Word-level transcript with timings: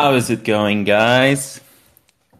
How 0.00 0.14
is 0.14 0.30
it 0.30 0.44
going, 0.44 0.84
guys? 0.84 1.60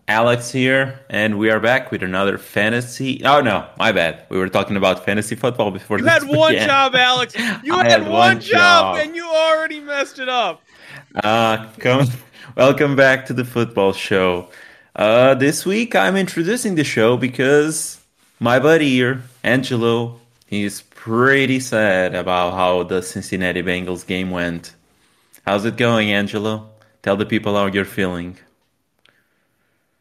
Alex 0.08 0.50
here, 0.50 0.98
and 1.10 1.38
we 1.38 1.50
are 1.50 1.60
back 1.60 1.90
with 1.90 2.02
another 2.02 2.38
fantasy. 2.38 3.22
Oh 3.22 3.42
no, 3.42 3.68
my 3.78 3.92
bad. 3.92 4.24
We 4.30 4.38
were 4.38 4.48
talking 4.48 4.78
about 4.78 5.04
fantasy 5.04 5.34
football 5.36 5.70
before. 5.70 5.98
You 5.98 6.06
had 6.06 6.22
one 6.22 6.52
began. 6.52 6.68
job, 6.68 6.94
Alex. 6.94 7.34
You 7.62 7.74
had, 7.76 7.86
had 7.86 8.00
one, 8.04 8.12
one 8.12 8.40
job, 8.40 8.96
job. 8.96 8.96
and 8.96 9.14
you 9.14 9.28
already 9.28 9.78
messed 9.78 10.18
it 10.18 10.30
up. 10.30 10.62
Uh, 11.22 11.66
come, 11.78 12.06
welcome 12.56 12.96
back 12.96 13.26
to 13.26 13.34
the 13.34 13.44
football 13.44 13.92
show. 13.92 14.48
Uh, 14.96 15.34
this 15.34 15.66
week 15.66 15.94
I'm 15.94 16.16
introducing 16.16 16.76
the 16.76 16.84
show 16.84 17.18
because 17.18 18.00
my 18.38 18.58
buddy 18.58 18.88
here, 18.88 19.22
Angelo, 19.44 20.18
he's 20.46 20.80
pretty 20.80 21.60
sad 21.60 22.14
about 22.14 22.54
how 22.54 22.84
the 22.84 23.02
Cincinnati 23.02 23.62
Bengals 23.62 24.06
game 24.06 24.30
went. 24.30 24.74
How's 25.44 25.66
it 25.66 25.76
going, 25.76 26.10
Angelo? 26.10 26.70
Tell 27.02 27.16
the 27.16 27.26
people 27.26 27.54
how 27.54 27.66
you're 27.66 27.84
feeling. 27.84 28.38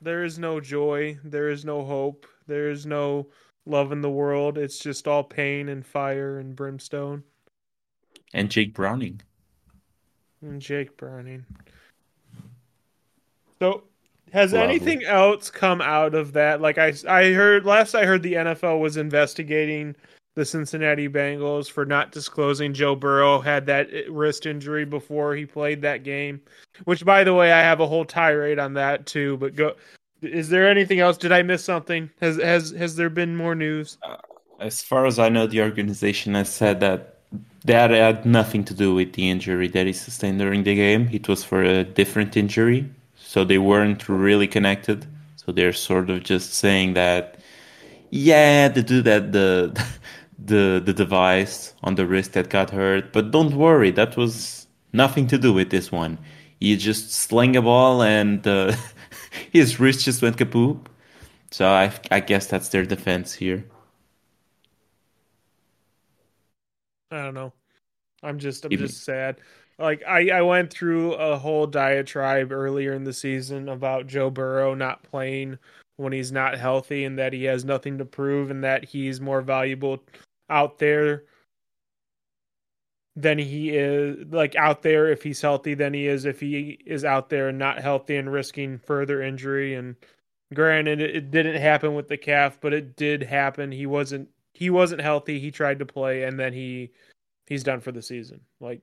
There 0.02 0.23
is 0.23 0.40
no 0.40 0.59
joy. 0.59 1.17
There 1.23 1.49
is 1.49 1.63
no 1.66 1.84
hope. 1.84 2.26
There 2.48 2.70
is 2.70 2.85
no 2.85 3.27
love 3.66 3.91
in 3.91 4.02
the 4.02 4.09
world. 4.09 4.57
It's 4.57 4.80
just 4.80 5.07
all 5.07 5.23
pain 5.23 5.70
and 5.70 5.85
fire 5.85 6.40
and 6.40 6.55
brimstone. 6.55 7.23
And 8.34 8.49
Jake 8.49 8.73
Browning. 8.73 9.21
And 10.41 10.62
Jake 10.62 10.98
Browning. 10.98 11.45
So, 13.59 13.84
has 14.31 14.54
Lovely. 14.54 14.68
anything 14.68 15.04
else 15.04 15.49
come 15.49 15.81
out 15.81 16.13
of 16.13 16.34
that? 16.34 16.62
Like 16.62 16.77
I, 16.77 16.93
I 17.07 17.31
heard 17.31 17.66
last 17.66 17.95
I 17.95 18.05
heard 18.05 18.23
the 18.23 18.34
NFL 18.34 18.79
was 18.79 18.98
investigating 18.98 19.95
the 20.36 20.46
Cincinnati 20.46 21.10
Bengals 21.10 21.70
for 21.70 21.86
not 21.86 22.12
disclosing 22.12 22.74
Joe 22.74 22.96
Burrow 22.96 23.40
had 23.40 23.66
that 23.66 23.90
wrist 24.10 24.46
injury 24.46 24.86
before 24.86 25.36
he 25.36 25.46
played 25.46 25.82
that 25.82 26.04
game. 26.04 26.41
Which, 26.86 27.04
by 27.04 27.24
the 27.24 27.34
way, 27.34 27.52
I 27.52 27.60
have 27.62 27.80
a 27.80 27.88
whole 27.88 28.05
tirade 28.05 28.60
on 28.60 28.74
that 28.76 29.05
too. 29.05 29.38
But 29.38 29.55
go. 29.55 29.76
Is 30.21 30.49
there 30.49 30.68
anything 30.68 30.99
else? 30.99 31.18
Did 31.18 31.32
I 31.32 31.44
miss 31.44 31.63
something? 31.63 32.10
Has 32.21 32.38
has 32.38 32.71
has 32.71 32.96
there 32.96 33.10
been 33.10 33.36
more 33.36 33.55
news? 33.55 33.98
Uh, 34.04 34.18
as 34.60 34.82
far 34.82 35.05
as 35.05 35.18
I 35.20 35.30
know, 35.30 35.48
the 35.48 35.62
organization 35.62 36.34
has 36.36 36.49
said 36.49 36.80
that 36.82 37.20
that 37.66 37.91
had 37.91 38.26
nothing 38.26 38.64
to 38.66 38.74
do 38.74 38.93
with 38.93 39.14
the 39.14 39.30
injury 39.30 39.68
that 39.70 39.86
he 39.86 39.93
sustained 39.93 40.40
during 40.40 40.64
the 40.64 40.76
game. 40.76 41.10
It 41.12 41.27
was 41.27 41.43
for 41.43 41.64
a 41.64 41.84
different 41.84 42.36
injury, 42.38 42.90
so 43.16 43.43
they 43.43 43.58
weren't 43.58 44.08
really 44.08 44.48
connected. 44.48 45.05
So 45.36 45.52
they're 45.52 45.74
sort 45.74 46.10
of 46.10 46.24
just 46.24 46.54
saying 46.54 46.93
that, 46.93 47.40
yeah, 48.10 48.68
the 48.68 48.84
dude 48.84 49.05
that 49.05 49.32
the 49.32 49.74
the 50.45 50.82
the 50.84 50.93
device 50.93 51.73
on 51.84 51.95
the 51.95 52.05
wrist 52.05 52.34
that 52.34 52.49
got 52.49 52.70
hurt, 52.71 53.12
but 53.13 53.32
don't 53.32 53.54
worry, 53.55 53.91
that 53.91 54.18
was 54.18 54.68
nothing 54.93 55.27
to 55.27 55.37
do 55.37 55.54
with 55.54 55.70
this 55.70 55.91
one. 55.91 56.18
He 56.59 56.76
just 56.77 57.12
sling 57.13 57.55
a 57.55 57.62
ball 57.62 58.01
and 58.04 58.46
uh, 58.48 58.76
his 59.51 59.79
wrist 59.79 60.05
just 60.05 60.21
went 60.21 60.37
kapoop. 60.37 60.87
So 61.51 61.68
I 61.68 61.91
I 62.12 62.20
guess 62.20 62.48
that's 62.48 62.70
their 62.70 62.85
defense 62.85 63.34
here. 63.34 63.65
I 67.12 67.24
don't 67.24 67.34
know. 67.34 67.53
I'm 68.22 68.40
just 68.40 68.66
I'm 68.66 68.72
just 68.72 69.03
sad. 69.03 69.38
Like 69.78 70.03
I 70.07 70.29
I 70.29 70.41
went 70.41 70.72
through 70.72 71.13
a 71.13 71.38
whole 71.38 71.66
diatribe 71.68 72.51
earlier 72.51 72.94
in 72.94 73.03
the 73.03 73.13
season 73.13 73.69
about 73.69 74.07
Joe 74.07 74.29
Burrow 74.29 74.74
not 74.74 75.03
playing 75.03 75.57
when 75.97 76.13
he's 76.13 76.31
not 76.31 76.57
healthy 76.57 77.03
and 77.03 77.18
that 77.19 77.34
he 77.34 77.44
has 77.46 77.66
nothing 77.66 77.97
to 77.97 78.06
prove 78.06 78.51
and 78.51 78.63
that 78.63 78.85
he's 78.85 79.19
more 79.19 79.41
valuable 79.41 80.01
out 80.50 80.80
there 80.80 81.24
than 83.16 83.38
he 83.38 83.72
is 83.72 84.18
like 84.30 84.56
out 84.56 84.81
there 84.81 85.08
if 85.08 85.24
he's 85.24 85.42
healthy 85.42 85.74
than 85.74 85.94
he 85.94 86.08
is 86.08 86.26
if 86.26 86.40
he 86.40 86.80
is 86.86 87.04
out 87.04 87.30
there 87.30 87.50
and 87.50 87.60
not 87.60 87.80
healthy 87.80 88.16
and 88.16 88.32
risking 88.32 88.78
further 88.78 89.22
injury. 89.22 89.76
And 89.76 89.96
granted 90.54 91.02
it, 91.02 91.32
didn't 91.32 91.62
happen 91.62 91.94
with 91.96 92.08
the 92.08 92.18
calf 92.18 92.58
but 92.62 92.74
it 92.74 92.96
did 92.96 93.22
happen. 93.22 93.72
He 93.72 93.86
wasn't 93.86 94.30
he 94.54 94.70
wasn't 94.70 95.02
healthy. 95.02 95.40
He 95.40 95.52
tried 95.52 95.80
to 95.80 95.86
play 95.86 96.24
and 96.24 96.40
then 96.40 96.54
he 96.54 96.92
he's 97.48 97.64
done 97.64 97.82
for 97.82 97.92
the 97.92 98.02
season. 98.02 98.40
Like 98.62 98.82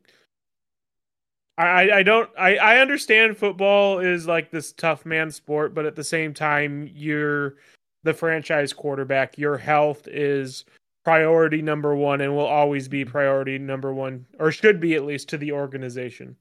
I, 1.59 1.91
I 1.91 2.03
don't 2.03 2.29
I, 2.39 2.57
I 2.57 2.79
understand 2.81 3.39
football 3.39 4.01
is 4.01 4.27
like 4.27 4.51
this 4.51 4.73
tough 4.73 5.07
man 5.07 5.31
sport, 5.31 5.75
but 5.75 5.87
at 5.87 5.97
the 5.97 6.05
same 6.05 6.35
time 6.35 6.91
you're 6.93 7.55
the 8.03 8.13
franchise 8.13 8.75
quarterback. 8.75 9.39
Your 9.39 9.57
health 9.57 10.07
is 10.09 10.67
priority 11.07 11.63
number 11.63 11.95
one 11.95 12.21
and 12.21 12.35
will 12.35 12.45
always 12.45 12.89
be 12.89 13.05
priority 13.05 13.59
number 13.59 13.95
one, 13.95 14.27
or 14.41 14.51
should 14.51 14.81
be 14.81 14.97
at 14.97 15.05
least 15.05 15.29
to 15.29 15.39
the 15.39 15.53
organization. 15.53 16.35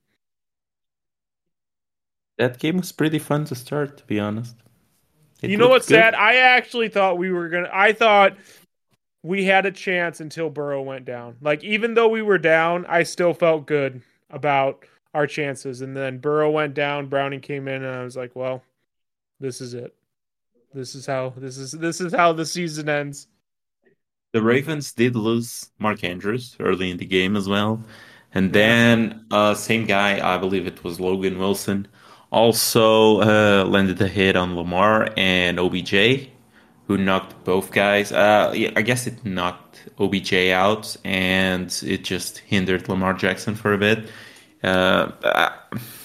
That 2.39 2.57
game 2.57 2.77
was 2.77 2.91
pretty 2.91 3.19
fun 3.19 3.45
to 3.45 3.53
start, 3.53 3.99
to 3.99 4.03
be 4.05 4.19
honest. 4.19 4.55
It 5.43 5.51
you 5.51 5.57
know 5.57 5.69
what's 5.69 5.87
good. 5.87 5.99
sad? 5.99 6.15
I 6.15 6.37
actually 6.37 6.89
thought 6.89 7.19
we 7.19 7.31
were 7.31 7.47
gonna 7.47 7.69
I 7.71 7.93
thought 7.93 8.37
we 9.21 9.45
had 9.45 9.67
a 9.67 9.71
chance 9.71 10.19
until 10.19 10.49
Burrow 10.49 10.81
went 10.81 11.05
down. 11.05 11.35
Like 11.41 11.63
even 11.63 11.93
though 11.93 12.07
we 12.07 12.23
were 12.23 12.39
down, 12.39 12.87
I 12.87 13.03
still 13.03 13.35
felt 13.35 13.67
good 13.67 14.01
about 14.31 14.83
our 15.13 15.27
chances. 15.27 15.81
And 15.81 15.95
then 15.95 16.17
Burrow 16.17 16.49
went 16.49 16.73
down, 16.73 17.05
Browning 17.05 17.41
came 17.41 17.67
in, 17.67 17.83
and 17.83 17.95
I 17.95 18.03
was 18.03 18.17
like, 18.17 18.35
well, 18.35 18.63
this 19.39 19.61
is 19.61 19.75
it. 19.75 19.93
This 20.73 20.95
is 20.95 21.05
how 21.05 21.33
this 21.37 21.59
is 21.59 21.71
this 21.71 22.01
is 22.01 22.11
how 22.11 22.33
the 22.33 22.47
season 22.47 22.89
ends. 22.89 23.27
The 24.35 24.41
Ravens 24.41 24.91
did 24.91 25.15
lose 25.15 25.69
Mark 25.79 26.03
Andrews 26.03 26.57
early 26.59 26.91
in 26.91 26.97
the 26.97 27.05
game 27.05 27.37
as 27.37 27.47
well. 27.47 27.81
And 28.33 28.51
then 28.51 29.25
uh 29.31 29.53
same 29.53 29.85
guy, 29.85 30.09
I 30.33 30.37
believe 30.37 30.67
it 30.67 30.83
was 30.83 30.99
Logan 30.99 31.39
Wilson, 31.39 31.87
also 32.31 33.21
uh 33.21 33.63
landed 33.63 34.01
a 34.01 34.09
hit 34.09 34.35
on 34.35 34.57
Lamar 34.57 35.09
and 35.15 35.57
OBJ, 35.57 35.93
who 36.87 36.97
knocked 36.97 37.45
both 37.45 37.71
guys. 37.71 38.11
Uh 38.11 38.51
yeah, 38.53 38.71
I 38.75 38.81
guess 38.81 39.07
it 39.07 39.23
knocked 39.23 39.87
OBJ 39.99 40.33
out 40.51 40.97
and 41.05 41.67
it 41.85 42.03
just 42.03 42.39
hindered 42.39 42.89
Lamar 42.89 43.13
Jackson 43.13 43.55
for 43.55 43.71
a 43.71 43.77
bit. 43.77 43.99
Uh, 44.63 45.11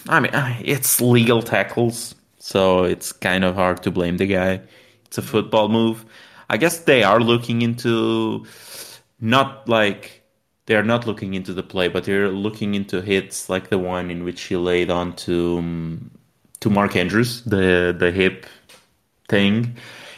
I 0.09 0.21
mean, 0.21 0.33
uh, 0.33 0.55
it's 0.63 1.01
legal 1.01 1.43
tackles, 1.43 2.15
so 2.39 2.85
it's 2.85 3.11
kind 3.11 3.43
of 3.45 3.57
hard 3.57 3.83
to 3.83 3.91
blame 3.91 4.19
the 4.19 4.27
guy. 4.27 4.61
It's 5.07 5.19
a 5.19 5.23
football 5.23 5.69
move. 5.69 6.05
I 6.51 6.57
guess 6.57 6.81
they 6.81 7.05
are 7.05 7.21
looking 7.21 7.63
into 7.63 8.45
not 9.21 9.69
like 9.69 10.25
they're 10.67 10.83
not 10.83 11.07
looking 11.07 11.35
into 11.35 11.55
the 11.55 11.63
play, 11.63 11.87
but 11.87 12.05
they're 12.05 12.29
looking 12.29 12.75
into 12.75 13.01
hits 13.01 13.49
like 13.49 13.69
the 13.71 13.79
one 13.79 14.11
in 14.11 14.25
which 14.25 14.43
he 14.43 14.57
laid 14.57 14.91
on 14.91 15.15
to 15.17 15.59
um, 15.59 16.11
to 16.59 16.69
Mark 16.69 16.97
Andrews, 16.97 17.43
the 17.45 17.95
the 17.97 18.11
hip 18.11 18.47
thing, 19.29 19.77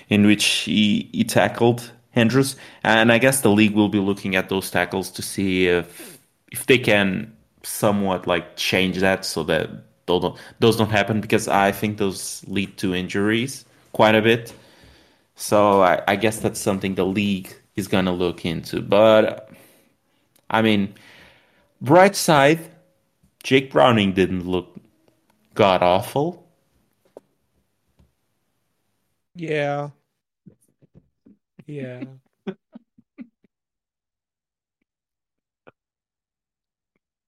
in 0.09 0.27
which 0.27 0.45
he 0.45 1.11
he 1.13 1.23
tackled 1.23 1.93
Andrews, 2.15 2.57
and 2.83 3.13
I 3.13 3.19
guess 3.19 3.43
the 3.43 3.51
league 3.51 3.75
will 3.75 3.91
be 3.91 4.01
looking 4.01 4.35
at 4.35 4.49
those 4.49 4.71
tackles 4.71 5.11
to 5.11 5.23
see 5.23 5.67
if 5.67 6.19
if 6.51 6.65
they 6.67 6.79
can 6.79 7.37
somewhat 7.63 8.27
like 8.27 8.57
change 8.57 8.99
that 9.01 9.25
so 9.27 9.45
that 9.45 9.69
those 10.07 10.23
don't, 10.23 10.37
those 10.61 10.77
don't 10.77 10.91
happen 10.91 11.21
because 11.21 11.47
I 11.47 11.73
think 11.73 11.99
those 11.99 12.43
lead 12.49 12.79
to 12.79 12.95
injuries 12.95 13.67
quite 13.93 14.15
a 14.15 14.23
bit. 14.23 14.55
So 15.43 15.83
I, 15.83 16.01
I 16.07 16.15
guess 16.15 16.39
that's 16.39 16.61
something 16.61 16.95
the 16.95 17.05
league 17.05 17.53
is 17.75 17.89
gonna 17.89 18.13
look 18.13 18.47
into. 18.47 18.81
But 18.81 19.51
I 20.49 20.63
mean, 20.63 20.95
bright 21.81 22.15
side, 22.15 22.61
Jake 23.43 23.73
Browning 23.73 24.13
didn't 24.13 24.47
look 24.47 24.77
god 25.55 25.83
awful. 25.83 26.47
Yeah. 29.35 29.91
Yeah. 31.67 32.05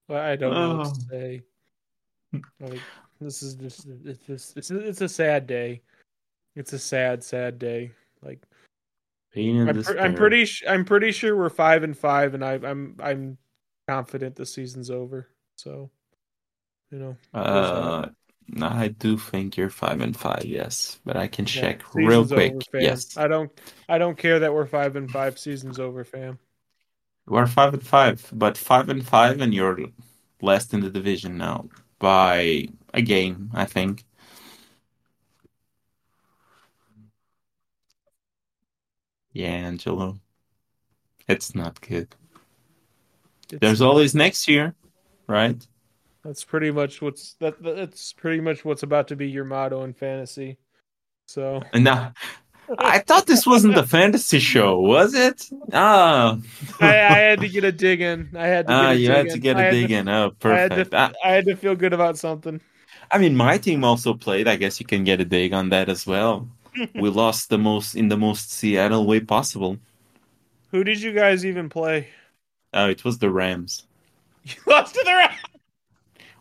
Well, 0.07 0.21
I 0.21 0.35
don't 0.35 0.53
know 0.53 0.77
what 0.77 0.85
to 0.85 1.01
Oh. 1.01 1.07
say. 1.09 1.41
Like 2.61 2.79
this 3.19 3.41
is 3.43 3.55
just 3.55 3.87
it's 4.05 4.19
just 4.25 4.55
it's 4.55 4.71
it's 4.71 5.01
a 5.01 5.09
sad 5.09 5.47
day. 5.47 5.81
It's 6.55 6.71
a 6.73 6.79
sad 6.79 7.23
sad 7.23 7.59
day. 7.59 7.91
Like 8.25 8.43
I'm, 9.69 9.83
pr- 9.83 9.99
I'm 9.99 10.15
pretty 10.15 10.45
sh- 10.45 10.63
I'm 10.67 10.85
pretty 10.85 11.11
sure 11.11 11.35
we're 11.35 11.49
five 11.49 11.83
and 11.83 11.97
five, 11.97 12.33
and 12.33 12.43
I, 12.43 12.53
I'm 12.53 12.95
I'm 12.99 13.37
confident 13.87 14.35
the 14.35 14.45
season's 14.45 14.89
over. 14.89 15.29
So, 15.57 15.91
you 16.91 16.99
know, 16.99 17.17
Uh, 17.33 18.07
no, 18.47 18.67
I 18.67 18.89
do 18.89 19.17
think 19.17 19.57
you're 19.57 19.69
five 19.69 20.01
and 20.01 20.15
five, 20.15 20.45
yes, 20.45 20.99
but 21.05 21.17
I 21.17 21.27
can. 21.27 21.45
Yeah, 21.45 21.51
check 21.51 21.81
real 21.93 22.25
quick. 22.25 22.53
over. 22.53 22.83
Yes, 22.83 23.17
I 23.17 23.27
don't 23.27 23.51
I 23.89 23.97
don't 23.97 24.17
care 24.17 24.39
that 24.39 24.53
we're 24.53 24.65
five 24.67 24.95
and 24.95 25.09
five. 25.09 25.37
Season's 25.37 25.79
over, 25.79 26.03
fam. 26.03 26.39
we're 27.27 27.47
five 27.47 27.73
and 27.73 27.85
five, 27.85 28.29
but 28.33 28.57
five 28.57 28.89
and 28.89 29.05
five, 29.05 29.41
and 29.41 29.53
you're 29.53 29.79
last 30.41 30.73
in 30.73 30.81
the 30.81 30.89
division 30.89 31.37
now 31.37 31.67
by 31.99 32.67
a 32.93 33.01
game, 33.01 33.49
I 33.53 33.65
think. 33.65 34.05
Yeah, 39.35 39.49
Angelo, 39.49 40.17
it's 41.27 41.53
not 41.53 41.81
good. 41.81 42.15
It's, 43.51 43.59
There's 43.59 43.81
always 43.81 44.15
next 44.15 44.47
year, 44.47 44.75
right? 45.27 45.65
That's 46.23 46.43
pretty 46.45 46.71
much 46.71 47.01
what's 47.01 47.33
that. 47.35 47.61
That's 47.61 48.13
pretty 48.13 48.41
much 48.41 48.65
what's 48.65 48.83
about 48.83 49.09
to 49.09 49.15
be 49.15 49.29
your 49.29 49.43
motto 49.45 49.83
in 49.83 49.93
fantasy. 49.93 50.57
So, 51.27 51.61
And 51.73 51.83
now, 51.83 52.13
I 52.79 52.99
thought 52.99 53.27
this 53.27 53.45
wasn't 53.45 53.77
a 53.77 53.83
fantasy 53.83 54.39
show, 54.39 54.79
was 54.79 55.13
it? 55.13 55.49
Ah, 55.73 56.39
I, 56.79 56.87
I 56.87 57.17
had 57.19 57.41
to 57.41 57.49
get 57.49 57.63
a 57.65 57.71
dig 57.73 58.01
in. 58.01 58.31
I 58.35 58.47
had 58.47 58.67
to 58.69 58.75
get 58.75 58.89
ah, 58.89 58.91
a 58.91 58.95
you 58.95 59.09
dig 59.09 59.09
had 59.09 59.27
in. 59.27 59.33
to 59.33 59.39
get 59.39 59.57
I 59.57 59.61
a 59.61 59.65
had 59.65 59.69
dig 59.69 59.89
to, 59.89 59.93
in. 59.93 60.07
Oh, 60.09 60.31
I 60.47 60.57
had 60.57 60.73
perfect. 60.73 60.91
to. 60.91 60.97
Ah, 60.97 61.13
I 61.23 61.31
had 61.33 61.45
to 61.47 61.55
feel 61.55 61.75
good 61.75 61.93
about 61.93 62.17
something. 62.17 62.61
I 63.11 63.17
mean, 63.17 63.35
my 63.35 63.57
team 63.57 63.83
also 63.83 64.13
played. 64.13 64.47
I 64.47 64.55
guess 64.57 64.79
you 64.79 64.85
can 64.85 65.03
get 65.03 65.21
a 65.21 65.25
dig 65.25 65.53
on 65.53 65.69
that 65.69 65.89
as 65.89 66.05
well. 66.05 66.49
We 66.97 67.09
lost 67.09 67.49
the 67.49 67.57
most 67.57 67.95
in 67.95 68.09
the 68.09 68.17
most 68.17 68.51
Seattle 68.51 69.05
way 69.05 69.19
possible. 69.19 69.79
Who 70.71 70.83
did 70.83 71.01
you 71.01 71.11
guys 71.11 71.43
even 71.45 71.69
play? 71.69 72.09
Oh, 72.73 72.89
it 72.89 73.03
was 73.03 73.17
the 73.17 73.31
Rams. 73.31 73.87
You 74.43 74.55
lost 74.67 74.93
to 74.93 75.01
the 75.03 75.11
Rams. 75.13 75.39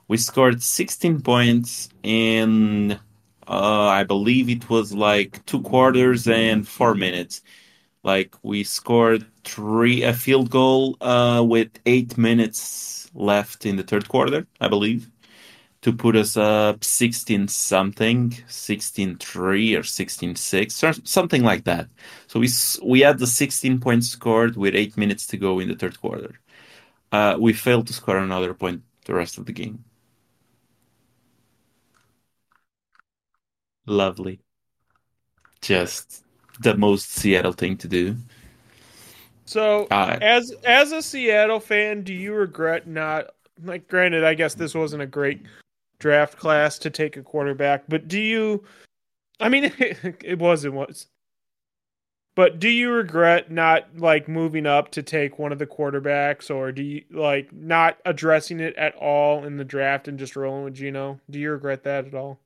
We 0.09 0.17
scored 0.19 0.63
16 0.63 1.21
points 1.23 1.89
in, 2.03 2.93
uh, 3.49 3.87
I 3.89 4.05
believe 4.05 4.49
it 4.51 4.69
was 4.69 4.93
like 4.93 5.45
two 5.47 5.63
quarters 5.63 6.29
and 6.29 6.67
four 6.67 6.95
minutes. 6.95 7.43
Like 8.05 8.37
we 8.43 8.65
scored 8.65 9.27
three 9.45 10.03
a 10.05 10.15
field 10.15 10.51
goal 10.51 10.97
uh, 11.01 11.45
with 11.47 11.71
eight 11.87 12.19
minutes 12.19 13.11
left 13.15 13.67
in 13.67 13.77
the 13.77 13.83
third 13.85 14.09
quarter, 14.09 14.47
I 14.61 14.69
believe, 14.69 15.11
to 15.85 15.93
put 15.93 16.17
us 16.17 16.35
up 16.35 16.83
16 16.83 17.47
something, 17.49 18.31
16-3 18.31 19.77
or 19.77 19.83
16-6 19.83 20.83
or 20.83 21.03
something 21.05 21.43
like 21.43 21.65
that. 21.65 21.89
So 22.27 22.41
we 22.41 22.49
we 22.83 23.01
had 23.01 23.19
the 23.19 23.27
16 23.27 23.81
points 23.81 24.09
scored 24.09 24.57
with 24.57 24.75
eight 24.75 24.97
minutes 24.97 25.27
to 25.27 25.37
go 25.37 25.61
in 25.61 25.69
the 25.69 25.77
third 25.77 26.01
quarter. 26.01 26.41
Uh, 27.13 27.37
we 27.39 27.53
failed 27.53 27.87
to 27.89 27.93
score 27.93 28.17
another 28.17 28.55
point 28.55 28.83
the 29.05 29.13
rest 29.13 29.37
of 29.37 29.45
the 29.45 29.53
game. 29.53 29.85
Lovely. 33.85 34.41
Just 35.61 36.25
the 36.61 36.79
most 36.79 37.13
Seattle 37.13 37.53
thing 37.53 37.77
to 37.77 37.89
do. 37.89 38.17
So, 39.45 39.87
Uh, 39.91 40.17
as 40.23 40.51
as 40.65 40.93
a 40.93 41.03
Seattle 41.03 41.61
fan, 41.61 42.05
do 42.05 42.15
you 42.15 42.33
regret 42.33 42.87
not 42.87 43.35
like 43.63 43.87
granted, 43.87 44.25
I 44.25 44.33
guess 44.33 44.55
this 44.55 44.75
wasn't 44.75 45.03
a 45.03 45.07
great 45.07 45.43
draft 45.99 46.39
class 46.39 46.79
to 46.81 46.91
take 46.91 47.17
a 47.17 47.23
quarterback, 47.23 47.85
but 47.89 48.09
do 48.09 48.21
you 48.21 48.65
I 49.41 49.49
mean 49.49 49.73
it 49.79 50.39
was 50.39 50.65
it 50.65 50.73
was. 50.73 51.07
But 52.37 52.59
do 52.59 52.69
you 52.69 52.91
regret 52.91 53.51
not 53.53 53.97
like 53.97 54.27
moving 54.27 54.67
up 54.67 54.91
to 54.93 55.03
take 55.05 55.39
one 55.39 55.53
of 55.53 55.61
the 55.61 55.67
quarterbacks 55.67 56.51
or 56.51 56.73
do 56.73 56.83
you 56.83 57.05
like 57.11 57.53
not 57.53 57.99
addressing 58.05 58.59
it 58.61 58.75
at 58.77 58.95
all 58.97 59.45
in 59.45 59.57
the 59.57 59.65
draft 59.65 60.09
and 60.09 60.19
just 60.19 60.35
rolling 60.35 60.65
with 60.65 60.75
Geno? 60.75 61.21
Do 61.31 61.39
you 61.39 61.53
regret 61.53 61.85
that 61.85 62.07
at 62.07 62.15
all? 62.15 62.41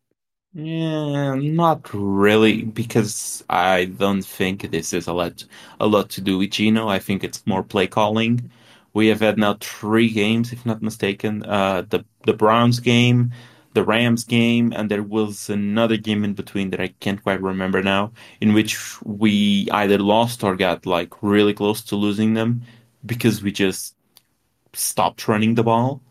yeah, 0.54 1.34
not 1.34 1.88
really, 1.92 2.62
because 2.62 3.44
I 3.50 3.86
don't 3.86 4.22
think 4.22 4.70
this 4.70 4.92
is 4.92 5.06
a 5.06 5.12
lot 5.12 5.44
a 5.78 5.86
lot 5.86 6.08
to 6.10 6.20
do 6.20 6.38
with 6.38 6.50
Geno. 6.50 6.88
I 6.88 6.98
think 6.98 7.22
it's 7.22 7.46
more 7.46 7.62
play 7.62 7.86
calling. 7.86 8.50
We 8.94 9.08
have 9.08 9.20
had 9.20 9.38
now 9.38 9.56
three 9.60 10.10
games, 10.10 10.52
if 10.52 10.66
not 10.66 10.82
mistaken. 10.82 11.44
Uh, 11.44 11.82
the 11.88 12.04
the 12.26 12.34
Browns 12.34 12.80
game, 12.80 13.32
the 13.74 13.84
Rams 13.84 14.24
game, 14.24 14.72
and 14.76 14.90
there 14.90 15.02
was 15.02 15.48
another 15.50 15.96
game 15.96 16.24
in 16.24 16.34
between 16.34 16.70
that 16.70 16.80
I 16.80 16.88
can't 17.00 17.22
quite 17.22 17.42
remember 17.42 17.82
now, 17.82 18.12
in 18.40 18.52
which 18.54 19.00
we 19.02 19.68
either 19.72 19.98
lost 19.98 20.42
or 20.44 20.56
got 20.56 20.86
like 20.86 21.22
really 21.22 21.54
close 21.54 21.82
to 21.84 21.96
losing 21.96 22.34
them 22.34 22.62
because 23.06 23.42
we 23.42 23.52
just 23.52 23.96
stopped 24.74 25.28
running 25.28 25.54
the 25.56 25.64
ball. 25.64 26.02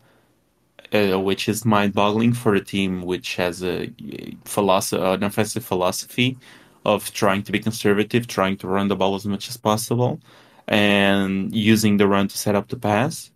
uh, 0.94 1.18
which 1.20 1.48
is 1.48 1.64
mind-boggling 1.64 2.32
for 2.32 2.54
a 2.54 2.60
team 2.64 3.02
which 3.02 3.36
has 3.36 3.62
a 3.62 3.92
philosophy, 4.44 5.02
an 5.02 5.22
offensive 5.22 5.64
philosophy 5.64 6.38
of 6.84 7.12
trying 7.12 7.42
to 7.42 7.52
be 7.52 7.58
conservative, 7.60 8.26
trying 8.26 8.56
to 8.56 8.66
run 8.66 8.88
the 8.88 8.96
ball 8.96 9.14
as 9.14 9.26
much 9.26 9.48
as 9.48 9.56
possible, 9.56 10.20
and 10.68 11.54
using 11.54 11.96
the 11.96 12.06
run 12.06 12.28
to 12.28 12.38
set 12.38 12.54
up 12.54 12.68
the 12.68 12.76
pass. 12.76 13.30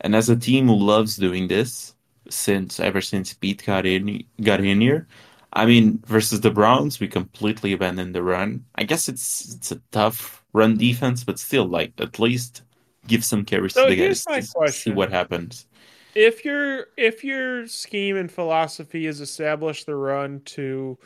And 0.00 0.16
as 0.16 0.28
a 0.28 0.36
team 0.36 0.66
who 0.66 0.74
loves 0.74 1.16
doing 1.16 1.48
this, 1.48 1.94
since 2.28 2.80
ever 2.80 3.00
since 3.00 3.34
Pete 3.34 3.64
got 3.64 3.86
in 3.86 4.24
got 4.40 4.60
in 4.60 4.80
here, 4.80 5.06
I 5.52 5.66
mean, 5.66 6.02
versus 6.06 6.40
the 6.40 6.50
Browns, 6.50 6.98
we 6.98 7.08
completely 7.08 7.72
abandoned 7.72 8.14
the 8.14 8.22
run. 8.22 8.64
I 8.76 8.84
guess 8.84 9.08
it's 9.08 9.54
it's 9.54 9.70
a 9.70 9.80
tough 9.92 10.44
run 10.52 10.76
defense, 10.76 11.24
but 11.24 11.38
still, 11.38 11.66
like 11.66 11.92
at 11.98 12.18
least 12.18 12.62
give 13.06 13.24
some 13.24 13.44
carries 13.44 13.74
to 13.74 13.80
So 13.80 13.88
the 13.88 13.94
here's 13.94 14.24
guys 14.24 14.52
to 14.52 14.72
see 14.72 14.90
what 14.90 15.10
happens. 15.10 15.66
If 16.14 16.44
your 16.44 16.86
if 16.96 17.22
your 17.22 17.66
scheme 17.66 18.16
and 18.16 18.30
philosophy 18.30 19.06
is 19.06 19.20
establish 19.20 19.84
the 19.84 19.94
run 19.94 20.40
to 20.46 20.98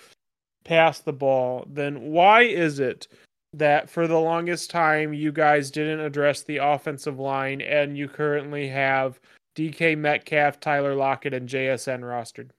pass 0.64 1.00
the 1.00 1.12
ball, 1.12 1.66
then 1.68 2.00
why 2.12 2.42
is 2.42 2.78
it 2.78 3.08
that 3.58 3.88
for 3.90 4.06
the 4.06 4.18
longest 4.20 4.70
time 4.70 5.12
you 5.12 5.32
guys 5.32 5.70
didn't 5.70 6.00
address 6.00 6.42
the 6.42 6.58
offensive 6.58 7.18
line 7.18 7.60
and 7.60 7.96
you 7.96 8.08
currently 8.08 8.68
have 8.68 9.18
DK 9.54 9.96
Metcalf, 9.96 10.60
Tyler 10.60 10.94
Lockett, 10.94 11.34
and 11.34 11.48
JSN 11.48 12.00
rostered? 12.00 12.50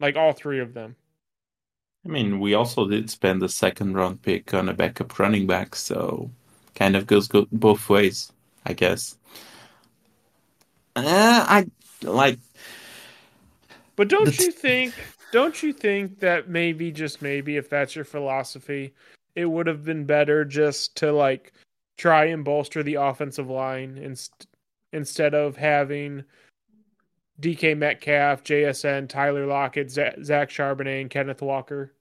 Like 0.00 0.16
all 0.16 0.32
three 0.32 0.60
of 0.60 0.74
them. 0.74 0.96
I 2.04 2.08
mean, 2.08 2.38
we 2.38 2.54
also 2.54 2.86
did 2.86 3.10
spend 3.10 3.42
a 3.42 3.48
second 3.48 3.94
round 3.94 4.22
pick 4.22 4.54
on 4.54 4.68
a 4.68 4.74
backup 4.74 5.18
running 5.18 5.46
back, 5.46 5.74
so 5.74 6.30
kind 6.74 6.94
of 6.94 7.06
goes 7.06 7.26
go 7.26 7.46
both 7.50 7.88
ways, 7.88 8.30
I 8.64 8.74
guess. 8.74 9.16
Uh, 10.94 11.02
I 11.04 11.66
like 12.02 12.38
But 13.96 14.08
don't 14.08 14.38
you 14.38 14.52
think 14.52 14.94
don't 15.32 15.62
you 15.62 15.72
think 15.72 16.20
that 16.20 16.48
maybe 16.48 16.92
just 16.92 17.22
maybe 17.22 17.56
if 17.56 17.68
that's 17.68 17.96
your 17.96 18.04
philosophy, 18.04 18.94
it 19.36 19.44
would 19.44 19.66
have 19.66 19.84
been 19.84 20.04
better 20.04 20.44
just 20.44 20.96
to 20.96 21.12
like 21.12 21.52
try 21.96 22.24
and 22.24 22.44
bolster 22.44 22.82
the 22.82 22.94
offensive 22.94 23.48
line 23.48 23.98
inst- 23.98 24.48
instead 24.92 25.34
of 25.34 25.56
having 25.56 26.24
DK 27.40 27.76
Metcalf, 27.76 28.42
JSN, 28.42 29.08
Tyler 29.08 29.46
Lockett, 29.46 29.90
Z- 29.90 30.22
Zach 30.24 30.48
Charbonnet, 30.48 31.02
and 31.02 31.10
Kenneth 31.10 31.42
Walker. 31.42 31.92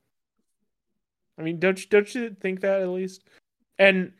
I 1.38 1.42
mean, 1.42 1.60
don't 1.60 1.80
you 1.80 1.88
don't 1.90 2.16
you 2.16 2.36
think 2.40 2.62
that 2.62 2.82
at 2.82 2.90
least? 2.90 3.24
And 3.78 4.14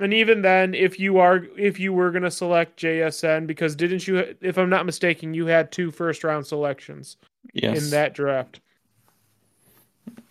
and 0.00 0.12
even 0.12 0.42
then, 0.42 0.74
if 0.74 0.98
you 0.98 1.18
are 1.18 1.46
if 1.56 1.78
you 1.78 1.92
were 1.92 2.10
gonna 2.10 2.30
select 2.30 2.80
JSN, 2.80 3.46
because 3.46 3.76
didn't 3.76 4.08
you? 4.08 4.34
If 4.40 4.58
I'm 4.58 4.68
not 4.68 4.86
mistaken, 4.86 5.32
you 5.32 5.46
had 5.46 5.70
two 5.70 5.92
first 5.92 6.24
round 6.24 6.44
selections 6.44 7.16
in 7.76 7.90
that 7.90 8.14
draft. 8.14 8.60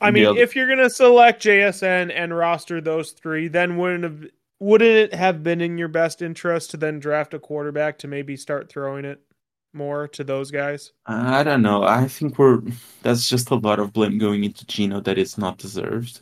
I 0.02 0.12
mean, 0.12 0.26
other 0.26 0.40
if 0.40 0.56
you're 0.56 0.68
gonna 0.68 0.90
select 0.90 1.44
JSN 1.44 2.12
and 2.14 2.36
roster 2.36 2.82
those 2.82 3.12
three, 3.12 3.48
then 3.48 3.78
wouldn't 3.78 4.04
have 4.04 4.26
wouldn't 4.60 4.92
it 4.92 5.14
have 5.14 5.44
been 5.44 5.62
in 5.62 5.78
your 5.78 5.88
best 5.88 6.22
interest 6.22 6.72
to 6.72 6.78
then 6.78 7.00
draft 7.00 7.34
a 7.34 7.40
quarterback 7.40 8.00
to 8.00 8.08
maybe 8.08 8.38
start 8.38 8.70
throwing 8.70 9.06
it 9.06 9.22
more 9.74 10.08
to 10.10 10.24
those 10.24 10.52
guys? 10.52 10.92
I 11.06 11.44
don't 11.44 11.62
know. 11.62 11.84
I 11.84 12.08
think 12.08 12.38
we're 12.38 12.62
that's 13.02 13.30
just 13.30 13.50
a 13.52 13.56
lot 13.56 13.80
of 13.80 13.94
blame 13.94 14.18
going 14.18 14.44
into 14.44 14.66
Geno 14.66 15.02
that 15.02 15.18
is 15.18 15.38
not 15.38 15.58
deserved. 15.58 16.22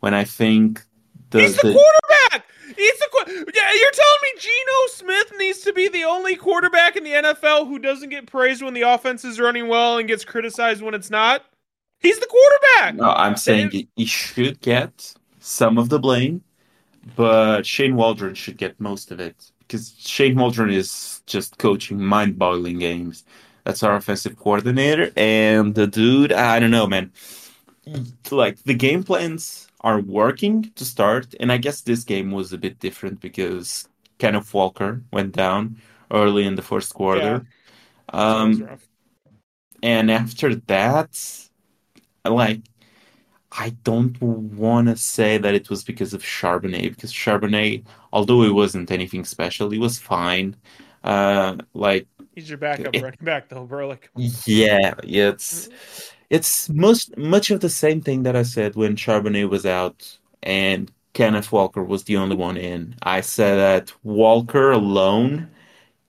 When 0.00 0.14
I 0.14 0.24
think 0.24 0.82
the 1.30 1.42
He's 1.42 1.56
the 1.56 1.68
the 1.68 1.74
quarterback. 1.74 2.48
He's 2.76 2.98
the 2.98 3.08
qu- 3.10 3.52
yeah. 3.54 3.72
You're 3.74 3.90
telling 3.90 4.20
me 4.22 4.40
Geno 4.40 4.86
Smith 4.88 5.32
needs 5.38 5.60
to 5.60 5.72
be 5.72 5.88
the 5.88 6.04
only 6.04 6.36
quarterback 6.36 6.96
in 6.96 7.04
the 7.04 7.12
NFL 7.12 7.68
who 7.68 7.78
doesn't 7.78 8.08
get 8.08 8.26
praised 8.26 8.62
when 8.62 8.74
the 8.74 8.82
offense 8.82 9.24
is 9.24 9.38
running 9.38 9.68
well 9.68 9.98
and 9.98 10.08
gets 10.08 10.24
criticized 10.24 10.82
when 10.82 10.94
it's 10.94 11.10
not? 11.10 11.44
He's 12.02 12.18
the 12.18 12.26
quarterback. 12.26 12.96
no, 12.96 13.10
I'm 13.10 13.36
saying 13.36 13.70
he, 13.70 13.88
he 13.96 14.04
should 14.04 14.60
get 14.60 15.14
some 15.38 15.78
of 15.78 15.88
the 15.88 15.98
blame, 15.98 16.42
but 17.16 17.64
Shane 17.64 17.96
Waldron 17.96 18.34
should 18.34 18.56
get 18.56 18.80
most 18.80 19.10
of 19.10 19.20
it 19.20 19.50
because 19.60 19.94
Shane 19.98 20.36
Waldron 20.36 20.70
is 20.70 21.22
just 21.26 21.58
coaching 21.58 22.00
mind-boggling 22.00 22.78
games. 22.78 23.24
That's 23.64 23.82
our 23.82 23.94
offensive 23.94 24.36
coordinator, 24.36 25.12
and 25.16 25.74
the 25.74 25.86
dude, 25.86 26.32
I 26.32 26.58
don't 26.58 26.72
know, 26.72 26.86
man. 26.86 27.12
Like 28.30 28.62
the 28.64 28.74
game 28.74 29.02
plans 29.04 29.68
are 29.80 30.00
working 30.00 30.70
to 30.76 30.84
start, 30.84 31.34
and 31.40 31.52
I 31.52 31.58
guess 31.58 31.80
this 31.80 32.04
game 32.04 32.30
was 32.30 32.52
a 32.52 32.58
bit 32.58 32.78
different 32.80 33.20
because 33.20 33.88
Kenneth 34.18 34.52
Walker 34.54 35.02
went 35.12 35.32
down 35.32 35.78
early 36.10 36.44
in 36.44 36.54
the 36.54 36.62
first 36.62 36.94
quarter. 36.94 37.46
was 38.12 38.60
Um, 38.62 38.68
and 39.82 40.10
after 40.10 40.54
that, 40.54 41.48
like 42.24 42.60
I 43.52 43.70
don't 43.84 44.20
want 44.20 44.88
to 44.88 44.96
say 44.96 45.36
that 45.38 45.54
it 45.54 45.68
was 45.68 45.84
because 45.84 46.14
of 46.14 46.22
Charbonnet, 46.22 46.90
because 46.90 47.12
Charbonnet, 47.12 47.84
although 48.12 48.42
it 48.42 48.54
wasn't 48.54 48.90
anything 48.90 49.24
special, 49.24 49.72
it 49.72 49.78
was 49.78 49.98
fine. 49.98 50.56
Uh, 51.04 51.56
like 51.74 52.06
He's 52.34 52.48
your 52.48 52.58
backup 52.58 52.94
it, 52.94 53.02
running 53.02 53.18
back 53.22 53.48
though, 53.48 53.64
bro. 53.64 53.88
Like, 53.88 54.10
yeah, 54.46 54.94
it's 55.02 55.68
it's 56.30 56.68
most 56.70 57.16
much 57.18 57.50
of 57.50 57.60
the 57.60 57.68
same 57.68 58.00
thing 58.00 58.22
that 58.22 58.36
I 58.36 58.42
said 58.42 58.74
when 58.74 58.96
Charbonnet 58.96 59.50
was 59.50 59.66
out 59.66 60.18
and 60.42 60.90
Kenneth 61.12 61.52
Walker 61.52 61.84
was 61.84 62.04
the 62.04 62.16
only 62.16 62.36
one 62.36 62.56
in. 62.56 62.94
I 63.02 63.20
said 63.20 63.56
that 63.56 63.92
Walker 64.02 64.70
alone 64.70 65.50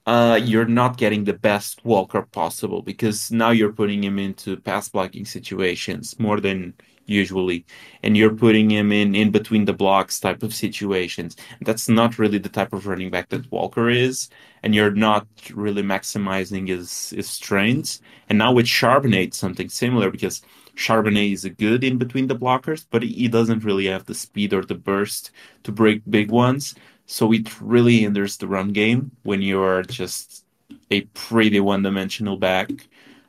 uh, 0.05 0.39
you're 0.43 0.65
not 0.65 0.97
getting 0.97 1.23
the 1.23 1.33
best 1.33 1.83
Walker 1.85 2.23
possible 2.23 2.81
because 2.81 3.31
now 3.31 3.51
you're 3.51 3.71
putting 3.71 4.03
him 4.03 4.19
into 4.19 4.57
pass 4.57 4.89
blocking 4.89 5.25
situations 5.25 6.17
more 6.19 6.39
than 6.41 6.73
usually, 7.05 7.65
and 8.01 8.15
you're 8.17 8.33
putting 8.35 8.69
him 8.69 8.91
in 8.91 9.15
in 9.15 9.31
between 9.31 9.65
the 9.65 9.73
blocks 9.73 10.19
type 10.19 10.43
of 10.43 10.53
situations. 10.53 11.35
That's 11.61 11.89
not 11.89 12.19
really 12.19 12.37
the 12.37 12.49
type 12.49 12.73
of 12.73 12.87
running 12.87 13.11
back 13.11 13.29
that 13.29 13.51
Walker 13.51 13.89
is, 13.89 14.29
and 14.61 14.75
you're 14.75 14.91
not 14.91 15.27
really 15.53 15.83
maximizing 15.83 16.67
his 16.67 17.09
his 17.11 17.29
strengths. 17.29 18.01
And 18.29 18.37
now 18.37 18.53
with 18.53 18.65
Charbonnet, 18.65 19.33
something 19.33 19.69
similar 19.69 20.09
because 20.11 20.41
Charbonnet 20.75 21.33
is 21.33 21.45
a 21.45 21.49
good 21.49 21.83
in 21.83 21.97
between 21.97 22.27
the 22.27 22.35
blockers, 22.35 22.85
but 22.89 23.03
he 23.03 23.27
doesn't 23.27 23.63
really 23.63 23.85
have 23.87 24.05
the 24.05 24.15
speed 24.15 24.53
or 24.53 24.63
the 24.65 24.75
burst 24.75 25.31
to 25.63 25.71
break 25.71 26.01
big 26.09 26.31
ones. 26.31 26.75
So 27.05 27.31
it 27.33 27.61
really 27.61 27.99
hinders 27.99 28.37
the 28.37 28.47
run 28.47 28.71
game 28.71 29.11
when 29.23 29.41
you're 29.41 29.83
just 29.83 30.45
a 30.89 31.01
pretty 31.13 31.59
one-dimensional 31.59 32.37
back, 32.37 32.69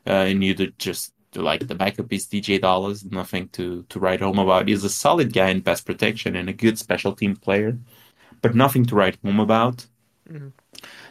uh, 0.07 0.25
and 0.29 0.45
you 0.45 0.55
just 0.79 1.13
like 1.35 1.67
the 1.67 1.75
backup 1.75 2.13
is 2.13 2.27
DeeJay 2.27 2.61
Dallas, 2.61 3.05
nothing 3.05 3.49
to 3.49 3.85
to 3.89 3.99
write 3.99 4.21
home 4.21 4.39
about. 4.39 4.69
He's 4.69 4.85
a 4.85 4.89
solid 4.89 5.33
guy 5.33 5.49
in 5.51 5.63
pass 5.63 5.81
protection 5.81 6.37
and 6.37 6.49
a 6.49 6.53
good 6.53 6.79
special 6.79 7.13
team 7.13 7.37
player, 7.37 7.77
but 8.43 8.55
nothing 8.55 8.85
to 8.87 8.95
write 8.95 9.19
home 9.25 9.41
about. 9.41 9.87
Mhm. 10.31 10.53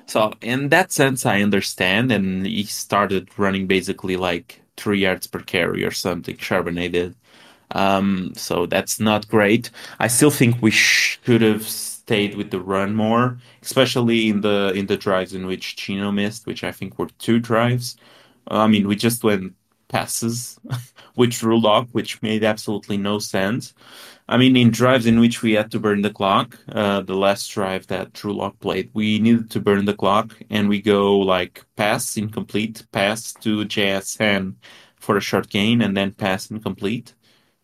So 0.05 0.33
in 0.41 0.69
that 0.69 0.91
sense, 0.91 1.25
I 1.25 1.41
understand, 1.41 2.11
and 2.11 2.45
he 2.45 2.63
started 2.63 3.29
running 3.37 3.67
basically 3.67 4.17
like 4.17 4.61
three 4.77 4.99
yards 4.99 5.27
per 5.27 5.39
carry 5.39 5.83
or 5.85 5.91
something. 5.91 6.37
Charbonnet 6.37 6.91
did. 6.91 7.15
Um, 7.71 8.33
so 8.35 8.65
that's 8.65 8.99
not 8.99 9.27
great. 9.27 9.71
I 9.99 10.07
still 10.07 10.31
think 10.31 10.61
we 10.61 10.71
should 10.71 11.41
have 11.41 11.67
stayed 12.05 12.35
with 12.35 12.51
the 12.51 12.61
run 12.61 12.95
more, 12.95 13.39
especially 13.61 14.29
in 14.29 14.41
the 14.41 14.73
in 14.75 14.87
the 14.87 14.97
drives 14.97 15.33
in 15.33 15.45
which 15.47 15.75
Geno 15.77 16.11
missed, 16.11 16.45
which 16.45 16.63
I 16.63 16.71
think 16.71 16.99
were 16.99 17.09
two 17.19 17.39
drives. 17.39 17.95
I 18.47 18.67
mean, 18.67 18.87
we 18.87 18.95
just 18.95 19.23
went 19.23 19.55
passes 19.87 20.59
which 21.15 21.39
Drew 21.39 21.59
Lock, 21.59 21.87
which 21.91 22.21
made 22.21 22.43
absolutely 22.43 22.97
no 22.97 23.19
sense. 23.19 23.73
I 24.27 24.37
mean, 24.37 24.55
in 24.55 24.71
drives 24.71 25.05
in 25.05 25.19
which 25.19 25.41
we 25.41 25.53
had 25.53 25.71
to 25.71 25.79
burn 25.79 26.01
the 26.01 26.09
clock, 26.09 26.57
uh, 26.69 27.01
the 27.01 27.15
last 27.15 27.47
drive 27.49 27.87
that 27.87 28.13
Drew 28.13 28.33
Lock 28.33 28.59
played, 28.59 28.89
we 28.93 29.19
needed 29.19 29.51
to 29.51 29.59
burn 29.59 29.85
the 29.85 29.93
clock, 29.93 30.35
and 30.49 30.69
we 30.69 30.81
go 30.81 31.19
like 31.19 31.65
pass 31.75 32.17
incomplete, 32.17 32.85
pass 32.91 33.33
to 33.33 33.65
JSN 33.65 34.55
for 34.99 35.17
a 35.17 35.21
short 35.21 35.49
gain, 35.49 35.81
and 35.81 35.95
then 35.97 36.13
pass 36.13 36.49
incomplete. 36.51 37.13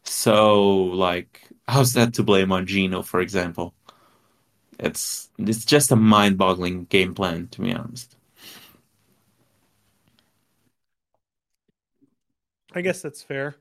So, 0.03 0.65
like, 1.08 1.41
how's 1.67 1.93
that 1.93 2.13
to 2.15 2.24
blame 2.24 2.51
on 2.51 2.65
Geno, 2.67 3.01
for 3.03 3.22
example? 3.22 3.75
It's 4.80 5.30
it's 5.38 5.66
just 5.66 5.92
a 5.92 5.96
mind-boggling 5.96 6.86
game 6.86 7.14
plan, 7.14 7.48
to 7.52 7.62
be 7.62 7.74
honest. 7.74 8.16
I 12.74 12.82
guess 12.82 13.02
that's 13.02 13.22
fair. 13.22 13.56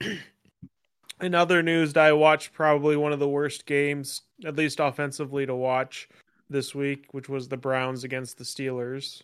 In 1.20 1.34
other 1.34 1.62
news, 1.62 1.96
I 1.96 2.12
watched 2.12 2.52
probably 2.52 2.96
one 2.96 3.12
of 3.12 3.20
the 3.20 3.28
worst 3.28 3.66
games, 3.66 4.22
at 4.44 4.56
least 4.56 4.80
offensively, 4.80 5.46
to 5.46 5.54
watch 5.54 6.08
this 6.50 6.74
week, 6.74 7.06
which 7.12 7.28
was 7.28 7.48
the 7.48 7.56
Browns 7.56 8.02
against 8.02 8.38
the 8.38 8.44
Steelers. 8.44 9.22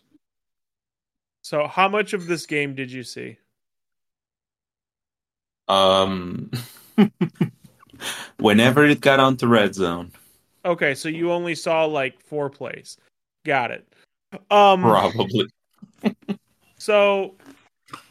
So, 1.41 1.67
how 1.67 1.89
much 1.89 2.13
of 2.13 2.27
this 2.27 2.45
game 2.45 2.75
did 2.75 2.91
you 2.91 3.03
see? 3.03 3.37
Um, 5.67 6.51
whenever 8.39 8.85
it 8.85 9.01
got 9.01 9.19
onto 9.19 9.47
red 9.47 9.75
zone, 9.75 10.11
Okay, 10.69 10.93
so 10.93 11.09
you 11.09 11.31
only 11.31 11.55
saw 11.55 11.85
like 11.85 12.21
four 12.21 12.47
plays. 12.47 12.97
Got 13.43 13.71
it. 13.71 13.91
Um, 14.51 14.83
probably. 14.83 15.47
so 16.77 17.33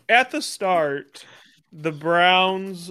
at 0.09 0.33
the 0.33 0.43
start, 0.43 1.25
the 1.73 1.93
Browns 1.93 2.91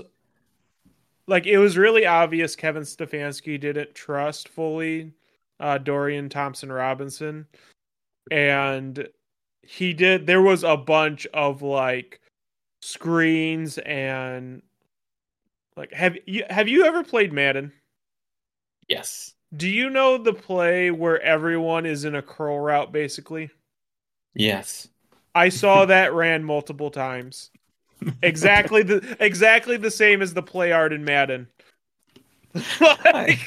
like 1.28 1.46
it 1.46 1.58
was 1.58 1.78
really 1.78 2.06
obvious 2.06 2.56
Kevin 2.56 2.84
Stefanski 2.84 3.60
didn't 3.60 3.94
trust 3.94 4.48
fully 4.48 5.12
uh, 5.60 5.78
Dorian 5.80 6.30
Thompson 6.30 6.72
Robinson, 6.72 7.46
and 8.32 9.06
he 9.64 9.94
did. 9.94 10.28
There 10.28 10.42
was 10.42 10.64
a 10.64 10.78
bunch 10.78 11.28
of 11.34 11.62
like 11.62 12.22
screens 12.82 13.80
and 13.80 14.62
like 15.76 15.92
have 15.92 16.16
you 16.26 16.46
have 16.50 16.70
you 16.70 16.86
ever 16.86 17.04
played 17.04 17.34
Madden? 17.34 17.74
Yes. 18.88 19.34
Do 19.56 19.68
you 19.68 19.90
know 19.90 20.18
the 20.18 20.34
play 20.34 20.90
where 20.90 21.22
everyone 21.22 21.86
is 21.86 22.06
in 22.06 22.16
a 22.16 22.22
curl 22.22 22.60
route 22.60 22.94
basically? 22.94 23.50
Yes. 24.36 24.88
I 25.34 25.50
saw 25.50 25.86
that 25.88 26.14
ran 26.14 26.44
multiple 26.44 26.92
times. 26.92 27.52
Exactly 28.22 28.84
the 28.84 29.18
exactly 29.20 29.78
the 29.78 29.92
same 29.92 30.22
as 30.22 30.34
the 30.34 30.44
play 30.44 30.72
art 30.72 30.94
in 30.94 31.04
Madden. 31.06 31.48
I, 32.82 33.40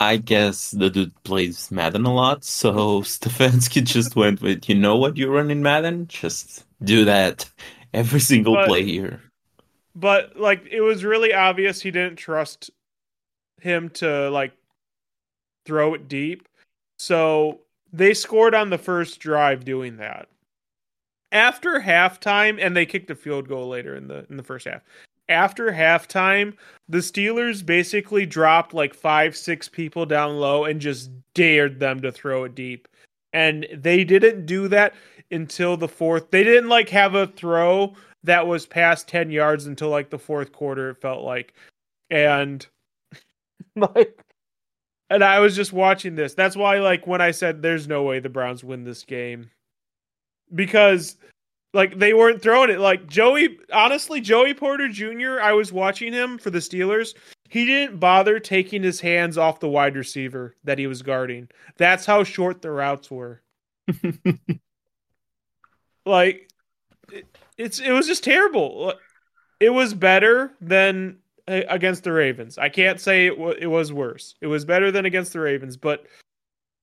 I 0.00 0.16
guess 0.18 0.70
the 0.72 0.90
dude 0.90 1.14
plays 1.24 1.70
Madden 1.70 2.04
a 2.06 2.14
lot, 2.14 2.44
so 2.44 2.72
Stefanski 3.02 3.84
just 3.84 4.16
went 4.16 4.40
with, 4.42 4.68
you 4.68 4.74
know 4.74 4.96
what 4.96 5.16
you 5.16 5.28
run 5.32 5.50
in 5.50 5.62
Madden? 5.62 6.08
Just 6.08 6.64
do 6.82 7.04
that 7.06 7.50
every 7.94 8.20
single 8.20 8.56
but 8.56 8.66
play 8.66 8.84
here. 8.84 9.22
but 9.94 10.36
like 10.36 10.66
it 10.70 10.80
was 10.80 11.04
really 11.04 11.32
obvious 11.34 11.80
he 11.80 11.90
didn't 11.90 12.16
trust 12.16 12.70
him 13.60 13.90
to 13.90 14.30
like 14.30 14.52
throw 15.68 15.92
it 15.92 16.08
deep. 16.08 16.48
So 16.98 17.60
they 17.92 18.14
scored 18.14 18.54
on 18.54 18.70
the 18.70 18.78
first 18.78 19.20
drive 19.20 19.64
doing 19.64 19.98
that. 19.98 20.28
After 21.30 21.78
halftime, 21.78 22.58
and 22.58 22.74
they 22.74 22.86
kicked 22.86 23.10
a 23.10 23.14
field 23.14 23.48
goal 23.48 23.68
later 23.68 23.94
in 23.94 24.08
the 24.08 24.26
in 24.30 24.38
the 24.38 24.42
first 24.42 24.66
half. 24.66 24.80
After 25.28 25.70
halftime, 25.70 26.54
the 26.88 26.98
Steelers 26.98 27.64
basically 27.64 28.24
dropped 28.24 28.72
like 28.72 28.94
five, 28.94 29.36
six 29.36 29.68
people 29.68 30.06
down 30.06 30.38
low 30.40 30.64
and 30.64 30.80
just 30.80 31.10
dared 31.34 31.78
them 31.78 32.00
to 32.00 32.10
throw 32.10 32.44
it 32.44 32.54
deep. 32.54 32.88
And 33.34 33.66
they 33.74 34.04
didn't 34.04 34.46
do 34.46 34.68
that 34.68 34.94
until 35.30 35.76
the 35.76 35.86
fourth. 35.86 36.30
They 36.30 36.44
didn't 36.44 36.70
like 36.70 36.88
have 36.88 37.14
a 37.14 37.26
throw 37.26 37.94
that 38.24 38.46
was 38.46 38.64
past 38.64 39.06
10 39.08 39.30
yards 39.30 39.66
until 39.66 39.90
like 39.90 40.08
the 40.08 40.18
fourth 40.18 40.50
quarter, 40.50 40.90
it 40.90 41.02
felt 41.02 41.22
like. 41.24 41.52
And 42.08 42.66
like 43.76 44.18
and 45.10 45.24
I 45.24 45.40
was 45.40 45.56
just 45.56 45.72
watching 45.72 46.14
this. 46.14 46.34
That's 46.34 46.56
why, 46.56 46.78
like, 46.78 47.06
when 47.06 47.20
I 47.20 47.30
said 47.30 47.62
there's 47.62 47.88
no 47.88 48.02
way 48.02 48.20
the 48.20 48.28
Browns 48.28 48.64
win 48.64 48.84
this 48.84 49.04
game, 49.04 49.50
because 50.54 51.16
like 51.74 51.98
they 51.98 52.14
weren't 52.14 52.42
throwing 52.42 52.70
it. 52.70 52.80
Like 52.80 53.06
Joey, 53.06 53.58
honestly, 53.72 54.20
Joey 54.20 54.54
Porter 54.54 54.88
Jr. 54.88 55.40
I 55.40 55.52
was 55.52 55.72
watching 55.72 56.12
him 56.12 56.38
for 56.38 56.50
the 56.50 56.58
Steelers. 56.58 57.14
He 57.48 57.64
didn't 57.64 57.98
bother 57.98 58.38
taking 58.38 58.82
his 58.82 59.00
hands 59.00 59.38
off 59.38 59.60
the 59.60 59.68
wide 59.68 59.96
receiver 59.96 60.54
that 60.64 60.78
he 60.78 60.86
was 60.86 61.02
guarding. 61.02 61.48
That's 61.78 62.04
how 62.04 62.24
short 62.24 62.60
the 62.62 62.70
routes 62.70 63.10
were. 63.10 63.42
Like 66.08 66.48
it, 67.12 67.26
it's 67.58 67.78
it 67.80 67.92
was 67.92 68.06
just 68.06 68.24
terrible. 68.24 68.94
It 69.60 69.70
was 69.70 69.92
better 69.92 70.52
than 70.60 71.18
against 71.48 72.04
the 72.04 72.12
Ravens. 72.12 72.58
I 72.58 72.68
can't 72.68 73.00
say 73.00 73.26
it, 73.26 73.36
w- 73.36 73.56
it 73.58 73.66
was 73.66 73.92
worse. 73.92 74.34
It 74.40 74.46
was 74.46 74.64
better 74.64 74.90
than 74.90 75.06
against 75.06 75.32
the 75.32 75.40
Ravens, 75.40 75.76
but 75.76 76.06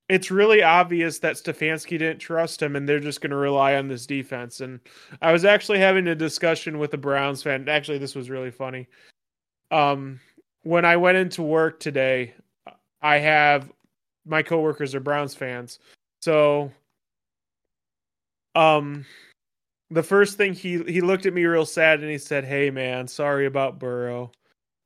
it's 0.10 0.30
really 0.30 0.62
obvious 0.62 1.20
that 1.20 1.36
Stefanski 1.36 1.98
didn't 1.98 2.20
trust 2.20 2.62
him 2.62 2.76
and 2.76 2.88
they're 2.88 3.00
just 3.00 3.22
going 3.22 3.32
to 3.32 3.38
rely 3.38 3.76
on 3.76 3.88
this 3.88 4.06
defense. 4.06 4.62
And 4.62 4.80
I 5.22 5.32
was 5.32 5.46
actually 5.46 5.80
having 5.80 6.08
a 6.08 6.16
discussion 6.16 6.78
with 6.78 6.94
a 6.94 6.98
Browns 6.98 7.42
fan. 7.42 7.68
Actually, 7.68 7.98
this 7.98 8.16
was 8.16 8.30
really 8.30 8.52
funny. 8.52 8.88
Um, 9.72 10.20
when 10.64 10.86
I 10.86 10.98
went 10.98 11.18
into 11.18 11.42
work 11.42 11.80
today, 11.80 12.36
I 13.02 13.18
have 13.18 13.72
my 14.26 14.42
coworkers 14.42 14.96
are 14.96 15.00
Browns 15.00 15.36
fans. 15.36 15.80
So, 16.22 16.72
um, 18.56 19.06
the 19.92 20.04
first 20.04 20.38
thing 20.38 20.54
he 20.54 20.82
he 20.84 21.02
looked 21.02 21.26
at 21.26 21.34
me 21.34 21.46
real 21.46 21.66
sad 21.66 22.02
and 22.02 22.10
he 22.10 22.18
said, 22.18 22.44
"Hey 22.44 22.72
man, 22.72 23.08
sorry 23.08 23.46
about 23.46 23.80
Burrow." 23.80 24.32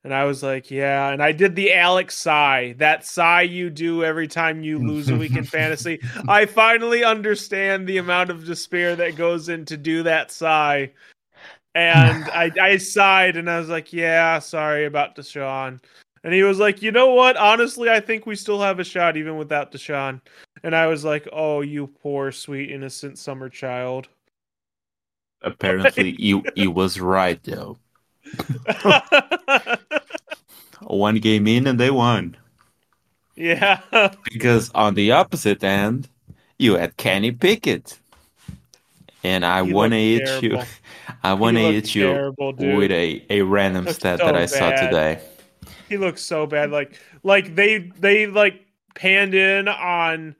And 0.03 0.13
I 0.13 0.23
was 0.23 0.41
like, 0.41 0.71
yeah. 0.71 1.09
And 1.09 1.21
I 1.21 1.33
did 1.33 1.55
the 1.55 1.73
Alex 1.73 2.15
sigh, 2.15 2.73
that 2.77 3.05
sigh 3.05 3.41
you 3.41 3.69
do 3.69 4.03
every 4.03 4.27
time 4.27 4.63
you 4.63 4.79
lose 4.79 5.09
a 5.09 5.17
week 5.17 5.35
in 5.35 5.43
fantasy. 5.45 5.99
I 6.27 6.45
finally 6.45 7.03
understand 7.03 7.85
the 7.85 7.97
amount 7.97 8.29
of 8.29 8.45
despair 8.45 8.95
that 8.95 9.17
goes 9.17 9.49
into 9.49 9.75
do 9.75 10.03
that 10.03 10.31
sigh. 10.31 10.91
And 11.75 12.23
I, 12.29 12.51
I 12.61 12.77
sighed 12.77 13.35
and 13.35 13.49
I 13.49 13.59
was 13.59 13.67
like, 13.67 13.91
yeah, 13.91 14.39
sorry 14.39 14.85
about 14.85 15.15
Deshaun. 15.15 15.81
And 16.23 16.33
he 16.33 16.43
was 16.43 16.59
like, 16.59 16.81
you 16.81 16.91
know 16.91 17.13
what? 17.13 17.37
Honestly, 17.37 17.89
I 17.89 17.99
think 17.99 18.25
we 18.25 18.35
still 18.35 18.61
have 18.61 18.79
a 18.79 18.83
shot 18.83 19.17
even 19.17 19.37
without 19.37 19.71
Deshaun. 19.71 20.21
And 20.63 20.75
I 20.75 20.87
was 20.87 21.05
like, 21.05 21.27
oh, 21.31 21.61
you 21.61 21.87
poor, 21.87 22.31
sweet, 22.31 22.71
innocent 22.71 23.17
summer 23.17 23.49
child. 23.49 24.09
Apparently, 25.41 26.13
he, 26.13 26.41
he 26.55 26.67
was 26.67 26.99
right, 26.99 27.41
though. 27.43 27.77
One 30.81 31.15
game 31.15 31.47
in 31.47 31.67
and 31.67 31.79
they 31.79 31.91
won. 31.91 32.37
yeah. 33.35 33.81
Because 34.31 34.71
on 34.73 34.93
the 34.95 35.11
opposite 35.11 35.63
end, 35.63 36.09
You 36.57 36.75
had 36.75 36.97
Kenny 36.97 37.31
Pickett. 37.31 37.99
And 39.23 39.45
I 39.45 39.61
wanna 39.61 39.97
looked 39.97 40.41
hit 40.41 40.43
you. 40.43 40.59
I 41.23 41.33
wanna 41.33 41.59
hit 41.59 41.93
you 41.95 42.03
terrible, 42.03 42.53
with 42.53 42.91
a, 42.91 43.25
a 43.29 43.41
random 43.41 43.87
stat 43.87 44.19
so 44.19 44.25
that 44.25 44.35
I 44.35 44.45
saw 44.45 44.71
today. 44.71 45.19
He 45.89 45.97
looks 45.97 46.21
so 46.21 46.45
bad. 46.45 46.71
Like 46.71 46.97
like 47.23 47.55
they 47.55 47.79
they 47.99 48.27
like 48.27 48.61
panned 48.95 49.33
in 49.33 49.67
on 49.67 50.35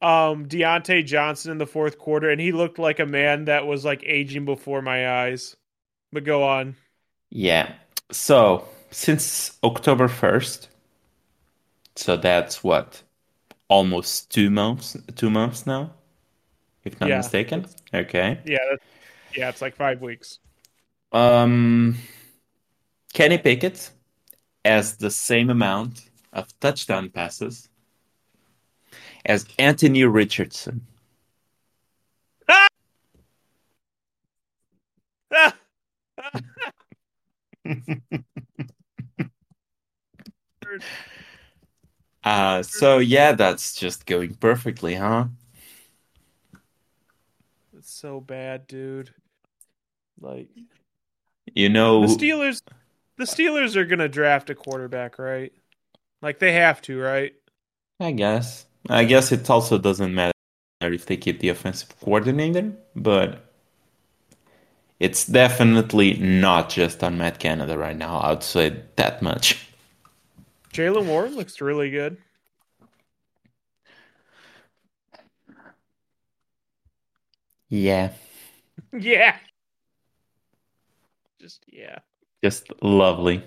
um 0.00 0.46
Diontae 0.46 1.04
Johnson 1.04 1.52
in 1.52 1.58
the 1.58 1.66
fourth 1.66 1.98
quarter, 1.98 2.30
and 2.30 2.40
he 2.40 2.52
looked 2.52 2.78
like 2.78 2.98
a 2.98 3.06
man 3.06 3.44
that 3.46 3.66
was 3.66 3.84
like 3.84 4.02
aging 4.04 4.44
before 4.44 4.80
my 4.80 5.22
eyes. 5.24 5.56
But 6.12 6.24
go 6.24 6.44
on. 6.44 6.76
Yeah. 7.34 7.74
So 8.12 8.66
since 8.90 9.58
October 9.62 10.08
1st, 10.08 10.68
so 11.96 12.16
that's 12.16 12.64
what? 12.64 13.02
Almost 13.68 14.30
two 14.30 14.50
months 14.50 14.96
two 15.16 15.30
months 15.30 15.66
now, 15.66 15.92
if 16.84 17.00
not 17.00 17.08
Yeah, 17.10 17.18
mistaken. 17.18 17.66
Okay. 17.94 18.40
Yeah, 18.46 18.58
that's, 18.70 18.84
yeah, 19.36 19.48
it's 19.48 19.62
like 19.62 19.76
five 19.76 20.00
weeks. 20.02 20.38
Um 21.12 21.96
Kenny 23.14 23.38
Pickett 23.38 23.90
has 24.64 24.96
the 24.98 25.10
same 25.10 25.50
amount 25.50 26.10
of 26.32 26.48
touchdown 26.60 27.10
passes 27.10 27.68
as 29.26 29.46
Anthony 29.58 30.04
Richardson. 30.04 30.86
Uh, 42.22 42.62
so 42.62 42.98
yeah, 42.98 43.32
that's 43.32 43.74
just 43.74 44.06
going 44.06 44.34
perfectly, 44.34 44.94
huh? 44.94 45.26
It's 47.76 47.92
so 47.92 48.20
bad, 48.20 48.66
dude. 48.66 49.12
Like 50.20 50.48
You 51.54 51.68
know, 51.68 52.00
the 52.00 52.06
Steelers, 52.06 52.60
the 53.16 53.24
Steelers 53.24 53.76
are 53.76 53.84
gonna 53.84 54.08
draft 54.08 54.50
a 54.50 54.54
quarterback, 54.54 55.18
right? 55.18 55.52
Like 56.22 56.38
they 56.38 56.52
have 56.52 56.82
to, 56.82 57.00
right? 57.00 57.34
I 58.00 58.12
guess. 58.12 58.66
I 58.88 59.04
guess 59.04 59.32
it 59.32 59.48
also 59.48 59.78
doesn't 59.78 60.14
matter 60.14 60.32
if 60.82 61.06
they 61.06 61.16
keep 61.16 61.40
the 61.40 61.48
offensive 61.48 61.98
coordinator, 62.00 62.72
but 62.94 63.53
it's 65.04 65.26
definitely 65.26 66.14
not 66.14 66.70
just 66.70 67.04
on 67.04 67.18
Matt 67.18 67.38
Canada 67.38 67.76
right 67.76 67.96
now. 67.96 68.20
I'd 68.22 68.42
say 68.42 68.82
that 68.96 69.20
much. 69.20 69.68
Jaylen 70.72 71.06
Warren 71.06 71.36
looks 71.36 71.60
really 71.60 71.90
good. 71.90 72.16
Yeah, 77.68 78.12
Yeah. 78.92 79.36
Just 81.40 81.64
yeah. 81.68 81.98
just 82.42 82.72
lovely. 82.82 83.42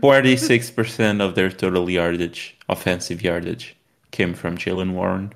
46% 0.00 1.20
of 1.20 1.34
their 1.34 1.50
total 1.50 1.90
yardage, 1.90 2.56
offensive 2.68 3.22
yardage, 3.22 3.76
came 4.12 4.34
from 4.34 4.56
Jaylen 4.56 4.92
Warren. 4.92 5.32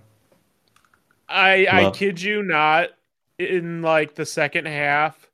I 1.28 1.66
I 1.70 1.90
kid 1.90 2.20
you 2.22 2.42
not. 2.42 2.90
In 3.38 3.82
like 3.82 4.16
the 4.16 4.26
second 4.26 4.66
half, 4.66 5.27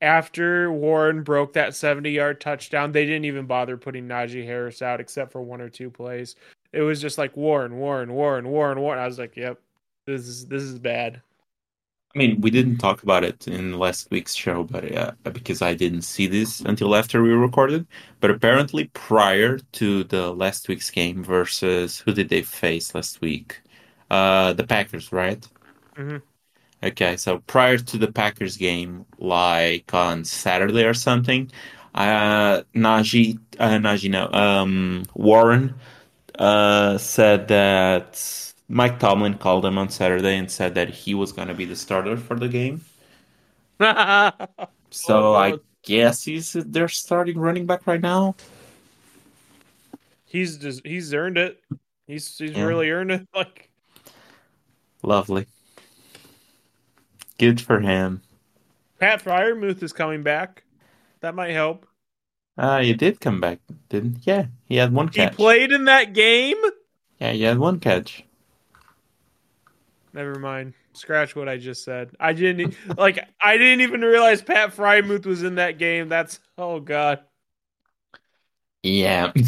after 0.00 0.70
Warren 0.70 1.22
broke 1.22 1.52
that 1.54 1.74
seventy-yard 1.74 2.40
touchdown, 2.40 2.92
they 2.92 3.06
didn't 3.06 3.24
even 3.24 3.46
bother 3.46 3.76
putting 3.76 4.06
Najee 4.06 4.44
Harris 4.44 4.82
out 4.82 5.00
except 5.00 5.32
for 5.32 5.42
one 5.42 5.60
or 5.60 5.68
two 5.68 5.90
plays. 5.90 6.36
It 6.72 6.82
was 6.82 7.00
just 7.00 7.18
like 7.18 7.36
Warren, 7.36 7.76
Warren, 7.78 8.12
Warren, 8.12 8.48
Warren, 8.48 8.80
Warren. 8.80 8.98
I 8.98 9.06
was 9.06 9.18
like, 9.18 9.36
"Yep, 9.36 9.58
this 10.06 10.26
is 10.28 10.46
this 10.46 10.62
is 10.62 10.78
bad." 10.78 11.22
I 12.14 12.18
mean, 12.18 12.40
we 12.40 12.50
didn't 12.50 12.78
talk 12.78 13.02
about 13.02 13.24
it 13.24 13.46
in 13.46 13.78
last 13.78 14.10
week's 14.10 14.34
show, 14.34 14.64
but 14.64 14.90
uh, 14.96 15.12
because 15.24 15.60
I 15.60 15.74
didn't 15.74 16.02
see 16.02 16.26
this 16.26 16.60
until 16.60 16.96
after 16.96 17.22
we 17.22 17.30
recorded. 17.30 17.86
But 18.20 18.30
apparently, 18.30 18.84
prior 18.94 19.58
to 19.72 20.04
the 20.04 20.32
last 20.32 20.66
week's 20.68 20.90
game 20.90 21.22
versus 21.22 21.98
who 21.98 22.14
did 22.14 22.30
they 22.30 22.40
face 22.42 22.94
last 22.94 23.20
week? 23.20 23.60
Uh, 24.10 24.54
the 24.54 24.66
Packers, 24.66 25.12
right? 25.12 25.46
Mhm. 25.96 26.22
Okay, 26.82 27.16
so 27.16 27.38
prior 27.40 27.78
to 27.78 27.98
the 27.98 28.10
Packers 28.12 28.56
game, 28.56 29.06
like 29.18 29.92
on 29.94 30.24
Saturday 30.24 30.84
or 30.84 30.94
something, 30.94 31.50
uh, 31.94 32.62
Najee, 32.74 33.38
uh, 33.58 33.70
Najee, 33.78 34.10
no, 34.10 34.30
um, 34.32 35.04
Warren, 35.14 35.74
uh, 36.38 36.98
said 36.98 37.48
that 37.48 38.54
Mike 38.68 38.98
Tomlin 39.00 39.38
called 39.38 39.64
him 39.66 39.78
on 39.78 39.88
Saturday 39.90 40.36
and 40.36 40.50
said 40.50 40.74
that 40.76 40.90
he 40.90 41.14
was 41.14 41.32
going 41.32 41.48
to 41.48 41.54
be 41.54 41.64
the 41.66 41.76
starter 41.76 42.16
for 42.16 42.36
the 42.38 42.48
game. 42.48 42.82
So 44.90 45.34
I 45.34 45.58
guess 45.82 46.24
he's 46.24 46.52
their 46.52 46.88
starting 46.88 47.38
running 47.38 47.66
back 47.66 47.86
right 47.86 48.00
now. 48.00 48.36
he's 50.24 50.58
just 50.58 50.86
he's 50.86 51.14
earned 51.14 51.38
it. 51.38 51.60
He's 52.06 52.36
he's 52.36 52.52
Yeah. 52.54 52.62
really 52.62 52.90
earned 52.90 53.10
it. 53.12 53.28
Like 53.34 53.70
Lovely. 55.02 55.46
Good 57.38 57.60
for 57.60 57.80
him. 57.80 58.22
Pat 58.98 59.22
Freiermuth 59.22 59.82
is 59.82 59.92
coming 59.92 60.22
back. 60.22 60.64
That 61.20 61.34
might 61.34 61.52
help. 61.52 61.86
Uh, 62.58 62.80
he 62.80 62.94
did 62.94 63.20
come 63.20 63.40
back, 63.40 63.60
didn't? 63.88 64.26
Yeah, 64.26 64.46
he 64.64 64.76
had 64.76 64.92
one 64.92 65.10
catch. 65.10 65.32
He 65.32 65.36
played 65.36 65.72
in 65.72 65.84
that 65.84 66.14
game. 66.14 66.56
Yeah, 67.20 67.32
he 67.32 67.42
had 67.42 67.58
one 67.58 67.80
catch. 67.80 68.24
Never 70.12 70.38
mind. 70.38 70.72
Scratch 70.94 71.36
what 71.36 71.48
I 71.48 71.58
just 71.58 71.84
said. 71.84 72.10
I 72.18 72.32
didn't 72.32 72.74
like. 72.98 73.18
I 73.40 73.58
didn't 73.58 73.82
even 73.82 74.00
realize 74.00 74.40
Pat 74.40 74.74
Freiermuth 74.74 75.26
was 75.26 75.42
in 75.42 75.56
that 75.56 75.78
game. 75.78 76.08
That's 76.08 76.40
oh 76.56 76.80
god. 76.80 77.20
Yeah. 78.82 79.32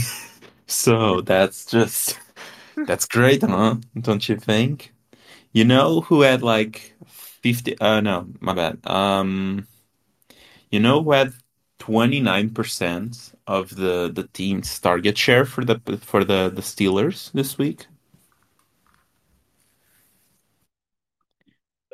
So 0.71 1.23
that's 1.23 1.65
just 1.65 2.21
that's 2.87 3.07
great, 3.07 3.43
huh? 3.43 3.77
Don't 3.99 4.29
you 4.29 4.37
think? 4.37 4.93
You 5.53 5.65
know 5.65 6.03
who 6.03 6.23
had 6.23 6.43
like 6.43 6.95
50 7.43 7.79
uh 7.81 8.01
no, 8.01 8.29
my 8.41 8.55
bad. 8.55 8.79
Um 8.87 9.67
you 10.71 10.81
know 10.81 11.03
who 11.03 11.13
had 11.13 11.33
29% 11.79 13.35
of 13.47 13.75
the 13.77 14.11
the 14.13 14.25
team's 14.29 14.79
target 14.81 15.17
share 15.19 15.45
for 15.45 15.65
the 15.65 15.79
for 16.03 16.25
the 16.25 16.49
the 16.51 16.63
Steelers 16.63 17.31
this 17.33 17.57
week? 17.59 17.87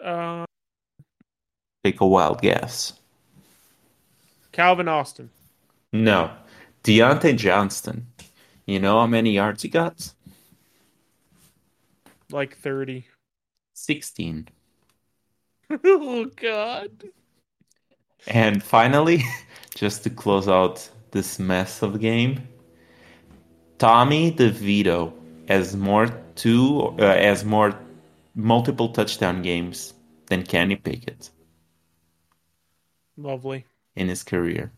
Uh, 0.03 0.45
Take 1.85 2.01
a 2.01 2.07
wild 2.07 2.41
guess. 2.41 2.95
Calvin 4.53 4.89
Austin. 4.89 5.31
No. 5.95 6.37
Diontae 6.83 7.37
Johnson. 7.39 8.09
You 8.67 8.81
know 8.81 9.01
how 9.01 9.07
many 9.07 9.33
yards 9.33 9.63
he 9.63 9.69
got? 9.71 10.13
Like 12.29 12.55
thirty. 12.59 13.07
16. 13.73 14.49
oh 15.85 16.27
god. 16.37 17.05
And 18.27 18.63
finally, 18.63 19.23
just 19.75 20.03
to 20.05 20.11
close 20.11 20.49
out 20.49 20.89
this 21.13 21.39
mess 21.39 21.83
of 21.83 21.93
the 21.95 21.99
game, 21.99 22.49
Tommy 23.79 24.33
DeVito 24.33 25.13
has 25.49 25.77
more 25.77 26.09
two 26.35 26.95
uh, 26.99 27.15
has 27.17 27.45
more 27.45 27.79
multiple 28.35 28.89
touchdown 28.89 29.43
games 29.43 29.95
than 30.27 30.43
Kenny 30.45 30.77
Pickett 30.77 31.31
Lovely. 33.17 33.67
in 33.97 34.09
his 34.09 34.23
career. 34.23 34.73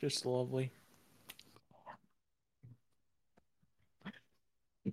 Just 0.00 0.24
lovely. 0.24 0.72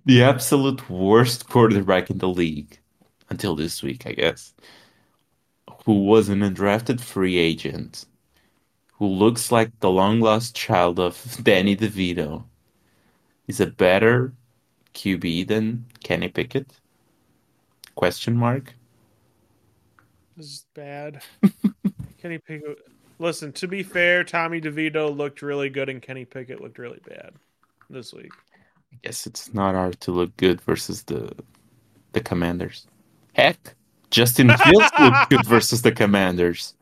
The 0.04 0.22
absolute 0.22 0.88
worst 0.90 1.48
quarterback 1.48 2.10
in 2.10 2.18
the 2.18 2.28
league 2.28 2.81
until 3.32 3.56
this 3.56 3.82
week, 3.82 4.06
I 4.06 4.12
guess. 4.12 4.54
Who 5.86 6.04
was 6.04 6.28
an 6.28 6.40
undrafted 6.40 7.00
free 7.00 7.38
agent, 7.38 8.04
who 8.92 9.06
looks 9.06 9.50
like 9.50 9.80
the 9.80 9.90
long 9.90 10.20
lost 10.20 10.54
child 10.54 11.00
of 11.00 11.38
Danny 11.42 11.74
DeVito, 11.74 12.44
is 13.48 13.58
a 13.58 13.66
better 13.66 14.32
QB 14.94 15.48
than 15.48 15.86
Kenny 16.04 16.28
Pickett? 16.28 16.70
Question 17.94 18.36
mark. 18.36 18.74
This 20.36 20.46
is 20.46 20.66
bad. 20.74 21.22
Kenny 22.18 22.38
Pickett. 22.38 22.78
Listen, 23.18 23.52
to 23.52 23.66
be 23.66 23.82
fair, 23.82 24.24
Tommy 24.24 24.60
DeVito 24.60 25.14
looked 25.16 25.42
really 25.42 25.70
good 25.70 25.88
and 25.88 26.02
Kenny 26.02 26.24
Pickett 26.24 26.60
looked 26.60 26.78
really 26.78 27.00
bad 27.06 27.32
this 27.88 28.12
week. 28.12 28.32
I 28.92 28.96
guess 29.02 29.26
it's 29.26 29.54
not 29.54 29.74
hard 29.74 30.00
to 30.00 30.12
look 30.12 30.36
good 30.36 30.60
versus 30.60 31.02
the 31.04 31.32
the 32.12 32.20
Commanders. 32.20 32.86
Heck, 33.34 33.74
Justin 34.10 34.48
Fields 34.48 34.90
looked 34.98 35.30
good 35.30 35.46
versus 35.46 35.82
the 35.82 35.92
Commanders. 35.92 36.74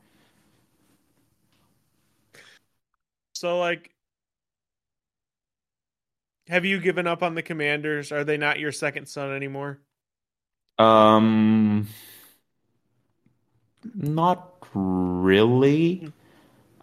So 3.34 3.58
like 3.58 3.90
have 6.50 6.64
you 6.64 6.80
given 6.80 7.06
up 7.06 7.22
on 7.22 7.36
the 7.36 7.42
Commanders? 7.42 8.10
Are 8.10 8.24
they 8.24 8.36
not 8.36 8.58
your 8.58 8.72
second 8.72 9.06
son 9.06 9.32
anymore? 9.32 9.78
Um, 10.80 11.86
not 13.94 14.66
really. 14.74 16.12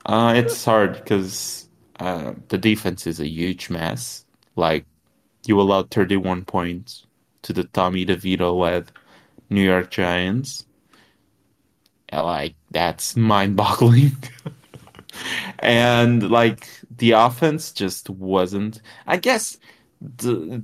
Uh, 0.06 0.36
it's 0.38 0.63
hard 0.63 0.93
because 0.93 1.67
uh, 1.99 2.32
the 2.47 2.58
defense 2.58 3.06
is 3.06 3.19
a 3.19 3.27
huge 3.27 3.69
mess. 3.69 4.23
Like 4.56 4.86
you 5.45 5.60
allowed 5.60 5.91
31 5.91 6.45
points 6.45 7.06
to 7.41 7.51
the 7.51 7.65
Tommy 7.65 8.06
DeVito-led 8.06 8.89
New 9.50 9.64
York 9.64 9.92
Giants. 9.92 10.66
Like 12.12 12.56
that's 12.72 13.16
mind-boggling. 13.16 14.18
And 15.60 16.30
like 16.30 16.68
the 16.96 17.12
offense 17.12 17.72
just 17.72 18.10
wasn't. 18.10 18.82
I 19.08 19.18
guess 19.18 19.58
the 20.02 20.64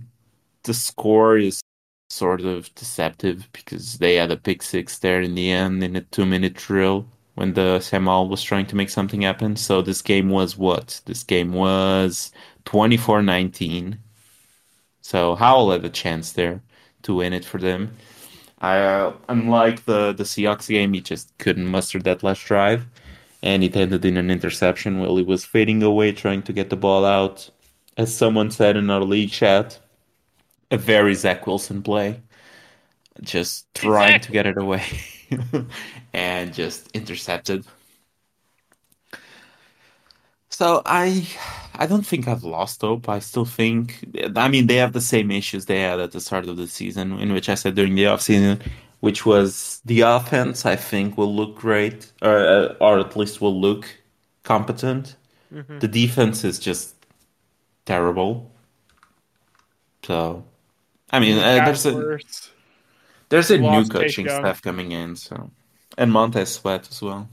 the 0.63 0.74
score 0.74 1.38
is 1.38 1.62
sort 2.10 2.41
of 2.41 2.74
deceptive 2.76 3.50
because 3.54 3.98
they 3.98 4.15
had 4.15 4.32
a 4.32 4.38
pick 4.38 4.62
six 4.62 5.00
there 5.00 5.22
in 5.22 5.36
the 5.36 5.52
end 5.52 5.84
in 5.84 5.96
a 5.96 6.02
two 6.02 6.26
minute 6.26 6.54
drill 6.56 7.08
when 7.36 7.54
the 7.54 7.80
Sam 7.80 8.06
Howell 8.06 8.30
was 8.30 8.43
trying 8.43 8.67
to 8.67 8.76
make 8.76 8.89
something 8.89 9.22
happen. 9.22 9.56
So 9.56 9.82
this 9.82 10.02
game 10.02 10.30
was 10.30 10.58
what? 10.58 11.02
This 11.06 11.24
game 11.24 11.54
was 11.54 12.32
twenty 12.65 12.98
four 12.98 13.22
nineteen. 13.24 14.00
So 15.02 15.36
Howell 15.36 15.72
had 15.72 15.86
a 15.86 15.89
chance 15.89 16.32
there 16.32 16.62
to 17.04 17.15
win 17.15 17.34
it 17.34 17.46
for 17.46 17.58
them. 17.60 17.96
I, 18.63 18.80
uh, 18.80 19.13
unlike 19.30 19.86
the 19.86 20.13
the 20.13 20.23
Seahawks 20.26 20.69
game, 20.69 20.93
he 20.93 21.02
just 21.02 21.38
couldn't 21.38 21.67
muster 21.67 21.99
that 22.02 22.23
last 22.23 22.45
drive, 22.45 22.88
and 23.43 23.63
it 23.63 23.76
ended 23.76 24.06
in 24.06 24.17
an 24.17 24.32
interception 24.32 24.99
while 24.99 25.17
he 25.17 25.23
was 25.23 25.45
fading 25.45 25.84
away 25.84 26.13
trying 26.13 26.43
to 26.43 26.54
get 26.54 26.69
the 26.71 26.78
ball 26.78 27.06
out. 27.06 27.52
As 27.97 28.15
someone 28.15 28.52
said 28.52 28.78
in 28.78 28.89
our 28.89 29.04
league 29.04 29.32
chat, 29.32 29.80
a 30.71 30.78
very 30.78 31.15
Zach 31.15 31.45
Wilson 31.47 31.84
play, 31.84 32.21
just 33.21 33.73
trying 33.76 34.19
to 34.21 34.32
get 34.32 34.47
it 34.47 34.58
away 34.58 34.86
and 36.13 36.54
just 36.54 36.89
intercepted. 36.93 37.65
So 40.53 40.81
I 40.85 41.27
I 41.75 41.87
don't 41.87 42.05
think 42.05 42.27
I've 42.27 42.43
lost 42.43 42.81
hope. 42.81 43.09
I 43.09 43.19
still 43.19 43.45
think 43.45 44.05
I 44.35 44.47
mean 44.47 44.67
they 44.67 44.75
have 44.75 44.93
the 44.93 45.01
same 45.01 45.31
issues 45.31 45.65
they 45.65 45.81
had 45.81 45.99
at 45.99 46.11
the 46.11 46.21
start 46.21 46.47
of 46.47 46.57
the 46.57 46.67
season, 46.67 47.07
in 47.19 47.33
which 47.33 47.49
I 47.49 47.55
said 47.55 47.75
during 47.75 47.95
the 47.95 48.03
offseason, 48.03 48.61
which 48.99 49.25
was 49.25 49.81
the 49.85 50.01
offense 50.01 50.65
I 50.65 50.75
think 50.75 51.17
will 51.17 51.33
look 51.35 51.55
great 51.55 52.11
or 52.21 52.37
uh, 52.37 52.75
or 52.79 52.99
at 52.99 53.15
least 53.17 53.41
will 53.41 53.59
look 53.59 53.83
competent. 54.43 55.15
hmm 55.51 55.79
The 55.79 55.87
defense 55.89 56.43
is 56.43 56.59
just 56.59 56.95
terrible. 57.85 58.51
So 60.03 60.45
I 61.11 61.19
mean, 61.19 61.39
uh, 61.39 61.61
there's 61.61 61.85
a 61.85 62.07
there's 63.29 63.51
a 63.51 63.57
new 63.57 63.85
coaching 63.85 64.29
staff 64.29 64.61
coming 64.61 64.91
in, 64.91 65.15
so 65.15 65.51
and 65.97 66.11
Montez 66.11 66.53
Sweat 66.53 66.89
as 66.89 67.01
well. 67.01 67.29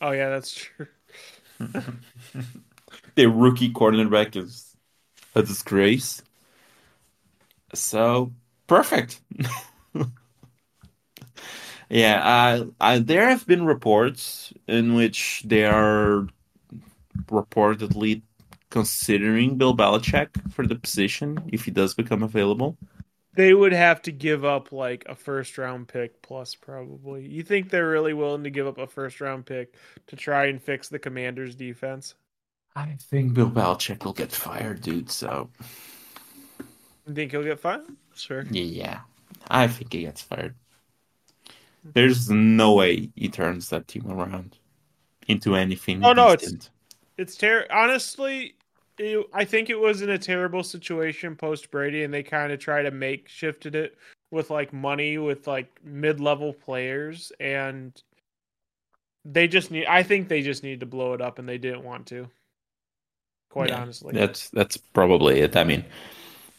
Oh 0.00 0.12
yeah, 0.12 0.30
that's 0.30 0.52
true. 0.54 0.86
The 3.14 3.26
rookie 3.26 3.72
cornerback 3.72 4.34
is 4.36 4.76
a 5.34 5.42
disgrace. 5.42 6.22
So 7.74 8.32
perfect. 8.66 9.20
Yeah, 11.88 12.20
uh, 12.22 12.66
I, 12.80 12.98
there 12.98 13.28
have 13.28 13.46
been 13.46 13.64
reports 13.66 14.52
in 14.68 14.94
which 14.94 15.42
they 15.44 15.64
are 15.64 16.26
reportedly 17.26 18.22
considering 18.70 19.56
Bill 19.56 19.76
Belichick 19.76 20.52
for 20.52 20.66
the 20.66 20.76
position 20.76 21.38
if 21.52 21.64
he 21.64 21.70
does 21.70 21.94
become 21.94 22.22
available. 22.22 22.76
They 23.34 23.54
would 23.54 23.72
have 23.72 24.02
to 24.02 24.12
give 24.12 24.44
up 24.44 24.72
like 24.72 25.04
a 25.08 25.14
first 25.14 25.56
round 25.56 25.88
pick 25.88 26.20
plus 26.22 26.54
probably. 26.54 27.26
You 27.26 27.42
think 27.42 27.70
they're 27.70 27.88
really 27.88 28.12
willing 28.12 28.44
to 28.44 28.50
give 28.50 28.66
up 28.66 28.78
a 28.78 28.86
first 28.86 29.20
round 29.20 29.46
pick 29.46 29.74
to 30.08 30.16
try 30.16 30.46
and 30.46 30.60
fix 30.62 30.88
the 30.88 30.98
Commanders 30.98 31.54
defense? 31.54 32.14
I 32.74 32.96
think 33.00 33.34
Bill 33.34 33.50
Belichick 33.50 34.04
will 34.04 34.12
get 34.12 34.32
fired, 34.32 34.80
dude. 34.82 35.10
So 35.10 35.50
You 37.06 37.14
think 37.14 37.30
he'll 37.32 37.42
get 37.44 37.60
fired? 37.60 37.82
Sure. 38.14 38.44
yeah, 38.50 39.00
I 39.48 39.66
think 39.68 39.92
he 39.92 40.02
gets 40.02 40.22
fired. 40.22 40.54
Hmm. 41.82 41.90
There's 41.94 42.30
no 42.30 42.74
way 42.74 43.10
he 43.16 43.28
turns 43.28 43.68
that 43.70 43.88
team 43.88 44.10
around 44.10 44.56
into 45.28 45.54
anything 45.54 46.02
Oh 46.04 46.12
no, 46.12 46.30
it's 46.30 46.70
it's 47.16 47.36
ter 47.36 47.66
honestly 47.70 48.54
it, 49.00 49.26
I 49.32 49.44
think 49.44 49.70
it 49.70 49.78
was 49.78 50.02
in 50.02 50.10
a 50.10 50.18
terrible 50.18 50.62
situation 50.62 51.34
post 51.34 51.70
Brady 51.70 52.04
and 52.04 52.12
they 52.12 52.22
kind 52.22 52.52
of 52.52 52.58
try 52.58 52.82
to 52.82 52.90
make 52.90 53.28
shifted 53.28 53.74
it 53.74 53.96
with 54.30 54.50
like 54.50 54.72
money 54.72 55.18
with 55.18 55.46
like 55.46 55.68
mid-level 55.82 56.52
players 56.52 57.32
and 57.40 58.00
they 59.24 59.48
just 59.48 59.70
need 59.70 59.86
I 59.86 60.02
think 60.02 60.28
they 60.28 60.42
just 60.42 60.62
need 60.62 60.80
to 60.80 60.86
blow 60.86 61.14
it 61.14 61.20
up 61.20 61.38
and 61.38 61.48
they 61.48 61.58
didn't 61.58 61.82
want 61.84 62.06
to. 62.08 62.28
Quite 63.50 63.70
Yeah, 63.70 63.80
honestly. 63.80 64.14
that's 64.14 64.50
that's 64.50 64.76
probably 64.76 65.40
it. 65.40 65.56
I 65.56 65.64
mean, 65.64 65.84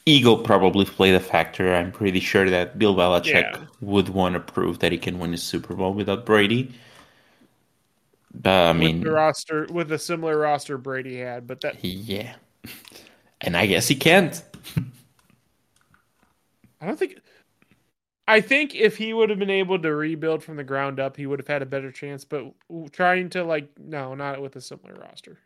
ego 0.05 0.35
probably 0.35 0.85
played 0.85 1.13
a 1.15 1.19
factor. 1.19 1.73
I'm 1.73 1.91
pretty 1.91 2.19
sure 2.19 2.49
that 2.49 2.77
Bill 2.77 2.95
Belichick 2.95 3.27
Yeah. 3.27 3.65
would 3.79 4.09
want 4.09 4.33
to 4.33 4.39
prove 4.39 4.79
that 4.79 4.91
he 4.91 4.97
can 4.97 5.19
win 5.19 5.33
a 5.33 5.37
Super 5.37 5.75
Bowl 5.75 5.93
without 5.93 6.25
Brady. 6.25 6.73
But 8.33 8.67
I 8.67 8.73
With 8.75 8.99
the 8.99 9.11
mean, 9.11 9.11
roster 9.11 9.65
with 9.71 9.91
a 9.93 9.97
similar 9.97 10.37
roster 10.37 10.77
Brady 10.77 11.19
had, 11.19 11.47
but 11.47 11.61
that 11.61 11.77
yeah, 11.81 12.35
and 13.41 13.57
I 13.57 13.65
guess 13.65 13.87
he 13.87 13.95
can't. 13.95 14.41
I 16.81 16.85
don't 16.87 16.97
think 16.97 17.19
I 18.27 18.39
think 18.41 18.73
if 18.75 18.97
he 18.97 19.13
would 19.13 19.29
have 19.29 19.39
been 19.39 19.49
able 19.49 19.79
to 19.79 19.93
rebuild 19.93 20.43
from 20.43 20.55
the 20.57 20.63
ground 20.63 20.99
up, 20.99 21.17
he 21.17 21.25
would 21.25 21.39
have 21.39 21.47
had 21.47 21.61
a 21.61 21.65
better 21.65 21.91
chance. 21.91 22.23
But 22.23 22.53
trying 22.91 23.29
to 23.31 23.43
like, 23.43 23.77
no, 23.77 24.15
not 24.15 24.41
with 24.41 24.55
a 24.55 24.61
similar 24.61 24.93
roster. 24.95 25.39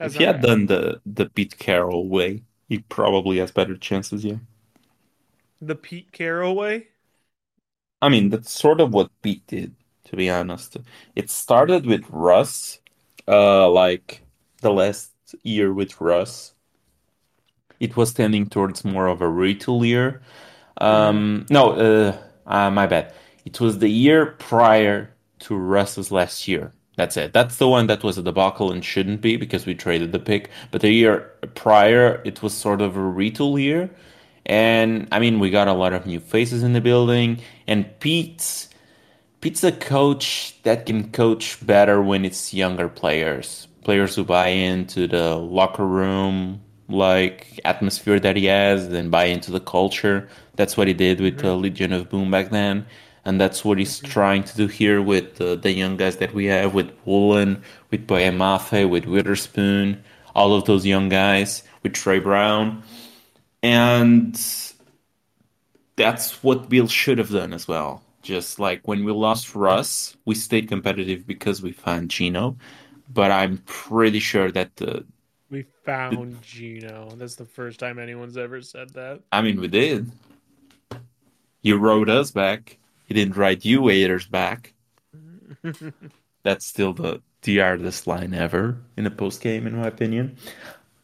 If 0.00 0.12
he 0.16 0.24
had 0.24 0.40
gonna 0.40 0.42
done 0.42 0.66
the 0.66 1.00
the 1.06 1.30
Pete 1.30 1.58
Carroll 1.58 2.08
way, 2.08 2.44
he 2.68 2.80
probably 2.80 3.38
has 3.38 3.50
better 3.52 3.76
chances. 3.76 4.24
Yeah, 4.24 4.38
The 5.62 5.74
Pete 5.76 6.12
Carroll 6.12 6.54
way. 6.54 6.88
I 8.02 8.08
mean 8.08 8.28
that's 8.30 8.50
sort 8.52 8.80
of 8.80 8.92
what 8.92 9.10
Pete 9.22 9.46
did, 9.46 9.74
to 10.04 10.16
be 10.16 10.30
honest. 10.30 10.76
It 11.16 11.30
started 11.30 11.86
with 11.86 12.04
Russ, 12.10 12.80
uh, 13.28 13.70
like 13.70 14.22
the 14.60 14.72
last 14.72 15.12
year 15.42 15.72
with 15.72 16.00
Russ. 16.00 16.54
It 17.80 17.96
was 17.96 18.12
tending 18.12 18.48
towards 18.48 18.84
more 18.84 19.08
of 19.08 19.20
a 19.20 19.26
retool 19.26 19.86
year. 19.86 20.22
Um, 20.78 21.46
no, 21.50 21.72
uh, 21.72 22.16
uh, 22.46 22.70
my 22.70 22.86
bad. 22.86 23.12
It 23.44 23.60
was 23.60 23.78
the 23.78 23.88
year 23.88 24.26
prior 24.26 25.12
to 25.40 25.56
Russ's 25.56 26.12
last 26.12 26.46
year. 26.46 26.72
That's 26.96 27.16
it. 27.16 27.32
That's 27.32 27.56
the 27.56 27.68
one 27.68 27.86
that 27.86 28.04
was 28.04 28.18
a 28.18 28.22
debacle 28.22 28.70
and 28.70 28.84
shouldn't 28.84 29.20
be 29.20 29.36
because 29.36 29.66
we 29.66 29.74
traded 29.74 30.12
the 30.12 30.18
pick. 30.18 30.50
But 30.70 30.82
the 30.82 30.90
year 30.90 31.32
prior, 31.54 32.20
it 32.24 32.42
was 32.42 32.52
sort 32.52 32.82
of 32.82 32.96
a 32.96 33.00
retool 33.00 33.60
year. 33.60 33.90
And 34.44 35.08
I 35.10 35.18
mean, 35.18 35.38
we 35.40 35.50
got 35.50 35.68
a 35.68 35.72
lot 35.72 35.92
of 35.92 36.06
new 36.06 36.20
faces 36.20 36.62
in 36.62 36.74
the 36.74 36.80
building. 36.80 37.40
And 37.66 37.98
Pete's 38.00 38.68
Pete's 39.42 39.64
a 39.64 39.72
coach 39.72 40.54
that 40.62 40.86
can 40.86 41.10
coach 41.10 41.58
better 41.66 42.00
when 42.00 42.24
it's 42.24 42.54
younger 42.54 42.88
players, 42.88 43.66
players 43.82 44.14
who 44.14 44.22
buy 44.22 44.46
into 44.46 45.08
the 45.08 45.34
locker 45.34 45.84
room 45.84 46.62
like 46.88 47.58
atmosphere 47.64 48.20
that 48.20 48.36
he 48.36 48.44
has, 48.44 48.90
then 48.90 49.10
buy 49.10 49.24
into 49.24 49.50
the 49.50 49.58
culture. 49.58 50.28
That's 50.54 50.76
what 50.76 50.86
he 50.86 50.94
did 50.94 51.20
with 51.20 51.38
the 51.38 51.56
Legion 51.56 51.92
of 51.92 52.08
Boom 52.08 52.30
back 52.30 52.50
then, 52.50 52.86
and 53.24 53.40
that's 53.40 53.64
what 53.64 53.78
he's 53.78 53.98
trying 53.98 54.44
to 54.44 54.56
do 54.56 54.68
here 54.68 55.02
with 55.02 55.40
uh, 55.40 55.56
the 55.56 55.72
young 55.72 55.96
guys 55.96 56.18
that 56.18 56.32
we 56.32 56.44
have, 56.44 56.72
with 56.72 56.92
Woolen, 57.04 57.60
with 57.90 58.06
Boye 58.06 58.30
Mafe, 58.30 58.88
with 58.88 59.06
Witherspoon, 59.06 60.04
all 60.36 60.54
of 60.54 60.66
those 60.66 60.86
young 60.86 61.08
guys, 61.08 61.64
with 61.82 61.94
Tre 61.94 62.20
Brown, 62.20 62.84
and 63.60 64.40
that's 65.96 66.44
what 66.44 66.68
Bill 66.68 66.86
should 66.86 67.18
have 67.18 67.30
done 67.30 67.52
as 67.52 67.66
well. 67.66 68.04
Just 68.22 68.58
like 68.58 68.86
when 68.86 69.04
we 69.04 69.12
lost 69.12 69.54
Russ, 69.54 70.16
we 70.24 70.34
stayed 70.34 70.68
competitive 70.68 71.26
because 71.26 71.62
we 71.62 71.72
found 71.72 72.10
Geno. 72.10 72.56
But 73.08 73.30
I'm 73.30 73.58
pretty 73.66 74.20
sure 74.20 74.50
that 74.52 74.76
the, 74.76 75.04
We 75.50 75.62
the 75.62 75.68
found 75.84 76.40
Geno. 76.42 77.10
That's 77.16 77.34
the 77.36 77.44
first 77.44 77.80
time 77.80 77.98
anyone's 77.98 78.36
ever 78.36 78.62
said 78.62 78.90
that. 78.94 79.20
I 79.32 79.42
mean, 79.42 79.60
we 79.60 79.68
did. 79.68 80.10
You 81.62 81.76
wrote 81.78 82.08
us 82.08 82.30
back. 82.30 82.78
He 83.06 83.14
didn't 83.14 83.36
write 83.36 83.64
you 83.64 83.88
haters 83.88 84.26
back. 84.26 84.74
That's 86.42 86.66
still 86.66 86.92
the 86.92 87.22
the 87.42 87.58
hardest 87.58 88.06
line 88.06 88.34
ever 88.34 88.78
in 88.96 89.06
a 89.06 89.10
post 89.10 89.40
game, 89.40 89.66
in 89.66 89.76
my 89.76 89.86
opinion. 89.88 90.36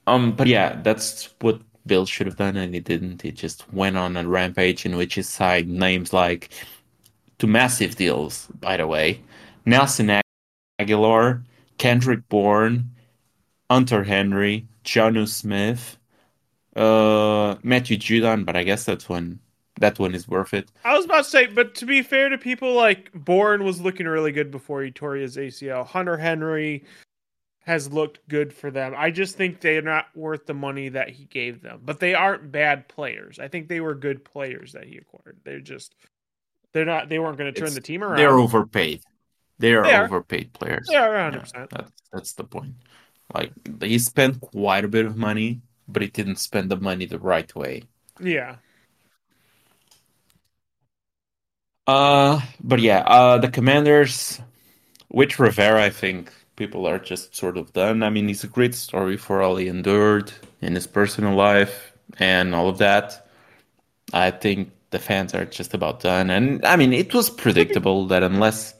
Um, 0.07 0.33
but 0.33 0.47
yeah, 0.47 0.81
that's 0.83 1.35
what 1.41 1.61
Bill 1.87 2.07
should 2.07 2.27
have 2.27 2.37
done, 2.37 2.57
and 2.57 2.75
he 2.75 2.81
didn't. 2.81 3.23
He 3.23 3.33
just 3.33 3.71
went 3.73 3.97
on 3.97 4.17
a 4.17 4.27
rampage 4.27 4.87
in 4.87 4.97
which 4.97 5.15
he 5.15 5.23
signed 5.23 5.69
names 5.69 6.13
like 6.13 6.51
to 7.39 7.47
massive 7.47 7.97
deals, 7.97 8.49
by 8.61 8.77
the 8.77 8.87
way. 8.87 9.23
Nelson 9.65 10.21
Agholor, 10.81 11.43
Kendrick 11.79 12.29
Bourne, 12.29 12.91
Hunter 13.71 14.05
Henry, 14.05 14.67
Jonnu 14.85 15.29
Smith, 15.29 15.99
uh, 16.77 17.57
Matthew 17.63 17.97
Judon, 17.97 18.45
but 18.45 18.57
I 18.57 18.65
guess 18.65 18.85
that's 18.85 19.09
when 19.09 19.41
that 19.81 19.99
one 19.99 20.15
is 20.15 20.29
worth 20.29 20.55
it. 20.55 20.71
I 20.85 20.97
was 20.97 21.05
about 21.05 21.25
to 21.25 21.31
say, 21.31 21.47
but 21.47 21.75
to 21.77 21.87
be 21.87 22.03
fair 22.03 22.29
to 22.29 22.39
people, 22.39 22.75
like 22.75 23.13
Bourne 23.13 23.65
was 23.65 23.81
looking 23.81 24.07
really 24.07 24.33
good 24.33 24.51
before 24.51 24.83
he 24.83 24.91
tore 24.91 25.15
his 25.15 25.37
ACL. 25.37 25.87
Hunter 25.87 26.17
Henry 26.17 26.85
has 27.61 27.93
looked 27.93 28.27
good 28.29 28.53
for 28.53 28.71
them. 28.71 28.95
I 28.97 29.11
just 29.11 29.37
think 29.37 29.61
they're 29.61 29.83
not 29.83 30.07
worth 30.15 30.47
the 30.47 30.55
money 30.55 30.89
that 30.89 31.11
he 31.11 31.27
gave 31.27 31.61
them. 31.61 31.81
But 31.85 32.01
they 32.01 32.15
aren't 32.15 32.51
bad 32.51 32.89
players. 32.89 33.39
I 33.39 33.49
think 33.49 33.69
they 33.69 33.81
were 33.81 33.95
good 33.95 34.25
players 34.25 34.73
that 34.73 34.85
he 34.85 34.97
acquired. 34.97 35.39
They're 35.45 35.61
just 35.61 35.95
they're 36.73 36.85
not 36.85 37.09
they 37.09 37.19
weren't 37.19 37.39
going 37.39 37.53
to 37.53 37.59
turn 37.59 37.75
the 37.75 37.81
team 37.81 38.03
around. 38.03 38.17
They're 38.17 38.39
overpaid. 38.39 39.03
They 39.59 39.75
are 39.75 39.85
They 39.85 39.93
are. 39.93 40.05
overpaid 40.05 40.53
players. 40.53 40.89
They 40.89 40.97
are 40.97 41.13
Yeah, 41.31 41.31
100%. 41.31 41.71
that's 41.71 41.93
that's 42.13 42.33
the 42.35 42.45
point. 42.45 42.75
Like 43.35 43.53
they 43.65 43.99
spent 43.99 44.41
quite 44.41 44.85
a 44.85 44.89
bit 44.89 45.07
of 45.07 45.17
money, 45.17 45.63
but 45.89 46.03
he 46.03 46.09
didn't 46.09 46.37
spend 46.37 46.71
the 46.71 46.77
money 46.77 47.07
the 47.07 47.19
right 47.19 47.55
way. 47.55 47.85
Yeah. 48.21 48.57
Uh, 51.87 52.41
but 52.63 52.81
yeah, 52.81 52.99
uh, 53.07 53.39
the 53.39 53.49
Commanders 53.51 54.41
with 55.11 55.39
Rivera, 55.39 55.85
I 55.85 55.91
think 55.91 56.33
people 56.57 56.87
are 56.87 56.99
just 56.99 57.37
sort 57.37 57.59
of 57.59 57.73
done. 57.73 58.03
I 58.03 58.11
mean, 58.11 58.31
it's 58.31 58.45
a 58.45 58.49
great 58.49 58.75
story 58.75 59.17
for 59.17 59.43
all 59.43 59.57
he 59.57 59.69
endured 59.69 60.33
in 60.63 60.75
his 60.75 60.87
personal 60.87 61.35
life 61.37 61.93
and 62.19 62.55
all 62.55 62.69
of 62.69 62.79
that. 62.79 63.29
I 64.13 64.31
think 64.33 64.73
the 64.91 64.99
fans 64.99 65.35
are 65.35 65.45
just 65.45 65.75
about 65.75 66.01
done. 66.01 66.31
And 66.31 66.65
I 66.65 66.77
mean, 66.77 66.93
it 66.93 67.15
was 67.15 67.31
predictable 67.31 68.07
that 68.09 68.23
unless 68.23 68.75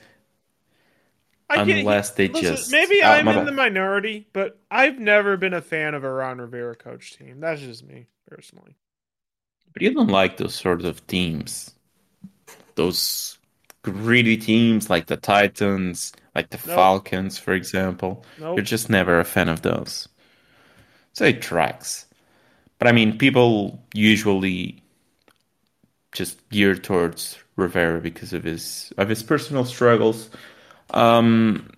I 1.51 1.57
unless 1.63 2.11
they 2.11 2.29
listen, 2.29 2.57
just 2.57 2.73
maybe 2.73 3.03
uh, 3.03 3.11
I'm 3.13 3.31
in 3.31 3.35
bad. 3.35 3.47
the 3.47 3.53
minority, 3.53 4.29
but 4.33 4.59
I've 4.71 4.99
never 4.99 5.37
been 5.37 5.55
a 5.55 5.63
fan 5.63 5.95
of 5.95 6.05
a 6.05 6.11
Ron 6.11 6.39
Rivera 6.39 6.77
coach 6.77 7.17
team. 7.17 7.41
That's 7.41 7.61
just 7.61 7.85
me 7.85 8.07
personally. 8.27 8.77
But 9.73 9.83
you 9.83 9.95
don't 9.95 10.09
like 10.09 10.37
those 10.37 10.55
sort 10.55 10.85
of 10.85 11.07
teams. 11.07 11.75
Those 12.77 13.39
greedy 13.83 14.37
teams 14.37 14.89
like 14.91 15.07
the 15.07 15.17
Titans, 15.17 16.13
like 16.35 16.51
the 16.51 16.57
Nope. 16.67 16.77
Falcons, 16.77 17.39
for 17.39 17.53
example. 17.55 18.25
Nope. 18.37 18.57
You're 18.57 18.65
just 18.65 18.91
never 18.91 19.21
a 19.21 19.25
fan 19.25 19.49
of 19.49 19.63
those. 19.63 20.09
So 21.13 21.25
it 21.25 21.43
tracks. 21.43 22.07
But 22.79 22.89
I 22.89 22.93
mean, 22.93 23.19
people 23.19 23.83
usually 23.95 24.83
just 26.13 26.49
geared 26.51 26.85
towards 26.85 27.39
Rivera 27.57 28.01
because 28.01 28.33
of 28.33 28.45
his 28.45 28.93
of 28.97 29.09
his 29.09 29.23
personal 29.23 29.65
struggles. 29.65 30.31
Um, 30.91 31.71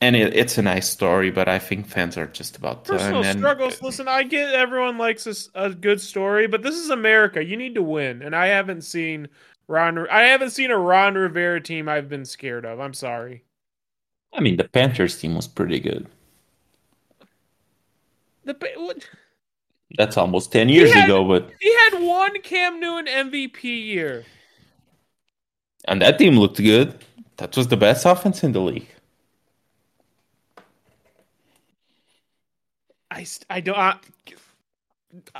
and 0.00 0.14
it, 0.14 0.34
it's 0.36 0.58
a 0.58 0.62
nice 0.62 0.88
story, 0.88 1.30
but 1.30 1.48
I 1.48 1.58
think 1.58 1.86
fans 1.86 2.16
are 2.16 2.26
just 2.26 2.56
about 2.56 2.84
done. 2.84 2.98
Personal 2.98 3.24
and- 3.24 3.38
struggles. 3.38 3.82
Listen, 3.82 4.08
I 4.08 4.22
get 4.22 4.54
everyone 4.54 4.98
likes 4.98 5.48
a 5.54 5.70
good 5.70 6.00
story, 6.00 6.46
but 6.46 6.62
this 6.62 6.76
is 6.76 6.90
America. 6.90 7.44
You 7.44 7.56
need 7.56 7.74
to 7.74 7.82
win, 7.82 8.22
and 8.22 8.34
I 8.36 8.46
haven't 8.46 8.82
seen 8.82 9.28
Ron. 9.66 10.08
I 10.08 10.22
haven't 10.22 10.50
seen 10.50 10.70
a 10.70 10.78
Ron 10.78 11.14
Rivera 11.14 11.60
team 11.60 11.88
I've 11.88 12.08
been 12.08 12.24
scared 12.24 12.64
of. 12.64 12.80
I'm 12.80 12.94
sorry. 12.94 13.44
I 14.32 14.40
mean, 14.40 14.56
the 14.56 14.68
Panthers 14.68 15.18
team 15.18 15.34
was 15.34 15.48
pretty 15.48 15.80
good. 15.80 16.06
The 18.44 18.54
what- 18.76 19.08
That's 19.96 20.16
almost 20.16 20.52
ten 20.52 20.68
years 20.68 20.92
had- 20.92 21.04
ago, 21.06 21.24
but 21.24 21.50
he 21.60 21.74
had 21.74 22.02
one 22.02 22.40
Cam 22.42 22.78
Newton 22.80 23.06
MVP 23.30 23.64
year. 23.64 24.24
and 25.86 26.02
that 26.02 26.18
team 26.18 26.38
looked 26.38 26.58
good. 26.58 26.98
That 27.38 27.56
was 27.56 27.68
the 27.68 27.76
best 27.76 28.04
offense 28.04 28.42
in 28.44 28.52
the 28.52 28.60
league. 28.60 28.88
I 33.10 33.26
I 33.48 33.60
don't. 33.60 33.76
I, 33.78 33.96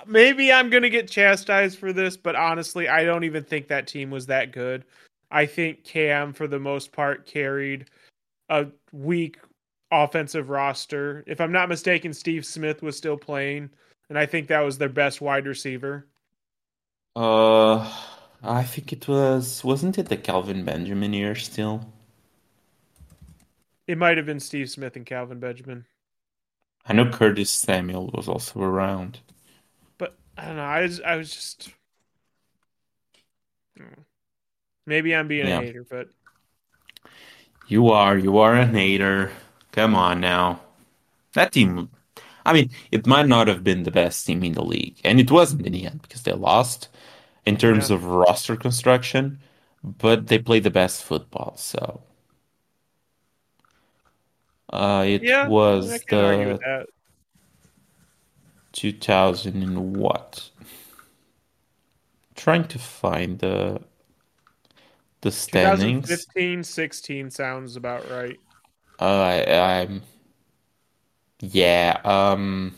maybe 0.07 0.53
I'm 0.53 0.71
gonna 0.71 0.89
get 0.89 1.09
chastised 1.09 1.79
for 1.79 1.93
this, 1.93 2.17
but 2.17 2.35
honestly, 2.37 2.89
I 2.89 3.05
don't 3.05 3.25
even 3.25 3.45
think 3.45 3.69
that 3.69 3.87
team 3.87 4.11
was 4.11 4.27
that 4.27 4.53
good. 4.53 4.85
I 5.31 5.45
think 5.45 5.85
Cam, 5.85 6.33
for 6.33 6.47
the 6.47 6.59
most 6.59 6.91
part, 6.93 7.27
carried 7.27 7.91
a 8.49 8.69
weak 8.93 9.39
offensive 9.91 10.49
roster. 10.49 11.23
If 11.27 11.41
I'm 11.41 11.53
not 11.53 11.69
mistaken, 11.69 12.15
Steve 12.15 12.47
Smith 12.47 12.83
was 12.83 12.97
still 12.97 13.19
playing, 13.19 13.69
and 14.09 14.19
I 14.19 14.27
think 14.27 14.49
that 14.49 14.61
was 14.61 14.79
their 14.79 14.89
best 14.89 15.21
wide 15.21 15.47
receiver. 15.47 16.09
Uh, 17.15 17.93
I 18.43 18.63
think 18.65 18.93
it 18.95 19.07
was 19.09 19.63
wasn't 19.63 19.99
it 19.99 20.09
the 20.09 20.17
Kelvin 20.17 20.65
Benjamin 20.65 21.13
year 21.13 21.35
still? 21.35 21.93
It 23.89 23.99
might 23.99 24.19
have 24.19 24.27
been 24.27 24.39
Steve 24.39 24.71
Smith 24.71 24.95
and 24.95 25.05
Kelvin 25.05 25.41
Benjamin, 25.41 25.87
I 26.85 26.93
know 26.93 27.09
Curtis 27.09 27.53
Samuel 27.53 28.11
was 28.13 28.27
also 28.29 28.61
around. 28.61 29.21
but 29.99 30.19
I 30.37 30.47
don't 30.47 30.57
know. 30.57 30.63
I 30.63 30.83
was, 30.83 31.01
I 31.01 31.17
was 31.17 31.33
just. 31.33 31.71
I 33.77 33.81
don't 33.83 33.97
know. 33.97 34.05
Maybe 34.87 35.15
I'm 35.15 35.29
being 35.29 35.47
Yeah. 35.47 35.51
a 35.51 35.65
hater, 35.65 35.85
but 35.89 36.11
You 37.69 37.89
are, 37.91 38.17
you 38.19 38.39
are 38.39 38.55
a 38.57 38.67
hater. 38.67 39.31
Come 39.73 39.95
on 39.95 40.21
now. 40.21 40.61
That 41.35 41.53
team, 41.53 41.91
I 42.49 42.53
mean, 42.55 42.71
it 42.93 43.07
might 43.07 43.29
not 43.29 43.49
have 43.49 43.65
been 43.65 43.85
the 43.85 43.91
best 43.91 44.27
team 44.27 44.43
in 44.45 44.53
the 44.55 44.65
league, 44.65 45.01
and 45.05 45.21
it 45.21 45.31
wasn't 45.31 45.67
in 45.67 45.73
the 45.73 45.87
end 45.87 46.03
because 46.03 46.23
they 46.23 46.33
lost 46.33 46.89
in 47.47 47.57
terms 47.59 47.91
Yeah. 47.91 47.91
of 47.91 48.05
roster 48.05 48.57
construction, 48.57 49.41
but 49.85 50.29
they 50.29 50.39
played 50.39 50.65
the 50.65 50.71
best 50.71 51.05
football. 51.05 51.57
So, 51.57 52.03
uh, 54.73 55.05
it 55.07 55.29
yeah, 55.29 55.43
was 55.43 56.03
the 56.09 56.63
2000 58.73 59.63
and 59.63 59.95
what? 59.97 60.51
Trying 62.35 62.69
to 62.69 62.79
find 62.79 63.39
the 63.39 63.83
the 65.21 65.31
standings. 65.31 66.29
2015, 66.33 66.65
16 66.65 67.31
sounds 67.31 67.77
about 67.77 68.09
right. 68.09 68.41
Uh, 69.01 69.05
I, 69.05 69.81
I'm 69.83 70.03
yeah, 71.41 72.01
um 72.05 72.75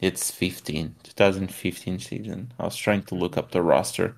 it's 0.00 0.30
15, 0.30 1.48
2015 1.48 1.98
season. 1.98 2.52
I 2.58 2.64
was 2.64 2.76
trying 2.76 3.02
to 3.04 3.14
look 3.16 3.36
up 3.36 3.50
the 3.50 3.62
roster 3.62 4.16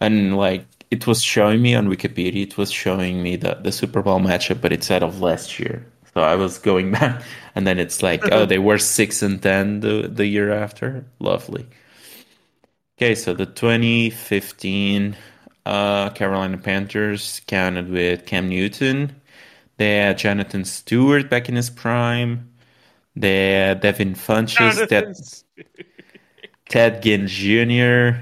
and 0.00 0.36
like 0.36 0.66
it 0.90 1.06
was 1.06 1.22
showing 1.22 1.62
me 1.62 1.74
on 1.74 1.88
Wikipedia, 1.88 2.44
it 2.44 2.58
was 2.58 2.72
showing 2.72 3.22
me 3.22 3.36
the 3.36 3.56
the 3.56 3.72
Super 3.72 4.02
Bowl 4.02 4.20
matchup, 4.20 4.60
but 4.60 4.72
it's 4.72 4.90
out 4.90 5.02
of 5.04 5.20
last 5.20 5.58
year. 5.60 5.86
So 6.14 6.22
I 6.22 6.36
was 6.36 6.58
going 6.58 6.92
back 6.98 7.22
and 7.54 7.66
then 7.66 7.78
it's 7.78 8.02
like, 8.02 8.28
oh, 8.32 8.46
they 8.46 8.58
were 8.58 8.78
6 8.78 9.22
and 9.22 9.42
10 9.42 9.80
the 9.80 10.08
the 10.12 10.26
year 10.26 10.52
after. 10.52 11.06
Lovely. 11.20 11.66
Okay, 12.98 13.14
so 13.14 13.34
the 13.34 13.46
2015 13.46 15.16
uh, 15.66 16.10
Carolina 16.10 16.58
Panthers 16.58 17.40
counted 17.46 17.88
with 17.90 18.26
Cam 18.26 18.48
Newton. 18.48 19.20
They 19.78 19.98
had 19.98 20.18
Jonathan 20.18 20.64
Stewart 20.64 21.30
back 21.30 21.48
in 21.48 21.56
his 21.56 21.70
prime. 21.70 22.50
They 23.16 23.52
had 23.52 23.80
Devin 23.80 24.14
Funchess, 24.14 24.88
Ted, 24.88 25.14
Ted 26.68 27.02
Ginn 27.02 27.26
Jr. 27.28 28.20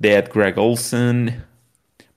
They 0.00 0.10
had 0.10 0.30
Greg 0.30 0.56
Olsen. 0.58 1.42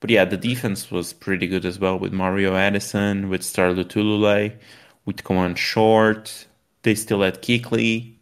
But 0.00 0.10
yeah, 0.10 0.24
the 0.24 0.36
defense 0.36 0.90
was 0.90 1.12
pretty 1.12 1.48
good 1.48 1.64
as 1.64 1.78
well 1.78 1.98
with 1.98 2.12
Mario 2.12 2.54
Addison, 2.54 3.28
with 3.28 3.42
Star 3.42 3.72
Lotulelei, 3.72 4.56
with 5.04 5.24
Kawann 5.24 5.56
Short. 5.56 6.46
They 6.82 6.94
still 6.94 7.22
had 7.22 7.42
Kuechly, 7.42 8.14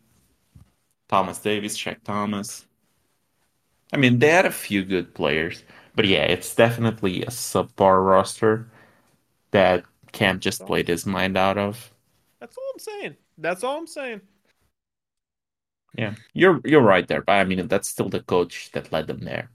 Thomas 1.09 1.39
Davis, 1.39 1.77
Shaq 1.77 2.03
Thompson. 2.03 2.67
I 3.93 3.99
mean, 3.99 4.19
they 4.19 4.31
had 4.31 4.47
a 4.47 4.51
few 4.51 4.85
good 4.85 5.15
players. 5.15 5.63
But 5.95 6.07
yeah, 6.07 6.25
it's 6.25 6.55
definitely 6.55 7.23
a 7.23 7.31
subpar 7.31 8.07
roster 8.07 8.71
that 9.51 9.85
Cam 10.13 10.41
just 10.41 10.65
played 10.67 10.89
his 10.89 11.07
mind 11.07 11.37
out 11.37 11.59
of. 11.59 11.93
That's 12.41 12.57
all 12.57 12.71
I'm 12.73 12.79
saying. 12.79 13.17
That's 13.39 13.65
all 13.65 13.79
I'm 13.79 13.87
saying. 13.87 14.21
Yeah, 15.99 16.15
you're 16.33 16.61
you're 16.65 16.81
right 16.83 17.07
there, 17.09 17.23
but 17.23 17.33
I 17.33 17.45
mean 17.45 17.67
that's 17.69 17.89
still 17.89 18.09
the 18.09 18.23
coach 18.23 18.71
that 18.73 18.93
led 18.93 19.07
them 19.09 19.21
there. 19.25 19.51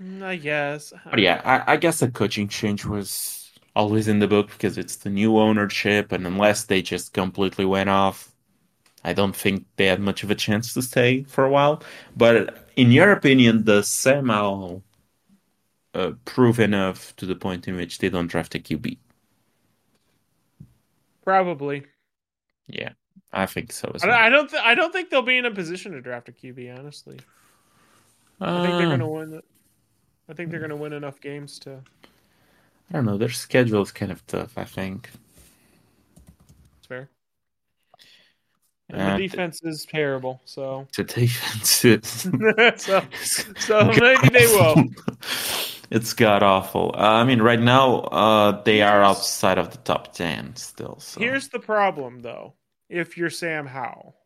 Mm, 0.00 0.22
I 0.22 0.36
guess. 0.36 0.92
But 1.10 1.20
yeah, 1.20 1.40
I, 1.44 1.74
I 1.74 1.76
guess 1.76 2.02
a 2.02 2.10
coaching 2.10 2.48
change 2.48 2.84
was 2.84 3.50
always 3.76 4.08
in 4.08 4.18
the 4.18 4.28
book 4.28 4.48
because 4.50 4.78
it's 4.78 4.96
the 4.96 5.10
new 5.10 5.38
ownership, 5.38 6.12
and 6.12 6.26
unless 6.26 6.64
they 6.64 6.82
just 6.82 7.12
completely 7.12 7.64
went 7.64 7.90
off, 7.90 8.32
I 9.04 9.12
don't 9.14 9.36
think 9.36 9.66
they 9.76 9.86
had 9.86 10.00
much 10.00 10.24
of 10.24 10.30
a 10.30 10.34
chance 10.36 10.74
to 10.74 10.82
stay 10.82 11.24
for 11.24 11.44
a 11.44 11.50
while. 11.50 11.82
But 12.16 12.68
in 12.76 12.92
your 12.92 13.12
opinion, 13.12 13.64
the 13.64 13.82
Howell 14.26 14.82
uh, 15.94 16.12
prove 16.24 16.60
enough 16.60 17.14
to 17.16 17.26
the 17.26 17.34
point 17.36 17.68
in 17.68 17.76
which 17.76 17.98
they 17.98 18.08
don't 18.08 18.28
draft 18.28 18.54
a 18.54 18.58
QB? 18.58 18.98
Probably. 21.24 21.86
Yeah, 22.66 22.92
I 23.32 23.46
think 23.46 23.72
so 23.72 23.92
I 24.02 24.06
don't. 24.06 24.14
well. 24.14 24.18
I 24.18 24.28
don't, 24.28 24.50
th- 24.50 24.62
I 24.62 24.74
don't 24.74 24.92
think 24.92 25.10
they'll 25.10 25.22
be 25.22 25.38
in 25.38 25.44
a 25.46 25.50
position 25.50 25.92
to 25.92 26.00
draft 26.00 26.28
a 26.28 26.32
QB. 26.32 26.68
Honestly, 26.78 27.26
I 28.54 28.60
think 28.60 28.76
they're 28.76 28.86
Uh, 28.86 28.88
going 28.88 29.00
to 29.00 29.06
win. 29.08 29.42
I 30.28 30.34
think 30.34 30.50
they're 30.50 30.60
going 30.60 30.70
to 30.70 30.76
win 30.76 30.92
enough 30.94 31.20
games 31.20 31.58
to. 31.60 31.84
I 32.90 32.94
don't 32.94 33.06
know. 33.06 33.18
Their 33.18 33.28
schedule 33.30 33.82
is 33.82 33.90
kind 33.90 34.12
of 34.12 34.24
tough. 34.28 34.56
I 34.56 34.64
think. 34.64 35.10
It's 36.78 36.86
fair. 36.86 37.10
And 38.90 39.00
the 39.00 39.10
defense 39.10 39.60
is 39.62 39.86
terrible, 39.86 40.42
so 40.44 40.86
the 40.96 41.04
defense 41.04 41.84
is 41.84 42.28
so 42.76 43.02
so 43.56 43.84
maybe 44.00 44.28
they 44.28 44.46
will. 44.46 44.84
It's 45.94 46.14
god 46.14 46.42
awful. 46.42 46.94
Uh, 46.94 47.02
I 47.02 47.24
mean, 47.24 47.42
right 47.42 47.60
now 47.60 47.96
uh, 47.96 48.62
they 48.62 48.80
are 48.80 49.02
outside 49.02 49.58
of 49.58 49.72
the 49.72 49.76
top 49.76 50.14
ten 50.14 50.56
still. 50.56 50.98
So. 51.00 51.20
Here's 51.20 51.48
the 51.48 51.58
problem, 51.58 52.20
though. 52.20 52.54
If 52.88 53.18
you're 53.18 53.28
Sam 53.28 53.66
Howell, 53.66 54.16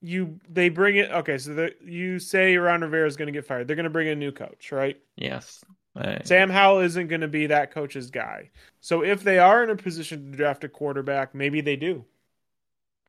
you 0.00 0.38
they 0.48 0.68
bring 0.68 0.94
it. 0.94 1.10
Okay, 1.10 1.38
so 1.38 1.52
the, 1.52 1.74
you 1.84 2.20
say 2.20 2.56
Ron 2.56 2.82
Rivera 2.82 3.08
is 3.08 3.16
going 3.16 3.26
to 3.26 3.32
get 3.32 3.44
fired. 3.44 3.66
They're 3.66 3.74
going 3.74 3.84
to 3.84 3.90
bring 3.90 4.06
in 4.06 4.12
a 4.12 4.20
new 4.20 4.30
coach, 4.30 4.70
right? 4.70 4.96
Yes. 5.16 5.64
I... 5.96 6.20
Sam 6.22 6.48
Howell 6.48 6.78
isn't 6.82 7.08
going 7.08 7.22
to 7.22 7.28
be 7.28 7.48
that 7.48 7.72
coach's 7.72 8.08
guy. 8.08 8.50
So 8.80 9.02
if 9.02 9.24
they 9.24 9.40
are 9.40 9.64
in 9.64 9.70
a 9.70 9.74
position 9.74 10.30
to 10.30 10.36
draft 10.36 10.62
a 10.62 10.68
quarterback, 10.68 11.34
maybe 11.34 11.60
they 11.60 11.74
do. 11.74 12.04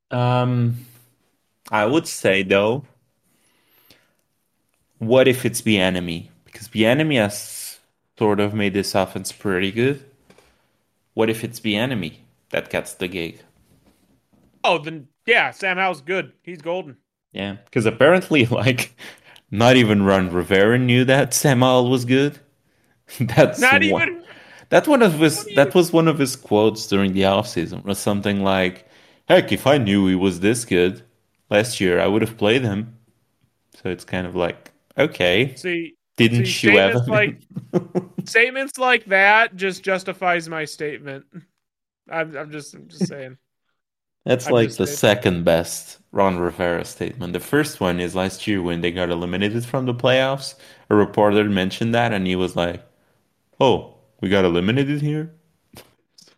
Um, 0.09 0.87
I 1.69 1.85
would 1.85 2.07
say 2.07 2.41
though, 2.41 2.85
what 4.97 5.27
if 5.27 5.45
it's 5.45 5.61
Bieniemy? 5.61 6.29
Because 6.59 6.73
Bieniemy 6.73 7.15
has 7.15 7.79
sort 8.17 8.41
of 8.41 8.53
made 8.53 8.73
this 8.73 8.93
offense 8.93 9.31
pretty 9.31 9.71
good. 9.71 10.03
What 11.13 11.29
if 11.29 11.45
it's 11.45 11.61
Bieniemy 11.61 12.15
that 12.49 12.69
gets 12.69 12.95
the 12.95 13.07
gig? 13.07 13.39
Oh, 14.65 14.77
then 14.77 15.07
yeah, 15.25 15.51
Sam 15.51 15.77
Howell's 15.77 16.01
good. 16.01 16.33
He's 16.43 16.61
golden. 16.61 16.97
Yeah, 17.31 17.55
because 17.63 17.85
apparently, 17.85 18.45
like, 18.61 18.93
not 19.49 19.77
even 19.77 20.03
Ron 20.03 20.33
Rivera 20.33 20.77
knew 20.77 21.05
that 21.05 21.33
Sam 21.33 21.61
Howell 21.61 21.89
was 21.89 22.03
good. 22.03 22.37
That's 23.21 23.61
not 23.61 23.81
one, 23.85 24.09
even. 24.09 24.23
That 24.67 24.85
one 24.85 25.01
of 25.01 25.13
his. 25.13 25.45
That 25.55 25.73
was 25.73 25.93
one 25.93 26.09
of 26.09 26.19
his 26.19 26.35
quotes 26.35 26.87
during 26.87 27.13
the 27.13 27.21
offseason. 27.21 27.85
Was 27.85 27.99
something 27.99 28.43
like, 28.43 28.85
"Heck, 29.29 29.53
if 29.53 29.65
I 29.65 29.77
knew 29.77 30.07
he 30.07 30.15
was 30.15 30.41
this 30.41 30.65
good 30.65 31.03
last 31.49 31.79
year, 31.79 32.01
I 32.01 32.07
would 32.07 32.21
have 32.21 32.37
played 32.37 32.63
him." 32.63 32.97
So 33.81 33.87
it's 33.89 34.03
kind 34.03 34.27
of 34.27 34.35
like, 34.35 34.73
okay. 34.97 35.55
See, 35.55 35.95
didn't 36.27 36.47
see, 36.47 36.71
you 36.71 36.77
ever? 36.77 36.99
like 37.07 37.41
statements 38.25 38.77
like 38.77 39.05
that 39.05 39.55
just 39.55 39.83
justifies 39.83 40.49
my 40.49 40.65
statement. 40.65 41.25
I'm, 42.09 42.35
I'm 42.35 42.51
just, 42.51 42.73
I'm 42.73 42.87
just 42.87 43.07
saying. 43.07 43.37
That's 44.25 44.47
I'm 44.47 44.53
like 44.53 44.75
the 44.75 44.87
saying. 44.87 44.87
second 44.87 45.43
best 45.45 45.99
Ron 46.11 46.37
Rivera 46.39 46.85
statement. 46.85 47.33
The 47.33 47.39
first 47.39 47.79
one 47.79 47.99
is 47.99 48.15
last 48.15 48.47
year 48.47 48.61
when 48.61 48.81
they 48.81 48.91
got 48.91 49.09
eliminated 49.09 49.65
from 49.65 49.85
the 49.85 49.93
playoffs. 49.93 50.55
A 50.89 50.95
reporter 50.95 51.43
mentioned 51.45 51.93
that, 51.95 52.13
and 52.13 52.27
he 52.27 52.35
was 52.35 52.55
like, 52.55 52.83
"Oh, 53.59 53.95
we 54.21 54.29
got 54.29 54.45
eliminated 54.45 55.01
here." 55.01 55.33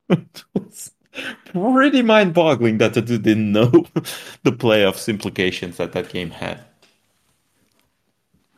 it 0.09 0.43
was 0.53 0.91
pretty 1.45 2.01
mind-boggling 2.01 2.77
that 2.79 2.93
the 2.93 3.01
dude 3.01 3.23
didn't 3.23 3.51
know 3.51 3.69
the 4.43 4.51
playoffs 4.51 5.07
implications 5.07 5.77
that 5.77 5.93
that 5.93 6.09
game 6.09 6.31
had. 6.31 6.63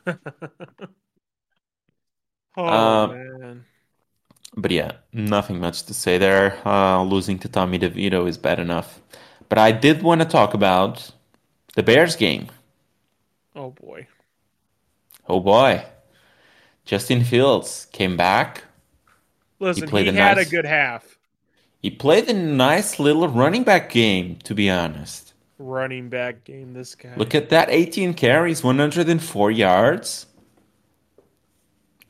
Oh 2.56 2.64
Uh, 2.66 3.06
man. 3.08 3.64
But 4.56 4.70
yeah, 4.70 4.92
nothing 5.12 5.58
much 5.60 5.82
to 5.84 5.94
say 5.94 6.18
there. 6.18 6.56
Uh, 6.66 7.02
losing 7.02 7.38
to 7.40 7.48
Tommy 7.48 7.78
DeVito 7.78 8.28
is 8.28 8.38
bad 8.38 8.60
enough. 8.60 9.00
But 9.48 9.58
I 9.58 9.72
did 9.72 10.02
want 10.02 10.20
to 10.20 10.26
talk 10.26 10.54
about 10.54 11.10
the 11.74 11.82
Bears 11.82 12.14
game. 12.16 12.46
Oh 13.56 13.70
boy. 13.70 14.06
Oh 15.28 15.40
boy. 15.40 15.84
Justin 16.84 17.24
Fields 17.24 17.86
came 17.92 18.16
back. 18.16 18.62
Listen, 19.58 19.88
he, 19.88 20.08
a 20.08 20.12
had 20.12 20.36
nice- 20.36 20.46
a 20.46 20.50
good 20.50 20.66
half. 20.66 21.16
He 21.80 21.90
played 21.90 22.28
a 22.30 22.32
nice 22.32 22.98
little 22.98 23.28
running 23.28 23.62
back 23.62 23.90
game, 23.90 24.36
to 24.44 24.54
be 24.54 24.70
honest. 24.70 25.34
Running 25.58 26.08
back 26.08 26.44
game. 26.44 26.72
This 26.72 26.94
guy. 26.94 27.14
Look 27.16 27.34
at 27.34 27.50
that 27.50 27.68
18 27.70 28.14
carries, 28.14 28.64
104 28.64 29.50
yards. 29.50 30.26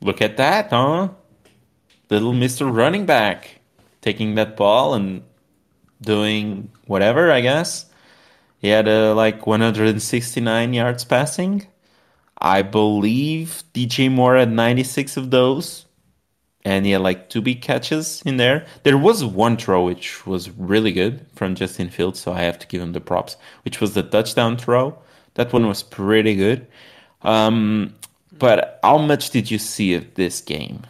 Look 0.01 0.21
at 0.21 0.37
that, 0.37 0.71
huh? 0.71 1.09
Little 2.11 2.33
Mr. 2.33 2.75
Running 2.75 3.07
Back 3.07 3.61
taking 4.03 4.35
that 4.35 4.57
ball 4.57 4.95
and 4.95 5.23
doing 6.03 6.71
whatever, 6.87 7.33
I 7.33 7.41
guess. 7.41 7.87
He 8.59 8.69
had 8.69 8.89
uh, 8.89 9.15
like 9.15 9.47
169 9.47 10.75
yards 10.75 11.05
passing. 11.05 11.67
I 12.39 12.63
believe 12.63 13.63
DJ 13.73 14.11
Moore 14.11 14.37
had 14.37 14.53
96 14.53 15.17
of 15.17 15.31
those. 15.31 15.87
And 16.67 16.87
he 16.87 16.93
had 16.93 17.03
like 17.03 17.29
two 17.29 17.43
big 17.43 17.61
catches 17.61 18.23
in 18.25 18.39
there. 18.39 18.65
There 18.85 18.97
was 18.97 19.23
one 19.23 19.59
throw 19.59 19.85
which 19.85 20.27
was 20.27 20.51
really 20.51 20.93
good 20.93 21.27
from 21.35 21.55
Justin 21.55 21.91
Fields, 21.91 22.21
so 22.21 22.33
I 22.33 22.41
have 22.41 22.59
to 22.59 22.67
give 22.67 22.81
him 22.81 22.93
the 22.93 23.03
props, 23.03 23.37
which 23.65 23.83
was 23.83 23.93
the 23.93 24.03
touchdown 24.03 24.57
throw. 24.57 24.99
That 25.35 25.53
one 25.53 25.67
was 25.67 25.83
pretty 25.83 26.35
good. 26.35 26.67
Um, 27.21 27.95
but 28.39 28.79
how 28.83 28.99
much 28.99 29.31
did 29.31 29.51
you 29.51 29.59
see 29.59 29.95
of 29.95 30.15
this 30.15 30.41
game? 30.41 30.83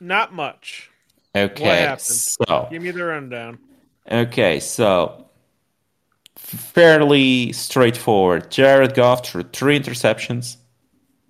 Not 0.00 0.32
much. 0.32 0.90
Okay, 1.36 1.94
so 1.98 2.68
Give 2.70 2.82
me 2.82 2.90
the 2.90 3.04
rundown. 3.04 3.58
okay, 4.10 4.60
so 4.60 5.26
fairly 6.36 7.52
straightforward. 7.52 8.50
Jared 8.50 8.94
Goff 8.94 9.26
threw 9.26 9.42
three 9.42 9.78
interceptions. 9.78 10.56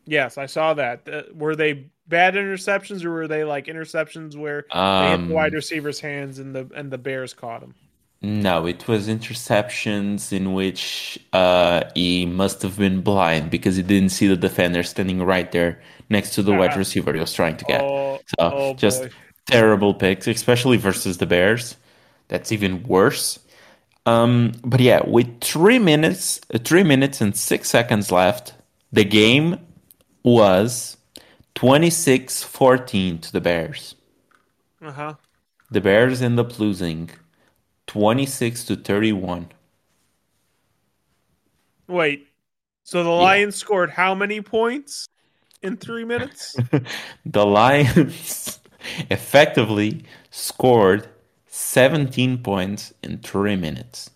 Yes, 0.07 0.39
I 0.39 0.47
saw 0.47 0.75
that. 0.75 1.09
Uh, 1.09 1.23
were 1.35 1.57
they 1.57 1.91
bad 2.07 2.35
interceptions 2.35 3.05
or 3.05 3.11
were 3.11 3.29
they 3.29 3.45
like 3.45 3.67
interceptions 3.67 4.37
where 4.37 4.65
they 4.73 4.79
hit 4.79 5.15
Um, 5.15 5.29
the 5.29 5.35
wide 5.35 5.53
receiver's 5.53 6.01
hands 6.01 6.39
and 6.39 6.55
the 6.55 6.71
and 6.75 6.91
the 6.91 6.99
Bears 6.99 7.35
caught 7.35 7.63
him? 7.63 7.75
No, 8.21 8.67
it 8.67 8.89
was 8.89 9.07
interceptions 9.09 10.33
in 10.33 10.53
which 10.53 11.19
uh, 11.33 11.85
he 11.95 12.27
must 12.27 12.63
have 12.63 12.77
been 12.77 13.01
blind 13.01 13.51
because 13.51 13.77
he 13.77 13.83
didn't 13.83 14.09
see 14.11 14.27
the 14.27 14.37
defender 14.37 14.83
standing 14.83 15.23
right 15.23 15.51
there 15.53 15.81
next 16.11 16.35
to 16.35 16.43
the 16.43 16.53
wide 16.53 16.73
Ah. 16.75 16.79
receiver 16.79 17.13
he 17.15 17.21
was 17.21 17.33
trying 17.33 17.57
to 17.59 17.65
get. 17.65 17.81
Oh, 17.81 18.19
So 18.27 18.37
oh 18.41 18.75
just 18.75 19.03
boy. 19.03 19.11
terrible 19.47 19.95
picks, 19.95 20.27
especially 20.27 20.77
versus 20.79 21.19
the 21.19 21.27
Bears. 21.27 21.77
That's 22.27 22.51
even 22.51 22.83
worse. 22.83 23.39
Um, 24.05 24.53
but 24.65 24.81
yeah, 24.81 25.01
with 25.07 25.41
three 25.41 25.79
minutes, 25.79 26.41
uh, 26.53 26.59
three 26.59 26.83
minutes 26.83 27.21
and 27.21 27.37
six 27.37 27.69
seconds 27.71 28.11
left, 28.11 28.55
the 28.91 29.05
game 29.05 29.59
was 30.25 30.97
26-14 31.55 33.21
to 33.23 33.33
the 33.33 33.41
Bears. 33.41 33.95
Uh 34.83 34.93
huh. 34.93 35.15
The 35.71 35.81
Bears 35.81 36.21
end 36.23 36.39
up 36.41 36.59
losing 36.59 37.11
26 37.89 38.65
to 38.65 38.77
31. 38.77 39.49
Wait. 41.89 42.29
So 42.85 43.03
the 43.03 43.11
Lions 43.11 43.57
scored 43.57 43.91
how 43.91 44.15
many 44.15 44.41
points 44.41 45.09
in 45.63 45.77
three 45.77 46.05
minutes? 46.05 46.57
The 47.27 47.45
Lions 47.45 48.61
effectively 49.11 50.05
scored 50.31 51.09
17 51.49 52.39
points 52.39 52.95
in 53.03 53.19
three 53.19 53.57
minutes. 53.57 54.11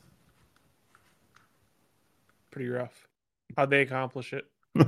Pretty 2.51 2.69
rough. 2.69 3.09
How'd 3.57 3.71
they 3.71 3.83
accomplish 3.83 4.33
it? 4.33 4.47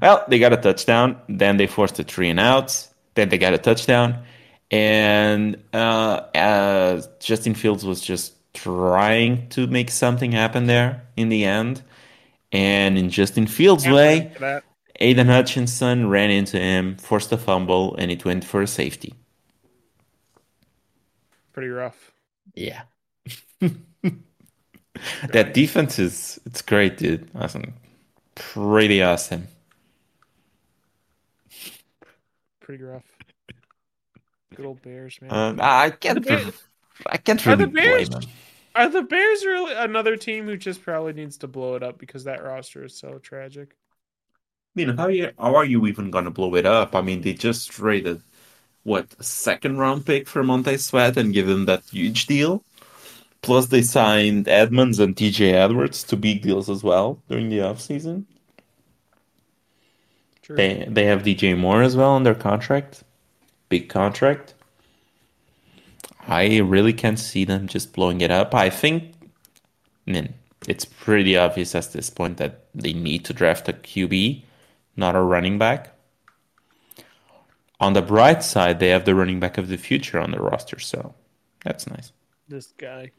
Well, 0.00 0.24
they 0.28 0.38
got 0.38 0.54
a 0.54 0.56
touchdown, 0.56 1.20
then 1.28 1.58
they 1.58 1.66
forced 1.66 1.98
a 1.98 2.02
three 2.02 2.30
and 2.30 2.40
outs, 2.40 2.94
then 3.14 3.28
they 3.28 3.36
got 3.36 3.52
a 3.52 3.58
touchdown, 3.58 4.24
and 4.70 5.62
uh, 5.72 6.22
uh, 6.34 7.02
Justin 7.20 7.54
Fields 7.54 7.84
was 7.84 8.00
just 8.00 8.34
trying 8.54 9.48
to 9.50 9.66
make 9.66 9.90
something 9.90 10.32
happen 10.32 10.66
there 10.66 11.02
in 11.16 11.28
the 11.28 11.44
end. 11.44 11.82
And 12.50 12.96
in 12.96 13.10
Justin 13.10 13.46
Fields' 13.46 13.86
way. 13.86 14.32
Aidan 15.00 15.28
Hutchinson 15.28 16.08
ran 16.08 16.30
into 16.30 16.58
him, 16.58 16.96
forced 16.96 17.30
a 17.32 17.36
fumble, 17.36 17.94
and 17.96 18.10
it 18.10 18.24
went 18.24 18.44
for 18.44 18.62
a 18.62 18.66
safety. 18.66 19.14
Pretty 21.52 21.68
rough. 21.68 22.12
Yeah. 22.54 22.82
that 23.60 25.54
defense 25.54 25.98
is 25.98 26.40
it's 26.46 26.62
great, 26.62 26.98
dude. 26.98 27.30
Awesome. 27.34 27.74
Pretty 28.34 29.02
awesome. 29.02 29.46
Pretty 32.60 32.82
rough. 32.82 33.17
Good 34.58 34.66
old 34.66 34.82
Bears, 34.82 35.16
man. 35.22 35.30
Um, 35.32 35.60
I 35.62 35.90
can't 35.90 36.16
the 36.16 36.20
Bears- 36.28 36.62
I 37.06 37.16
can't 37.16 37.46
Are 37.46 37.50
really 37.50 37.64
the 37.66 37.70
Bears- 37.70 38.08
blame 38.08 38.22
him. 38.22 38.28
Are 38.74 38.88
the 38.88 39.02
Bears 39.02 39.44
really 39.44 39.72
another 39.72 40.16
team 40.16 40.46
who 40.46 40.56
just 40.56 40.82
probably 40.82 41.12
needs 41.12 41.36
to 41.38 41.46
blow 41.46 41.76
it 41.76 41.84
up 41.84 41.96
because 41.96 42.24
that 42.24 42.42
roster 42.42 42.84
is 42.84 42.96
so 42.98 43.18
tragic? 43.18 43.76
I 44.76 44.84
mean, 44.84 44.96
how 44.96 45.06
you 45.06 45.30
how 45.38 45.54
are 45.54 45.64
you 45.64 45.86
even 45.86 46.10
gonna 46.10 46.32
blow 46.32 46.56
it 46.56 46.66
up? 46.66 46.96
I 46.96 47.02
mean, 47.02 47.20
they 47.22 47.34
just 47.34 47.70
traded 47.70 48.20
what 48.82 49.06
a 49.20 49.22
second 49.22 49.78
round 49.78 50.06
pick 50.06 50.26
for 50.26 50.42
Montez 50.42 50.84
Sweat 50.86 51.16
and 51.16 51.32
give 51.32 51.48
him 51.48 51.66
that 51.66 51.84
huge 51.92 52.26
deal. 52.26 52.64
Plus, 53.42 53.66
they 53.66 53.82
signed 53.82 54.48
Edmunds 54.48 54.98
and 54.98 55.14
TJ 55.14 55.52
Edwards 55.52 56.02
to 56.02 56.16
big 56.16 56.42
deals 56.42 56.68
as 56.68 56.82
well 56.82 57.22
during 57.28 57.48
the 57.50 57.58
offseason. 57.58 58.24
True. 60.42 60.56
They 60.56 60.84
they 60.88 61.04
have 61.04 61.22
DJ 61.22 61.56
Moore 61.56 61.82
as 61.82 61.96
well 61.96 62.10
on 62.10 62.24
their 62.24 62.34
contract, 62.34 63.04
big 63.68 63.88
contract. 63.88 64.54
I 66.26 66.58
really 66.58 66.92
can't 66.92 67.18
see 67.18 67.44
them 67.44 67.68
just 67.68 67.92
blowing 67.92 68.20
it 68.20 68.30
up. 68.30 68.54
I 68.54 68.68
think, 68.68 69.14
I 70.06 70.10
mean, 70.10 70.34
it's 70.66 70.84
pretty 70.84 71.36
obvious 71.36 71.74
at 71.74 71.92
this 71.92 72.10
point 72.10 72.36
that 72.36 72.66
they 72.74 72.92
need 72.92 73.24
to 73.26 73.32
draft 73.32 73.68
a 73.68 73.72
QB, 73.72 74.42
not 74.96 75.16
a 75.16 75.22
running 75.22 75.58
back. 75.58 75.94
On 77.80 77.92
the 77.92 78.02
bright 78.02 78.42
side, 78.42 78.80
they 78.80 78.88
have 78.88 79.04
the 79.04 79.14
running 79.14 79.40
back 79.40 79.56
of 79.56 79.68
the 79.68 79.78
future 79.78 80.18
on 80.18 80.32
the 80.32 80.40
roster, 80.40 80.78
so 80.78 81.14
that's 81.64 81.86
nice. 81.86 82.12
This 82.48 82.72
guy. 82.76 83.12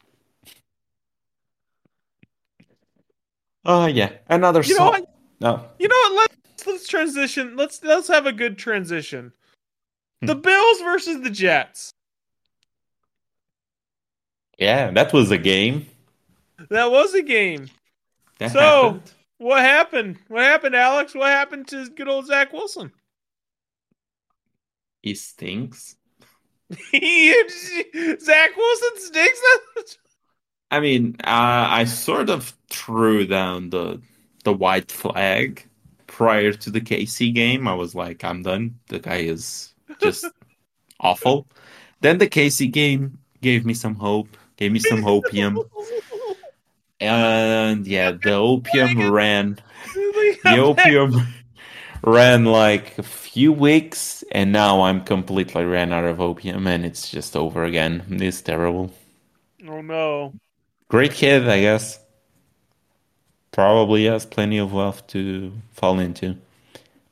Oh 3.65 3.83
uh, 3.83 3.87
yeah, 3.87 4.11
another. 4.27 4.61
You 4.61 4.77
know 4.77 4.87
what? 4.87 5.05
No. 5.39 5.65
You 5.79 5.87
know 5.87 6.13
what? 6.15 6.31
Let's 6.49 6.67
let's 6.67 6.87
transition. 6.87 7.55
Let's 7.55 7.83
let's 7.83 8.07
have 8.07 8.25
a 8.25 8.33
good 8.33 8.57
transition. 8.57 9.31
Hmm. 10.21 10.27
The 10.27 10.35
Bills 10.35 10.81
versus 10.81 11.21
the 11.21 11.29
Jets. 11.29 11.91
Yeah, 14.57 14.91
that 14.91 15.13
was 15.13 15.31
a 15.31 15.37
game. 15.37 15.87
That 16.69 16.91
was 16.91 17.13
a 17.13 17.21
game. 17.21 17.69
That 18.39 18.51
so, 18.51 18.59
happened. 18.59 19.11
what 19.37 19.61
happened? 19.61 20.17
What 20.27 20.43
happened, 20.43 20.75
Alex? 20.75 21.15
What 21.15 21.29
happened 21.29 21.67
to 21.69 21.89
good 21.89 22.09
old 22.09 22.27
Zach 22.27 22.51
Wilson? 22.51 22.91
He 25.01 25.15
stinks. 25.15 25.95
Zach 26.71 26.91
Wilson 28.57 28.91
stinks. 28.97 29.41
I 30.71 30.79
mean, 30.79 31.15
uh, 31.23 31.67
I 31.69 31.85
sort 31.85 32.29
of 32.29 32.53
threw 32.69 33.25
down 33.25 33.69
the 33.69 34.01
the 34.43 34.53
white 34.53 34.91
flag 34.91 35.67
prior 36.07 36.53
to 36.53 36.69
the 36.69 36.81
KC 36.81 37.33
game. 37.33 37.67
I 37.67 37.73
was 37.73 37.95
like, 37.95 38.23
I'm 38.23 38.43
done. 38.43 38.79
The 38.87 38.99
guy 38.99 39.17
is 39.17 39.73
just 39.99 40.25
awful. 40.99 41.47
Then 42.01 42.17
the 42.17 42.27
KC 42.27 42.71
game 42.71 43.17
gave 43.41 43.65
me 43.65 43.73
some 43.73 43.95
hope, 43.95 44.37
gave 44.57 44.71
me 44.71 44.79
some 44.79 45.05
opium. 45.05 45.59
And 46.99 47.87
yeah, 47.87 48.11
the 48.11 48.33
opium 48.33 49.11
ran. 49.11 49.59
The 50.43 50.57
opium 50.57 51.27
ran 52.03 52.45
like 52.45 52.97
a 52.97 53.03
few 53.03 53.53
weeks, 53.53 54.23
and 54.31 54.51
now 54.51 54.81
I'm 54.81 55.03
completely 55.03 55.65
ran 55.65 55.93
out 55.93 56.05
of 56.05 56.19
opium, 56.19 56.67
and 56.67 56.85
it's 56.85 57.09
just 57.09 57.35
over 57.35 57.63
again. 57.63 58.03
It's 58.09 58.41
terrible. 58.41 58.91
Oh 59.67 59.81
no! 59.81 60.33
Great 60.87 61.13
kid, 61.13 61.47
I 61.47 61.61
guess. 61.61 61.99
Probably 63.51 64.05
has 64.05 64.25
plenty 64.25 64.57
of 64.57 64.73
wealth 64.73 65.07
to 65.07 65.51
fall 65.71 65.99
into. 65.99 66.37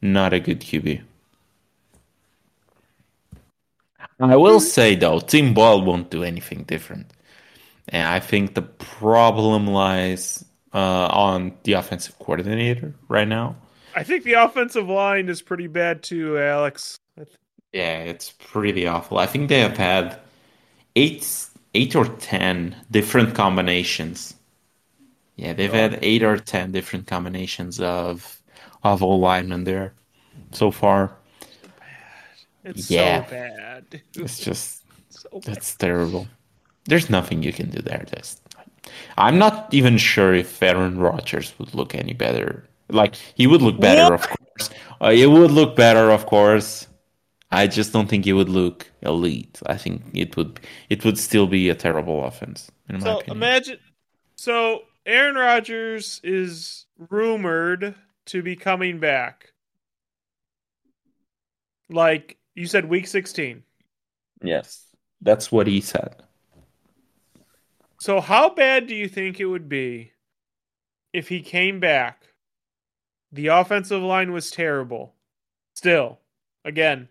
Not 0.02 0.34
a 0.34 0.40
good 0.40 0.62
QB. 0.62 1.02
I 4.20 4.36
will 4.36 4.60
say 4.60 4.96
though, 4.96 5.20
Tim 5.20 5.54
Boyle 5.54 5.84
won't 5.84 6.10
do 6.10 6.24
anything 6.24 6.64
different. 6.64 7.14
And 7.90 8.08
I 8.08 8.20
think 8.20 8.56
the 8.56 8.64
problem 8.64 9.68
lies 9.68 10.44
uh, 10.74 11.08
on 11.08 11.54
the 11.64 11.74
offensive 11.74 12.18
coordinator 12.20 12.94
right 13.08 13.28
now. 13.28 13.56
I 13.96 14.04
think 14.04 14.24
the 14.24 14.34
offensive 14.34 14.88
line 14.88 15.30
is 15.30 15.42
pretty 15.42 15.68
bad 15.68 16.04
too, 16.04 16.38
Alex. 16.38 17.00
Yeah, 17.74 18.00
it's 18.00 18.32
pretty 18.32 18.88
awful. 18.88 19.18
I 19.18 19.26
think 19.26 19.50
they 19.50 19.60
have 19.60 19.78
had 19.78 20.20
eight, 20.96 21.48
eight 21.74 21.96
or 21.96 22.06
ten 22.06 22.76
different 22.92 23.36
combinations. 23.36 24.36
Yeah, 25.36 25.54
they've 25.54 25.74
oh. 25.74 25.78
had 25.78 26.00
eight 26.02 26.24
or 26.24 26.38
ten 26.38 26.72
different 26.72 27.08
combinations 27.08 27.80
of 27.80 28.42
of 28.84 29.04
all 29.04 29.20
linemen 29.20 29.64
there 29.64 29.94
so 30.52 30.72
far. 30.72 31.16
It's 32.64 32.90
yeah. 32.90 33.26
so 33.26 33.36
It's 34.16 34.40
just 34.40 34.84
so 35.10 35.42
it's 35.46 35.76
terrible. 35.76 36.28
There's 36.86 37.10
nothing 37.10 37.44
you 37.44 37.54
can 37.54 37.70
do 37.70 37.82
there. 37.82 38.06
Just 38.16 38.42
I'm 39.18 39.38
not 39.38 39.74
even 39.74 39.98
sure 39.98 40.34
if 40.34 40.62
Aaron 40.62 41.00
Rodgers 41.00 41.54
would 41.60 41.74
look 41.74 41.96
any 41.96 42.14
better. 42.14 42.66
Like 42.90 43.16
he 43.36 43.48
would 43.48 43.62
look 43.62 43.80
better, 43.80 44.14
of 44.14 44.28
course. 44.28 44.70
Uh, 45.02 45.12
it 45.14 45.28
would 45.28 45.52
look 45.52 45.76
better, 45.76 46.10
of 46.12 46.26
course. 46.26 46.88
I 47.52 47.68
just 47.68 47.94
don't 47.94 48.08
think 48.08 48.28
it 48.28 48.34
would 48.34 48.50
look 48.50 48.92
elite. 49.02 49.60
I 49.66 49.78
think 49.78 50.04
it 50.14 50.36
would 50.36 50.60
it 50.90 51.06
would 51.06 51.18
still 51.18 51.48
be 51.48 51.70
a 51.70 51.76
terrible 51.76 52.26
offense. 52.26 52.72
In 52.90 53.02
so 53.02 53.22
imagine, 53.28 53.80
so 54.36 54.84
Aaron 55.06 55.36
Rodgers 55.36 56.20
is 56.24 56.86
rumored 57.10 57.96
to 58.26 58.42
be 58.42 58.56
coming 58.56 59.00
back. 59.00 59.54
Like 61.90 62.38
you 62.56 62.68
said, 62.68 62.86
week 62.86 63.08
sixteen. 63.08 63.64
Yes, 64.42 64.86
that's 65.22 65.52
what 65.52 65.68
he 65.68 65.82
said. 65.82 66.16
So, 68.00 68.22
how 68.22 68.50
bad 68.50 68.88
do 68.88 68.96
you 68.96 69.08
think 69.08 69.40
it 69.40 69.46
would 69.46 69.68
be 69.68 70.12
if 71.14 71.30
he 71.30 71.42
came 71.42 71.80
back? 71.80 72.24
The 73.32 73.48
offensive 73.48 74.02
line 74.02 74.32
was 74.32 74.52
terrible. 74.52 75.16
Still, 75.76 76.20
again, 76.64 77.10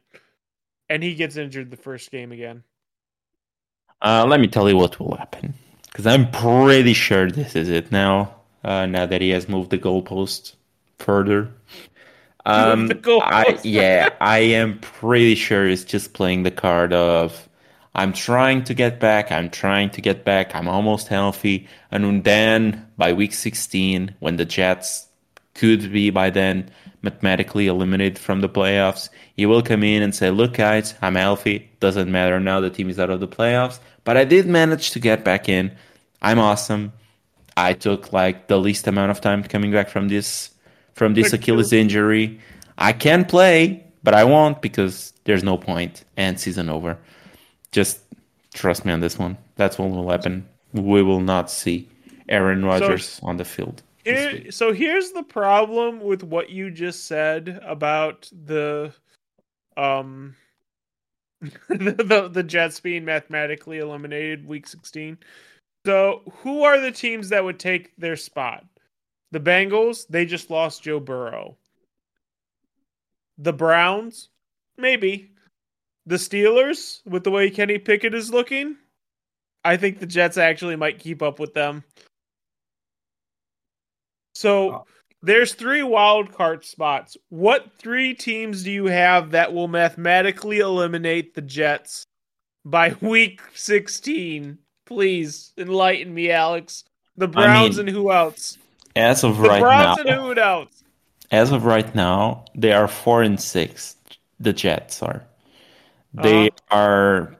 and 0.88 1.02
he 1.02 1.14
gets 1.14 1.36
injured 1.36 1.70
the 1.70 1.76
first 1.76 2.10
game 2.10 2.32
again. 2.32 2.62
Uh, 4.00 4.24
let 4.26 4.40
me 4.40 4.46
tell 4.46 4.68
you 4.68 4.76
what 4.76 4.98
will 5.00 5.16
happen. 5.16 5.54
Because 5.86 6.06
I'm 6.06 6.30
pretty 6.30 6.92
sure 6.92 7.30
this 7.30 7.56
is 7.56 7.68
it 7.68 7.90
now. 7.90 8.34
Uh, 8.62 8.86
now 8.86 9.06
that 9.06 9.20
he 9.20 9.30
has 9.30 9.48
moved 9.48 9.70
the 9.70 9.78
goalpost 9.78 10.56
further. 10.98 11.48
Um, 12.52 12.92
I, 13.06 13.58
yeah, 13.64 14.10
I 14.20 14.38
am 14.38 14.78
pretty 14.78 15.34
sure 15.34 15.68
it's 15.68 15.82
just 15.82 16.12
playing 16.12 16.44
the 16.44 16.52
card 16.52 16.92
of 16.92 17.48
I'm 17.96 18.12
trying 18.12 18.62
to 18.64 18.74
get 18.74 19.00
back. 19.00 19.32
I'm 19.32 19.48
trying 19.48 19.88
to 19.90 20.02
get 20.02 20.22
back. 20.22 20.54
I'm 20.54 20.68
almost 20.68 21.08
healthy. 21.08 21.66
And 21.90 22.22
then 22.24 22.86
by 22.98 23.14
week 23.14 23.32
16, 23.32 24.14
when 24.20 24.36
the 24.36 24.44
Jets 24.44 25.08
could 25.54 25.90
be 25.90 26.10
by 26.10 26.28
then 26.28 26.70
mathematically 27.00 27.66
eliminated 27.66 28.18
from 28.18 28.42
the 28.42 28.50
playoffs, 28.50 29.08
he 29.34 29.46
will 29.46 29.62
come 29.62 29.82
in 29.82 30.02
and 30.02 30.14
say, 30.14 30.30
Look, 30.30 30.54
guys, 30.54 30.94
I'm 31.00 31.14
healthy. 31.14 31.70
Doesn't 31.80 32.12
matter 32.12 32.38
now. 32.38 32.60
The 32.60 32.68
team 32.68 32.90
is 32.90 33.00
out 33.00 33.08
of 33.08 33.20
the 33.20 33.26
playoffs. 33.26 33.80
But 34.04 34.18
I 34.18 34.24
did 34.24 34.46
manage 34.46 34.90
to 34.90 35.00
get 35.00 35.24
back 35.24 35.48
in. 35.48 35.72
I'm 36.20 36.38
awesome. 36.38 36.92
I 37.56 37.72
took 37.72 38.12
like 38.12 38.48
the 38.48 38.58
least 38.58 38.86
amount 38.86 39.10
of 39.10 39.22
time 39.22 39.42
coming 39.42 39.72
back 39.72 39.88
from 39.88 40.08
this 40.08 40.50
from 40.96 41.12
this 41.12 41.32
Achilles 41.32 41.72
injury. 41.72 42.40
I 42.78 42.92
can 42.92 43.24
play, 43.24 43.84
but 44.02 44.14
I 44.14 44.24
won't 44.24 44.60
because 44.62 45.12
there's 45.24 45.44
no 45.44 45.58
point 45.58 46.04
and 46.16 46.40
season 46.40 46.68
over. 46.70 46.98
Just 47.70 48.00
trust 48.54 48.84
me 48.84 48.92
on 48.92 49.00
this 49.00 49.18
one. 49.18 49.36
That's 49.56 49.78
what 49.78 49.90
will 49.90 50.10
happen. 50.10 50.48
We 50.72 51.02
will 51.02 51.20
not 51.20 51.50
see 51.50 51.88
Aaron 52.28 52.64
Rodgers 52.64 53.06
so, 53.06 53.26
on 53.26 53.36
the 53.36 53.44
field. 53.44 53.82
Here, 54.04 54.50
so 54.50 54.72
here's 54.72 55.10
the 55.10 55.22
problem 55.22 56.00
with 56.00 56.22
what 56.22 56.48
you 56.48 56.70
just 56.70 57.04
said 57.06 57.60
about 57.62 58.30
the 58.44 58.92
um 59.76 60.34
the, 61.68 61.92
the, 61.92 62.28
the 62.32 62.42
Jets 62.42 62.80
being 62.80 63.04
mathematically 63.04 63.78
eliminated 63.78 64.46
week 64.46 64.66
16. 64.66 65.18
So 65.84 66.22
who 66.38 66.62
are 66.62 66.80
the 66.80 66.90
teams 66.90 67.28
that 67.28 67.44
would 67.44 67.58
take 67.58 67.94
their 67.96 68.16
spot? 68.16 68.64
The 69.32 69.40
Bengals, 69.40 70.06
they 70.08 70.24
just 70.24 70.50
lost 70.50 70.82
Joe 70.82 71.00
Burrow. 71.00 71.56
The 73.38 73.52
Browns, 73.52 74.28
maybe. 74.78 75.30
The 76.06 76.16
Steelers, 76.16 77.00
with 77.04 77.24
the 77.24 77.30
way 77.30 77.50
Kenny 77.50 77.78
Pickett 77.78 78.14
is 78.14 78.32
looking, 78.32 78.76
I 79.64 79.76
think 79.76 79.98
the 79.98 80.06
Jets 80.06 80.36
actually 80.36 80.76
might 80.76 81.00
keep 81.00 81.22
up 81.22 81.40
with 81.40 81.52
them. 81.52 81.82
So 84.36 84.70
oh. 84.70 84.84
there's 85.22 85.54
three 85.54 85.82
wild 85.82 86.32
card 86.32 86.64
spots. 86.64 87.16
What 87.30 87.72
three 87.78 88.14
teams 88.14 88.62
do 88.62 88.70
you 88.70 88.86
have 88.86 89.32
that 89.32 89.52
will 89.52 89.66
mathematically 89.66 90.58
eliminate 90.58 91.34
the 91.34 91.42
Jets 91.42 92.04
by 92.64 92.94
week 93.00 93.40
16? 93.54 94.58
Please 94.84 95.52
enlighten 95.58 96.14
me, 96.14 96.30
Alex. 96.30 96.84
The 97.16 97.26
Browns 97.26 97.80
I 97.80 97.82
mean, 97.82 97.88
and 97.88 97.96
who 97.96 98.12
else? 98.12 98.58
As 98.96 99.24
of 99.24 99.36
the 99.38 99.48
right 99.48 99.60
Browns 99.60 99.98
now, 100.04 100.30
and 100.30 100.38
who? 100.38 100.68
As 101.30 101.52
of 101.52 101.64
right 101.64 101.94
now, 101.94 102.44
they 102.54 102.72
are 102.72 102.88
four 102.88 103.22
and 103.22 103.40
six. 103.40 103.96
The 104.40 104.52
Jets 104.52 105.02
are. 105.02 105.24
They 106.14 106.48
uh-huh. 106.48 106.76
are 106.76 107.36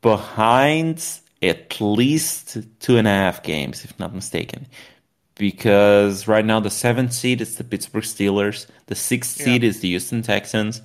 behind 0.00 1.06
at 1.42 1.80
least 1.80 2.58
two 2.80 2.96
and 2.96 3.06
a 3.06 3.10
half 3.10 3.42
games, 3.42 3.84
if 3.84 3.98
not 3.98 4.14
mistaken. 4.14 4.66
Because 5.36 6.28
right 6.28 6.44
now 6.44 6.60
the 6.60 6.70
seventh 6.70 7.12
seed 7.12 7.40
is 7.40 7.56
the 7.56 7.64
Pittsburgh 7.64 8.04
Steelers, 8.04 8.66
the 8.86 8.94
sixth 8.94 9.38
yeah. 9.40 9.46
seed 9.46 9.64
is 9.64 9.80
the 9.80 9.88
Houston 9.88 10.22
Texans, 10.22 10.80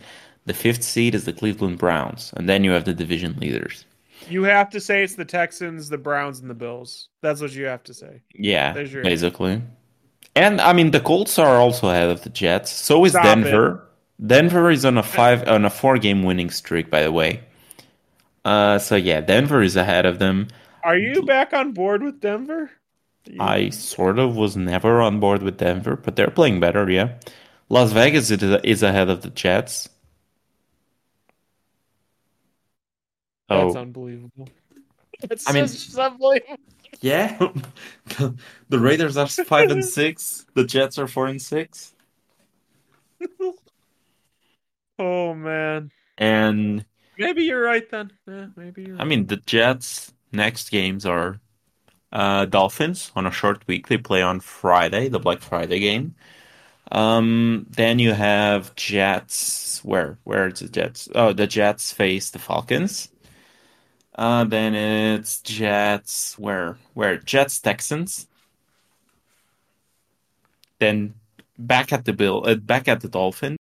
the 0.46 0.54
fifth 0.54 0.84
seed 0.84 1.14
is 1.14 1.26
the 1.26 1.34
Cleveland 1.34 1.78
Browns, 1.78 2.34
and 2.36 2.50
then 2.50 2.64
you 2.64 2.72
have 2.72 2.86
the 2.86 2.94
division 2.94 3.38
leaders. 3.40 3.86
You 4.28 4.44
have 4.44 4.70
to 4.72 4.80
say 4.80 5.04
it's 5.04 5.16
the 5.16 5.26
Texans, 5.26 5.90
the 5.90 5.98
Browns, 5.98 6.40
and 6.40 6.50
the 6.50 6.56
Bills. 6.56 7.10
That's 7.22 7.42
what 7.42 7.54
you 7.54 7.66
have 7.66 7.84
to 7.84 7.94
say. 7.94 8.22
Yeah, 8.34 8.74
basically. 8.74 9.62
And 10.40 10.62
I 10.62 10.72
mean 10.72 10.92
the 10.92 11.02
Colts 11.02 11.38
are 11.38 11.58
also 11.58 11.90
ahead 11.90 12.10
of 12.10 12.22
the 12.24 12.30
Jets. 12.30 12.72
So 12.72 13.04
is 13.04 13.12
Stop 13.12 13.26
Denver. 13.26 13.90
It. 14.20 14.28
Denver 14.28 14.72
is 14.72 14.86
on 14.86 14.98
a 14.98 15.04
five 15.04 15.46
on 15.50 15.66
a 15.66 15.70
four 15.70 15.98
game 15.98 16.24
winning 16.24 16.50
streak, 16.50 16.90
by 16.90 17.04
the 17.04 17.12
way. 17.12 17.42
Uh, 18.46 18.80
so 18.80 18.96
yeah, 18.96 19.20
Denver 19.20 19.62
is 19.62 19.76
ahead 19.76 20.06
of 20.06 20.20
them. 20.20 20.48
Are 20.86 20.98
you 20.98 21.24
back 21.24 21.52
on 21.52 21.74
board 21.74 22.02
with 22.02 22.22
Denver? 22.22 22.72
I 23.38 23.70
sort 23.70 24.18
of 24.18 24.38
was 24.38 24.56
never 24.56 25.02
on 25.02 25.20
board 25.20 25.44
with 25.44 25.58
Denver, 25.58 25.98
but 25.98 26.16
they're 26.16 26.32
playing 26.32 26.62
better, 26.62 26.90
yeah. 26.90 27.16
Las 27.68 27.92
Vegas 27.92 28.32
is 28.32 28.82
ahead 28.82 29.10
of 29.10 29.22
the 29.22 29.30
Jets. 29.30 29.90
That's 33.50 33.76
oh. 33.76 33.78
unbelievable. 33.78 34.48
That's 35.22 35.50
I 35.50 35.52
mean, 35.52 35.68
unbelievable. 35.98 36.58
Yeah, 37.02 37.38
the 38.70 38.80
Raiders 38.80 39.16
are 39.16 39.28
five 39.28 39.72
and 39.72 39.86
six. 39.86 40.46
The 40.54 40.66
Jets 40.66 40.98
are 40.98 41.08
four 41.08 41.28
and 41.28 41.42
six. 41.42 41.94
oh 45.00 45.34
man! 45.34 45.92
And 46.18 46.86
maybe 47.18 47.44
you're 47.44 47.62
right 47.62 47.90
then. 47.90 48.12
Yeah, 48.28 48.48
maybe 48.56 48.84
you're. 48.84 48.96
Right. 48.96 49.02
I 49.02 49.06
mean, 49.06 49.28
the 49.28 49.38
Jets' 49.38 50.14
next 50.34 50.72
games 50.72 51.06
are 51.06 51.40
uh, 52.12 52.46
Dolphins 52.46 53.12
on 53.16 53.26
a 53.26 53.32
short 53.32 53.66
week. 53.68 53.88
They 53.88 53.98
play 53.98 54.22
on 54.22 54.42
Friday, 54.42 55.08
the 55.08 55.20
Black 55.20 55.40
Friday 55.40 55.80
game. 55.80 56.16
Um, 56.92 57.68
then 57.70 58.00
you 58.00 58.14
have 58.14 58.76
Jets. 58.76 59.84
Where? 59.84 60.18
Where 60.24 60.48
is 60.48 60.60
the 60.60 60.70
Jets? 60.70 61.08
Oh, 61.16 61.34
the 61.34 61.48
Jets 61.48 61.94
face 61.94 62.32
the 62.32 62.40
Falcons. 62.40 63.10
Uh, 64.16 64.44
then 64.44 64.76
it's 64.76 65.42
Jets. 65.42 66.38
Where? 66.38 66.78
Where? 66.94 67.18
Jets 67.18 67.60
Texans. 67.60 68.28
Then 70.80 71.14
back 71.58 71.94
at 71.94 72.06
the 72.06 72.14
Bill. 72.14 72.44
Uh, 72.46 72.56
back 72.56 72.88
at 72.88 73.02
the 73.02 73.10
Dolphins. 73.10 73.58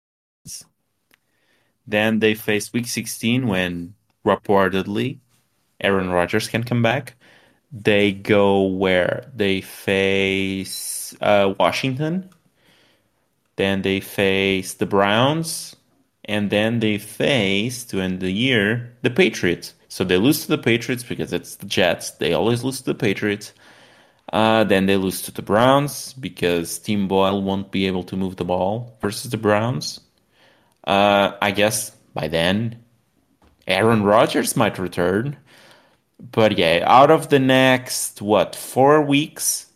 Then 1.87 2.19
they 2.19 2.35
face 2.35 2.73
Week 2.73 2.87
16 2.87 3.47
when 3.47 3.95
reportedly 4.25 5.19
Aaron 5.81 6.11
Rodgers 6.11 6.49
can 6.49 6.65
come 6.65 6.83
back. 6.83 7.15
They 7.73 8.13
go 8.13 8.63
where? 8.63 9.31
They 9.35 9.61
face 9.61 11.15
uh, 11.21 11.55
Washington. 11.59 12.31
Then 13.57 13.83
they 13.83 14.01
face 14.01 14.75
the 14.75 14.87
Browns. 14.87 15.77
And 16.25 16.51
then 16.51 16.81
they 16.81 16.99
face, 16.99 17.85
to 17.85 18.01
end 18.01 18.21
the 18.21 18.31
year, 18.31 18.95
the 19.03 19.11
Patriots. 19.11 19.75
So 19.89 20.05
they 20.05 20.19
lose 20.19 20.43
to 20.43 20.49
the 20.49 20.59
Patriots 20.59 21.03
because 21.03 21.33
it's 21.33 21.57
the 21.57 21.67
Jets. 21.67 22.13
They 22.13 22.35
always 22.35 22.63
lose 22.63 22.79
to 22.79 22.85
the 22.85 22.95
Patriots. 22.95 23.53
Uh, 24.33 24.65
then 24.65 24.85
they 24.87 24.97
lose 24.97 25.23
to 25.23 25.33
the 25.33 25.43
Browns 25.43 26.13
because 26.13 26.79
Tim 26.79 27.09
Boyle 27.09 27.43
won't 27.43 27.71
be 27.71 27.87
able 27.87 28.05
to 28.05 28.17
move 28.17 28.37
the 28.37 28.45
ball 28.45 28.97
versus 29.01 29.31
the 29.31 29.39
Browns. 29.39 30.01
Uh, 30.85 31.33
I 31.41 31.51
guess 31.51 31.91
by 32.13 32.29
then, 32.29 32.85
Aaron 33.67 34.03
Rodgers 34.03 34.57
might 34.57 34.79
return. 34.79 35.37
But 36.21 36.59
yeah, 36.59 36.85
out 36.85 37.11
of 37.11 37.31
the 37.31 37.39
next, 37.39 38.21
what, 38.21 38.55
four 38.55 39.03
weeks, 39.03 39.67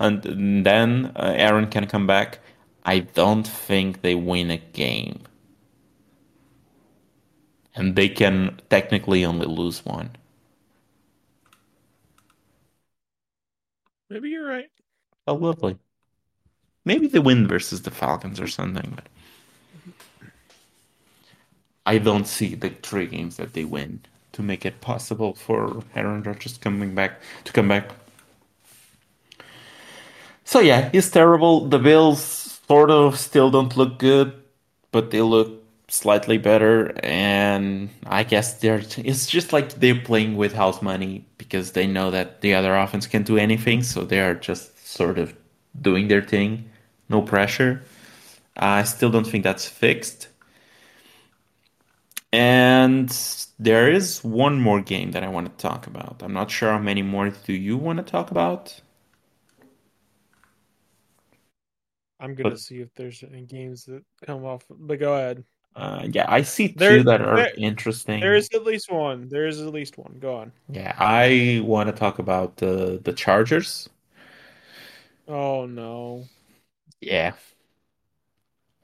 and 0.00 0.22
then 0.64 1.12
uh, 1.14 1.32
Aaron 1.36 1.68
can 1.68 1.86
come 1.86 2.06
back, 2.06 2.40
I 2.84 3.00
don't 3.00 3.46
think 3.46 4.02
they 4.02 4.14
win 4.14 4.50
a 4.50 4.56
game 4.56 5.20
and 7.74 7.96
they 7.96 8.08
can 8.08 8.60
technically 8.70 9.24
only 9.24 9.46
lose 9.46 9.84
one. 9.84 10.10
Maybe 14.10 14.30
you're 14.30 14.46
right. 14.46 14.70
Oh, 15.26 15.34
lovely. 15.34 15.78
Maybe 16.84 17.06
they 17.06 17.18
win 17.18 17.48
versus 17.48 17.82
the 17.82 17.90
Falcons 17.90 18.38
or 18.40 18.46
something, 18.46 18.92
but 18.94 19.08
I 21.86 21.98
don't 21.98 22.26
see 22.26 22.54
the 22.54 22.70
three 22.70 23.06
games 23.06 23.36
that 23.36 23.52
they 23.54 23.64
win 23.64 24.00
to 24.32 24.42
make 24.42 24.66
it 24.66 24.80
possible 24.80 25.34
for 25.34 25.82
Aaron 25.94 26.22
Rodgers 26.22 26.58
coming 26.58 26.94
back 26.94 27.20
to 27.44 27.52
come 27.52 27.68
back. 27.68 27.90
So 30.44 30.60
yeah, 30.60 30.90
it's 30.92 31.10
terrible. 31.10 31.68
The 31.68 31.78
Bills 31.78 32.22
sort 32.66 32.90
of 32.90 33.18
still 33.18 33.50
don't 33.50 33.76
look 33.76 33.98
good, 33.98 34.32
but 34.92 35.10
they 35.10 35.22
look 35.22 35.63
slightly 35.88 36.38
better 36.38 36.92
and 37.04 37.90
i 38.06 38.24
guess 38.24 38.54
they're 38.60 38.82
it's 38.96 39.26
just 39.26 39.52
like 39.52 39.74
they're 39.74 40.00
playing 40.00 40.34
with 40.34 40.54
house 40.54 40.80
money 40.80 41.26
because 41.36 41.72
they 41.72 41.86
know 41.86 42.10
that 42.10 42.40
the 42.40 42.54
other 42.54 42.74
offense 42.74 43.06
can't 43.06 43.26
do 43.26 43.36
anything 43.36 43.82
so 43.82 44.02
they 44.02 44.20
are 44.20 44.34
just 44.34 44.74
sort 44.88 45.18
of 45.18 45.34
doing 45.80 46.08
their 46.08 46.22
thing. 46.22 46.70
No 47.08 47.22
pressure. 47.22 47.82
I 48.56 48.84
still 48.84 49.10
don't 49.10 49.26
think 49.26 49.44
that's 49.44 49.68
fixed. 49.68 50.28
And 52.32 53.08
there 53.58 53.90
is 53.90 54.24
one 54.24 54.60
more 54.60 54.80
game 54.80 55.12
that 55.12 55.22
i 55.22 55.28
want 55.28 55.46
to 55.46 55.62
talk 55.62 55.86
about. 55.86 56.22
I'm 56.22 56.32
not 56.32 56.50
sure 56.50 56.70
how 56.72 56.78
many 56.78 57.02
more 57.02 57.30
do 57.30 57.52
you 57.52 57.76
want 57.76 57.98
to 57.98 58.04
talk 58.04 58.30
about? 58.30 58.80
I'm 62.18 62.34
gonna 62.34 62.56
see 62.56 62.80
if 62.80 62.88
there's 62.94 63.22
any 63.22 63.42
games 63.42 63.84
that 63.84 64.02
come 64.24 64.44
off 64.44 64.64
but 64.70 64.98
go 64.98 65.14
ahead 65.14 65.44
uh, 65.76 66.06
yeah, 66.10 66.26
I 66.28 66.42
see 66.42 66.68
two 66.68 66.74
there, 66.76 67.02
that 67.04 67.20
are 67.20 67.36
there, 67.36 67.54
interesting. 67.56 68.20
There 68.20 68.34
is 68.34 68.48
at 68.54 68.64
least 68.64 68.90
one. 68.90 69.28
There 69.28 69.46
is 69.46 69.60
at 69.60 69.72
least 69.72 69.98
one. 69.98 70.16
Go 70.20 70.36
on. 70.36 70.52
Yeah, 70.70 70.94
I 70.98 71.60
want 71.64 71.88
to 71.88 71.92
talk 71.94 72.18
about 72.18 72.56
the 72.56 73.00
the 73.02 73.12
Chargers. 73.12 73.88
Oh 75.26 75.66
no. 75.66 76.24
Yeah. 77.00 77.32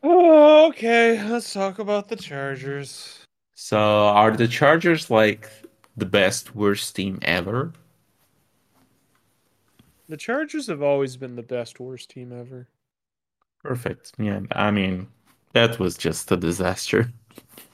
Oh, 0.02 0.68
okay, 0.68 1.22
let's 1.28 1.52
talk 1.52 1.78
about 1.78 2.08
the 2.08 2.16
Chargers. 2.16 3.24
So, 3.54 3.78
are 3.78 4.34
the 4.34 4.48
Chargers 4.48 5.10
like 5.10 5.48
the 5.96 6.06
best 6.06 6.54
worst 6.54 6.96
team 6.96 7.18
ever? 7.22 7.72
The 10.08 10.16
Chargers 10.16 10.66
have 10.68 10.82
always 10.82 11.16
been 11.16 11.36
the 11.36 11.42
best 11.42 11.78
worst 11.78 12.10
team 12.10 12.32
ever. 12.32 12.66
Perfect. 13.62 14.12
Yeah, 14.18 14.40
I 14.52 14.70
mean, 14.70 15.08
that 15.52 15.78
was 15.78 15.96
just 15.96 16.30
a 16.32 16.36
disaster. 16.36 17.10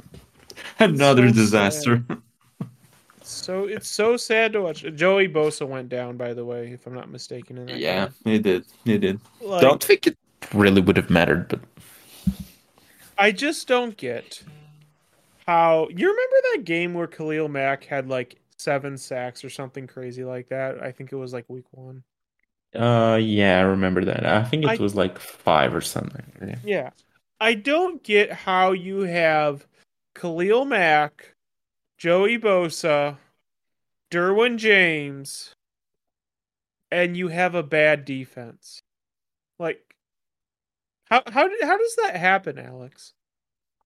Another 0.78 1.28
so 1.28 1.34
disaster. 1.34 2.04
So 3.28 3.64
it's 3.64 3.88
so 3.88 4.16
sad 4.16 4.52
to 4.52 4.60
watch. 4.60 4.84
Joey 4.94 5.28
Bosa 5.28 5.66
went 5.66 5.88
down, 5.88 6.16
by 6.16 6.32
the 6.32 6.44
way, 6.44 6.68
if 6.68 6.86
I'm 6.86 6.94
not 6.94 7.10
mistaken. 7.10 7.58
In 7.58 7.66
that 7.66 7.76
yeah, 7.76 8.04
game. 8.04 8.14
he 8.24 8.38
did. 8.38 8.64
He 8.84 8.98
did. 8.98 9.20
Like, 9.40 9.60
don't 9.60 9.82
think 9.82 10.06
it 10.06 10.16
really 10.54 10.80
would 10.80 10.96
have 10.96 11.10
mattered, 11.10 11.48
but 11.48 11.60
I 13.18 13.32
just 13.32 13.66
don't 13.66 13.96
get 13.96 14.44
how 15.46 15.88
you 15.90 16.08
remember 16.08 16.36
that 16.54 16.64
game 16.64 16.94
where 16.94 17.08
Khalil 17.08 17.48
Mack 17.48 17.84
had 17.84 18.08
like 18.08 18.36
seven 18.58 18.96
sacks 18.96 19.44
or 19.44 19.50
something 19.50 19.88
crazy 19.88 20.22
like 20.22 20.48
that. 20.48 20.80
I 20.80 20.92
think 20.92 21.12
it 21.12 21.16
was 21.16 21.32
like 21.32 21.46
week 21.48 21.66
one. 21.72 22.04
Uh, 22.74 23.18
yeah, 23.20 23.58
I 23.58 23.62
remember 23.62 24.04
that. 24.04 24.24
I 24.24 24.44
think 24.44 24.64
it 24.64 24.70
I, 24.70 24.76
was 24.76 24.94
like 24.94 25.18
five 25.18 25.74
or 25.74 25.80
something. 25.80 26.24
Yeah. 26.40 26.56
yeah. 26.64 26.90
I 27.40 27.54
don't 27.54 28.02
get 28.02 28.32
how 28.32 28.72
you 28.72 29.00
have 29.00 29.66
Khalil 30.14 30.64
Mack, 30.64 31.34
Joey 31.98 32.38
Bosa, 32.38 33.18
Derwin 34.10 34.56
James, 34.56 35.54
and 36.90 37.16
you 37.16 37.28
have 37.28 37.54
a 37.54 37.62
bad 37.62 38.04
defense. 38.04 38.80
Like 39.58 39.96
how 41.10 41.22
how 41.26 41.48
how 41.62 41.78
does 41.78 41.96
that 41.96 42.16
happen, 42.16 42.58
Alex? 42.58 43.12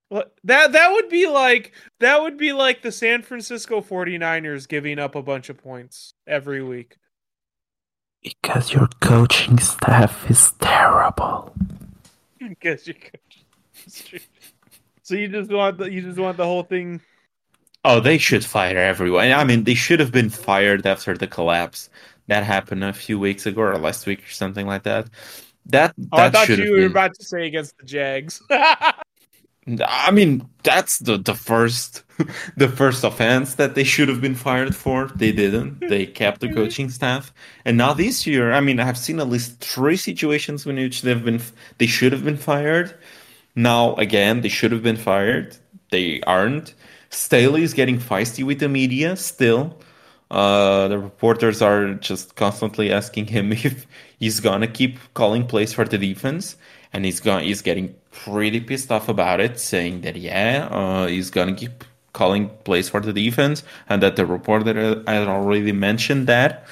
What 0.09 0.35
that 0.43 0.71
that 0.73 0.91
would 0.91 1.09
be 1.09 1.27
like 1.27 1.73
that 1.99 2.21
would 2.21 2.37
be 2.37 2.53
like 2.53 2.81
the 2.81 2.91
San 2.91 3.21
Francisco 3.21 3.81
49ers 3.81 4.67
giving 4.67 4.99
up 4.99 5.15
a 5.15 5.21
bunch 5.21 5.49
of 5.49 5.57
points 5.57 6.13
every 6.27 6.63
week. 6.63 6.97
Because 8.21 8.71
your 8.71 8.87
coaching 8.99 9.57
staff 9.57 10.29
is 10.29 10.53
terrible. 10.59 11.53
because 12.49 12.87
your 12.87 12.95
so 15.03 15.15
you 15.15 15.27
just 15.27 15.51
want 15.51 15.77
the, 15.77 15.91
you 15.91 16.01
just 16.01 16.19
want 16.19 16.37
the 16.37 16.45
whole 16.45 16.63
thing. 16.63 17.01
Oh, 17.83 17.99
they 17.99 18.17
should 18.17 18.45
fire 18.45 18.77
everyone. 18.77 19.31
I 19.31 19.43
mean, 19.43 19.63
they 19.63 19.73
should 19.73 19.99
have 19.99 20.11
been 20.11 20.29
fired 20.29 20.85
after 20.85 21.17
the 21.17 21.27
collapse 21.27 21.89
that 22.27 22.43
happened 22.43 22.83
a 22.83 22.93
few 22.93 23.19
weeks 23.19 23.45
ago 23.45 23.61
or 23.61 23.77
last 23.77 24.05
week 24.05 24.23
or 24.23 24.29
something 24.31 24.67
like 24.67 24.83
that. 24.83 25.09
That, 25.65 25.93
that 25.97 26.07
oh, 26.11 26.17
I 26.17 26.29
thought 26.29 26.49
you 26.49 26.71
were 26.71 26.77
been... 26.77 26.91
about 26.91 27.15
to 27.15 27.25
say 27.25 27.47
against 27.47 27.77
the 27.77 27.85
Jags. 27.85 28.41
I 29.85 30.11
mean, 30.11 30.47
that's 30.63 30.99
the 30.99 31.17
the 31.17 31.35
first 31.35 32.03
the 32.57 32.67
first 32.67 33.03
offense 33.03 33.55
that 33.55 33.75
they 33.75 33.83
should 33.83 34.09
have 34.09 34.21
been 34.21 34.35
fired 34.35 34.75
for. 34.75 35.07
They 35.15 35.31
didn't. 35.31 35.79
They 35.79 36.05
kept 36.05 36.41
the 36.41 36.53
coaching 36.59 36.89
staff, 36.89 37.33
and 37.65 37.77
now 37.77 37.93
this 37.93 38.27
year, 38.27 38.51
I 38.53 38.59
mean, 38.59 38.79
I've 38.79 38.97
seen 38.97 39.19
at 39.19 39.29
least 39.29 39.59
three 39.59 39.97
situations 39.97 40.65
in 40.65 40.75
which 40.75 41.01
they've 41.01 41.23
been 41.23 41.41
they 41.77 41.87
should 41.87 42.11
have 42.11 42.23
been 42.23 42.37
fired 42.37 42.97
now, 43.55 43.95
again, 43.95 44.41
they 44.41 44.49
should 44.49 44.71
have 44.71 44.83
been 44.83 44.97
fired. 44.97 45.57
They 45.91 46.21
aren't. 46.21 46.73
Staley 47.09 47.63
is 47.63 47.73
getting 47.73 47.99
feisty 47.99 48.43
with 48.43 48.59
the 48.59 48.69
media 48.69 49.17
still. 49.17 49.77
Uh, 50.29 50.87
the 50.87 50.97
reporters 50.97 51.61
are 51.61 51.95
just 51.95 52.35
constantly 52.35 52.91
asking 52.91 53.27
him 53.27 53.51
if 53.51 53.85
he's 54.17 54.39
gonna 54.39 54.67
keep 54.67 54.99
calling 55.13 55.45
plays 55.45 55.73
for 55.73 55.83
the 55.85 55.97
defense, 55.97 56.55
and 56.93 57.03
he's 57.03 57.19
going 57.19 57.45
he's 57.45 57.61
getting 57.61 57.95
pretty 58.11 58.59
pissed 58.61 58.91
off 58.91 59.09
about 59.09 59.39
it, 59.39 59.59
saying 59.59 60.01
that 60.01 60.15
yeah, 60.15 60.67
uh, 60.71 61.07
he's 61.07 61.29
gonna 61.29 61.55
keep 61.55 61.83
calling 62.13 62.49
plays 62.65 62.89
for 62.89 62.99
the 63.01 63.13
defense, 63.13 63.63
and 63.89 64.01
that 64.03 64.15
the 64.17 64.25
reporter 64.25 65.03
had 65.07 65.27
already 65.27 65.71
mentioned 65.71 66.27
that. 66.27 66.65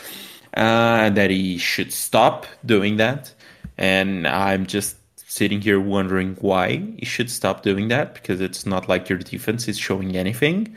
uh, 0.56 1.10
that 1.12 1.30
he 1.30 1.58
should 1.58 1.94
stop 1.94 2.46
doing 2.66 2.98
that. 2.98 3.34
And 3.78 4.28
I'm 4.28 4.66
just 4.66 4.98
sitting 5.30 5.62
here 5.62 5.80
wondering 5.80 6.36
why 6.42 6.78
he 6.98 7.06
should 7.06 7.30
stop 7.30 7.62
doing 7.64 7.88
that 7.90 8.16
because 8.16 8.42
it's 8.42 8.66
not 8.66 8.90
like 8.90 9.10
your 9.10 9.20
defense 9.20 9.68
is 9.68 9.78
showing 9.78 10.16
anything. 10.18 10.76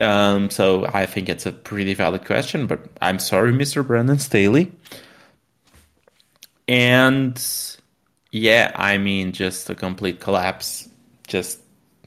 Um, 0.00 0.50
so 0.50 0.86
I 0.92 1.06
think 1.06 1.28
it's 1.28 1.46
a 1.46 1.52
pretty 1.52 1.94
valid 1.94 2.24
question, 2.24 2.66
but 2.66 2.80
I'm 3.00 3.18
sorry, 3.18 3.52
Mr. 3.52 3.86
Brandon 3.86 4.18
Staley. 4.18 4.72
And 6.66 7.36
yeah, 8.34 8.72
I 8.74 8.98
mean, 8.98 9.30
just 9.30 9.70
a 9.70 9.76
complete 9.76 10.18
collapse. 10.18 10.88
Just 11.28 11.60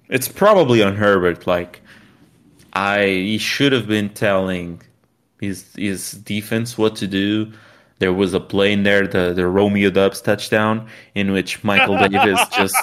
it's 0.10 0.28
probably 0.28 0.84
on 0.84 0.98
Herbert. 0.98 1.48
Like 1.48 1.80
I, 2.74 3.06
he 3.06 3.38
should 3.38 3.72
have 3.72 3.88
been 3.88 4.10
telling 4.10 4.82
his 5.40 5.74
his 5.78 6.12
defense 6.12 6.78
what 6.78 6.98
to 6.98 7.08
do. 7.08 7.54
There 8.00 8.12
was 8.12 8.34
a 8.34 8.42
play 8.42 8.74
in 8.74 8.84
there, 8.84 9.08
the 9.08 9.32
the 9.32 9.48
Romeo 9.48 9.90
Doubs 9.90 10.20
touchdown, 10.20 10.90
in 11.16 11.32
which 11.32 11.64
Michael 11.64 11.98
Davis 12.10 12.42
just 12.50 12.76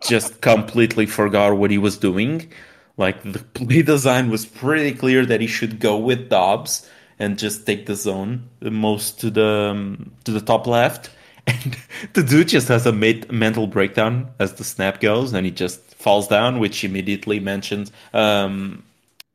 just 0.00 0.40
completely 0.40 1.04
forgot 1.04 1.58
what 1.58 1.70
he 1.70 1.76
was 1.76 1.98
doing. 1.98 2.50
Like 2.96 3.22
the 3.30 3.40
play 3.54 3.82
design 3.82 4.30
was 4.30 4.46
pretty 4.46 4.94
clear 4.94 5.26
that 5.26 5.42
he 5.42 5.46
should 5.46 5.80
go 5.80 5.98
with 5.98 6.30
Doubs 6.30 6.88
and 7.18 7.38
just 7.38 7.66
take 7.66 7.84
the 7.84 7.94
zone 7.94 8.48
the 8.60 8.70
most 8.70 9.20
to 9.20 9.30
the 9.30 9.70
um, 9.72 10.12
to 10.24 10.30
the 10.30 10.40
top 10.40 10.66
left. 10.66 11.10
And 11.46 11.76
the 12.14 12.22
dude 12.22 12.48
just 12.48 12.68
has 12.68 12.86
a 12.86 12.92
mental 12.92 13.66
breakdown 13.66 14.30
as 14.38 14.54
the 14.54 14.64
snap 14.64 15.00
goes, 15.00 15.32
and 15.32 15.46
he 15.46 15.52
just 15.52 15.80
falls 15.94 16.28
down, 16.28 16.58
which 16.58 16.84
immediately 16.84 17.40
mentions, 17.40 17.92
um, 18.12 18.82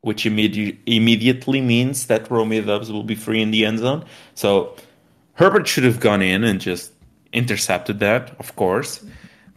which 0.02 0.26
immediately 0.26 1.60
means 1.60 2.06
that 2.06 2.30
Romeo 2.30 2.62
Doubs 2.62 2.90
will 2.92 3.04
be 3.04 3.14
free 3.14 3.42
in 3.42 3.50
the 3.50 3.64
end 3.64 3.80
zone. 3.80 4.04
So 4.34 4.76
Herbert 5.34 5.66
should 5.66 5.84
have 5.84 6.00
gone 6.00 6.22
in 6.22 6.44
and 6.44 6.60
just 6.60 6.92
intercepted 7.32 8.00
that, 8.00 8.34
of 8.38 8.56
course 8.56 9.04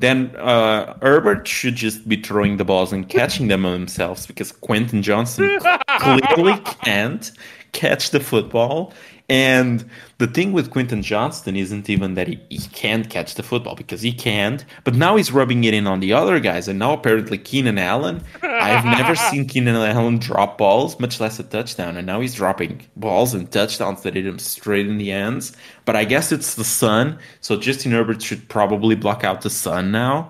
then 0.01 0.35
uh, 0.35 0.97
Herbert 1.01 1.47
should 1.47 1.75
just 1.75 2.07
be 2.09 2.17
throwing 2.17 2.57
the 2.57 2.65
balls 2.65 2.91
and 2.91 3.07
catching 3.07 3.47
them 3.47 3.65
on 3.65 3.73
themselves 3.73 4.25
because 4.25 4.51
Quentin 4.51 5.01
Johnston 5.03 5.59
clearly 5.99 6.59
can't 6.83 7.31
catch 7.71 8.09
the 8.09 8.19
football. 8.19 8.93
And 9.31 9.89
the 10.17 10.27
thing 10.27 10.51
with 10.51 10.71
Quentin 10.71 11.01
Johnston 11.01 11.55
isn't 11.55 11.89
even 11.89 12.15
that 12.15 12.27
he, 12.27 12.37
he 12.49 12.57
can't 12.73 13.09
catch 13.09 13.35
the 13.35 13.43
football 13.43 13.75
because 13.75 14.01
he 14.01 14.11
can't, 14.11 14.65
but 14.83 14.93
now 14.93 15.15
he's 15.15 15.31
rubbing 15.31 15.63
it 15.63 15.73
in 15.73 15.87
on 15.87 16.01
the 16.01 16.11
other 16.11 16.41
guys. 16.41 16.67
And 16.67 16.77
now 16.77 16.91
apparently 16.91 17.37
Keenan 17.37 17.77
Allen, 17.77 18.21
I've 18.43 18.83
never 18.83 19.15
seen 19.31 19.47
Keenan 19.47 19.77
Allen 19.77 20.17
drop 20.17 20.57
balls, 20.57 20.99
much 20.99 21.21
less 21.21 21.39
a 21.39 21.43
touchdown. 21.43 21.95
And 21.95 22.05
now 22.05 22.19
he's 22.19 22.35
dropping 22.35 22.85
balls 22.97 23.33
and 23.33 23.49
touchdowns 23.49 24.01
that 24.01 24.15
hit 24.15 24.25
him 24.25 24.37
straight 24.37 24.85
in 24.85 24.97
the 24.97 25.13
ends. 25.13 25.55
But 25.85 25.95
I 25.95 26.03
guess 26.03 26.33
it's 26.33 26.55
the 26.55 26.65
sun. 26.65 27.17
So 27.39 27.55
Justin 27.55 27.93
Herbert 27.93 28.21
should 28.21 28.49
probably 28.49 28.95
block 28.95 29.23
out 29.23 29.43
the 29.43 29.49
sun 29.49 29.93
now 29.93 30.29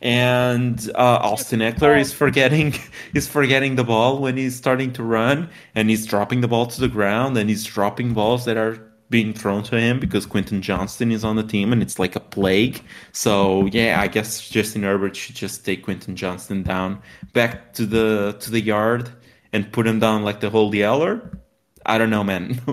and 0.00 0.90
uh, 0.94 1.18
Austin 1.22 1.60
Ekeler 1.60 2.00
is 2.00 2.12
forgetting 2.12 2.74
is 3.14 3.28
forgetting 3.28 3.76
the 3.76 3.84
ball 3.84 4.18
when 4.18 4.36
he's 4.36 4.56
starting 4.56 4.92
to 4.94 5.02
run, 5.02 5.48
and 5.74 5.90
he's 5.90 6.06
dropping 6.06 6.40
the 6.40 6.48
ball 6.48 6.66
to 6.66 6.80
the 6.80 6.88
ground, 6.88 7.36
and 7.36 7.48
he's 7.50 7.64
dropping 7.64 8.14
balls 8.14 8.44
that 8.46 8.56
are 8.56 8.78
being 9.10 9.34
thrown 9.34 9.62
to 9.64 9.78
him 9.78 9.98
because 9.98 10.24
Quentin 10.24 10.62
Johnston 10.62 11.10
is 11.10 11.24
on 11.24 11.36
the 11.36 11.42
team, 11.42 11.72
and 11.72 11.82
it's 11.82 11.98
like 11.98 12.16
a 12.16 12.20
plague. 12.20 12.82
So 13.12 13.66
yeah, 13.66 14.00
I 14.00 14.06
guess 14.06 14.48
Justin 14.48 14.84
Herbert 14.84 15.16
should 15.16 15.36
just 15.36 15.64
take 15.64 15.84
Quentin 15.84 16.16
Johnston 16.16 16.62
down 16.62 17.02
back 17.32 17.72
to 17.74 17.84
the 17.86 18.36
to 18.40 18.50
the 18.50 18.60
yard 18.60 19.10
and 19.52 19.70
put 19.72 19.86
him 19.86 19.98
down 19.98 20.22
like 20.24 20.40
the 20.40 20.50
Old 20.50 20.74
Yeller. 20.74 21.38
I 21.84 21.98
don't 21.98 22.10
know, 22.10 22.24
man. 22.24 22.60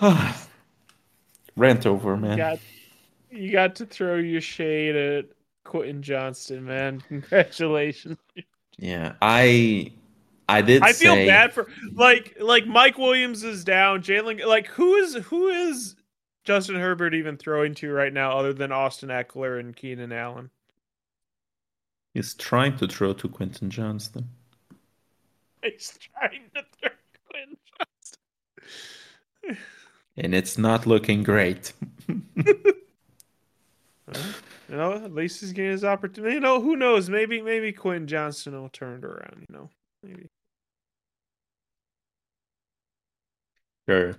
Rant 1.56 1.84
over, 1.86 2.16
man. 2.16 2.38
You 3.30 3.52
got 3.52 3.76
to 3.76 3.86
throw 3.86 4.16
your 4.16 4.40
shade 4.40 4.96
at 4.96 5.26
Quentin 5.64 6.02
Johnston, 6.02 6.64
man. 6.64 7.00
Congratulations. 7.08 8.18
Yeah, 8.76 9.14
I 9.22 9.92
I 10.48 10.62
did. 10.62 10.82
I 10.82 10.92
feel 10.92 11.14
bad 11.14 11.52
for 11.52 11.68
like 11.94 12.36
like 12.40 12.66
Mike 12.66 12.98
Williams 12.98 13.44
is 13.44 13.62
down. 13.62 14.02
Jalen, 14.02 14.44
like 14.46 14.66
who 14.66 14.96
is 14.96 15.14
who 15.14 15.48
is 15.48 15.94
Justin 16.44 16.76
Herbert 16.76 17.14
even 17.14 17.36
throwing 17.36 17.74
to 17.76 17.92
right 17.92 18.12
now, 18.12 18.36
other 18.36 18.52
than 18.52 18.72
Austin 18.72 19.10
Ekeler 19.10 19.60
and 19.60 19.76
Keenan 19.76 20.12
Allen? 20.12 20.50
He's 22.14 22.34
trying 22.34 22.76
to 22.78 22.88
throw 22.88 23.12
to 23.12 23.28
Quentin 23.28 23.70
Johnston. 23.70 24.28
He's 25.62 25.96
trying 25.98 26.42
to 26.56 26.64
throw 26.80 26.90
Quentin 27.30 27.56
Johnston, 29.44 29.58
and 30.16 30.34
it's 30.34 30.58
not 30.58 30.86
looking 30.86 31.22
great. 31.22 31.72
you 34.68 34.76
know, 34.76 34.92
at 34.92 35.14
least 35.14 35.40
he's 35.40 35.52
getting 35.52 35.72
his 35.72 35.84
opportunity. 35.84 36.34
You 36.34 36.40
know, 36.40 36.60
who 36.60 36.76
knows? 36.76 37.08
Maybe 37.08 37.42
maybe 37.42 37.72
Quinn 37.72 38.06
Johnston 38.06 38.60
will 38.60 38.68
turn 38.68 38.98
it 38.98 39.04
around. 39.04 39.46
You 39.48 39.54
know, 39.54 39.70
maybe. 40.02 40.26
Sure. 43.88 44.16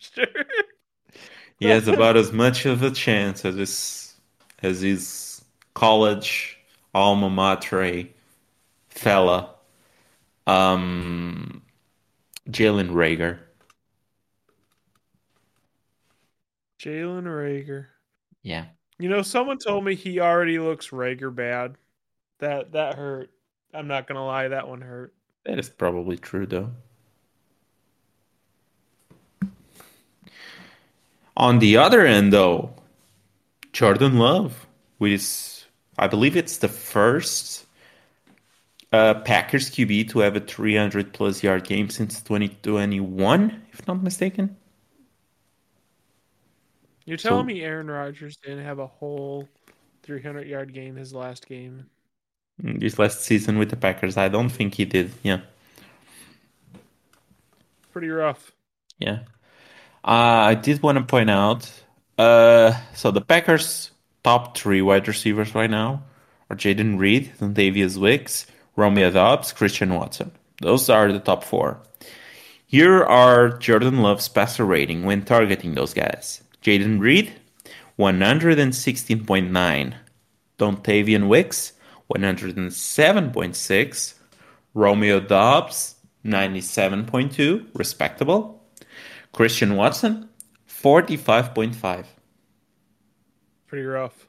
Sure. 0.00 0.26
he 1.58 1.66
has 1.66 1.88
about 1.88 2.16
as 2.16 2.32
much 2.32 2.66
of 2.66 2.82
a 2.82 2.90
chance 2.90 3.44
as 3.44 3.56
his 3.56 4.14
as 4.62 4.80
his 4.80 5.44
college 5.74 6.58
alma 6.94 7.30
mater 7.30 8.04
fella, 8.88 9.54
um, 10.46 11.62
Jalen 12.50 12.90
Rager. 12.90 13.38
Jalen 16.80 17.24
Reagor. 17.24 17.86
Yeah. 18.48 18.64
You 18.98 19.10
know, 19.10 19.20
someone 19.20 19.58
told 19.58 19.84
me 19.84 19.94
he 19.94 20.20
already 20.20 20.58
looks 20.58 20.88
Reagor 20.88 21.34
bad. 21.34 21.76
That 22.38 22.72
that 22.72 22.94
hurt. 22.94 23.30
I'm 23.74 23.86
not 23.86 24.06
gonna 24.06 24.24
lie, 24.24 24.48
that 24.48 24.66
one 24.66 24.80
hurt. 24.80 25.12
That 25.44 25.58
is 25.58 25.68
probably 25.68 26.16
true 26.16 26.46
though. 26.46 26.70
On 31.36 31.58
the 31.58 31.76
other 31.76 32.06
end 32.06 32.32
though, 32.32 32.74
Jordan 33.74 34.18
Love, 34.18 34.66
which 34.96 35.12
is 35.12 35.66
I 35.98 36.06
believe 36.06 36.34
it's 36.34 36.56
the 36.56 36.68
first 36.68 37.66
uh, 38.92 39.14
Packers 39.14 39.70
QB 39.70 40.08
to 40.10 40.20
have 40.20 40.36
a 40.36 40.40
300 40.40 41.12
plus 41.12 41.42
yard 41.42 41.64
game 41.64 41.90
since 41.90 42.22
2021, 42.22 43.62
if 43.72 43.86
not 43.86 44.02
mistaken. 44.02 44.56
You're 47.08 47.16
telling 47.16 47.44
so, 47.44 47.46
me 47.46 47.62
Aaron 47.62 47.90
Rodgers 47.90 48.36
didn't 48.36 48.64
have 48.64 48.78
a 48.80 48.86
whole 48.86 49.48
300 50.02 50.46
yard 50.46 50.74
game 50.74 50.94
his 50.94 51.14
last 51.14 51.48
game? 51.48 51.86
His 52.62 52.98
last 52.98 53.22
season 53.22 53.58
with 53.58 53.70
the 53.70 53.76
Packers, 53.76 54.18
I 54.18 54.28
don't 54.28 54.50
think 54.50 54.74
he 54.74 54.84
did. 54.84 55.12
Yeah. 55.22 55.40
Pretty 57.92 58.10
rough. 58.10 58.52
Yeah. 58.98 59.20
Uh, 60.04 60.52
I 60.52 60.54
did 60.54 60.82
want 60.82 60.98
to 60.98 61.04
point 61.04 61.30
out. 61.30 61.70
Uh, 62.18 62.78
so 62.94 63.10
the 63.10 63.22
Packers' 63.22 63.90
top 64.22 64.58
three 64.58 64.82
wide 64.82 65.08
receivers 65.08 65.54
right 65.54 65.70
now 65.70 66.02
are 66.50 66.56
Jayden 66.56 66.98
Reed, 66.98 67.32
Dontayvion 67.40 67.96
Wicks, 67.96 68.46
Romeo 68.76 69.10
Doubs, 69.10 69.52
Christian 69.52 69.94
Watson. 69.94 70.30
Those 70.60 70.90
are 70.90 71.10
the 71.10 71.20
top 71.20 71.42
four. 71.42 71.80
Here 72.66 73.02
are 73.02 73.56
Jordan 73.56 74.02
Love's 74.02 74.28
passer 74.28 74.66
rating 74.66 75.04
when 75.04 75.24
targeting 75.24 75.74
those 75.74 75.94
guys. 75.94 76.42
Jayden 76.62 77.00
Reed, 77.00 77.32
116.9. 77.98 79.94
Dontayvion 80.58 81.28
Wicks, 81.28 81.72
107.6. 82.14 84.14
Romeo 84.74 85.20
Doubs, 85.20 85.94
97.2. 86.24 87.66
Respectable. 87.74 88.62
Christian 89.32 89.76
Watson, 89.76 90.28
45.5. 90.68 92.04
Pretty 93.66 93.84
rough. 93.84 94.26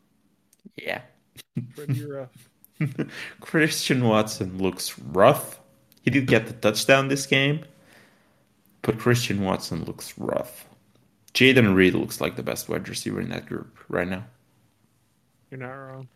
Yeah. 0.75 1.01
Pretty 1.75 2.05
rough. 2.05 2.49
Christian 3.41 4.03
Watson 4.03 4.57
looks 4.57 4.97
rough. 4.99 5.59
He 6.01 6.11
did 6.11 6.27
get 6.27 6.47
the 6.47 6.53
touchdown 6.53 7.07
this 7.07 7.25
game, 7.25 7.65
but 8.81 8.99
Christian 8.99 9.43
Watson 9.43 9.83
looks 9.83 10.17
rough. 10.17 10.68
Jayden 11.33 11.75
Reed 11.75 11.93
looks 11.93 12.19
like 12.21 12.35
the 12.35 12.43
best 12.43 12.69
wide 12.69 12.89
receiver 12.89 13.21
in 13.21 13.29
that 13.29 13.45
group 13.45 13.77
right 13.87 14.07
now. 14.07 14.25
You're 15.51 15.59
not 15.59 15.71
wrong. 15.71 16.07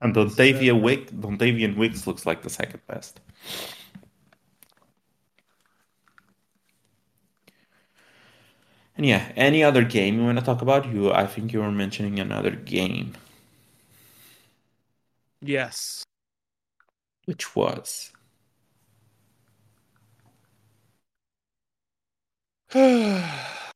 And 0.00 0.14
Dontayvion 0.14 0.80
Wick, 0.82 1.10
Dontayvion 1.10 1.76
Wicks 1.76 2.06
looks 2.06 2.24
like 2.24 2.42
the 2.42 2.50
second 2.50 2.80
best. 2.86 3.20
And 8.96 9.06
yeah, 9.06 9.32
any 9.36 9.62
other 9.62 9.84
game 9.84 10.18
you 10.18 10.24
want 10.24 10.38
to 10.38 10.44
talk 10.44 10.62
about? 10.62 10.86
You, 10.92 11.12
I 11.12 11.26
think 11.26 11.52
you 11.52 11.60
were 11.60 11.70
mentioning 11.70 12.18
another 12.18 12.50
game. 12.50 13.14
Yes. 15.40 16.04
Which 17.26 17.54
was? 17.54 18.10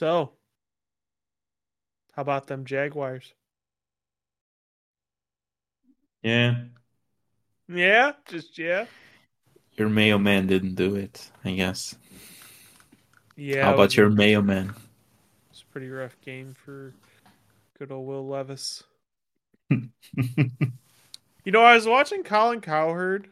so, 0.00 0.32
how 2.12 2.22
about 2.22 2.46
them 2.46 2.64
Jaguars? 2.64 3.34
Yeah, 6.22 6.64
Yeah, 7.68 8.12
just 8.28 8.58
yeah. 8.58 8.86
your 9.76 9.88
mailman 9.88 10.46
didn't 10.46 10.74
do 10.74 10.94
it, 10.96 11.30
I 11.44 11.52
guess. 11.52 11.96
Yeah. 13.36 13.64
How 13.64 13.74
about 13.74 13.96
your 13.96 14.10
mailman? 14.10 14.74
It's 15.50 15.62
a 15.62 15.66
pretty 15.66 15.88
rough 15.90 16.20
game 16.22 16.54
for 16.54 16.94
good 17.78 17.92
old 17.92 18.06
Will 18.06 18.26
Levis. 18.26 18.82
You 21.44 21.52
know, 21.52 21.62
I 21.62 21.74
was 21.74 21.86
watching 21.86 22.22
Colin 22.22 22.62
Cowherd 22.62 23.28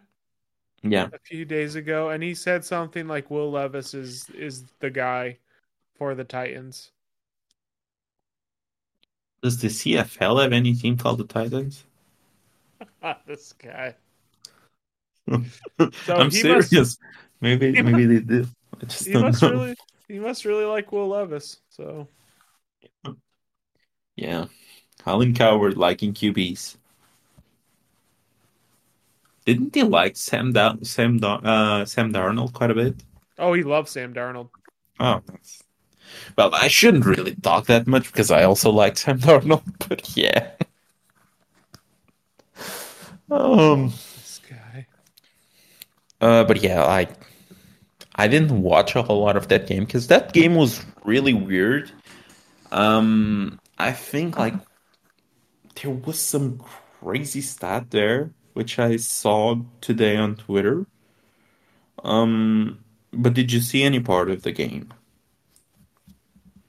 yeah, 0.83 1.11
a 1.13 1.19
few 1.19 1.45
days 1.45 1.75
ago, 1.75 2.11
and 2.11 2.23
he 2.23 2.35
said 2.35 2.65
something 2.65 3.07
like 3.09 3.31
Will 3.31 3.51
Levis 3.51 3.95
is 3.95 4.29
is 4.31 4.65
the 4.81 4.91
guy 4.91 5.39
for 5.99 6.15
the 6.15 6.25
Titans. 6.25 6.91
does 9.43 9.59
the 9.61 9.69
CFL 9.69 10.43
have 10.43 10.53
any 10.53 10.75
team 10.75 10.97
called 10.97 11.19
the 11.19 11.25
Titans? 11.25 11.85
this 13.27 13.53
guy. 13.53 13.95
I'm 15.29 15.45
he 16.31 16.43
must- 16.49 16.71
serious. 16.71 16.99
maybe 17.41 17.83
maybe 17.83 18.07
they 18.07 18.21
do. 18.21 18.47
I 18.81 18.87
just 18.87 19.07
He 19.07 19.13
don't 19.13 19.23
must 19.23 19.43
know. 19.43 19.51
really 19.51 19.77
he 20.09 20.19
must 20.19 20.45
really 20.45 20.65
like 20.65 20.91
Will 20.93 21.09
Levis. 21.09 21.59
So 21.69 22.09
Yeah, 24.17 24.47
Colin 25.05 25.35
Cowherd 25.35 25.77
liking 25.77 26.15
QBs. 26.15 26.77
Didn't 29.47 29.75
he 29.75 29.83
like 29.83 30.17
Sam 30.17 30.53
Dar- 30.53 30.79
Sam 30.83 31.19
Dar- 31.19 31.41
uh, 31.45 31.85
Sam 31.85 32.13
Darnold 32.13 32.53
quite 32.53 32.71
a 32.71 32.75
bit? 32.75 33.03
oh 33.39 33.53
he 33.53 33.63
loves 33.63 33.91
Sam 33.93 34.13
Darnold. 34.15 34.51
Oh, 35.01 35.23
that's 35.27 35.63
well. 36.37 36.55
I 36.55 36.69
shouldn't 36.69 37.07
really 37.07 37.35
talk 37.37 37.67
that 37.67 37.87
much 37.87 38.07
because 38.07 38.31
I 38.31 38.45
also 38.45 38.71
like 38.71 38.97
Sam 38.99 39.19
Darnold. 39.19 39.63
But 39.89 40.17
yeah. 40.17 40.51
Um. 43.31 43.89
This 43.91 44.41
guy. 44.49 44.87
Uh. 46.21 46.45
But 46.45 46.63
yeah, 46.63 46.85
I. 46.85 47.09
I 48.17 48.27
didn't 48.27 48.63
watch 48.63 48.97
a 48.97 49.03
whole 49.03 49.23
lot 49.23 49.37
of 49.37 49.49
that 49.49 49.67
game 49.69 49.85
because 49.85 50.09
that 50.09 50.33
game 50.33 50.55
was 50.55 50.85
really 51.05 51.35
weird. 51.35 51.91
Um. 52.73 53.61
I 53.79 53.93
think 53.93 54.39
like 54.39 54.55
there 55.81 55.91
was 55.91 56.21
some 56.21 56.59
crazy 57.01 57.41
stat 57.41 57.91
there 57.91 58.33
which 58.55 58.77
I 58.81 58.97
saw 58.97 59.55
today 59.81 60.17
on 60.17 60.37
Twitter. 60.37 60.87
Um. 62.03 62.85
But 63.13 63.35
did 63.35 63.53
you 63.53 63.61
see 63.61 63.83
any 63.85 64.01
part 64.01 64.31
of 64.31 64.43
the 64.43 64.53
game? 64.53 64.93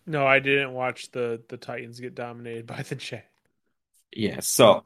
No, 0.09 0.25
I 0.25 0.39
didn't 0.39 0.73
watch 0.73 1.11
the 1.11 1.39
the 1.49 1.57
Titans 1.57 1.99
get 1.99 2.15
dominated 2.15 2.65
by 2.65 2.81
the 2.81 2.95
Jags. 2.95 3.23
Yeah, 4.11 4.39
so 4.39 4.83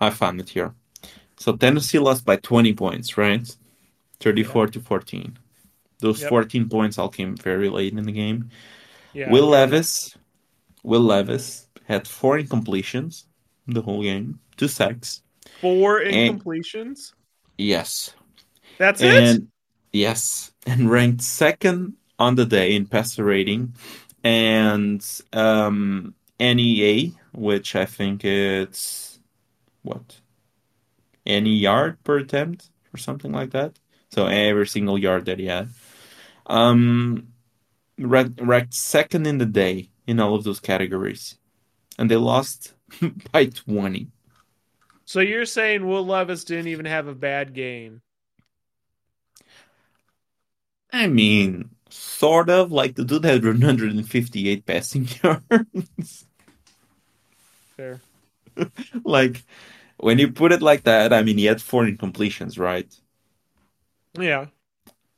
I 0.00 0.10
found 0.10 0.38
it 0.40 0.48
here. 0.50 0.72
So 1.36 1.56
Tennessee 1.56 1.98
lost 1.98 2.24
by 2.24 2.36
20 2.36 2.72
points, 2.74 3.18
right? 3.18 3.44
34 4.20 4.68
to 4.68 4.80
14. 4.80 5.36
Those 5.98 6.20
Yep. 6.22 6.28
14 6.30 6.68
points 6.68 6.96
all 6.96 7.08
came 7.08 7.34
very 7.36 7.68
late 7.68 7.92
in 7.92 8.04
the 8.04 8.12
game. 8.12 8.50
Yeah. 9.12 9.32
Will 9.32 9.48
Levis, 9.48 10.16
Will 10.84 11.00
Levis 11.00 11.66
had 11.88 12.06
four 12.06 12.38
incompletions 12.38 13.24
the 13.66 13.82
whole 13.82 14.02
game, 14.02 14.38
two 14.56 14.68
sacks. 14.68 15.22
Four 15.60 15.98
And- 16.02 16.14
incompletions. 16.40 17.14
Yes. 17.58 18.14
That's 18.78 19.02
it. 19.02 19.12
And 19.24 19.48
yes, 19.92 20.52
and 20.66 20.88
ranked 20.88 21.22
second 21.22 21.94
on 22.18 22.36
the 22.36 22.46
day 22.46 22.76
in 22.76 22.86
passer 22.86 23.24
rating 23.24 23.74
and 24.24 25.04
um 25.32 26.14
NEA, 26.40 27.12
which 27.32 27.76
I 27.76 27.86
think 27.86 28.24
it's 28.24 29.20
what? 29.82 30.20
Any 31.26 31.56
yard 31.56 32.02
per 32.04 32.18
attempt 32.18 32.70
or 32.94 32.98
something 32.98 33.32
like 33.32 33.50
that. 33.50 33.78
So 34.10 34.26
every 34.26 34.66
single 34.66 34.98
yard 34.98 35.26
that 35.26 35.38
he 35.38 35.46
had. 35.46 35.68
Um 36.46 37.28
ranked, 37.98 38.74
second 38.74 39.26
in 39.26 39.38
the 39.38 39.46
day 39.46 39.90
in 40.06 40.20
all 40.20 40.34
of 40.34 40.44
those 40.44 40.60
categories. 40.60 41.38
And 41.98 42.10
they 42.10 42.16
lost 42.16 42.74
by 43.32 43.46
20. 43.46 44.10
So 45.04 45.20
you're 45.20 45.46
saying 45.46 45.86
Will 45.86 46.06
Levis 46.06 46.44
didn't 46.44 46.68
even 46.68 46.86
have 46.86 47.06
a 47.06 47.14
bad 47.14 47.54
game? 47.54 48.02
I 50.92 51.06
mean, 51.06 51.70
sort 51.92 52.48
of 52.48 52.72
like 52.72 52.94
the 52.94 53.04
dude 53.04 53.24
had 53.24 53.44
158 53.44 54.66
passing 54.66 55.08
yards. 55.22 56.26
Fair. 57.76 58.00
Like, 59.04 59.44
when 59.98 60.18
you 60.18 60.32
put 60.32 60.52
it 60.52 60.62
like 60.62 60.84
that, 60.84 61.12
I 61.12 61.22
mean, 61.22 61.38
he 61.38 61.44
had 61.44 61.60
four 61.62 61.84
incompletions, 61.84 62.58
right? 62.58 62.92
Yeah. 64.18 64.46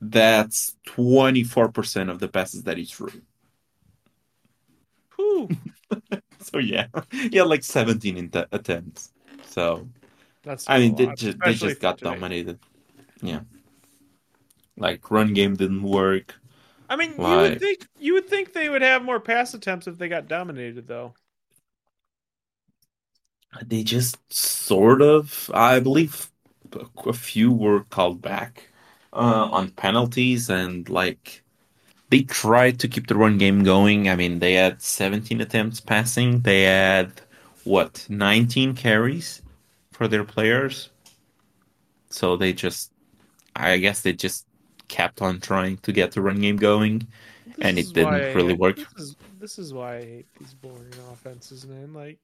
That's 0.00 0.76
24% 0.88 2.10
of 2.10 2.18
the 2.18 2.28
passes 2.28 2.64
that 2.64 2.76
he 2.78 2.84
threw. 2.84 3.22
Whew. 5.16 5.48
So, 6.40 6.58
yeah, 6.58 6.88
he 7.10 7.38
had 7.38 7.46
like 7.46 7.64
17 7.64 8.18
in 8.18 8.28
the 8.28 8.46
attempts. 8.52 9.12
So, 9.46 9.88
That's 10.42 10.68
I 10.68 10.78
mean, 10.78 10.94
they 10.94 11.06
lot, 11.06 11.16
just, 11.16 11.38
they 11.42 11.54
just 11.54 11.80
got 11.80 11.96
today. 11.96 12.10
dominated. 12.10 12.58
Yeah. 13.22 13.40
Like, 14.76 15.10
run 15.10 15.32
game 15.32 15.56
didn't 15.56 15.82
work. 15.82 16.34
I 16.88 16.96
mean, 16.96 17.20
you 17.22 17.38
would 17.40 17.58
think 17.58 17.86
you 17.98 18.14
would 18.14 18.28
think 18.28 18.52
they 18.52 18.68
would 18.68 18.82
have 18.82 19.02
more 19.04 19.20
pass 19.20 19.54
attempts 19.54 19.86
if 19.86 19.98
they 19.98 20.08
got 20.08 20.28
dominated, 20.28 20.86
though. 20.86 21.14
They 23.64 23.82
just 23.84 24.16
sort 24.32 25.00
of, 25.02 25.50
I 25.54 25.80
believe, 25.80 26.30
a 27.06 27.12
few 27.12 27.52
were 27.52 27.84
called 27.84 28.20
back 28.20 28.68
uh, 29.12 29.48
on 29.50 29.70
penalties, 29.70 30.50
and 30.50 30.88
like 30.88 31.42
they 32.10 32.22
tried 32.22 32.80
to 32.80 32.88
keep 32.88 33.08
the 33.08 33.16
run 33.16 33.38
game 33.38 33.64
going. 33.64 34.08
I 34.08 34.16
mean, 34.16 34.40
they 34.40 34.54
had 34.54 34.82
17 34.82 35.40
attempts 35.42 35.80
passing. 35.80 36.40
They 36.42 36.62
had 36.64 37.22
what 37.64 38.06
19 38.10 38.74
carries 38.76 39.42
for 39.92 40.08
their 40.08 40.24
players. 40.24 40.90
So 42.10 42.36
they 42.36 42.52
just, 42.52 42.92
I 43.56 43.78
guess 43.78 44.02
they 44.02 44.12
just 44.14 44.46
kept 44.88 45.22
on 45.22 45.40
trying 45.40 45.78
to 45.78 45.92
get 45.92 46.12
the 46.12 46.22
run 46.22 46.40
game 46.40 46.56
going, 46.56 47.06
This 47.46 47.56
and 47.60 47.78
it 47.78 47.92
didn't 47.92 48.14
I 48.14 48.32
really 48.32 48.54
work. 48.54 48.76
This 48.76 48.86
is 48.96 49.16
this 49.40 49.58
is 49.58 49.74
why 49.74 49.96
I 49.96 50.04
hate 50.04 50.26
these 50.38 50.54
boring 50.54 50.92
offenses, 51.12 51.66
man. 51.66 51.92
Like, 51.92 52.18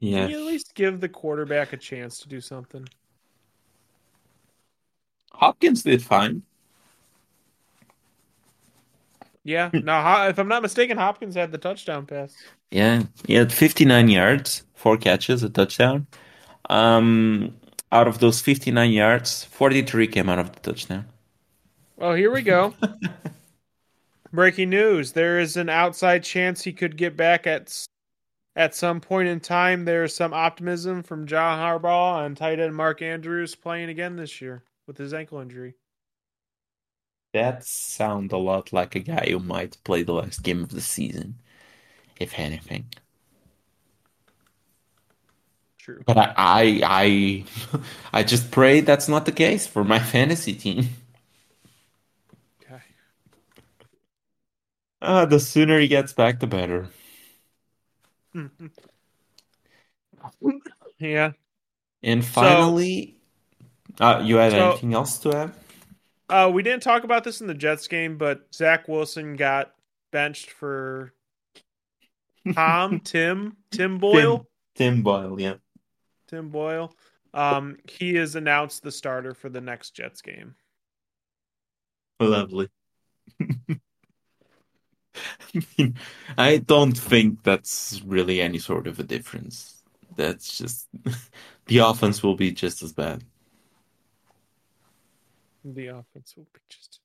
Yeah. 0.00 0.22
can 0.22 0.30
you 0.30 0.38
at 0.40 0.46
least 0.46 0.74
give 0.74 1.00
the 1.00 1.08
quarterback 1.08 1.72
a 1.72 1.76
chance 1.76 2.18
to 2.20 2.28
do 2.28 2.40
something? 2.40 2.88
Hopkins 5.32 5.82
did 5.82 6.02
fine. 6.02 6.42
Yeah. 9.44 9.70
now, 9.72 10.28
if 10.28 10.38
I'm 10.38 10.48
not 10.48 10.62
mistaken, 10.62 10.98
Hopkins 10.98 11.34
had 11.34 11.52
the 11.52 11.58
touchdown 11.58 12.06
pass. 12.06 12.34
Yeah, 12.70 13.04
he 13.26 13.34
had 13.34 13.52
59 13.52 14.08
yards, 14.08 14.64
four 14.74 14.96
catches, 14.98 15.42
a 15.42 15.48
touchdown. 15.48 16.06
Um, 16.68 17.54
out 17.90 18.08
of 18.08 18.18
those 18.18 18.40
59 18.40 18.90
yards, 18.90 19.44
43 19.44 20.06
came 20.06 20.28
out 20.28 20.38
of 20.38 20.52
the 20.52 20.60
touchdown. 20.60 21.06
Well, 21.96 22.14
here 22.14 22.30
we 22.30 22.42
go. 22.42 22.74
Breaking 24.32 24.70
news: 24.70 25.12
There 25.12 25.38
is 25.38 25.56
an 25.56 25.68
outside 25.68 26.22
chance 26.22 26.62
he 26.62 26.72
could 26.72 26.96
get 26.96 27.16
back 27.16 27.46
at 27.46 27.86
at 28.54 28.74
some 28.74 29.00
point 29.00 29.28
in 29.28 29.40
time. 29.40 29.84
There's 29.84 30.14
some 30.14 30.34
optimism 30.34 31.02
from 31.02 31.26
John 31.26 31.58
Harbaugh 31.58 32.26
and 32.26 32.36
tight 32.36 32.60
end 32.60 32.76
Mark 32.76 33.00
Andrews 33.00 33.54
playing 33.54 33.88
again 33.88 34.16
this 34.16 34.40
year 34.40 34.64
with 34.86 34.98
his 34.98 35.14
ankle 35.14 35.40
injury. 35.40 35.74
That 37.32 37.64
sound 37.64 38.32
a 38.32 38.36
lot 38.38 38.72
like 38.72 38.94
a 38.94 39.00
guy 39.00 39.26
who 39.30 39.38
might 39.38 39.82
play 39.84 40.02
the 40.02 40.12
last 40.12 40.42
game 40.42 40.62
of 40.62 40.70
the 40.70 40.80
season, 40.80 41.40
if 42.18 42.38
anything. 42.38 42.86
True. 45.88 46.02
But 46.04 46.18
I, 46.18 46.34
I, 46.36 46.84
I, 46.84 47.44
I 48.12 48.22
just 48.22 48.50
pray 48.50 48.82
that's 48.82 49.08
not 49.08 49.24
the 49.24 49.32
case 49.32 49.66
for 49.66 49.84
my 49.84 49.98
fantasy 50.14 50.52
team. 50.52 50.88
Okay. 52.62 52.82
Uh, 55.00 55.24
the 55.24 55.40
sooner 55.40 55.80
he 55.80 55.88
gets 55.88 56.12
back, 56.12 56.40
the 56.40 56.46
better. 56.46 56.88
yeah. 60.98 61.32
And 62.02 62.22
finally, 62.22 63.16
uh, 63.98 64.20
you 64.22 64.36
had 64.36 64.52
So- 64.52 64.70
anything 64.72 64.92
else 64.92 65.18
to 65.20 65.34
add? 65.34 65.54
Uh, 66.28 66.50
we 66.52 66.62
didn't 66.62 66.82
talk 66.82 67.04
about 67.04 67.24
this 67.24 67.40
in 67.40 67.46
the 67.46 67.54
Jets 67.54 67.88
game, 67.88 68.18
but 68.18 68.54
Zach 68.54 68.86
Wilson 68.88 69.36
got 69.36 69.72
benched 70.10 70.50
for 70.50 71.14
Tom, 72.52 73.00
Tim, 73.04 73.56
Tim 73.70 73.96
Boyle, 73.96 74.46
Tim 74.74 75.02
Boyle, 75.02 75.40
yeah. 75.40 75.54
Tim 76.28 76.50
Boyle. 76.50 76.94
Um, 77.34 77.76
he 77.88 78.16
is 78.16 78.36
announced 78.36 78.82
the 78.82 78.92
starter 78.92 79.34
for 79.34 79.48
the 79.48 79.60
next 79.60 79.90
Jets 79.90 80.22
game. 80.22 80.54
Lovely. 82.20 82.68
I 86.38 86.58
don't 86.58 86.96
think 86.96 87.42
that's 87.42 88.00
really 88.04 88.40
any 88.40 88.58
sort 88.58 88.86
of 88.86 88.98
a 88.98 89.04
difference. 89.04 89.82
That's 90.16 90.58
just 90.58 90.88
the 91.66 91.78
offense 91.78 92.22
will 92.22 92.36
be 92.36 92.50
just 92.52 92.82
as 92.82 92.92
bad. 92.92 93.24
The 95.64 95.88
offense 95.88 96.34
will 96.36 96.48
be 96.52 96.60
just 96.68 97.00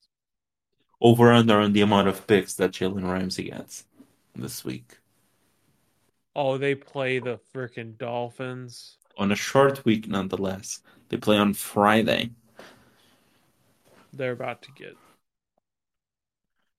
over 1.01 1.31
under 1.31 1.59
on 1.59 1.73
the 1.73 1.81
amount 1.81 2.07
of 2.07 2.25
picks 2.25 2.53
that 2.55 2.71
Jalen 2.71 3.11
Ramsey 3.11 3.43
gets 3.49 3.85
this 4.35 4.63
week. 4.63 4.97
Oh, 6.35 6.57
they 6.57 6.73
play 6.73 7.19
the 7.19 7.39
freaking 7.53 7.97
Dolphins 7.97 8.97
on 9.17 9.31
a 9.31 9.35
short 9.35 9.85
week, 9.85 10.07
nonetheless. 10.07 10.81
They 11.09 11.17
play 11.17 11.37
on 11.37 11.53
Friday. 11.53 12.31
They're 14.11 14.31
about 14.31 14.61
to 14.63 14.71
get. 14.71 14.95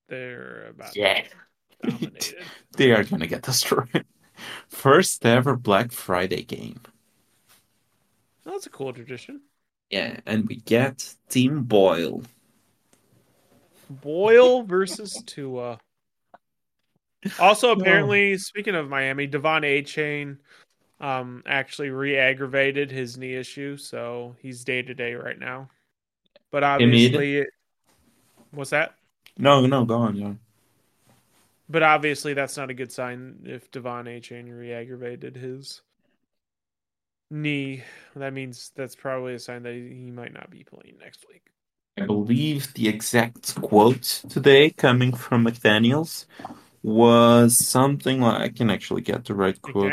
They're 0.09 0.68
about 0.70 0.97
yeah. 0.97 1.24
they 2.76 2.93
are 2.93 3.05
gonna 3.05 3.26
get 3.26 3.43
destroyed. 3.43 4.05
First 4.68 5.24
ever 5.24 5.57
Black 5.57 5.93
Friday 5.93 6.43
game. 6.43 6.80
That's 8.45 8.66
a 8.66 8.70
cool 8.70 8.93
tradition. 8.93 9.41
Yeah, 9.91 10.18
and 10.26 10.47
we 10.49 10.57
get 10.57 11.14
Team 11.28 11.62
Boyle. 11.62 12.22
Boyle 13.89 14.62
versus 14.62 15.22
Tua. 15.26 15.78
Also, 17.39 17.72
apparently, 17.78 18.37
speaking 18.39 18.74
of 18.74 18.89
Miami, 18.89 19.28
De'Von 19.28 19.62
Achane 19.62 20.39
um, 21.01 21.42
actually 21.47 21.90
re-aggravated 21.90 22.90
his 22.90 23.16
knee 23.16 23.34
issue, 23.34 23.76
so 23.76 24.36
he's 24.40 24.64
day 24.64 24.82
to 24.82 24.95
day 24.95 25.14
right 25.14 25.38
now. 25.38 25.70
But 26.51 26.64
obviously, 26.64 27.38
it, 27.38 27.49
what's 28.53 28.70
that? 28.70 28.95
No, 29.36 29.66
no, 29.66 29.84
go 29.84 29.97
on, 29.97 30.16
yeah. 30.16 30.32
But 31.68 31.82
obviously, 31.82 32.34
that's 32.34 32.57
not 32.57 32.70
a 32.70 32.74
good 32.74 32.92
sign 32.92 33.40
if 33.45 33.70
De'Von 33.70 34.07
Achane 34.07 34.57
re-aggravated 34.57 35.36
his 35.36 35.80
knee. 37.30 37.82
That 38.14 38.32
means 38.32 38.70
that's 38.76 38.95
probably 38.95 39.34
a 39.34 39.38
sign 39.38 39.62
that 39.64 39.74
he 39.74 40.11
might 40.11 40.32
not 40.32 40.51
be 40.51 40.62
playing 40.62 40.99
next 41.01 41.24
week. 41.28 41.42
I 41.97 42.07
believe 42.07 42.74
the 42.74 42.88
exact 42.88 43.55
quote 43.61 44.22
today 44.28 44.70
coming 44.70 45.14
from 45.14 45.45
McDaniels 45.45 46.26
was 46.85 47.57
something 47.57 48.20
like 48.20 48.41
I 48.43 48.49
can 48.51 48.68
actually 48.68 49.01
get 49.01 49.24
the 49.24 49.35
right 49.35 49.61
quote. 49.61 49.91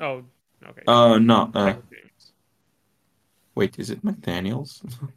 Oh, 0.00 0.24
okay. 0.66 0.82
Uh, 0.86 1.18
no. 1.18 1.48
Uh, 1.54 1.74
wait, 3.54 3.78
is 3.78 3.90
it 3.90 4.04
McDaniels? 4.04 4.82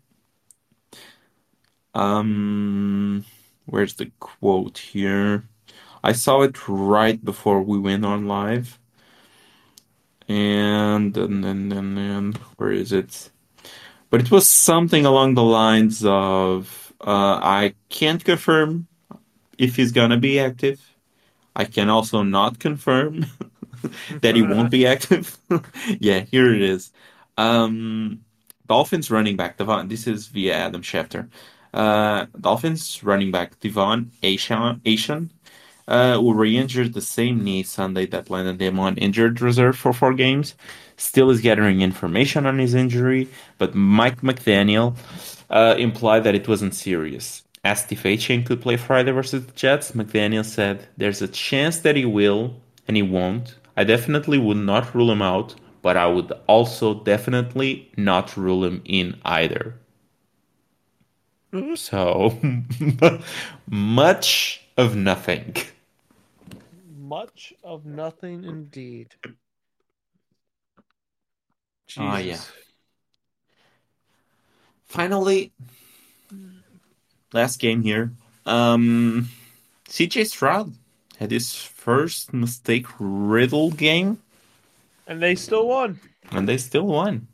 um, 1.95 3.25
where's 3.65 3.95
the 3.95 4.11
quote 4.19 4.77
here? 4.77 5.49
I 6.03 6.11
saw 6.11 6.43
it 6.43 6.55
right 6.67 7.23
before 7.25 7.63
we 7.63 7.79
went 7.79 8.05
on 8.05 8.27
live. 8.27 8.79
And 10.27 11.17
and 11.17 11.43
then 11.43 11.71
and 11.71 11.97
then 11.97 12.33
where 12.57 12.71
is 12.71 12.91
it? 12.91 13.31
But 14.11 14.21
it 14.21 14.29
was 14.29 14.47
something 14.47 15.03
along 15.03 15.33
the 15.33 15.43
lines 15.43 16.05
of 16.05 16.93
uh, 17.01 17.39
I 17.41 17.73
can't 17.89 18.23
confirm 18.23 18.85
if 19.57 19.77
he's 19.77 19.91
gonna 19.91 20.17
be 20.17 20.39
active. 20.39 20.79
I 21.57 21.65
can 21.65 21.89
also 21.89 22.23
not 22.23 22.59
confirm 22.59 23.25
that 24.21 24.35
he 24.35 24.41
won't 24.53 24.71
be 24.71 24.87
active. 24.87 25.37
yeah, 25.99 26.21
here 26.21 26.53
it 26.53 26.61
is. 26.61 26.91
Um, 27.37 28.21
Dolphins 28.67 29.11
running 29.11 29.35
back 29.35 29.57
De'Von. 29.57 29.89
This 29.89 30.07
is 30.07 30.27
via 30.27 30.53
Adam 30.53 30.81
Schefter. 30.83 31.29
Uh, 31.73 32.27
Dolphins 32.39 33.03
running 33.03 33.31
back 33.31 33.59
De'Von 33.59 34.11
Achane 34.21 35.29
uh, 35.87 36.15
who 36.19 36.33
re-injured 36.33 36.93
the 36.93 37.01
same 37.01 37.43
knee 37.43 37.63
Sunday 37.63 38.05
that 38.07 38.29
landed 38.29 38.61
him 38.61 38.79
on 38.79 38.97
injured 38.97 39.41
reserve 39.41 39.77
for 39.77 39.93
four 39.93 40.13
games. 40.13 40.55
Still 40.97 41.29
is 41.29 41.41
gathering 41.41 41.81
information 41.81 42.45
on 42.45 42.59
his 42.59 42.73
injury, 42.73 43.29
but 43.57 43.75
Mike 43.75 44.21
McDaniel 44.21 44.95
uh, 45.49 45.75
implied 45.77 46.23
that 46.23 46.35
it 46.35 46.47
wasn't 46.47 46.75
serious. 46.75 47.43
Asked 47.67 47.91
if 47.91 48.03
Achane 48.03 48.45
could 48.45 48.61
play 48.61 48.77
Friday 48.77 49.11
versus 49.11 49.45
the 49.45 49.51
Jets, 49.51 49.91
McDaniel 49.91 50.45
said, 50.45 50.87
There's 50.97 51.21
a 51.21 51.27
chance 51.27 51.79
that 51.79 51.95
he 51.95 52.05
will, 52.05 52.61
and 52.87 52.95
he 52.95 53.03
won't. 53.03 53.55
I 53.75 53.83
definitely 53.83 54.37
would 54.37 54.57
not 54.57 54.95
rule 54.95 55.11
him 55.11 55.21
out, 55.21 55.55
but 55.81 55.97
I 55.97 56.07
would 56.07 56.31
also 56.47 57.03
definitely 57.03 57.91
not 57.97 58.37
rule 58.37 58.63
him 58.63 58.81
in 58.85 59.19
either. 59.25 59.75
Mm-hmm. 61.53 61.75
So, 61.75 62.39
much 63.69 64.61
of 64.77 64.95
nothing 64.95 65.55
much 67.07 67.53
of 67.63 67.85
nothing 67.85 68.43
indeed. 68.43 69.15
Ah, 69.25 69.29
Jesus. 71.87 71.97
Oh, 71.97 72.17
yeah. 72.17 72.41
Finally, 74.85 75.53
last 77.33 77.59
game 77.59 77.81
here. 77.81 78.11
Um, 78.45 79.29
CJ 79.89 80.27
Stroud 80.27 80.73
had 81.17 81.31
his 81.31 81.53
first 81.53 82.33
mistake 82.33 82.85
riddle 82.99 83.71
game. 83.71 84.19
And 85.07 85.21
they 85.21 85.35
still 85.35 85.67
won. 85.67 85.99
And 86.31 86.47
they 86.47 86.57
still 86.57 86.85
won. 86.85 87.27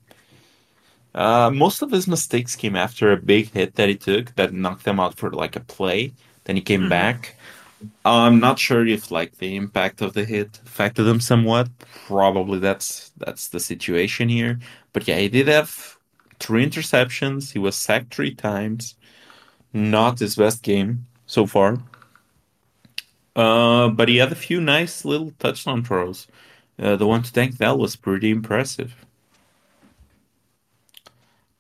Uh, 1.16 1.52
most 1.52 1.82
of 1.82 1.92
his 1.92 2.08
mistakes 2.08 2.56
came 2.56 2.76
after 2.76 3.12
a 3.12 3.18
big 3.18 3.52
hit 3.52 3.76
that 3.76 3.90
he 3.90 3.96
took 3.96 4.34
that 4.36 4.54
knocked 4.54 4.88
him 4.88 5.00
out 5.00 5.16
for 5.16 5.32
like 5.32 5.56
a 5.56 5.60
play. 5.60 6.12
Then 6.46 6.56
he 6.56 6.62
came 6.62 6.82
mm-hmm. 6.82 6.90
back. 6.90 7.36
I'm 8.06 8.40
not 8.40 8.60
sure 8.60 8.86
if 8.88 9.12
like 9.12 9.38
the 9.38 9.56
impact 9.56 10.02
of 10.02 10.14
the 10.14 10.24
hit 10.24 10.60
affected 10.66 11.06
him 11.06 11.20
somewhat. 11.20 11.68
Probably 12.08 12.60
that's 12.60 13.12
that's 13.18 13.50
the 13.50 13.60
situation 13.60 14.30
here. 14.30 14.60
But 14.94 15.08
yeah, 15.08 15.18
he 15.18 15.28
did 15.28 15.48
have 15.48 15.98
three 16.40 16.66
interceptions. 16.66 17.52
He 17.52 17.60
was 17.60 17.76
sacked 17.76 18.14
three 18.14 18.34
times. 18.34 18.96
Not 19.74 20.20
his 20.20 20.36
best 20.36 20.62
game 20.62 21.08
so 21.26 21.46
far. 21.48 21.80
Uh, 23.36 23.90
but 23.90 24.10
he 24.10 24.18
had 24.18 24.32
a 24.32 24.36
few 24.36 24.62
nice 24.62 25.04
little 25.04 25.34
touchdown 25.40 25.84
throws. 25.84 26.28
Uh, 26.80 26.96
the 26.96 27.08
one 27.08 27.24
to 27.24 27.34
Tank 27.34 27.58
Dell 27.58 27.78
was 27.78 27.96
pretty 27.96 28.30
impressive. 28.30 28.96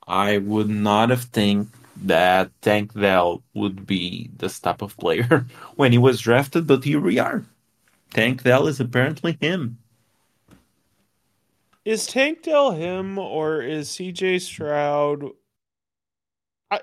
I 0.07 0.38
would 0.38 0.70
not 0.70 1.09
have 1.09 1.24
think 1.26 1.70
that 2.03 2.51
Tank 2.61 2.93
Dell 2.93 3.41
would 3.53 3.88
be 3.88 4.30
this 4.38 4.59
type 4.59 4.82
of 4.82 4.97
player 4.97 5.45
when 5.76 5.91
he 5.91 5.97
was 5.97 6.22
drafted, 6.22 6.68
but 6.68 6.84
here 6.84 6.99
we 6.99 7.20
are. 7.20 7.43
Tank 8.14 8.43
Dell 8.43 8.68
is 8.68 8.80
apparently 8.80 9.38
him. 9.39 9.78
Is 11.86 12.05
Tank 12.07 12.43
Dell 12.43 12.72
him 12.72 13.18
or 13.18 13.61
is 13.61 13.89
CJ 13.89 14.41
Stroud? 14.41 15.32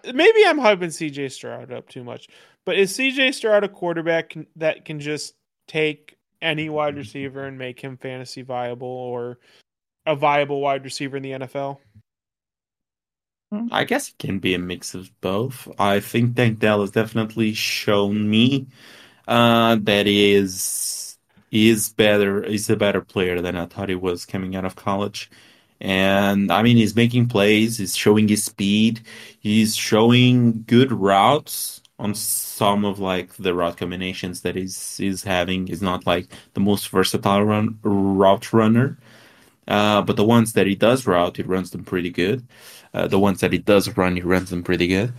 Maybe 0.04 0.44
I'm 0.46 0.58
hyping 0.58 0.88
CJ 0.88 1.32
Stroud 1.32 1.72
up 1.72 1.88
too 1.88 2.04
much, 2.04 2.28
but 2.64 2.78
is 2.78 2.92
CJ 2.92 3.34
Stroud 3.34 3.64
a 3.64 3.68
quarterback 3.68 4.36
that 4.56 4.84
can 4.84 5.00
just 5.00 5.34
take 5.68 6.16
any 6.42 6.68
wide 6.68 6.96
receiver 6.96 7.44
and 7.44 7.58
make 7.58 7.80
him 7.80 7.96
fantasy 7.96 8.42
viable 8.42 8.88
or 8.88 9.38
a 10.06 10.16
viable 10.16 10.60
wide 10.60 10.84
receiver 10.84 11.16
in 11.16 11.22
the 11.22 11.32
NFL? 11.32 11.78
I 13.72 13.84
guess 13.84 14.10
it 14.10 14.18
can 14.18 14.38
be 14.38 14.54
a 14.54 14.58
mix 14.58 14.94
of 14.94 15.10
both. 15.20 15.68
I 15.78 15.98
think 16.00 16.36
Tank 16.36 16.60
Dell 16.60 16.82
has 16.82 16.92
definitely 16.92 17.52
shown 17.52 18.30
me 18.30 18.68
uh, 19.26 19.76
that 19.82 20.06
he 20.06 20.34
is 20.34 21.18
is 21.50 21.92
better. 21.92 22.44
He's 22.44 22.70
a 22.70 22.76
better 22.76 23.00
player 23.00 23.40
than 23.40 23.56
I 23.56 23.66
thought 23.66 23.88
he 23.88 23.96
was 23.96 24.24
coming 24.24 24.54
out 24.54 24.64
of 24.64 24.76
college. 24.76 25.30
And 25.80 26.52
I 26.52 26.62
mean, 26.62 26.76
he's 26.76 26.94
making 26.96 27.28
plays. 27.28 27.78
He's 27.78 27.96
showing 27.96 28.28
his 28.28 28.44
speed. 28.44 29.00
He's 29.40 29.74
showing 29.76 30.64
good 30.66 30.92
routes 30.92 31.82
on 31.98 32.14
some 32.14 32.84
of 32.84 32.98
like 32.98 33.34
the 33.34 33.54
route 33.54 33.76
combinations 33.76 34.42
that 34.42 34.56
he's 34.56 34.96
he's 34.96 35.22
having. 35.24 35.66
He's 35.66 35.82
not 35.82 36.06
like 36.06 36.28
the 36.54 36.60
most 36.60 36.88
versatile 36.88 37.44
run 37.44 37.78
route 37.82 38.52
runner, 38.52 38.98
uh, 39.68 40.02
but 40.02 40.16
the 40.16 40.24
ones 40.24 40.54
that 40.54 40.66
he 40.66 40.74
does 40.74 41.06
route, 41.06 41.36
he 41.36 41.42
runs 41.42 41.70
them 41.70 41.84
pretty 41.84 42.10
good. 42.10 42.46
Uh, 42.94 43.06
the 43.06 43.18
ones 43.18 43.40
that 43.40 43.52
he 43.52 43.58
does 43.58 43.96
run, 43.96 44.16
he 44.16 44.22
runs 44.22 44.50
them 44.50 44.62
pretty 44.62 44.86
good. 44.88 45.12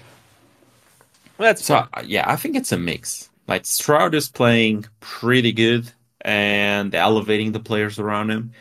That's 1.38 1.66
so 1.66 1.88
uh, 1.94 2.04
yeah, 2.06 2.30
I 2.30 2.36
think 2.36 2.56
it's 2.56 2.72
a 2.72 2.78
mix. 2.78 3.30
Like 3.48 3.66
Stroud 3.66 4.16
is 4.16 4.30
playing 4.30 4.86
pretty 5.00 5.52
good 5.52 5.92
and 6.22 6.94
elevating 6.94 7.52
the 7.52 7.60
players 7.60 8.00
around 8.00 8.30
him, 8.30 8.52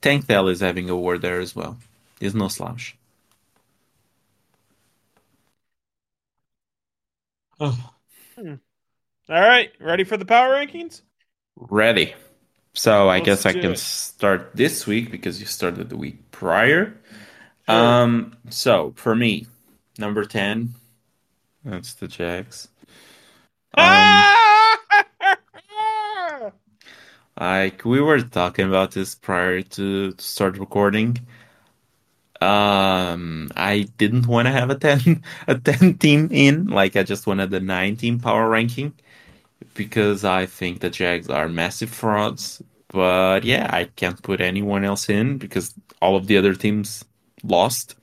but 0.00 0.02
Tank 0.02 0.26
Dell 0.26 0.48
is 0.48 0.60
having 0.60 0.90
a 0.90 0.96
word 0.96 1.22
there 1.22 1.40
as 1.40 1.54
well. 1.56 1.78
He's 2.20 2.34
no 2.34 2.48
slouch. 2.48 2.96
Oh. 7.60 7.92
Hmm. 8.36 8.54
All 9.28 9.40
right, 9.40 9.72
ready 9.80 10.04
for 10.04 10.16
the 10.16 10.24
power 10.26 10.54
rankings? 10.54 11.02
Ready. 11.56 12.14
So 12.74 13.08
I 13.08 13.20
Let's 13.20 13.20
guess 13.20 13.44
I 13.46 13.54
can 13.54 13.74
it. 13.74 13.76
start 13.76 14.50
this 14.54 14.86
week 14.86 15.10
because 15.10 15.40
you 15.40 15.46
started 15.46 15.88
the 15.88 15.96
week 15.96 16.30
prior. 16.30 16.96
Sure. 17.68 17.98
Um, 18.02 18.36
so 18.50 18.92
for 18.96 19.16
me, 19.16 19.46
number 19.98 20.24
10, 20.24 20.74
that's 21.64 21.94
the 21.94 22.08
Jags. 22.08 22.68
Um, 23.74 24.34
like 27.40 27.84
we 27.84 28.00
were 28.00 28.20
talking 28.20 28.66
about 28.66 28.92
this 28.92 29.14
prior 29.14 29.62
to, 29.62 30.14
start 30.18 30.58
recording. 30.58 31.18
Um, 32.40 33.50
I 33.56 33.88
didn't 33.98 34.26
want 34.26 34.46
to 34.46 34.52
have 34.52 34.70
a 34.70 34.76
10 34.76 35.22
a 35.48 35.56
10 35.58 35.98
team 35.98 36.28
in, 36.32 36.66
like 36.68 36.96
I 36.96 37.02
just 37.02 37.26
wanted 37.26 37.50
the 37.50 37.60
9 37.60 37.96
team 37.96 38.20
power 38.20 38.48
ranking 38.48 38.94
because 39.74 40.24
I 40.24 40.46
think 40.46 40.80
the 40.80 40.90
Jags 40.90 41.28
are 41.30 41.48
massive 41.48 41.90
frauds. 41.90 42.62
But 42.88 43.44
yeah, 43.44 43.68
I 43.72 43.84
can't 43.84 44.22
put 44.22 44.40
anyone 44.40 44.84
else 44.84 45.08
in 45.10 45.38
because 45.38 45.74
all 46.00 46.16
of 46.16 46.26
the 46.26 46.38
other 46.38 46.54
teams 46.54 47.04
lost. 47.42 47.96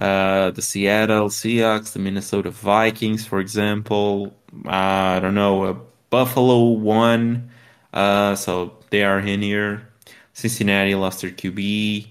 Uh, 0.00 0.50
the 0.52 0.62
Seattle 0.62 1.28
Seahawks, 1.28 1.92
the 1.92 1.98
Minnesota 1.98 2.50
Vikings, 2.50 3.26
for 3.26 3.38
example. 3.40 4.34
Uh, 4.66 4.70
I 4.70 5.20
don't 5.20 5.34
know, 5.34 5.64
uh, 5.64 5.76
Buffalo 6.08 6.70
won, 6.70 7.49
uh, 7.92 8.34
so 8.34 8.74
they 8.90 9.04
are 9.04 9.18
in 9.18 9.42
here. 9.42 9.88
Cincinnati 10.32 10.94
lost 10.94 11.22
their 11.22 11.30
QB. 11.30 12.06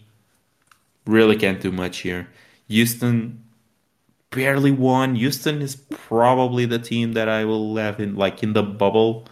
Really 1.05 1.36
can't 1.36 1.61
do 1.61 1.71
much 1.71 1.99
here. 1.99 2.27
Houston 2.67 3.43
barely 4.32 4.71
won. 4.71 5.15
Houston 5.15 5.61
is 5.61 5.75
probably 5.75 6.65
the 6.65 6.80
team 6.80 7.13
that 7.13 7.27
I 7.30 7.45
will 7.45 7.75
have 7.77 7.99
in 7.99 8.15
like 8.15 8.43
in 8.43 8.53
the 8.53 8.63
bubble. 8.63 9.25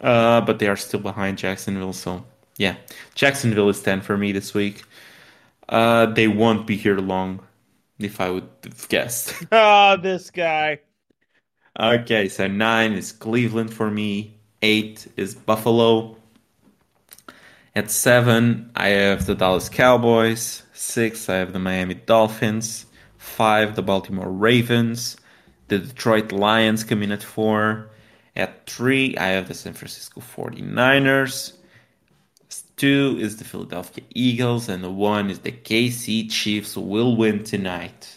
Uh, 0.00 0.40
but 0.40 0.58
they 0.58 0.68
are 0.68 0.76
still 0.76 1.00
behind 1.00 1.38
Jacksonville, 1.38 1.92
so 1.92 2.24
yeah. 2.56 2.76
Jacksonville 3.14 3.68
is 3.68 3.80
10 3.82 4.00
for 4.00 4.16
me 4.16 4.32
this 4.32 4.54
week. 4.54 4.84
Uh, 5.68 6.06
they 6.06 6.28
won't 6.28 6.66
be 6.66 6.76
here 6.76 6.98
long, 6.98 7.40
if 7.98 8.20
I 8.20 8.30
would 8.30 8.48
have 8.64 8.88
guessed. 8.88 9.34
Ah, 9.52 9.96
this 9.96 10.30
guy. 10.30 10.80
Okay, 11.78 12.28
so 12.28 12.46
nine 12.46 12.92
is 12.92 13.12
Cleveland 13.12 13.72
for 13.72 13.90
me. 13.90 14.34
Eight 14.64 15.08
is 15.18 15.34
Buffalo. 15.34 16.16
At 17.76 17.90
seven, 17.90 18.70
I 18.74 18.88
have 18.88 19.26
the 19.26 19.34
Dallas 19.34 19.68
Cowboys. 19.68 20.62
Six, 20.72 21.28
I 21.28 21.34
have 21.34 21.52
the 21.52 21.58
Miami 21.58 21.92
Dolphins. 21.92 22.86
Five, 23.18 23.76
the 23.76 23.82
Baltimore 23.82 24.32
Ravens. 24.32 25.18
The 25.68 25.80
Detroit 25.80 26.32
Lions 26.32 26.82
come 26.82 27.02
in 27.02 27.12
at 27.12 27.22
four. 27.22 27.90
At 28.36 28.66
three, 28.66 29.14
I 29.18 29.26
have 29.36 29.48
the 29.48 29.54
San 29.54 29.74
Francisco 29.74 30.22
49ers. 30.22 31.52
Two 32.76 33.18
is 33.20 33.36
the 33.36 33.44
Philadelphia 33.44 34.02
Eagles. 34.14 34.70
And 34.70 34.82
the 34.82 34.90
one 34.90 35.28
is 35.28 35.40
the 35.40 35.52
KC 35.52 36.30
Chiefs 36.30 36.74
will 36.74 37.18
win 37.18 37.44
tonight. 37.44 38.16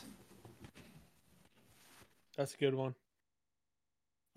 That's 2.37 2.53
a 2.53 2.57
good 2.57 2.73
one. 2.73 2.95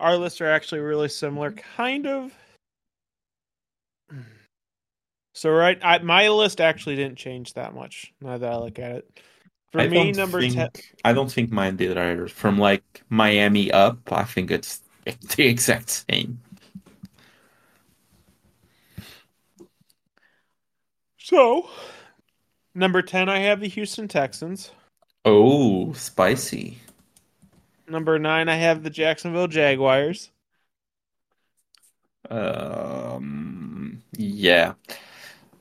Our 0.01 0.17
lists 0.17 0.41
are 0.41 0.49
actually 0.49 0.81
really 0.81 1.09
similar, 1.09 1.51
kind 1.51 2.07
of. 2.07 2.33
So 5.35 5.51
right, 5.51 5.77
I, 5.83 5.99
my 5.99 6.27
list 6.29 6.59
actually 6.59 6.95
didn't 6.95 7.17
change 7.17 7.53
that 7.53 7.75
much. 7.75 8.11
Now 8.19 8.39
that 8.39 8.51
I 8.51 8.57
look 8.57 8.79
at 8.79 8.91
it, 8.93 9.19
for 9.71 9.79
I 9.79 9.87
me, 9.87 10.11
number 10.11 10.41
think, 10.41 10.55
ten. 10.55 10.69
I 11.05 11.13
don't 11.13 11.31
think 11.31 11.51
mine 11.51 11.75
did 11.75 11.99
either. 11.99 12.27
From 12.27 12.57
like 12.57 13.03
Miami 13.09 13.71
up, 13.71 14.11
I 14.11 14.23
think 14.23 14.49
it's 14.49 14.81
the 15.35 15.45
exact 15.45 16.05
same. 16.09 16.41
So, 21.19 21.69
number 22.73 23.03
ten, 23.03 23.29
I 23.29 23.37
have 23.39 23.59
the 23.59 23.69
Houston 23.69 24.07
Texans. 24.07 24.71
Oh, 25.25 25.93
spicy. 25.93 26.79
Number 27.91 28.17
nine, 28.17 28.47
I 28.47 28.55
have 28.55 28.83
the 28.83 28.89
Jacksonville 28.89 29.49
Jaguars. 29.49 30.31
Um, 32.29 34.01
yeah. 34.15 34.75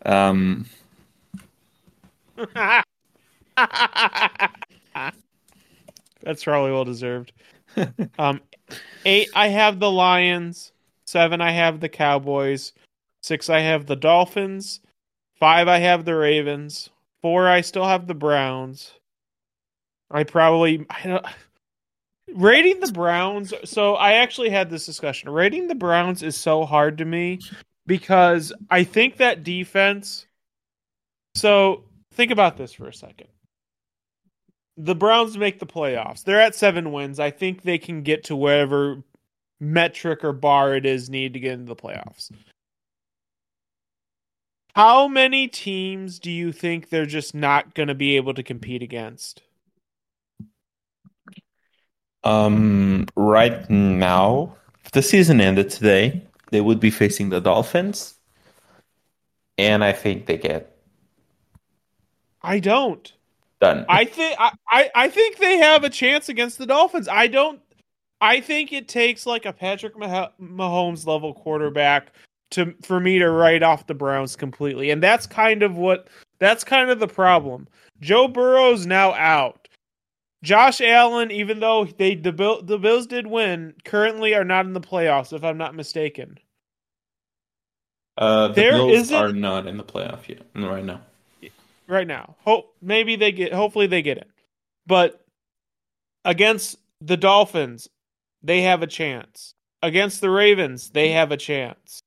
Um, 0.07 0.67
That's 6.23 6.45
probably 6.45 6.71
well 6.71 6.85
deserved. 6.85 7.33
Um, 8.19 8.41
eight, 9.05 9.29
I 9.35 9.47
have 9.49 9.79
the 9.79 9.91
Lions. 9.91 10.73
Seven, 11.07 11.41
I 11.41 11.53
have 11.53 11.81
the 11.81 11.89
Cowboys. 11.89 12.73
Six, 13.23 13.49
I 13.49 13.61
have 13.61 13.87
the 13.87 13.97
Dolphins. 13.97 14.81
Five, 15.39 15.69
I 15.69 15.79
have 15.79 16.05
the 16.05 16.17
Ravens. 16.17 16.91
Four, 17.23 17.49
I 17.49 17.61
still 17.61 17.87
have 17.87 18.07
the 18.07 18.15
Browns. 18.15 18.93
I 20.11 20.25
probably 20.25 20.85
I 20.91 21.03
don't, 21.05 21.27
rating 22.35 22.81
the 22.81 22.93
Browns. 22.93 23.53
So 23.65 23.95
I 23.95 24.15
actually 24.15 24.51
had 24.51 24.71
this 24.71 24.87
discussion. 24.87 25.31
Rating 25.31 25.69
the 25.69 25.75
Browns 25.75 26.23
is 26.23 26.37
so 26.37 26.65
hard 26.65 26.99
to 26.99 27.05
me 27.05 27.41
because 27.87 28.53
I 28.71 28.85
think 28.85 29.17
that 29.17 29.45
defense. 29.45 30.27
So 31.35 31.85
think 32.15 32.31
about 32.31 32.57
this 32.57 32.73
for 32.73 32.89
a 32.89 32.95
second. 32.95 33.29
The 34.77 34.95
Browns 34.95 35.37
make 35.37 35.59
the 35.59 35.67
playoffs. 35.67 36.25
They're 36.25 36.41
at 36.41 36.55
seven 36.55 36.93
wins. 36.93 37.21
I 37.21 37.31
think 37.31 37.63
they 37.63 37.79
can 37.79 38.03
get 38.03 38.25
to 38.25 38.37
whatever 38.37 39.03
metric 39.61 40.25
or 40.25 40.33
bar 40.33 40.75
it 40.75 40.87
is 40.87 41.11
needed 41.11 41.35
to 41.35 41.41
get 41.41 41.53
into 41.53 41.67
the 41.67 41.77
playoffs. 41.77 42.31
How 44.75 45.09
many 45.09 45.49
teams 45.49 46.19
do 46.19 46.31
you 46.31 46.53
think 46.53 46.89
they're 46.89 47.05
just 47.05 47.35
not 47.35 47.75
going 47.75 47.89
to 47.89 47.95
be 47.95 48.17
able 48.17 48.35
to 48.35 48.43
compete 48.43 48.83
against? 48.83 49.43
Um, 52.25 53.07
right 53.17 53.69
now, 53.71 54.55
if 54.85 54.93
the 54.93 55.03
season 55.03 55.41
ended 55.41 55.71
today, 55.71 56.23
they 56.51 56.61
would 56.61 56.81
be 56.81 56.91
facing 56.91 57.31
the 57.31 57.41
Dolphins, 57.41 58.15
and 59.57 59.85
I 59.85 59.93
think 59.93 60.27
they 60.27 60.37
get 60.39 60.77
I 62.43 62.59
don't. 62.59 63.13
done. 63.61 63.85
I 63.89 64.05
think 64.05 64.37
I, 64.39 64.53
I, 64.69 64.91
I 64.95 65.09
think 65.09 65.39
they 65.39 65.59
have 65.59 65.85
a 65.85 65.91
chance 65.91 66.29
against 66.29 66.59
the 66.59 66.67
Dolphins. 66.67 67.09
I 67.09 67.27
don't. 67.27 67.61
I 68.21 68.41
think 68.41 68.73
it 68.73 68.89
takes 68.89 69.25
like 69.27 69.47
a 69.47 69.53
Patrick 69.53 69.99
Mah- 69.99 70.31
Mahomes 70.41 71.07
level 71.07 71.33
quarterback 71.33 72.13
to 72.51 72.75
for 72.83 73.01
me 73.01 73.19
to 73.19 73.31
write 73.31 73.63
off 73.63 73.87
the 73.87 73.95
Browns 73.95 74.37
completely, 74.37 74.91
and 74.91 75.03
that's 75.03 75.27
kind 75.27 75.63
of 75.63 75.77
what 75.77 76.09
that's 76.39 76.65
kind 76.65 76.91
of 76.91 76.99
the 76.99 77.09
problem. 77.09 77.69
Joe 78.01 78.29
Burrow's 78.29 78.87
now 78.87 79.15
out. 79.15 79.60
Josh 80.43 80.81
Allen, 80.81 81.31
even 81.31 81.61
though 81.61 81.85
they 81.85 82.15
the, 82.15 82.33
Bill, 82.33 82.63
the 82.63 82.79
Bills 82.79 83.07
did 83.07 83.27
win, 83.27 83.75
currently 83.85 84.35
are 84.35 84.45
not 84.45 84.65
in 84.67 84.73
the 84.73 84.81
playoffs, 84.81 85.33
if 85.33 85.45
I'm 85.45 85.59
not 85.59 85.75
mistaken. 85.75 86.39
Uh, 88.17 88.49
the 88.49 88.55
There 88.55 88.73
Bills 88.73 89.13
are 89.13 89.33
not 89.33 89.67
in 89.67 89.77
the 89.77 89.85
playoff 89.85 90.29
yet 90.29 90.43
right 90.55 90.85
now. 90.85 91.01
right 91.87 92.07
now. 92.07 92.37
Hope 92.45 92.75
maybe 92.81 93.17
they 93.17 93.33
get 93.33 93.53
hopefully 93.53 93.87
they 93.87 94.03
get 94.03 94.19
it. 94.19 94.29
But 94.87 95.25
against 96.25 96.77
the 97.01 97.17
Dolphins, 97.17 97.89
they 98.43 98.63
have 98.63 98.83
a 98.83 98.87
chance. 98.87 99.55
Against 99.83 100.21
the 100.21 100.31
Ravens, 100.31 100.91
they 100.91 101.11
have 101.11 101.33
a 101.33 101.37
chance. 101.37 102.01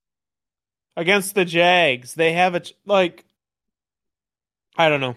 Against 0.96 1.34
the 1.34 1.46
Jags, 1.46 2.14
they 2.14 2.34
have 2.34 2.54
a 2.56 2.60
ch- 2.60 2.74
like 2.86 3.26
I 4.78 4.90
don't 4.90 5.02
know. 5.02 5.16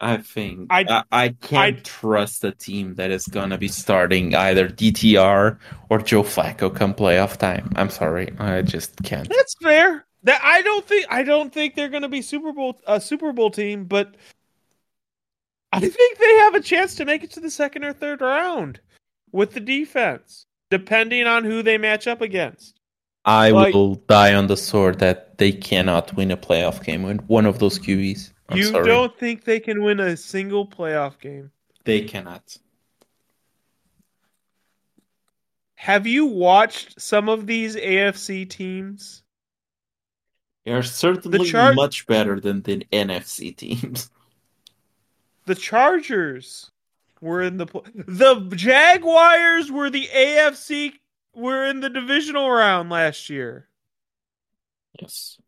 I 0.00 0.18
think 0.18 0.68
I- 0.70 0.84
I, 0.88 1.02
I 1.24 1.28
can't 1.28 1.76
I- 1.78 1.80
trust 1.82 2.44
a 2.44 2.52
team 2.52 2.94
that 2.94 3.10
is 3.10 3.26
gonna 3.26 3.58
be 3.58 3.68
starting 3.68 4.34
either 4.34 4.68
DTR 4.68 5.58
or 5.90 5.98
Joe 5.98 6.22
Flacco 6.22 6.74
come 6.74 6.94
playoff 6.94 7.36
time. 7.36 7.72
I'm 7.76 7.90
sorry, 7.90 8.32
I 8.38 8.62
just 8.62 9.02
can't. 9.02 9.28
That's 9.28 9.54
fair. 9.62 10.04
That 10.24 10.40
I 10.42 10.62
don't 10.62 10.84
think 10.86 11.06
I 11.10 11.22
don't 11.22 11.52
think 11.52 11.74
they're 11.76 11.88
going 11.88 12.02
to 12.02 12.08
be 12.08 12.22
Super 12.22 12.52
Bowl 12.52 12.80
a 12.88 13.00
Super 13.00 13.32
Bowl 13.32 13.50
team, 13.52 13.84
but 13.84 14.16
I 15.72 15.80
think 15.80 16.18
they 16.18 16.34
have 16.38 16.54
a 16.54 16.60
chance 16.60 16.94
to 16.96 17.04
make 17.04 17.22
it 17.22 17.30
to 17.32 17.40
the 17.40 17.50
second 17.50 17.84
or 17.84 17.92
third 17.92 18.20
round 18.20 18.80
with 19.32 19.52
the 19.52 19.60
defense, 19.60 20.46
depending 20.70 21.26
on 21.26 21.44
who 21.44 21.62
they 21.62 21.78
match 21.78 22.06
up 22.06 22.20
against. 22.20 22.80
I 23.24 23.50
Like- 23.50 23.74
will 23.74 23.96
die 24.08 24.34
on 24.34 24.46
the 24.46 24.56
sword 24.56 24.98
that 25.00 25.38
they 25.38 25.52
cannot 25.52 26.16
win 26.16 26.30
a 26.30 26.36
playoff 26.36 26.82
game 26.84 27.02
with 27.02 27.20
one 27.28 27.46
of 27.46 27.58
those 27.58 27.78
QBs. 27.78 28.32
I'm 28.48 28.58
you 28.58 28.64
sorry. 28.64 28.86
don't 28.86 29.16
think 29.16 29.44
they 29.44 29.60
can 29.60 29.82
win 29.82 30.00
a 30.00 30.16
single 30.16 30.66
playoff 30.66 31.18
game? 31.20 31.50
They 31.84 32.02
cannot. 32.02 32.56
Have 35.74 36.06
you 36.06 36.26
watched 36.26 37.00
some 37.00 37.28
of 37.28 37.46
these 37.46 37.76
AFC 37.76 38.48
teams? 38.48 39.22
They 40.64 40.72
are 40.72 40.82
certainly 40.82 41.48
Char- 41.48 41.72
much 41.72 42.06
better 42.06 42.40
than 42.40 42.62
the 42.62 42.84
NFC 42.92 43.56
teams. 43.56 44.10
The 45.46 45.54
Chargers 45.54 46.70
were 47.22 47.40
in 47.40 47.56
the 47.56 47.64
pl- 47.64 47.86
the 47.94 48.50
Jaguars 48.54 49.72
were 49.72 49.88
the 49.88 50.06
AFC 50.14 50.92
were 51.34 51.64
in 51.64 51.80
the 51.80 51.88
divisional 51.88 52.50
round 52.50 52.90
last 52.90 53.30
year. 53.30 53.66
Yes. 55.00 55.38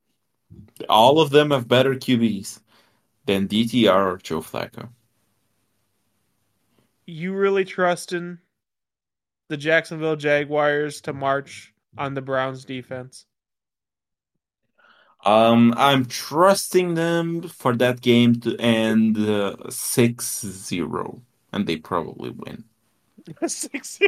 All 0.89 1.21
of 1.21 1.29
them 1.29 1.51
have 1.51 1.69
better 1.69 1.95
QBs. 1.95 2.61
Then 3.27 3.49
DTR 3.49 4.15
or 4.15 4.19
Joe 4.19 4.41
Flacco. 4.41 4.89
You 7.07 7.35
really 7.35 7.65
trusting 7.65 8.39
the 9.49 9.57
Jacksonville 9.57 10.17
Jaguars 10.17 11.01
to 11.03 11.13
march 11.13 11.75
on 11.99 12.15
the 12.15 12.23
Browns 12.23 12.65
defense? 12.65 13.27
Um, 15.25 15.75
I'm 15.77 16.07
trusting 16.07 16.95
them 16.95 17.43
for 17.43 17.77
that 17.77 18.01
game 18.01 18.41
to 18.41 18.57
end 18.59 19.19
uh, 19.19 19.57
6-0, 19.67 21.21
and 21.53 21.67
they 21.67 21.77
probably 21.77 22.31
win. 22.31 22.65
Six 23.47 23.99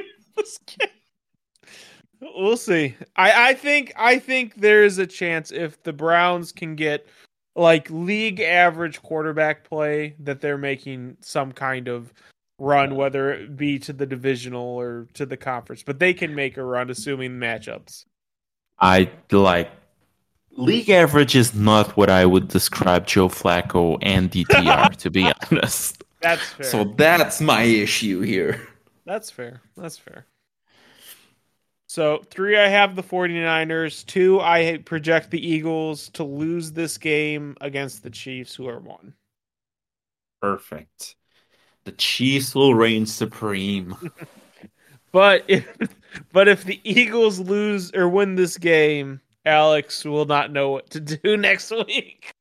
We'll 2.21 2.57
see. 2.57 2.95
I, 3.17 3.51
I 3.51 3.55
think 3.55 3.93
I 3.97 4.19
think 4.19 4.55
there's 4.55 4.99
a 4.99 5.07
chance 5.07 5.51
if 5.51 5.83
the 5.83 5.93
Browns 5.93 6.53
can 6.53 6.77
get 6.77 7.07
like 7.55 7.91
league 7.91 8.41
average 8.41 9.03
quarterback 9.03 9.65
play 9.65 10.15
that 10.21 10.41
they're 10.41 10.59
making 10.59 11.17
some 11.21 11.53
kind 11.53 11.89
of 11.89 12.13
run, 12.59 12.95
whether 12.95 13.33
it 13.33 13.57
be 13.57 13.79
to 13.81 13.93
the 13.93 14.07
divisional 14.07 14.63
or 14.63 15.09
to 15.15 15.27
the 15.27 15.37
conference. 15.37 15.83
But 15.83 15.99
they 15.99 16.15
can 16.15 16.35
make 16.35 16.57
a 16.57 16.65
run 16.65 16.91
assuming 16.91 17.33
matchups. 17.33 18.07
I 18.79 19.11
like 19.31 19.71
league 20.57 20.91
average 20.91 21.37
is 21.37 21.55
not 21.55 21.97
what 21.97 22.11
I 22.11 22.27
would 22.27 22.49
describe 22.49 23.07
Joe 23.07 23.29
Flacco 23.29 23.99
and 24.03 24.31
DTR, 24.31 24.97
to 24.97 25.11
be 25.11 25.31
honest. 25.51 26.03
That's 26.21 26.43
fair. 26.43 26.67
So 26.67 26.85
that's 26.85 27.41
my 27.41 27.63
issue 27.63 28.21
here. 28.21 28.67
That's 29.05 29.31
fair. 29.31 29.61
That's 29.77 29.99
fair. 29.99 30.27
So, 31.93 32.23
three, 32.31 32.57
I 32.57 32.69
have 32.69 32.97
the 32.97 33.03
49ers. 33.03 34.07
Two, 34.07 34.41
I 34.41 34.79
project 34.79 35.31
the 35.31 35.47
Eagles 35.47 36.09
to 36.15 36.25
lose 36.25 36.73
this 36.73 36.97
game 36.97 37.55
against 37.61 38.03
the 38.03 38.09
Chiefs, 38.09 38.55
who 38.55 38.67
are 38.67 38.79
one. 38.79 39.13
Perfect. 40.41 41.17
The 41.85 41.93
Chiefs 41.93 42.55
will 42.55 42.75
reign 42.75 43.05
supreme. 43.05 43.95
but 45.13 45.45
if 45.49 45.69
but 46.33 46.49
if 46.49 46.65
the 46.65 46.81
Eagles 46.83 47.39
lose 47.39 47.93
or 47.93 48.09
win 48.09 48.37
this 48.37 48.57
game, 48.57 49.21
Alex 49.45 50.03
will 50.03 50.25
not 50.25 50.51
know 50.51 50.71
what 50.71 50.89
to 50.93 51.01
do 51.01 51.37
next 51.37 51.71
week. 51.73 52.33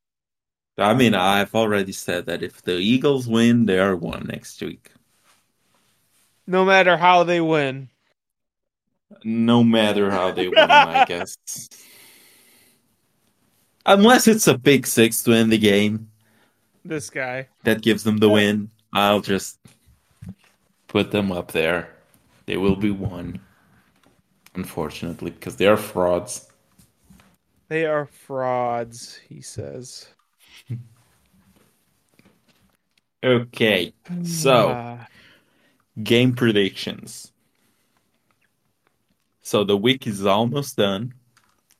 I 0.77 0.93
mean, 0.93 1.13
I've 1.13 1.53
already 1.53 1.91
said 1.91 2.25
that 2.27 2.41
if 2.41 2.61
the 2.61 2.77
Eagles 2.77 3.27
win, 3.27 3.65
they 3.65 3.79
are 3.79 3.97
one 3.97 4.27
next 4.27 4.61
week. 4.61 4.91
No 6.47 6.63
matter 6.63 6.95
how 6.95 7.25
they 7.25 7.41
win. 7.41 7.89
No 9.23 9.63
matter 9.63 10.09
how 10.09 10.31
they 10.31 10.47
win, 10.47 10.57
I 10.59 11.05
guess. 11.07 11.37
Unless 13.85 14.27
it's 14.27 14.47
a 14.47 14.57
big 14.57 14.85
six 14.85 15.23
to 15.23 15.33
end 15.33 15.51
the 15.51 15.57
game. 15.57 16.09
This 16.85 17.09
guy. 17.09 17.47
That 17.63 17.81
gives 17.81 18.03
them 18.03 18.17
the 18.17 18.29
win. 18.29 18.69
I'll 18.93 19.21
just 19.21 19.59
put 20.87 21.11
them 21.11 21.31
up 21.31 21.51
there. 21.51 21.89
They 22.45 22.57
will 22.57 22.75
be 22.75 22.91
one. 22.91 23.39
Unfortunately, 24.55 25.31
because 25.31 25.55
they 25.55 25.67
are 25.67 25.77
frauds. 25.77 26.51
They 27.69 27.85
are 27.85 28.05
frauds, 28.05 29.17
he 29.29 29.39
says. 29.41 30.07
okay. 33.23 33.93
So, 34.23 34.99
game 36.03 36.33
predictions. 36.33 37.30
So 39.43 39.63
the 39.63 39.77
week 39.77 40.05
is 40.05 40.25
almost 40.25 40.77
done, 40.77 41.13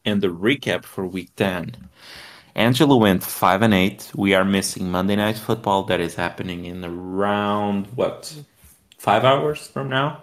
and 0.03 0.22
the 0.22 0.28
recap 0.30 0.84
for 0.84 1.05
week 1.05 1.30
10. 1.36 1.76
Angelo 2.55 2.97
went 2.97 3.24
5 3.24 3.62
and 3.62 3.74
8. 3.74 4.12
We 4.16 4.34
are 4.34 4.43
missing 4.43 4.89
Monday 4.91 5.16
Night 5.16 5.38
Football 5.38 5.84
that 5.84 5.99
is 5.99 6.16
happening 6.16 6.66
in 6.66 6.84
around 6.84 7.88
what? 7.95 8.36
5 8.97 9.24
hours 9.24 9.68
from 9.68 9.89
now, 9.89 10.22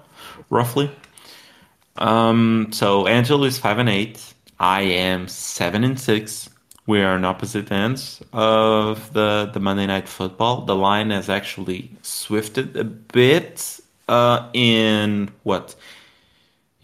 roughly. 0.51 0.91
Um 1.97 2.69
so 2.73 3.07
Angelo 3.07 3.45
is 3.45 3.59
5 3.59 3.79
and 3.79 3.89
8. 3.89 4.35
I 4.61 4.83
am 4.83 5.29
7 5.29 5.85
and 5.85 5.99
6. 5.99 6.51
We 6.87 7.01
are 7.03 7.15
on 7.15 7.25
opposite 7.25 7.71
ends 7.71 8.23
of 8.33 9.13
the 9.13 9.51
the 9.53 9.61
Monday 9.61 9.87
Night 9.87 10.09
Football. 10.09 10.65
The 10.65 10.77
line 10.77 11.11
has 11.11 11.29
actually 11.29 11.91
swifted 12.03 12.77
a 12.77 12.85
bit 12.85 13.81
uh 14.09 14.49
in 14.53 15.31
what? 15.45 15.75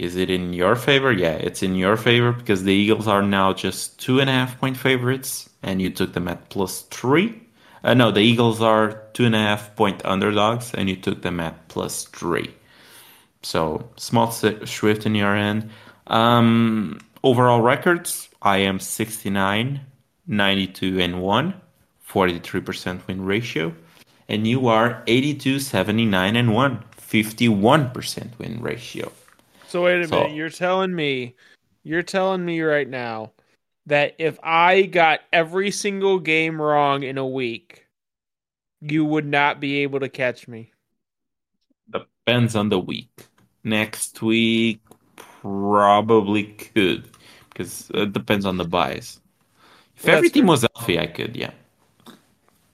Is 0.05 0.17
it 0.17 0.29
in 0.29 0.53
your 0.53 0.77
favor? 0.77 1.11
Yeah, 1.11 1.33
it's 1.33 1.63
in 1.63 1.75
your 1.77 1.97
favor 1.97 2.31
because 2.31 2.63
the 2.63 2.75
Eagles 2.75 3.09
are 3.09 3.23
now 3.23 3.55
just 3.55 3.99
two 3.99 4.21
and 4.21 4.29
a 4.29 4.35
half 4.35 4.61
point 4.61 4.77
favorites, 4.77 5.49
and 5.63 5.81
you 5.81 5.89
took 5.89 6.13
them 6.13 6.29
at 6.29 6.51
plus 6.51 6.83
three. 6.83 7.41
Uh, 7.83 7.95
no, 7.95 8.11
the 8.11 8.21
Eagles 8.21 8.61
are 8.61 9.01
two 9.15 9.25
and 9.25 9.35
a 9.35 9.39
half 9.39 9.75
point 9.77 10.05
underdogs, 10.05 10.75
and 10.75 10.91
you 10.91 10.97
took 10.97 11.23
them 11.23 11.41
at 11.41 11.69
plus 11.69 12.05
three. 12.05 12.55
So 13.43 13.89
small 13.97 14.31
shift 14.31 15.07
in 15.07 15.15
your 15.15 15.35
end. 15.35 15.71
Um, 16.07 17.01
overall 17.23 17.63
records: 17.63 18.29
I 18.43 18.59
am 18.59 18.81
69, 18.81 19.81
92 20.27 21.01
and 21.01 21.23
one, 21.23 21.55
43% 22.07 23.07
win 23.07 23.25
ratio, 23.25 23.75
and 24.29 24.47
you 24.47 24.69
are 24.69 25.03
82, 25.07 25.61
79 25.61 26.37
and 26.37 26.53
one, 26.53 26.85
51% 27.01 28.39
win 28.39 28.61
ratio. 28.61 29.11
So 29.69 29.85
wait 29.85 30.03
a 30.03 30.09
so, 30.09 30.21
minute, 30.21 30.37
you're 30.37 30.51
telling 30.51 30.95
me, 30.95 31.35
you're 31.83 32.03
telling 32.03 32.45
me 32.45 32.61
right 32.61 32.89
now 32.89 33.33
that 33.87 34.15
if 34.19 34.39
I 34.43 34.83
got 34.83 35.21
every 35.33 35.71
single 35.71 36.19
game 36.19 36.61
wrong 36.61 37.03
in 37.03 37.19
a 37.19 37.27
week, 37.27 37.87
you 38.81 39.05
would 39.05 39.27
not 39.27 39.61
be 39.61 39.79
able 39.79 40.01
to 40.01 40.09
catch 40.09 40.47
me. 40.49 40.73
Depends 41.91 42.57
on 42.57 42.69
the 42.69 42.79
week. 42.79 43.27
Next 43.63 44.21
week 44.23 44.81
probably 45.17 46.45
could 46.45 47.09
because 47.49 47.91
it 47.95 48.13
depends 48.13 48.45
on 48.47 48.57
the 48.57 48.65
bias. 48.65 49.21
If 49.97 50.07
well, 50.07 50.17
everything 50.17 50.47
was 50.47 50.67
healthy, 50.75 50.99
I 50.99 51.07
could, 51.07 51.37
yeah. 51.37 51.53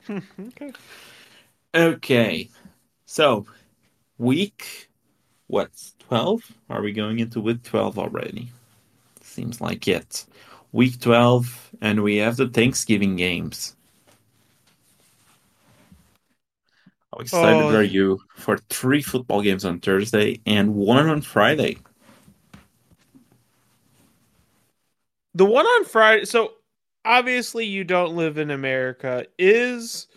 okay. 0.11 0.73
Okay. 1.75 2.51
So, 3.07 3.47
week 4.19 4.89
what 5.47 5.71
12? 6.11 6.53
Are 6.71 6.83
we 6.83 6.91
going 6.91 7.21
into 7.21 7.41
week 7.41 7.63
12 7.63 7.97
already? 7.97 8.49
Seems 9.23 9.61
like 9.61 9.87
it. 9.87 10.27
Week 10.73 11.01
12, 11.01 11.71
and 11.81 12.03
we 12.03 12.17
have 12.17 12.37
the 12.37 12.49
Thanksgiving 12.49 13.15
games. 13.15 13.77
How 17.13 17.21
excited 17.21 17.63
oh. 17.63 17.77
are 17.77 17.85
you 17.85 18.21
for 18.35 18.59
three 18.71 19.03
football 19.03 19.41
games 19.41 19.65
on 19.65 19.79
Thursday 19.79 20.41
and 20.47 20.75
one 20.75 21.09
on 21.09 21.21
Friday? 21.21 21.79
The 25.37 25.45
one 25.45 25.65
on 25.65 25.85
Friday. 25.85 26.25
So 26.25 26.55
obviously, 27.05 27.67
you 27.67 27.85
don't 27.85 28.17
live 28.17 28.37
in 28.37 28.51
America. 28.51 29.27
Is 29.39 30.09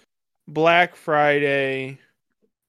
Black 0.48 0.96
Friday 0.96 2.00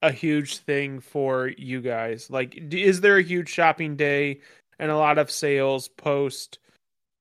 a 0.05 0.11
huge 0.11 0.59
thing 0.59 0.99
for 0.99 1.51
you 1.57 1.81
guys? 1.81 2.29
Like, 2.29 2.55
is 2.71 3.01
there 3.01 3.17
a 3.17 3.23
huge 3.23 3.49
shopping 3.49 3.95
day 3.95 4.39
and 4.77 4.91
a 4.91 4.97
lot 4.97 5.17
of 5.17 5.31
sales 5.31 5.87
post 5.87 6.59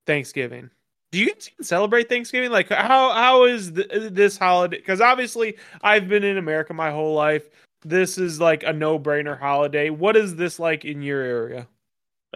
Thanksgiving? 0.07 0.71
Do 1.11 1.21
you 1.21 1.33
celebrate 1.63 2.09
Thanksgiving? 2.09 2.51
Like, 2.51 2.69
how 2.69 3.13
how 3.13 3.45
is 3.45 3.73
th- 3.73 3.89
this 3.91 4.37
holiday? 4.37 4.79
Because 4.79 5.01
obviously, 5.01 5.57
I've 5.83 6.09
been 6.09 6.25
in 6.25 6.37
America 6.37 6.75
my 6.75 6.91
whole 6.91 7.15
life. 7.15 7.49
This 7.85 8.19
is 8.19 8.41
like 8.41 8.63
a 8.65 8.73
no 8.73 8.99
brainer 8.99 9.39
holiday. 9.39 9.91
What 9.91 10.17
is 10.17 10.37
this 10.37 10.59
like 10.59 10.85
in 10.85 11.03
your 11.03 11.23
area? 11.23 11.69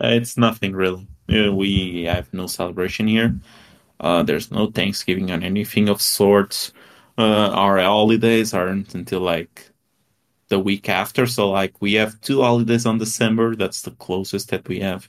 Uh, 0.01 0.09
it's 0.09 0.37
nothing 0.37 0.75
really. 0.75 1.07
we 1.29 2.05
have 2.05 2.33
no 2.33 2.47
celebration 2.47 3.09
here. 3.09 3.39
Uh, 4.01 4.23
there's 4.23 4.51
no 4.53 4.71
Thanksgiving 4.71 5.31
on 5.31 5.43
anything 5.43 5.89
of 5.89 6.01
sorts. 6.01 6.73
Uh, 7.19 7.51
our 7.51 7.79
holidays 7.79 8.55
aren't 8.55 8.95
until 8.95 9.21
like 9.21 9.71
the 10.49 10.59
week 10.59 10.89
after. 10.89 11.27
So 11.27 11.51
like 11.51 11.81
we 11.81 11.95
have 11.95 12.21
two 12.21 12.43
holidays 12.43 12.87
on 12.87 12.99
December. 12.99 13.55
That's 13.55 13.83
the 13.83 13.93
closest 13.93 14.51
that 14.51 14.67
we 14.69 14.81
have. 14.81 15.09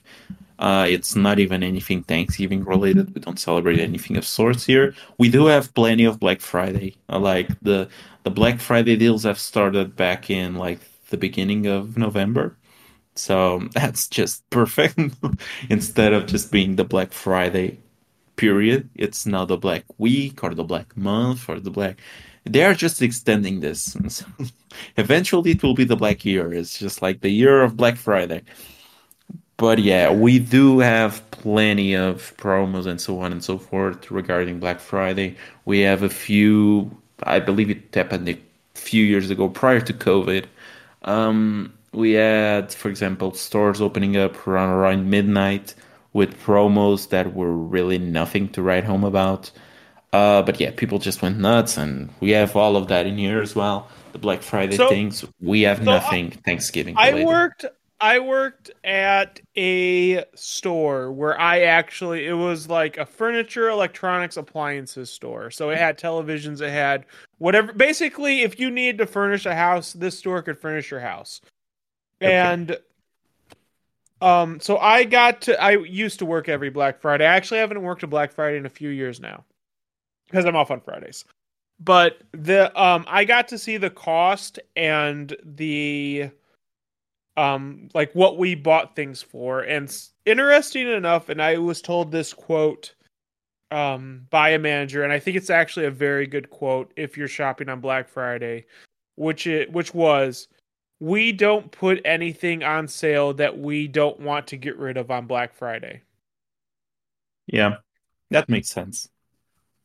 Uh, 0.58 0.86
it's 0.86 1.16
not 1.16 1.38
even 1.38 1.62
anything 1.62 2.02
Thanksgiving 2.02 2.64
related. 2.64 3.14
We 3.14 3.22
don't 3.22 3.40
celebrate 3.40 3.80
anything 3.80 4.18
of 4.18 4.26
sorts 4.26 4.66
here. 4.66 4.94
We 5.16 5.30
do 5.30 5.46
have 5.46 5.72
plenty 5.72 6.04
of 6.04 6.20
Black 6.20 6.42
Friday. 6.42 6.96
Uh, 7.08 7.18
like 7.18 7.48
the 7.62 7.88
the 8.24 8.30
Black 8.30 8.60
Friday 8.60 8.96
deals 8.96 9.24
have 9.24 9.38
started 9.38 9.96
back 9.96 10.28
in 10.28 10.56
like 10.56 10.80
the 11.08 11.16
beginning 11.16 11.66
of 11.66 11.96
November. 11.96 12.56
So 13.14 13.68
that's 13.74 14.06
just 14.08 14.48
perfect. 14.50 14.98
Instead 15.70 16.12
of 16.12 16.26
just 16.26 16.52
being 16.52 16.76
the 16.76 16.84
Black 16.84 17.12
Friday 17.12 17.80
period, 18.36 18.90
it's 18.94 19.24
now 19.26 19.46
the 19.46 19.56
Black 19.56 19.84
Week 19.96 20.44
or 20.44 20.54
the 20.54 20.64
Black 20.64 20.94
Month 20.96 21.48
or 21.48 21.58
the 21.58 21.70
Black 21.70 22.00
they 22.44 22.64
are 22.64 22.74
just 22.74 23.02
extending 23.02 23.60
this. 23.60 23.96
eventually, 24.96 25.52
it 25.52 25.62
will 25.62 25.74
be 25.74 25.84
the 25.84 25.96
Black 25.96 26.24
Year. 26.24 26.52
It's 26.52 26.78
just 26.78 27.02
like 27.02 27.20
the 27.20 27.30
year 27.30 27.62
of 27.62 27.76
Black 27.76 27.96
Friday. 27.96 28.42
But 29.56 29.78
yeah, 29.78 30.10
we 30.10 30.38
do 30.38 30.78
have 30.78 31.28
plenty 31.32 31.94
of 31.94 32.34
promos 32.38 32.86
and 32.86 33.00
so 33.00 33.20
on 33.20 33.30
and 33.30 33.44
so 33.44 33.58
forth 33.58 34.10
regarding 34.10 34.58
Black 34.58 34.80
Friday. 34.80 35.36
We 35.66 35.80
have 35.80 36.02
a 36.02 36.08
few 36.08 36.90
I 37.24 37.40
believe 37.40 37.70
it 37.70 37.94
happened 37.94 38.28
a 38.28 38.38
few 38.74 39.04
years 39.04 39.30
ago 39.30 39.48
prior 39.48 39.80
to 39.80 39.92
COVID. 39.92 40.46
Um, 41.02 41.72
we 41.92 42.12
had, 42.12 42.72
for 42.72 42.88
example, 42.88 43.34
stores 43.34 43.80
opening 43.80 44.16
up 44.16 44.46
around 44.46 45.10
midnight 45.10 45.74
with 46.12 46.40
promos 46.42 47.08
that 47.10 47.34
were 47.34 47.52
really 47.52 47.98
nothing 47.98 48.48
to 48.50 48.62
write 48.62 48.84
home 48.84 49.04
about. 49.04 49.50
Uh, 50.12 50.42
but 50.42 50.58
yeah, 50.58 50.72
people 50.76 50.98
just 50.98 51.22
went 51.22 51.38
nuts, 51.38 51.76
and 51.76 52.10
we 52.20 52.30
have 52.30 52.56
all 52.56 52.76
of 52.76 52.88
that 52.88 53.06
in 53.06 53.16
here 53.16 53.40
as 53.40 53.54
well. 53.54 53.88
The 54.12 54.18
Black 54.18 54.42
Friday 54.42 54.76
So- 54.76 54.88
things. 54.88 55.24
We 55.40 55.62
have 55.62 55.78
so 55.78 55.84
nothing 55.84 56.30
Thanksgiving. 56.30 56.96
I 56.98 57.24
worked 57.24 57.64
I 58.02 58.18
worked 58.18 58.70
at 58.82 59.40
a 59.56 60.24
store 60.34 61.12
where 61.12 61.38
I 61.38 61.62
actually 61.62 62.26
it 62.26 62.32
was 62.32 62.68
like 62.68 62.96
a 62.96 63.04
furniture, 63.04 63.68
electronics, 63.68 64.36
appliances 64.38 65.12
store. 65.12 65.50
So 65.50 65.68
it 65.70 65.78
had 65.78 65.98
televisions, 65.98 66.62
it 66.62 66.70
had 66.70 67.04
whatever 67.38 67.72
basically 67.72 68.40
if 68.40 68.58
you 68.58 68.70
needed 68.70 68.98
to 68.98 69.06
furnish 69.06 69.44
a 69.44 69.54
house, 69.54 69.92
this 69.92 70.18
store 70.18 70.40
could 70.42 70.58
furnish 70.58 70.90
your 70.90 71.00
house. 71.00 71.42
Okay. 72.22 72.34
And 72.34 72.78
um 74.22 74.60
so 74.60 74.78
I 74.78 75.04
got 75.04 75.42
to 75.42 75.62
I 75.62 75.72
used 75.72 76.20
to 76.20 76.26
work 76.26 76.48
every 76.48 76.70
Black 76.70 77.00
Friday. 77.00 77.26
I 77.26 77.36
actually 77.36 77.60
haven't 77.60 77.82
worked 77.82 78.02
a 78.02 78.06
Black 78.06 78.32
Friday 78.32 78.56
in 78.56 78.64
a 78.64 78.70
few 78.70 78.88
years 78.88 79.20
now. 79.20 79.44
Because 80.30 80.44
I'm 80.44 80.56
off 80.56 80.70
on 80.70 80.80
Fridays. 80.80 81.24
But 81.78 82.22
the 82.32 82.78
um 82.80 83.04
I 83.08 83.24
got 83.24 83.48
to 83.48 83.58
see 83.58 83.76
the 83.76 83.90
cost 83.90 84.58
and 84.76 85.34
the 85.44 86.30
um 87.36 87.88
like 87.94 88.12
what 88.12 88.38
we 88.38 88.54
bought 88.54 88.94
things 88.94 89.22
for 89.22 89.60
and 89.60 89.96
interesting 90.26 90.88
enough 90.90 91.28
and 91.28 91.40
i 91.40 91.56
was 91.56 91.80
told 91.80 92.10
this 92.10 92.34
quote 92.34 92.92
um 93.70 94.26
by 94.30 94.50
a 94.50 94.58
manager 94.58 95.04
and 95.04 95.12
i 95.12 95.18
think 95.18 95.36
it's 95.36 95.48
actually 95.48 95.86
a 95.86 95.90
very 95.90 96.26
good 96.26 96.50
quote 96.50 96.92
if 96.96 97.16
you're 97.16 97.28
shopping 97.28 97.68
on 97.68 97.80
black 97.80 98.08
friday 98.08 98.66
which 99.14 99.46
it 99.46 99.72
which 99.72 99.94
was 99.94 100.48
we 100.98 101.30
don't 101.30 101.70
put 101.70 102.00
anything 102.04 102.64
on 102.64 102.88
sale 102.88 103.32
that 103.32 103.56
we 103.56 103.86
don't 103.86 104.18
want 104.18 104.48
to 104.48 104.56
get 104.56 104.76
rid 104.76 104.96
of 104.96 105.10
on 105.10 105.26
black 105.26 105.54
friday 105.54 106.02
Yeah, 107.46 107.76
that 108.30 108.48
makes 108.48 108.68
sense. 108.68 109.08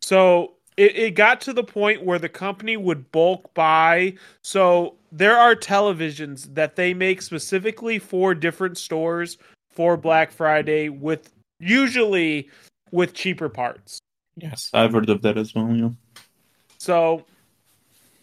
So 0.06 0.54
it, 0.78 0.96
it 0.96 1.12
got 1.16 1.42
to 1.42 1.54
the 1.54 1.64
point 1.64 2.06
where 2.06 2.20
the 2.20 2.30
company 2.30 2.78
would 2.78 3.12
bulk 3.12 3.52
buy. 3.56 4.14
So 4.44 4.98
there 5.12 5.36
are 5.36 5.56
televisions 5.56 6.54
that 6.54 6.76
they 6.76 6.94
make 6.94 7.24
specifically 7.24 7.98
for 7.98 8.36
different 8.36 8.78
stores 8.78 9.40
for 9.72 9.98
Black 9.98 10.32
Friday 10.32 10.90
with 10.90 11.34
usually 11.60 12.52
with 12.92 13.16
cheaper 13.16 13.50
parts. 13.50 13.98
Yes, 14.38 14.70
I've 14.76 14.94
heard 14.94 15.10
of 15.10 15.24
that 15.24 15.40
as 15.40 15.56
well. 15.56 15.74
Yeah. 15.76 15.90
So 16.78 17.26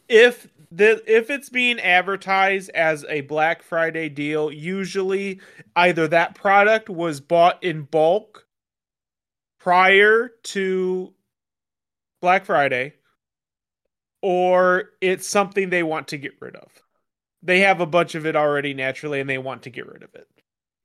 if 0.08 0.46
the 0.70 1.02
if 1.12 1.30
it's 1.30 1.48
being 1.48 1.80
advertised 1.80 2.70
as 2.76 3.04
a 3.08 3.22
Black 3.22 3.60
Friday 3.60 4.08
deal, 4.08 4.52
usually 4.52 5.40
either 5.74 6.06
that 6.06 6.36
product 6.36 6.88
was 6.88 7.20
bought 7.20 7.60
in 7.64 7.82
bulk 7.82 8.46
prior 9.58 10.30
to 10.44 11.12
Black 12.22 12.46
Friday 12.46 12.94
or 14.22 14.90
it's 15.00 15.26
something 15.28 15.68
they 15.68 15.82
want 15.82 16.08
to 16.08 16.16
get 16.16 16.32
rid 16.40 16.56
of. 16.56 16.70
They 17.42 17.60
have 17.60 17.80
a 17.80 17.86
bunch 17.86 18.14
of 18.14 18.24
it 18.24 18.36
already 18.36 18.72
naturally 18.72 19.20
and 19.20 19.28
they 19.28 19.38
want 19.38 19.64
to 19.64 19.70
get 19.70 19.86
rid 19.86 20.02
of 20.02 20.14
it. 20.14 20.28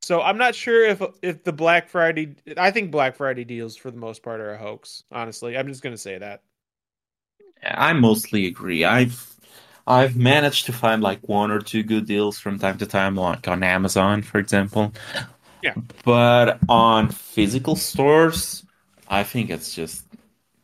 So 0.01 0.21
I'm 0.21 0.37
not 0.37 0.55
sure 0.55 0.85
if 0.85 1.01
if 1.21 1.43
the 1.43 1.53
Black 1.53 1.87
Friday 1.87 2.35
I 2.57 2.71
think 2.71 2.91
Black 2.91 3.15
Friday 3.15 3.45
deals 3.45 3.77
for 3.77 3.91
the 3.91 3.97
most 3.97 4.23
part 4.23 4.41
are 4.41 4.53
a 4.53 4.57
hoax, 4.57 5.03
honestly. 5.11 5.57
I'm 5.57 5.67
just 5.67 5.83
going 5.83 5.93
to 5.93 6.01
say 6.01 6.17
that. 6.17 6.41
I 7.63 7.93
mostly 7.93 8.47
agree. 8.47 8.83
I've 8.83 9.35
I've 9.85 10.15
managed 10.15 10.65
to 10.65 10.73
find 10.73 11.01
like 11.01 11.27
one 11.27 11.51
or 11.51 11.59
two 11.59 11.83
good 11.83 12.05
deals 12.05 12.39
from 12.39 12.59
time 12.59 12.77
to 12.79 12.85
time, 12.85 13.15
like 13.15 13.47
on 13.47 13.63
Amazon, 13.63 14.21
for 14.21 14.37
example. 14.39 14.93
Yeah. 15.61 15.75
But 16.03 16.59
on 16.69 17.09
physical 17.09 17.75
stores, 17.75 18.63
I 19.07 19.23
think 19.23 19.49
it's 19.49 19.73
just 19.73 20.06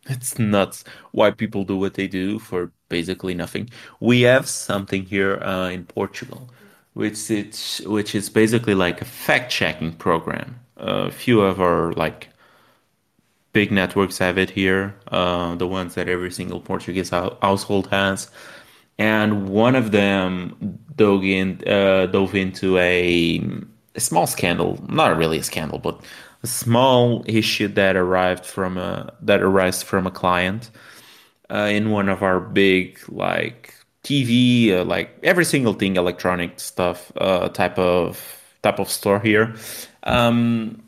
it's 0.07 0.38
nuts 0.39 0.84
why 1.11 1.31
people 1.31 1.63
do 1.63 1.77
what 1.77 1.93
they 1.93 2.07
do 2.07 2.39
for 2.39 2.71
basically 2.89 3.34
nothing. 3.34 3.69
We 3.99 4.21
have 4.21 4.47
something 4.47 5.05
here 5.05 5.41
uh, 5.43 5.69
in 5.69 5.85
Portugal, 5.85 6.49
which 6.93 7.31
it's 7.31 7.81
which 7.81 8.15
is 8.15 8.30
basically 8.30 8.75
like 8.75 9.01
a 9.01 9.05
fact-checking 9.05 9.93
program. 9.93 10.59
a 10.77 11.11
few 11.11 11.41
of 11.41 11.61
our 11.61 11.93
like 11.93 12.30
big 13.53 13.71
networks 13.71 14.17
have 14.17 14.38
it 14.38 14.49
here, 14.49 14.95
uh, 15.09 15.55
the 15.55 15.67
ones 15.67 15.95
that 15.95 16.09
every 16.09 16.31
single 16.31 16.59
Portuguese 16.59 17.09
household 17.09 17.88
has. 17.88 18.30
And 18.97 19.49
one 19.49 19.75
of 19.75 19.91
them 19.91 20.80
dove 20.95 21.23
in, 21.23 21.61
uh, 21.67 22.07
dove 22.07 22.35
into 22.35 22.77
a, 22.77 23.41
a 23.95 23.99
small 23.99 24.27
scandal, 24.27 24.84
not 24.89 25.17
really 25.17 25.39
a 25.39 25.43
scandal, 25.43 25.80
but 25.80 26.01
a 26.44 26.48
small 26.48 27.24
issue 27.26 27.68
that 27.70 27.95
arrived 27.95 28.45
from 28.45 28.78
a 28.78 29.14
that 29.22 29.41
arises 29.41 29.84
from 29.84 30.06
a 30.06 30.11
client 30.11 30.70
uh, 31.49 31.70
in 31.72 31.90
one 31.91 32.10
of 32.10 32.22
our 32.22 32.40
big 32.40 32.99
like 33.10 33.74
TV, 34.03 34.72
uh, 34.72 34.84
like 34.84 35.18
every 35.24 35.45
single 35.45 35.74
thing 35.74 35.95
electronic 35.95 36.60
stuff 36.60 37.11
uh, 37.18 37.49
type 37.49 37.80
of 37.80 38.40
type 38.61 38.80
of 38.80 38.90
store 38.90 39.20
here. 39.20 39.56
Um, 40.03 40.84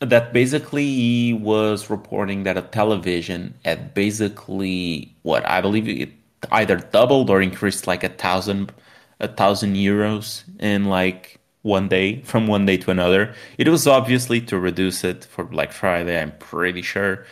that 0.00 0.32
basically 0.32 0.84
he 0.84 1.32
was 1.32 1.88
reporting 1.88 2.42
that 2.42 2.58
a 2.58 2.62
television 2.62 3.54
had 3.64 3.94
basically 3.94 5.16
what 5.22 5.48
I 5.48 5.60
believe 5.60 5.88
it 5.88 6.12
either 6.52 6.76
doubled 6.76 7.30
or 7.30 7.40
increased 7.40 7.86
like 7.86 8.04
a 8.04 8.10
thousand 8.10 8.72
a 9.20 9.28
thousand 9.28 9.74
euros 9.76 10.44
in 10.60 10.84
like 10.84 11.40
one 11.66 11.88
day 11.88 12.22
from 12.22 12.46
one 12.46 12.64
day 12.64 12.76
to 12.78 12.90
another. 12.90 13.34
It 13.58 13.68
was 13.68 13.86
obviously 13.86 14.40
to 14.42 14.58
reduce 14.58 15.02
it 15.04 15.24
for 15.24 15.44
Black 15.44 15.72
Friday, 15.72 16.20
I'm 16.20 16.32
pretty 16.38 16.82
sure. 16.82 17.26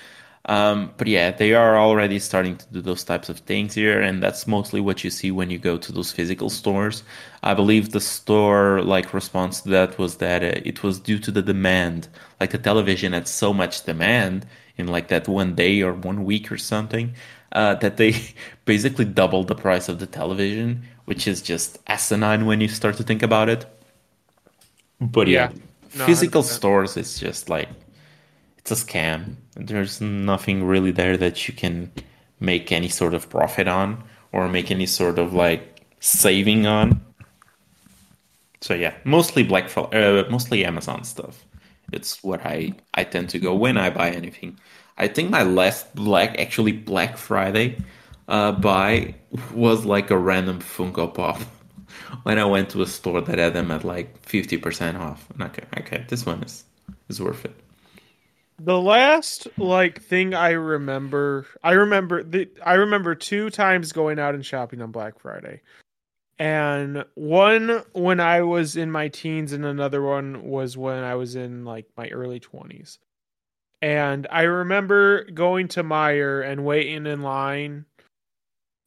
Um, 0.46 0.92
but 0.98 1.06
yeah, 1.06 1.30
they 1.30 1.54
are 1.54 1.78
already 1.78 2.18
starting 2.18 2.56
to 2.56 2.66
do 2.70 2.82
those 2.82 3.02
types 3.04 3.28
of 3.30 3.38
things 3.38 3.74
here, 3.74 4.00
and 4.02 4.22
that's 4.22 4.46
mostly 4.46 4.80
what 4.80 5.02
you 5.02 5.08
see 5.08 5.30
when 5.30 5.48
you 5.50 5.58
go 5.58 5.78
to 5.78 5.92
those 5.92 6.12
physical 6.12 6.50
stores. 6.50 7.02
I 7.42 7.54
believe 7.54 7.92
the 7.92 8.00
store 8.00 8.82
like 8.82 9.14
response 9.14 9.62
to 9.62 9.70
that 9.70 9.98
was 9.98 10.16
that 10.16 10.42
uh, 10.42 10.60
it 10.64 10.82
was 10.82 11.00
due 11.00 11.18
to 11.20 11.30
the 11.30 11.40
demand. 11.40 12.08
Like 12.40 12.50
the 12.50 12.58
television 12.58 13.14
had 13.14 13.26
so 13.26 13.54
much 13.54 13.84
demand 13.84 14.46
in 14.76 14.88
like 14.88 15.08
that 15.08 15.28
one 15.28 15.54
day 15.54 15.80
or 15.80 15.94
one 15.94 16.24
week 16.24 16.52
or 16.52 16.58
something, 16.58 17.14
uh, 17.52 17.76
that 17.76 17.96
they 17.96 18.14
basically 18.66 19.06
doubled 19.06 19.48
the 19.48 19.54
price 19.54 19.88
of 19.88 19.98
the 19.98 20.06
television, 20.06 20.82
which 21.06 21.26
is 21.26 21.40
just 21.40 21.78
asinine 21.86 22.44
when 22.44 22.60
you 22.60 22.68
start 22.68 22.96
to 22.96 23.04
think 23.04 23.22
about 23.22 23.48
it. 23.48 23.64
But 25.00 25.28
yeah, 25.28 25.48
Yeah. 25.50 25.52
No, 25.94 26.06
physical 26.06 26.42
100%. 26.42 26.44
stores, 26.44 26.96
it's 26.96 27.18
just 27.18 27.48
like 27.48 27.68
it's 28.58 28.70
a 28.70 28.74
scam. 28.74 29.36
There's 29.56 30.00
nothing 30.00 30.64
really 30.64 30.90
there 30.90 31.16
that 31.16 31.46
you 31.48 31.54
can 31.54 31.92
make 32.40 32.72
any 32.72 32.88
sort 32.88 33.14
of 33.14 33.28
profit 33.30 33.68
on 33.68 34.02
or 34.32 34.48
make 34.48 34.70
any 34.70 34.86
sort 34.86 35.18
of 35.18 35.34
like 35.34 35.86
saving 36.00 36.66
on. 36.66 37.00
So 38.60 38.74
yeah, 38.74 38.94
mostly 39.04 39.42
Black 39.42 39.70
uh, 39.76 40.24
mostly 40.30 40.64
Amazon 40.64 41.04
stuff. 41.04 41.44
It's 41.92 42.22
what 42.24 42.44
I 42.46 42.72
I 42.94 43.04
tend 43.04 43.28
to 43.30 43.38
go 43.38 43.54
when 43.54 43.76
I 43.76 43.90
buy 43.90 44.10
anything. 44.10 44.58
I 44.96 45.08
think 45.08 45.30
my 45.30 45.42
last 45.42 45.94
Black 45.94 46.38
actually 46.40 46.72
Black 46.72 47.16
Friday 47.18 47.78
uh, 48.28 48.52
buy 48.52 49.14
was 49.52 49.84
like 49.84 50.10
a 50.10 50.18
random 50.18 50.60
Funko 50.60 51.12
Pop 51.12 51.40
when 52.24 52.38
I 52.38 52.44
went 52.44 52.70
to 52.70 52.82
a 52.82 52.86
store 52.86 53.20
that 53.20 53.38
had 53.38 53.54
them 53.54 53.70
at 53.70 53.84
like 53.84 54.18
fifty 54.20 54.56
percent 54.56 54.96
off. 54.96 55.28
And 55.30 55.42
okay, 55.44 55.64
okay, 55.78 56.04
this 56.08 56.26
one 56.26 56.42
is 56.42 56.64
is 57.08 57.20
worth 57.20 57.44
it. 57.44 57.54
The 58.58 58.80
last 58.80 59.48
like 59.58 60.02
thing 60.02 60.34
I 60.34 60.50
remember, 60.50 61.46
I 61.62 61.72
remember 61.72 62.22
the 62.22 62.48
I 62.64 62.74
remember 62.74 63.14
two 63.14 63.50
times 63.50 63.92
going 63.92 64.18
out 64.18 64.34
and 64.34 64.44
shopping 64.44 64.80
on 64.80 64.92
Black 64.92 65.18
Friday. 65.18 65.60
And 66.38 67.04
one 67.14 67.82
when 67.92 68.20
I 68.20 68.42
was 68.42 68.76
in 68.76 68.90
my 68.90 69.08
teens 69.08 69.52
and 69.52 69.64
another 69.64 70.02
one 70.02 70.42
was 70.42 70.76
when 70.76 71.04
I 71.04 71.14
was 71.14 71.36
in 71.36 71.64
like 71.64 71.86
my 71.96 72.08
early 72.08 72.40
20s. 72.40 72.98
And 73.80 74.26
I 74.30 74.42
remember 74.42 75.24
going 75.24 75.68
to 75.68 75.84
Meijer 75.84 76.44
and 76.44 76.64
waiting 76.64 77.06
in 77.06 77.22
line 77.22 77.84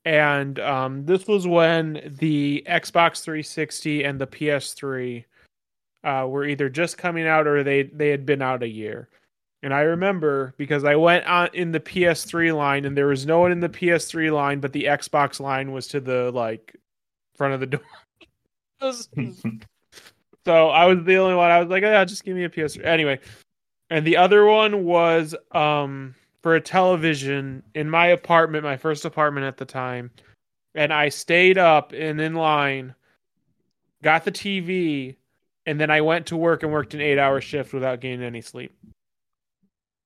and 0.08 0.58
um 0.62 1.06
this 1.06 1.28
was 1.28 1.46
when 1.46 2.16
the 2.20 2.64
Xbox 2.66 3.22
360 3.22 4.06
and 4.06 4.20
the 4.20 4.26
PS3 4.26 5.26
uh 6.06 6.26
were 6.30 6.46
either 6.46 6.70
just 6.70 6.98
coming 6.98 7.28
out 7.28 7.46
or 7.46 7.62
they 7.62 7.84
they 7.84 8.08
had 8.08 8.26
been 8.26 8.42
out 8.42 8.64
a 8.64 8.68
year. 8.68 9.10
And 9.64 9.74
I 9.74 9.82
remember 9.82 10.54
because 10.58 10.86
I 10.86 10.96
went 10.96 11.26
on 11.26 11.50
in 11.54 11.74
the 11.74 11.82
PS3 11.82 12.56
line 12.56 12.86
and 12.86 12.96
there 12.96 13.08
was 13.08 13.26
no 13.26 13.40
one 13.40 13.52
in 13.52 13.60
the 13.60 13.68
PS3 13.68 14.32
line, 14.32 14.62
but 14.62 14.72
the 14.72 14.86
Xbox 14.86 15.42
line 15.42 15.74
was 15.74 15.88
to 15.90 16.00
the 16.00 16.32
like 16.32 16.74
front 17.36 17.54
of 17.54 17.60
the 17.60 17.66
door. 17.66 17.82
Was- 18.82 19.10
so 20.46 20.70
I 20.70 20.86
was 20.86 21.04
the 21.04 21.18
only 21.18 21.36
one. 21.36 21.52
I 21.52 21.60
was 21.60 21.68
like, 21.68 21.82
yeah, 21.82 22.06
just 22.06 22.24
give 22.24 22.36
me 22.36 22.46
a 22.46 22.50
PS3. 22.50 22.86
Anyway, 22.86 23.20
and 23.90 24.08
the 24.08 24.16
other 24.16 24.46
one 24.46 24.86
was 24.86 25.36
um 25.52 26.16
for 26.48 26.56
a 26.56 26.62
television 26.62 27.62
in 27.76 27.90
my 27.90 28.08
apartment, 28.08 28.64
my 28.64 28.78
first 28.78 29.04
apartment 29.04 29.46
at 29.46 29.58
the 29.58 29.66
time, 29.66 30.12
and 30.74 30.94
I 30.94 31.10
stayed 31.10 31.58
up 31.58 31.92
and 31.92 32.22
in 32.22 32.36
line, 32.36 32.96
got 34.02 34.24
the 34.24 34.32
TV, 34.32 35.18
and 35.66 35.78
then 35.78 35.92
I 35.92 36.00
went 36.00 36.28
to 36.28 36.38
work 36.38 36.64
and 36.64 36.72
worked 36.72 36.94
an 36.94 37.02
eight 37.02 37.20
hour 37.20 37.42
shift 37.42 37.74
without 37.74 38.00
getting 38.00 38.24
any 38.24 38.40
sleep. 38.40 38.74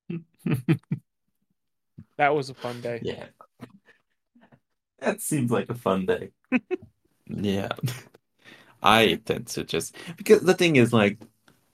that 2.17 2.33
was 2.33 2.49
a 2.49 2.55
fun 2.55 2.81
day. 2.81 3.01
Yeah. 3.03 3.25
That 4.97 5.21
seems 5.21 5.51
like 5.51 5.69
a 5.69 5.75
fun 5.75 6.07
day. 6.07 6.31
yeah. 7.27 7.69
I 8.81 9.21
tend 9.25 9.45
to 9.49 9.63
just 9.63 9.95
because 10.17 10.41
the 10.41 10.55
thing 10.55 10.77
is 10.77 10.91
like 10.91 11.19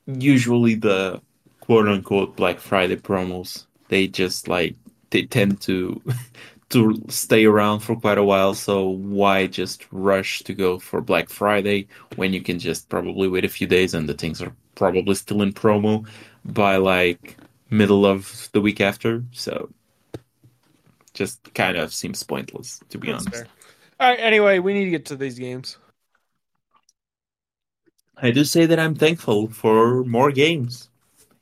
usually 0.07 0.76
the 0.76 1.22
quote 1.61 1.88
unquote 1.88 2.35
Black 2.35 2.60
Friday 2.60 2.98
promos, 2.98 3.66
they 3.89 4.07
just 4.07 4.47
like 4.47 4.76
they 5.11 5.23
tend 5.23 5.61
to 5.61 6.01
to 6.69 7.01
stay 7.09 7.45
around 7.45 7.80
for 7.80 7.95
quite 7.95 8.18
a 8.18 8.23
while, 8.23 8.53
so 8.53 8.88
why 8.89 9.47
just 9.47 9.85
rush 9.91 10.41
to 10.43 10.53
go 10.53 10.80
for 10.80 11.01
Black 11.01 11.30
Friday 11.30 11.88
when 12.15 12.34
you 12.34 12.41
can 12.41 12.59
just 12.59 12.89
probably 12.89 13.27
wait 13.27 13.45
a 13.45 13.49
few 13.49 13.68
days 13.68 13.93
and 13.93 14.07
the 14.09 14.14
things 14.14 14.41
are 14.41 14.53
probably 14.76 15.15
still 15.15 15.41
in 15.41 15.53
promo 15.53 16.07
by 16.45 16.76
like 16.77 17.38
middle 17.69 18.05
of 18.05 18.49
the 18.53 18.61
week 18.61 18.81
after. 18.81 19.23
So 19.31 19.69
just 21.14 21.53
kind 21.53 21.77
of 21.77 21.93
seems 21.93 22.23
pointless 22.23 22.80
to 22.89 22.97
be 22.97 23.11
That's 23.11 23.11
honest. 23.11 23.45
fair. 23.45 23.47
All 23.99 24.09
right. 24.09 24.19
Anyway, 24.19 24.59
we 24.59 24.73
need 24.73 24.85
to 24.85 24.91
get 24.91 25.05
to 25.05 25.15
these 25.15 25.39
games. 25.39 25.77
I 28.18 28.30
do 28.30 28.43
say 28.43 28.68
that 28.68 28.77
I'm 28.80 28.93
thankful 28.93 29.47
for 29.47 30.03
more 30.03 30.31
games 30.31 30.89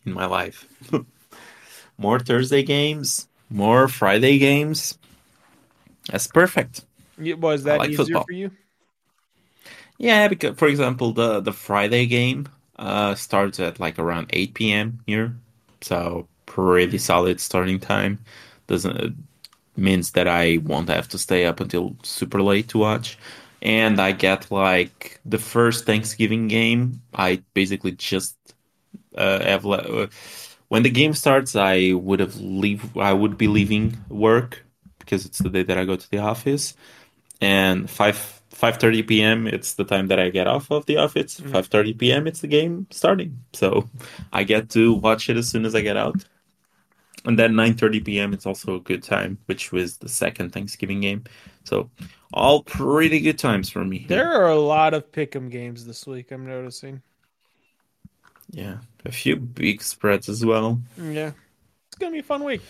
in 0.05 0.13
my 0.13 0.25
life. 0.25 0.67
more 1.97 2.19
Thursday 2.19 2.63
games, 2.63 3.27
more 3.49 3.87
Friday 3.87 4.37
games. 4.37 4.97
That's 6.09 6.27
perfect. 6.27 6.85
Y- 7.17 7.33
Was 7.33 7.63
that 7.65 7.83
like 7.83 7.85
easier 7.85 8.17
football. 8.17 8.25
for 8.25 8.31
you? 8.31 8.51
Yeah, 9.97 10.27
because 10.27 10.57
for 10.57 10.67
example, 10.67 11.13
the 11.13 11.39
the 11.41 11.53
Friday 11.53 12.05
game 12.05 12.47
uh 12.77 13.15
starts 13.15 13.59
at 13.59 13.79
like 13.79 13.97
around 13.99 14.27
8 14.33 14.71
p.m. 14.73 14.99
here. 15.05 15.35
So 15.81 16.27
pretty 16.45 16.97
solid 16.97 17.39
starting 17.39 17.79
time. 17.79 18.19
Doesn't 18.67 18.97
uh, 18.97 19.09
means 19.77 20.11
that 20.13 20.27
I 20.27 20.59
won't 20.63 20.89
have 20.89 21.07
to 21.09 21.17
stay 21.19 21.45
up 21.45 21.59
until 21.59 21.95
super 22.03 22.41
late 22.41 22.69
to 22.69 22.79
watch. 22.79 23.17
And 23.61 24.01
I 24.01 24.11
get 24.13 24.51
like 24.51 25.19
the 25.25 25.39
first 25.39 25.85
Thanksgiving 25.85 26.47
game, 26.47 27.01
I 27.15 27.43
basically 27.53 27.93
just 27.93 28.37
uh, 29.17 29.39
have 29.43 29.65
uh, 29.65 30.07
when 30.69 30.83
the 30.83 30.89
game 30.89 31.13
starts, 31.13 31.55
I 31.55 31.93
would 31.93 32.19
have 32.19 32.35
leave 32.37 32.95
I 32.97 33.13
would 33.13 33.37
be 33.37 33.47
leaving 33.47 33.97
work 34.09 34.65
because 34.99 35.25
it's 35.25 35.39
the 35.39 35.49
day 35.49 35.63
that 35.63 35.77
I 35.77 35.85
go 35.85 35.95
to 35.95 36.09
the 36.09 36.19
office 36.19 36.75
and 37.41 37.89
5 37.89 38.41
5:30 38.51 39.03
p.m. 39.07 39.47
it's 39.47 39.73
the 39.73 39.83
time 39.83 40.07
that 40.07 40.19
I 40.19 40.29
get 40.29 40.47
off 40.47 40.71
of 40.71 40.85
the 40.85 40.97
office. 40.97 41.39
Mhm. 41.39 41.51
5:30 41.51 41.93
p.m. 41.93 42.27
it's 42.27 42.41
the 42.41 42.47
game 42.47 42.87
starting. 42.91 43.39
So 43.53 43.89
I 44.31 44.43
get 44.43 44.69
to 44.71 44.93
watch 44.93 45.29
it 45.29 45.37
as 45.37 45.49
soon 45.49 45.65
as 45.65 45.75
I 45.75 45.81
get 45.81 45.97
out. 45.97 46.23
And 47.25 47.39
then 47.39 47.53
9:30 47.53 47.99
p.m. 48.05 48.33
it's 48.33 48.45
also 48.45 48.75
a 48.75 48.79
good 48.79 49.03
time, 49.03 49.39
which 49.47 49.71
was 49.71 49.97
the 49.97 50.09
second 50.09 50.51
Thanksgiving 50.53 51.01
game. 51.01 51.23
So 51.63 51.89
all 52.33 52.63
pretty 52.63 53.19
good 53.19 53.39
times 53.39 53.69
for 53.69 53.83
me. 53.83 54.05
There 54.07 54.31
are 54.31 54.49
a 54.49 54.59
lot 54.59 54.93
of 54.93 55.11
pick'em 55.11 55.49
games 55.49 55.85
this 55.85 56.05
week. 56.05 56.31
I'm 56.31 56.45
noticing. 56.45 57.01
Yeah, 58.55 58.77
a 59.03 59.11
few 59.11 59.35
big 59.35 59.81
spreads 59.81 60.29
as 60.29 60.45
well. 60.45 60.81
Yeah, 60.97 61.31
it's 61.89 61.97
gonna 61.99 62.13
be 62.13 62.19
a 62.19 62.23
fun 62.23 62.41
week. 62.41 62.61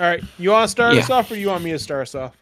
All 0.00 0.06
right, 0.06 0.24
you 0.38 0.50
want 0.50 0.64
to 0.64 0.68
start 0.68 0.96
us 0.96 1.10
off, 1.10 1.30
or 1.30 1.36
you 1.36 1.48
want 1.48 1.62
me 1.62 1.72
to 1.72 1.78
start 1.78 2.08
us 2.08 2.14
off? 2.14 2.36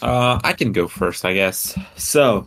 Uh, 0.00 0.38
I 0.44 0.52
can 0.52 0.70
go 0.72 0.86
first, 0.86 1.24
I 1.24 1.34
guess. 1.34 1.76
So, 1.96 2.46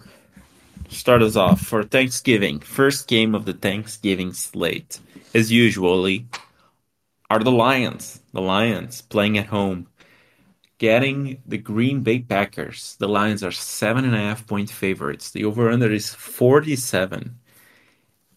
start 0.88 1.22
us 1.22 1.36
off 1.36 1.60
for 1.60 1.84
Thanksgiving. 1.84 2.62
First 2.62 3.10
game 3.10 3.36
of 3.36 3.44
the 3.44 3.54
Thanksgiving 3.54 4.32
slate, 4.32 5.00
as 5.34 5.52
usually, 5.52 6.28
are 7.30 7.40
the 7.40 7.52
Lions. 7.52 8.22
The 8.32 8.42
Lions 8.42 9.02
playing 9.02 9.38
at 9.38 9.48
home, 9.48 9.88
getting 10.78 11.42
the 11.46 11.58
Green 11.58 12.02
Bay 12.04 12.20
Packers. 12.20 12.96
The 13.00 13.10
Lions 13.10 13.44
are 13.44 13.52
seven 13.52 14.06
and 14.06 14.16
a 14.16 14.20
half 14.20 14.48
point 14.48 14.70
favorites. 14.70 15.32
The 15.32 15.44
over/under 15.44 15.92
is 15.92 16.14
forty-seven, 16.14 17.36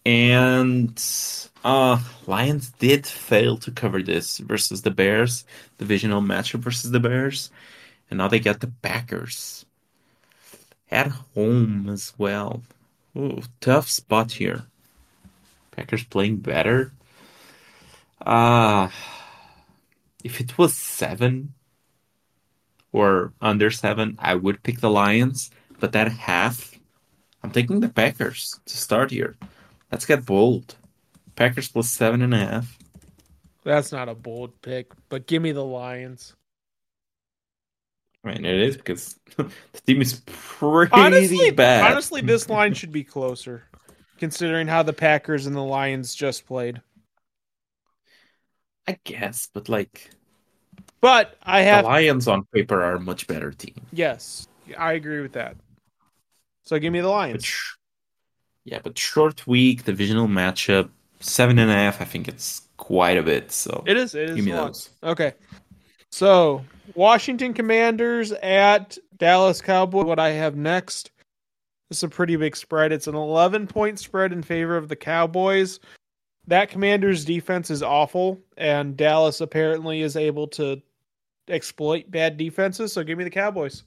and 0.05 1.03
uh, 1.63 2.01
Lions 2.25 2.71
did 2.79 3.05
fail 3.05 3.57
to 3.57 3.71
cover 3.71 4.01
this 4.01 4.37
versus 4.39 4.81
the 4.81 4.91
Bears, 4.91 5.45
divisional 5.77 6.21
matchup 6.21 6.59
versus 6.59 6.91
the 6.91 6.99
Bears. 6.99 7.51
And 8.09 8.17
now 8.17 8.27
they 8.27 8.39
get 8.39 8.59
the 8.59 8.71
Packers 8.81 9.65
at 10.89 11.07
home 11.35 11.89
as 11.89 12.13
well. 12.17 12.63
Ooh, 13.15 13.41
tough 13.61 13.89
spot 13.89 14.31
here. 14.31 14.63
Packers 15.71 16.03
playing 16.03 16.37
better. 16.37 16.91
Ah, 18.25 18.91
if 20.23 20.41
it 20.41 20.57
was 20.57 20.73
seven 20.73 21.53
or 22.91 23.33
under 23.41 23.69
seven, 23.71 24.17
I 24.19 24.35
would 24.35 24.63
pick 24.63 24.79
the 24.79 24.89
Lions. 24.89 25.51
But 25.79 25.93
that 25.93 26.11
half, 26.11 26.77
I'm 27.43 27.51
taking 27.51 27.79
the 27.79 27.89
Packers 27.89 28.59
to 28.65 28.77
start 28.77 29.11
here. 29.11 29.37
Let's 29.91 30.05
get 30.05 30.25
bold. 30.25 30.75
Packers 31.35 31.69
plus 31.69 31.89
seven 31.89 32.21
and 32.21 32.33
a 32.33 32.37
half. 32.39 32.77
That's 33.63 33.91
not 33.93 34.09
a 34.09 34.15
bold 34.15 34.61
pick, 34.61 34.91
but 35.07 35.25
give 35.25 35.41
me 35.41 35.51
the 35.53 35.63
Lions. 35.63 36.35
I 38.23 38.33
mean, 38.33 38.45
it 38.45 38.59
is 38.59 38.77
because 38.77 39.17
the 39.37 39.51
team 39.85 40.01
is 40.01 40.21
pretty 40.25 40.91
Honestly, 40.91 41.51
bad. 41.51 41.81
honestly, 41.81 42.21
this 42.21 42.47
line 42.49 42.73
should 42.73 42.91
be 42.91 43.03
closer, 43.03 43.63
considering 44.17 44.67
how 44.67 44.83
the 44.83 44.93
Packers 44.93 45.45
and 45.47 45.55
the 45.55 45.63
Lions 45.63 46.13
just 46.15 46.45
played. 46.45 46.81
I 48.87 48.99
guess, 49.05 49.47
but 49.53 49.69
like 49.69 50.11
But 51.01 51.35
I 51.43 51.61
the 51.69 51.77
have 51.77 51.85
Lions 51.85 52.27
on 52.27 52.45
paper 52.53 52.83
are 52.83 52.95
a 52.95 52.99
much 52.99 53.25
better 53.27 53.51
team. 53.51 53.87
yes, 53.91 54.47
I 54.77 54.93
agree 54.93 55.21
with 55.21 55.33
that. 55.33 55.57
So 56.63 56.79
give 56.79 56.93
me 56.93 57.01
the 57.01 57.09
Lions. 57.09 57.57
Yeah, 58.69 58.79
but 58.83 58.97
short 58.99 59.47
week, 59.47 59.83
divisional 59.85 60.27
matchup, 60.27 60.89
seven 61.19 61.57
and 61.57 61.71
a 61.71 61.73
half. 61.73 62.01
I 62.01 62.05
think 62.05 62.27
it's 62.27 62.61
quite 62.77 63.17
a 63.17 63.23
bit. 63.23 63.51
So 63.51 63.83
It 63.87 63.97
is. 63.97 64.13
It 64.13 64.29
is. 64.29 64.35
give 64.35 64.45
me 64.45 64.53
lot. 64.53 64.67
those. 64.67 64.89
Okay. 65.03 65.33
So 66.11 66.63
Washington 66.93 67.55
Commanders 67.55 68.31
at 68.31 68.95
Dallas 69.17 69.59
Cowboys. 69.59 70.05
What 70.05 70.19
I 70.19 70.29
have 70.29 70.55
next. 70.55 71.09
This 71.89 71.97
is 71.99 72.03
a 72.03 72.09
pretty 72.09 72.35
big 72.35 72.55
spread. 72.55 72.91
It's 72.91 73.07
an 73.07 73.15
11 73.15 73.65
point 73.65 73.97
spread 73.97 74.31
in 74.31 74.43
favor 74.43 74.77
of 74.77 74.87
the 74.87 74.95
Cowboys. 74.95 75.79
That 76.45 76.69
Commanders 76.69 77.25
defense 77.25 77.71
is 77.71 77.81
awful, 77.81 78.39
and 78.57 78.95
Dallas 78.95 79.41
apparently 79.41 80.01
is 80.03 80.15
able 80.15 80.47
to 80.49 80.79
exploit 81.47 82.11
bad 82.11 82.37
defenses. 82.37 82.93
So 82.93 83.03
give 83.03 83.17
me 83.17 83.23
the 83.23 83.29
Cowboys. 83.31 83.83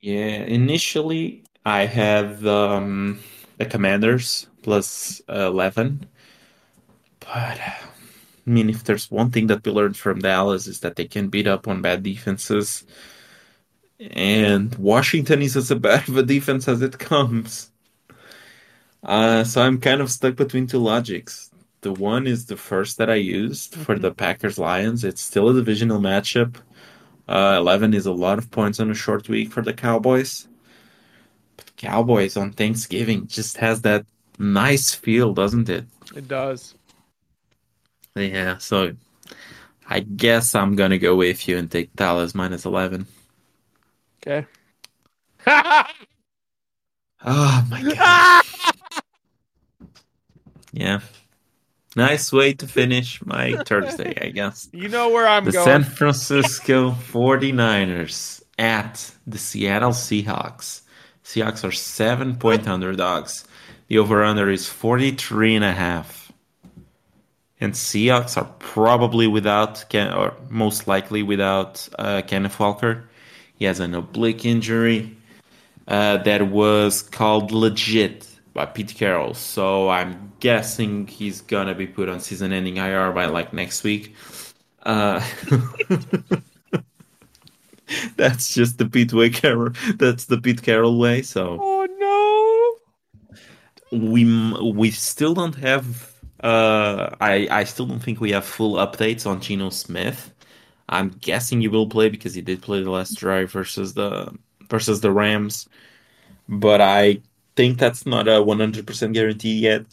Yeah, 0.00 0.42
initially 0.44 1.44
I 1.64 1.86
have 1.86 2.46
um, 2.46 3.20
the 3.58 3.66
Commanders 3.66 4.46
plus 4.62 5.22
uh, 5.28 5.48
eleven, 5.48 6.06
but 7.20 7.60
I 7.60 8.50
mean, 8.50 8.68
if 8.70 8.84
there's 8.84 9.10
one 9.10 9.30
thing 9.30 9.46
that 9.48 9.64
we 9.64 9.72
learned 9.72 9.96
from 9.96 10.20
Dallas 10.20 10.66
is 10.66 10.80
that 10.80 10.96
they 10.96 11.06
can 11.06 11.28
beat 11.28 11.46
up 11.46 11.66
on 11.68 11.82
bad 11.82 12.02
defenses, 12.02 12.84
and 14.00 14.74
Washington 14.76 15.42
is 15.42 15.56
as 15.56 15.70
bad 15.80 16.08
of 16.08 16.16
a 16.16 16.22
defense 16.22 16.68
as 16.68 16.82
it 16.82 16.98
comes. 16.98 17.70
Uh, 19.02 19.44
so 19.44 19.62
I'm 19.62 19.80
kind 19.80 20.00
of 20.00 20.10
stuck 20.10 20.36
between 20.36 20.66
two 20.66 20.78
logics. 20.78 21.50
The 21.82 21.92
one 21.92 22.26
is 22.26 22.46
the 22.46 22.56
first 22.56 22.96
that 22.98 23.10
I 23.10 23.16
used 23.16 23.74
for 23.74 23.98
the 23.98 24.12
Packers 24.14 24.58
Lions. 24.58 25.04
It's 25.04 25.20
still 25.20 25.50
a 25.50 25.54
divisional 25.54 26.00
matchup. 26.00 26.56
Uh, 27.28 27.56
11 27.58 27.94
is 27.94 28.06
a 28.06 28.12
lot 28.12 28.38
of 28.38 28.50
points 28.50 28.80
on 28.80 28.90
a 28.90 28.94
short 28.94 29.28
week 29.28 29.52
for 29.52 29.62
the 29.62 29.74
Cowboys. 29.74 30.48
Cowboys 31.84 32.36
on 32.36 32.52
Thanksgiving 32.52 33.26
just 33.26 33.56
has 33.58 33.82
that 33.82 34.06
nice 34.38 34.94
feel, 34.94 35.34
doesn't 35.34 35.68
it? 35.68 35.84
It 36.16 36.26
does. 36.28 36.74
Yeah, 38.16 38.58
so 38.58 38.92
I 39.88 40.00
guess 40.00 40.54
I'm 40.54 40.76
gonna 40.76 40.98
go 40.98 41.14
with 41.16 41.46
you 41.48 41.58
and 41.58 41.70
take 41.70 41.94
Dallas 41.94 42.34
minus 42.34 42.64
11. 42.64 43.06
Okay. 44.26 44.46
Oh 47.26 47.66
my 47.70 47.80
god. 47.82 48.44
Yeah. 50.72 51.00
Nice 51.96 52.30
way 52.32 52.52
to 52.52 52.66
finish 52.66 53.24
my 53.24 53.54
Thursday, 53.66 54.12
I 54.20 54.28
guess. 54.28 54.68
you 54.72 54.88
know 54.90 55.08
where 55.08 55.26
I'm 55.26 55.44
The 55.46 55.52
going. 55.52 55.64
San 55.64 55.84
Francisco 55.84 56.90
49ers 56.90 58.42
at 58.58 59.10
the 59.26 59.38
Seattle 59.38 59.92
Seahawks. 59.92 60.82
Seahawks 61.24 61.64
are 61.66 61.72
seven 61.72 62.36
point 62.36 62.68
underdogs. 62.68 63.44
The 63.88 63.98
over 63.98 64.22
under 64.22 64.50
is 64.50 64.68
43 64.68 65.56
and 65.56 65.64
a 65.64 65.72
half. 65.72 66.32
And 67.60 67.72
Seahawks 67.72 68.36
are 68.36 68.50
probably 68.58 69.26
without, 69.26 69.84
or 69.94 70.34
most 70.50 70.86
likely 70.86 71.22
without 71.22 71.88
uh, 71.98 72.22
Kenneth 72.26 72.60
Walker. 72.60 73.08
He 73.56 73.64
has 73.64 73.80
an 73.80 73.94
oblique 73.94 74.44
injury 74.44 75.16
uh, 75.88 76.18
that 76.18 76.48
was 76.48 77.02
called 77.02 77.52
legit 77.52 78.28
by 78.52 78.66
Pete 78.66 78.94
Carroll. 78.94 79.34
So 79.34 79.88
I'm 79.88 80.32
guessing 80.40 81.06
he's 81.06 81.40
gonna 81.40 81.74
be 81.74 81.86
put 81.86 82.08
on 82.08 82.20
season-ending 82.20 82.76
IR 82.76 83.12
by 83.12 83.26
like 83.26 83.52
next 83.52 83.82
week. 83.82 84.14
Uh, 84.82 85.24
that's 88.16 88.54
just 88.54 88.78
the 88.78 88.86
Pete 88.88 89.12
way 89.12 89.30
Carroll. 89.30 89.72
That's 89.96 90.26
the 90.26 90.40
Pete 90.40 90.62
Carroll 90.62 90.98
way. 90.98 91.22
So 91.22 91.58
Oh 91.60 92.80
no. 93.90 93.98
we 93.98 94.24
we 94.72 94.90
still 94.90 95.34
don't 95.34 95.54
have. 95.56 96.12
Uh, 96.40 97.14
I 97.20 97.48
I 97.50 97.64
still 97.64 97.86
don't 97.86 98.00
think 98.02 98.20
we 98.20 98.32
have 98.32 98.44
full 98.44 98.74
updates 98.76 99.26
on 99.26 99.40
Geno 99.40 99.70
Smith. 99.70 100.32
I'm 100.88 101.10
guessing 101.10 101.60
he 101.60 101.68
will 101.68 101.88
play 101.88 102.08
because 102.10 102.34
he 102.34 102.42
did 102.42 102.62
play 102.62 102.82
the 102.82 102.90
last 102.90 103.14
drive 103.18 103.50
versus 103.52 103.94
the 103.94 104.32
versus 104.68 105.00
the 105.00 105.10
Rams, 105.12 105.68
but 106.48 106.80
I 106.80 107.22
think 107.56 107.78
that's 107.78 108.06
not 108.06 108.28
a 108.28 108.42
100% 108.42 109.12
guarantee 109.14 109.54
yet. 109.60 109.86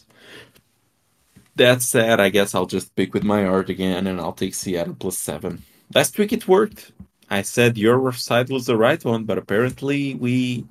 That 1.56 1.82
said, 1.82 2.20
I 2.20 2.28
guess 2.30 2.54
I'll 2.54 2.66
just 2.66 2.94
pick 2.96 3.14
with 3.14 3.24
my 3.24 3.44
heart 3.44 3.68
again 3.70 4.06
and 4.06 4.20
I'll 4.20 4.32
take 4.32 4.54
Seattle 4.54 4.94
plus 4.94 5.18
seven. 5.18 5.64
Last 5.94 6.18
week 6.18 6.32
it 6.32 6.48
worked. 6.48 6.92
I 7.32 7.40
said 7.40 7.78
your 7.78 8.12
side 8.12 8.50
was 8.50 8.66
the 8.66 8.76
right 8.76 9.02
one, 9.02 9.24
but 9.24 9.38
apparently 9.38 10.14
we 10.14 10.66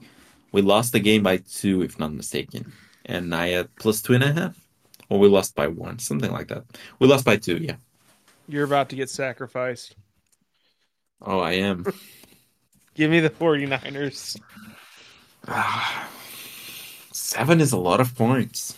we 0.51 0.61
lost 0.61 0.91
the 0.91 0.99
game 0.99 1.23
by 1.23 1.37
two, 1.37 1.81
if 1.81 1.97
not 1.97 2.13
mistaken. 2.13 2.71
And 3.05 3.33
I 3.33 3.47
had 3.47 3.75
plus 3.77 3.99
two 3.99 4.13
and 4.13 4.23
a 4.23 4.31
half. 4.31 4.55
Or 5.09 5.17
we 5.17 5.27
lost 5.27 5.55
by 5.55 5.65
one, 5.65 5.97
something 5.97 6.31
like 6.31 6.49
that. 6.49 6.63
We 6.99 7.07
lost 7.07 7.25
by 7.25 7.37
two, 7.37 7.57
yeah. 7.57 7.77
You're 8.47 8.63
about 8.63 8.89
to 8.89 8.95
get 8.95 9.09
sacrificed. 9.09 9.95
Oh, 11.19 11.39
I 11.39 11.53
am. 11.53 11.83
Give 12.93 13.09
me 13.09 13.21
the 13.21 13.31
49ers. 13.31 14.39
Seven 17.11 17.59
is 17.59 17.71
a 17.71 17.77
lot 17.77 17.99
of 17.99 18.15
points. 18.15 18.77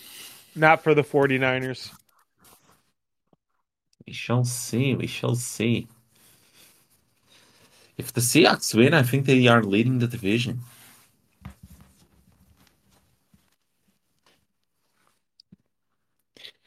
Not 0.56 0.84
for 0.84 0.96
the 0.96 1.04
49ers. 1.04 1.92
We 4.08 4.14
shall 4.14 4.46
see. 4.46 4.96
We 4.96 5.08
shall 5.08 5.36
see. 5.36 5.90
If 7.98 8.14
the 8.14 8.22
Seahawks 8.22 8.74
win, 8.74 8.94
I 8.94 9.04
think 9.04 9.26
they 9.26 9.48
are 9.48 9.64
leading 9.64 10.00
the 10.00 10.08
division. 10.08 10.62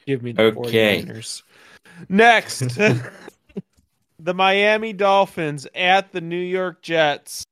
Give 0.07 0.23
me 0.23 0.32
the 0.32 0.43
Okay. 0.43 1.03
49ers. 1.03 1.43
Next, 2.09 2.61
the 4.19 4.35
Miami 4.35 4.93
Dolphins 4.93 5.66
at 5.74 6.12
the 6.12 6.20
New 6.20 6.36
York 6.36 6.82
Jets. 6.82 7.44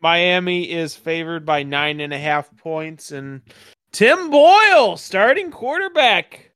Miami 0.00 0.70
is 0.70 0.94
favored 0.94 1.44
by 1.44 1.64
nine 1.64 2.00
and 2.00 2.12
a 2.12 2.18
half 2.18 2.56
points, 2.56 3.10
and 3.10 3.42
Tim 3.92 4.30
Boyle, 4.30 4.96
starting 4.96 5.50
quarterback. 5.50 6.47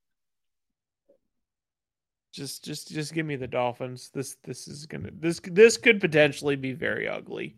Just, 2.33 2.65
just, 2.65 2.89
just 2.91 3.13
give 3.13 3.27
me 3.27 3.37
the 3.37 3.47
Dolphins. 3.47 4.11
This, 4.13 4.37
this 4.43 4.67
is 4.67 4.87
gonna, 4.87 5.11
this, 5.13 5.41
this 5.45 5.77
could 5.77 6.01
potentially 6.01 6.57
be 6.57 6.73
very 6.73 7.09
ugly. 7.09 7.55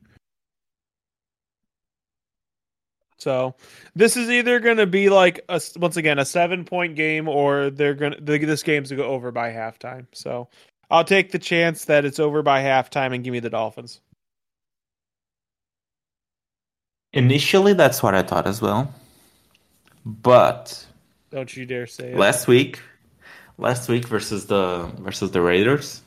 So 3.18 3.54
this 3.94 4.16
is 4.16 4.28
either 4.28 4.60
going 4.60 4.76
to 4.76 4.86
be 4.86 5.08
like 5.08 5.40
a 5.48 5.60
once 5.76 5.96
again 5.96 6.18
a 6.18 6.24
seven 6.24 6.64
point 6.64 6.94
game, 6.96 7.28
or 7.28 7.70
they're 7.70 7.94
gonna 7.94 8.20
this 8.20 8.62
game's 8.62 8.90
gonna 8.90 9.02
go 9.02 9.08
over 9.08 9.30
by 9.30 9.50
halftime. 9.50 10.06
So 10.12 10.48
I'll 10.90 11.04
take 11.04 11.30
the 11.32 11.38
chance 11.38 11.86
that 11.86 12.04
it's 12.04 12.18
over 12.18 12.42
by 12.42 12.62
halftime 12.62 13.14
and 13.14 13.24
give 13.24 13.32
me 13.32 13.40
the 13.40 13.48
Dolphins. 13.50 14.00
Initially, 17.14 17.72
that's 17.72 18.02
what 18.02 18.14
I 18.14 18.22
thought 18.22 18.46
as 18.46 18.60
well. 18.60 18.92
But 20.04 20.84
Don't 21.30 21.56
you 21.56 21.64
dare 21.64 21.86
say 21.86 22.12
it. 22.12 22.18
last 22.18 22.46
week, 22.48 22.80
last 23.58 23.88
week 23.88 24.06
versus 24.06 24.46
the 24.46 24.90
versus 24.98 25.30
the 25.30 25.40
Raiders, 25.40 26.02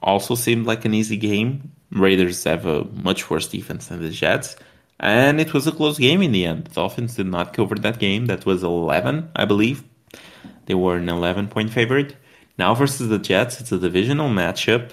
also 0.00 0.34
seemed 0.34 0.66
like 0.66 0.84
an 0.84 0.94
easy 0.94 1.16
game. 1.16 1.72
Raiders 1.90 2.44
have 2.44 2.66
a 2.66 2.84
much 2.84 3.30
worse 3.30 3.48
defense 3.48 3.86
than 3.86 4.02
the 4.02 4.10
Jets, 4.10 4.56
and 4.98 5.40
it 5.40 5.54
was 5.54 5.66
a 5.66 5.72
close 5.72 5.98
game 5.98 6.22
in 6.22 6.32
the 6.32 6.44
end. 6.44 6.66
The 6.66 6.74
Dolphins 6.74 7.16
did 7.16 7.26
not 7.26 7.52
cover 7.52 7.74
that 7.76 7.98
game. 7.98 8.26
That 8.26 8.46
was 8.46 8.62
11, 8.62 9.30
I 9.36 9.44
believe. 9.44 9.84
They 10.66 10.74
were 10.74 10.96
an 10.96 11.08
11 11.08 11.48
point 11.48 11.70
favorite. 11.70 12.16
Now 12.58 12.74
versus 12.74 13.08
the 13.08 13.18
Jets, 13.18 13.60
it's 13.60 13.72
a 13.72 13.78
divisional 13.78 14.30
matchup. 14.30 14.92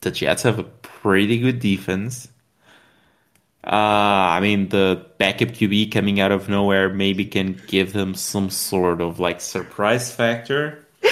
The 0.00 0.10
Jets 0.10 0.42
have 0.42 0.58
a 0.58 0.64
pretty 0.64 1.38
good 1.38 1.60
defense. 1.60 2.28
Uh, 3.62 4.36
I 4.36 4.40
mean, 4.40 4.70
the 4.70 5.06
backup 5.18 5.48
QB 5.48 5.92
coming 5.92 6.18
out 6.18 6.32
of 6.32 6.48
nowhere 6.48 6.88
maybe 6.88 7.26
can 7.26 7.60
give 7.66 7.92
them 7.92 8.14
some 8.14 8.48
sort 8.48 9.00
of 9.00 9.20
like 9.20 9.40
surprise 9.40 10.12
factor. 10.12 10.86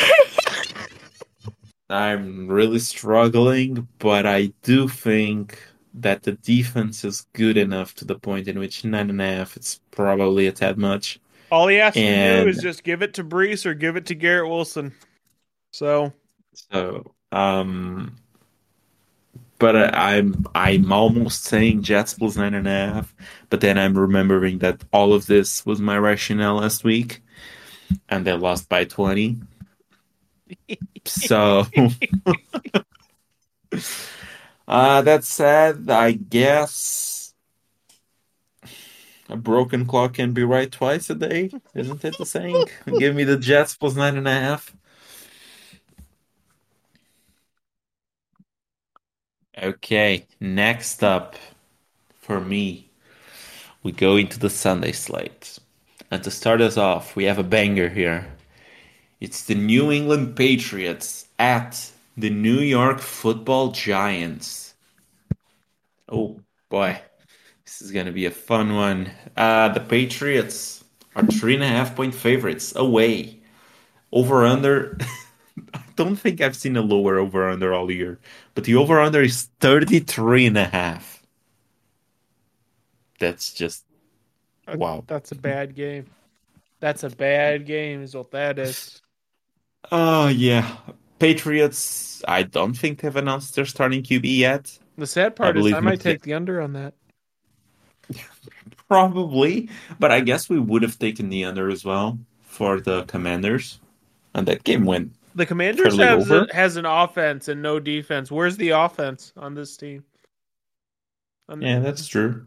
I'm 1.90 2.48
really 2.48 2.78
struggling, 2.78 3.88
but 3.98 4.26
I 4.26 4.52
do 4.62 4.88
think 4.88 5.62
that 5.94 6.22
the 6.22 6.32
defense 6.32 7.04
is 7.04 7.26
good 7.32 7.56
enough 7.56 7.94
to 7.96 8.04
the 8.04 8.18
point 8.18 8.48
in 8.48 8.58
which 8.58 8.84
nine 8.84 9.10
and 9.10 9.20
a 9.20 9.26
half 9.26 9.56
it's 9.56 9.80
probably 9.90 10.46
a 10.46 10.52
tad 10.52 10.78
much. 10.78 11.18
All 11.50 11.66
he 11.66 11.76
has 11.76 11.94
to 11.94 12.42
do 12.44 12.48
is 12.48 12.58
just 12.58 12.84
give 12.84 13.02
it 13.02 13.14
to 13.14 13.24
Breece 13.24 13.66
or 13.66 13.74
give 13.74 13.96
it 13.96 14.06
to 14.06 14.14
Garrett 14.14 14.48
Wilson. 14.48 14.94
So 15.72 16.12
So, 16.70 17.14
um, 17.32 18.16
but 19.58 19.76
I, 19.76 20.16
I'm 20.16 20.46
I'm 20.54 20.92
almost 20.92 21.44
saying 21.44 21.82
Jets 21.82 22.14
plus 22.14 22.36
nine 22.36 22.54
and 22.54 22.66
a 22.68 22.70
half, 22.70 23.14
but 23.50 23.60
then 23.60 23.78
I'm 23.78 23.98
remembering 23.98 24.58
that 24.58 24.82
all 24.92 25.12
of 25.12 25.26
this 25.26 25.64
was 25.66 25.80
my 25.80 25.98
rationale 25.98 26.56
last 26.56 26.84
week, 26.84 27.22
and 28.08 28.26
they 28.26 28.32
lost 28.32 28.68
by 28.68 28.84
twenty. 28.84 29.38
So, 31.04 31.66
uh, 34.68 35.02
that 35.02 35.24
said, 35.24 35.90
I 35.90 36.12
guess 36.12 37.34
a 39.28 39.36
broken 39.36 39.86
clock 39.86 40.14
can 40.14 40.32
be 40.32 40.42
right 40.42 40.70
twice 40.70 41.10
a 41.10 41.14
day, 41.14 41.50
isn't 41.74 42.04
it 42.04 42.16
the 42.16 42.24
saying? 42.26 42.64
Give 42.98 43.14
me 43.14 43.24
the 43.24 43.36
Jets 43.36 43.76
plus 43.76 43.94
nine 43.94 44.16
and 44.16 44.28
a 44.28 44.32
half. 44.32 44.74
Okay, 49.60 50.24
next 50.38 51.02
up 51.02 51.34
for 52.20 52.40
me, 52.40 52.90
we 53.82 53.90
go 53.90 54.16
into 54.16 54.38
the 54.38 54.50
Sunday 54.50 54.92
slate. 54.92 55.58
And 56.12 56.22
to 56.22 56.30
start 56.30 56.60
us 56.60 56.76
off, 56.76 57.16
we 57.16 57.24
have 57.24 57.38
a 57.38 57.42
banger 57.42 57.88
here. 57.88 58.28
It's 59.20 59.42
the 59.44 59.56
New 59.56 59.90
England 59.90 60.36
Patriots 60.36 61.26
at 61.40 61.90
the 62.16 62.30
New 62.30 62.60
York 62.60 63.00
Football 63.00 63.72
Giants. 63.72 64.74
Oh 66.08 66.40
boy, 66.68 67.00
this 67.64 67.82
is 67.82 67.90
gonna 67.90 68.12
be 68.12 68.26
a 68.26 68.30
fun 68.30 68.74
one. 68.76 69.10
Uh, 69.36 69.70
the 69.70 69.80
Patriots 69.80 70.84
are 71.16 71.26
three 71.26 71.54
and 71.54 71.64
a 71.64 71.68
half 71.68 71.96
point 71.96 72.14
favorites 72.14 72.74
away. 72.76 73.40
Over 74.12 74.46
under. 74.46 74.98
I 75.74 75.80
don't 75.96 76.16
think 76.16 76.40
I've 76.40 76.56
seen 76.56 76.76
a 76.76 76.82
lower 76.82 77.18
over 77.18 77.48
under 77.50 77.74
all 77.74 77.90
year, 77.90 78.18
but 78.58 78.64
the 78.64 78.74
over 78.74 78.98
under 78.98 79.22
is 79.22 79.50
33 79.60 80.46
and 80.46 80.58
a 80.58 80.64
half. 80.64 81.22
That's 83.20 83.54
just 83.54 83.84
uh, 84.66 84.74
wow. 84.76 85.04
that's 85.06 85.30
a 85.30 85.36
bad 85.36 85.76
game. 85.76 86.06
That's 86.80 87.04
a 87.04 87.08
bad 87.08 87.66
game, 87.66 88.02
is 88.02 88.16
what 88.16 88.32
that 88.32 88.58
is. 88.58 89.00
Oh 89.92 90.26
yeah. 90.26 90.76
Patriots, 91.20 92.20
I 92.26 92.42
don't 92.42 92.74
think 92.74 93.00
they've 93.00 93.14
announced 93.14 93.54
their 93.54 93.64
starting 93.64 94.02
QB 94.02 94.22
yet. 94.24 94.76
The 94.98 95.06
sad 95.06 95.36
part 95.36 95.56
is 95.56 95.72
I 95.72 95.78
might 95.78 96.00
take 96.00 96.22
the 96.22 96.34
under 96.34 96.60
on 96.60 96.72
that. 96.72 96.94
Probably, 98.88 99.70
but 100.00 100.10
I 100.10 100.18
guess 100.18 100.50
we 100.50 100.58
would 100.58 100.82
have 100.82 100.98
taken 100.98 101.28
the 101.28 101.44
under 101.44 101.70
as 101.70 101.84
well 101.84 102.18
for 102.42 102.80
the 102.80 103.04
Commanders. 103.04 103.80
And 104.34 104.48
that 104.48 104.64
game 104.64 104.84
went 104.84 105.12
The 105.38 105.46
Commanders 105.46 105.96
has, 105.96 106.30
a, 106.30 106.46
has 106.52 106.76
an 106.76 106.84
offense 106.84 107.46
and 107.46 107.62
no 107.62 107.78
defense. 107.78 108.30
Where's 108.30 108.56
the 108.56 108.70
offense 108.70 109.32
on 109.36 109.54
this 109.54 109.76
team? 109.76 110.02
On- 111.48 111.62
Yeah, 111.62 111.78
that's 111.78 112.06
true. 112.08 112.46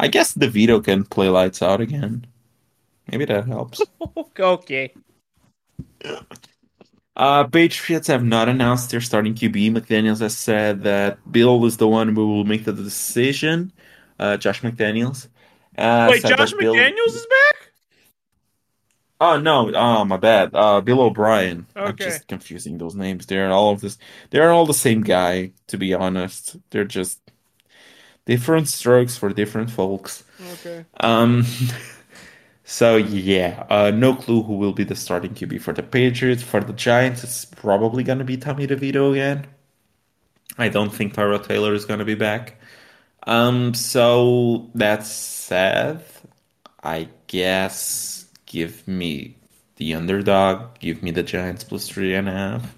I 0.00 0.08
guess 0.08 0.34
DeVito 0.34 0.82
can 0.82 1.04
play 1.04 1.28
lights 1.28 1.60
out 1.62 1.80
again. 1.82 2.26
Maybe 3.10 3.26
that 3.26 3.46
helps. 3.46 3.82
okay. 4.40 4.94
Uh, 7.14 7.44
Patriots 7.44 8.06
have 8.08 8.24
not 8.24 8.48
announced 8.48 8.90
their 8.90 9.02
starting 9.02 9.34
QB. 9.34 9.72
McDaniels 9.76 10.20
has 10.20 10.36
said 10.36 10.82
that 10.84 11.18
Bill 11.30 11.64
is 11.66 11.76
the 11.76 11.86
one 11.86 12.14
who 12.14 12.26
will 12.28 12.44
make 12.44 12.64
the 12.64 12.72
decision. 12.72 13.72
Uh, 14.18 14.38
Josh 14.38 14.62
McDaniels. 14.62 15.28
Uh, 15.76 16.08
Wait, 16.10 16.24
Josh 16.24 16.54
Bill- 16.54 16.74
McDaniels 16.74 17.08
is 17.08 17.26
back? 17.26 17.51
Oh 19.22 19.38
no, 19.38 19.72
oh 19.74 20.04
my 20.04 20.16
bad. 20.16 20.50
Uh, 20.54 20.80
Bill 20.80 21.00
O'Brien. 21.00 21.66
I'm 21.84 21.96
Okay. 21.96 21.98
just 21.98 22.26
confusing 22.28 22.78
those 22.78 22.94
names. 22.96 23.26
They're 23.26 23.50
all 23.52 23.72
of 23.72 23.80
this. 23.80 23.98
They're 24.30 24.50
all 24.52 24.66
the 24.66 24.74
same 24.74 25.02
guy, 25.02 25.52
to 25.68 25.78
be 25.78 25.94
honest. 25.94 26.56
They're 26.70 26.84
just 26.84 27.20
different 28.26 28.68
strokes 28.68 29.16
for 29.16 29.30
different 29.32 29.70
folks. 29.70 30.24
Okay. 30.40 30.86
Um, 31.00 31.44
so 32.64 32.96
yeah, 32.96 33.66
uh, 33.70 33.90
no 33.90 34.14
clue 34.14 34.42
who 34.42 34.54
will 34.54 34.72
be 34.72 34.84
the 34.84 34.96
starting 34.96 35.34
QB 35.34 35.58
for 35.58 35.72
the 35.72 35.82
Patriots. 35.82 36.42
For 36.42 36.60
the 36.60 36.72
Giants, 36.72 37.24
it's 37.24 37.44
probably 37.44 38.04
gonna 38.04 38.24
be 38.24 38.36
Tommy 38.36 38.66
DeVito 38.66 39.12
again. 39.12 39.46
I 40.58 40.68
don't 40.68 40.90
think 40.92 41.14
Tyrod 41.14 41.46
Taylor 41.46 41.74
is 41.74 41.84
gonna 41.84 42.04
be 42.04 42.14
back. 42.14 42.56
Um, 43.26 43.74
so 43.74 44.70
that's 44.74 45.10
sad. 45.10 46.04
I 46.82 47.08
guess 47.28 48.21
give 48.52 48.86
me 48.86 49.34
the 49.76 49.94
underdog, 49.94 50.78
give 50.78 51.02
me 51.02 51.10
the 51.10 51.22
Giants 51.22 51.64
plus 51.64 51.88
three 51.88 52.14
and 52.14 52.28
a 52.28 52.32
half, 52.32 52.74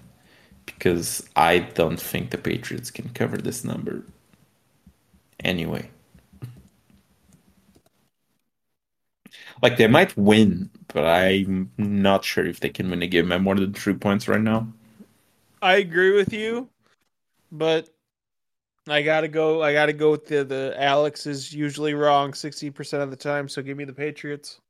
because 0.65 1.27
I 1.35 1.59
don't 1.59 1.99
think 1.99 2.31
the 2.31 2.37
Patriots 2.37 2.89
can 2.89 3.09
cover 3.09 3.37
this 3.37 3.65
number. 3.65 4.03
Anyway, 5.43 5.89
like 9.61 9.75
they 9.77 9.87
might 9.87 10.15
win, 10.15 10.69
but 10.87 11.03
I'm 11.03 11.69
not 11.77 12.23
sure 12.23 12.45
if 12.47 12.61
they 12.61 12.69
can 12.69 12.89
win 12.89 13.03
a 13.03 13.07
game 13.07 13.29
by 13.29 13.37
more 13.37 13.55
than 13.55 13.73
three 13.73 13.95
points 13.95 14.29
right 14.29 14.41
now. 14.41 14.69
I 15.61 15.75
agree 15.75 16.15
with 16.15 16.31
you, 16.31 16.69
but 17.51 17.89
I 18.87 19.01
gotta 19.01 19.27
go. 19.27 19.61
I 19.61 19.73
gotta 19.73 19.93
go 19.93 20.11
with 20.11 20.25
the 20.25 20.45
the 20.45 20.73
Alex 20.77 21.27
is 21.27 21.53
usually 21.53 21.93
wrong 21.93 22.33
sixty 22.33 22.71
percent 22.71 23.03
of 23.03 23.11
the 23.11 23.17
time. 23.17 23.49
So 23.49 23.61
give 23.61 23.77
me 23.77 23.83
the 23.83 23.93
Patriots. 23.93 24.61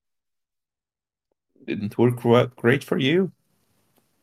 Didn't 1.66 1.98
work 1.98 2.56
great 2.56 2.84
for 2.84 2.98
you. 2.98 3.32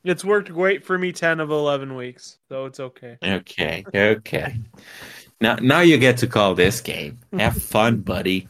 It's 0.05 0.25
worked 0.25 0.53
great 0.53 0.85
for 0.85 0.99
me 0.99 1.13
ten 1.13 1.39
of 1.41 1.51
eleven 1.51 1.95
weeks, 1.95 2.39
so 2.49 2.65
it's 2.67 2.81
okay. 2.81 3.19
Okay, 3.23 3.85
okay. 3.95 4.59
Now, 5.41 5.57
now 5.57 5.81
you 5.81 5.99
get 5.99 6.19
to 6.19 6.27
call 6.27 6.55
this 6.55 6.81
game. 6.81 7.19
Have 7.39 7.57
fun, 7.63 8.01
buddy. 8.01 8.49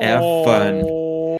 Have 0.00 0.20
fun. 0.44 1.38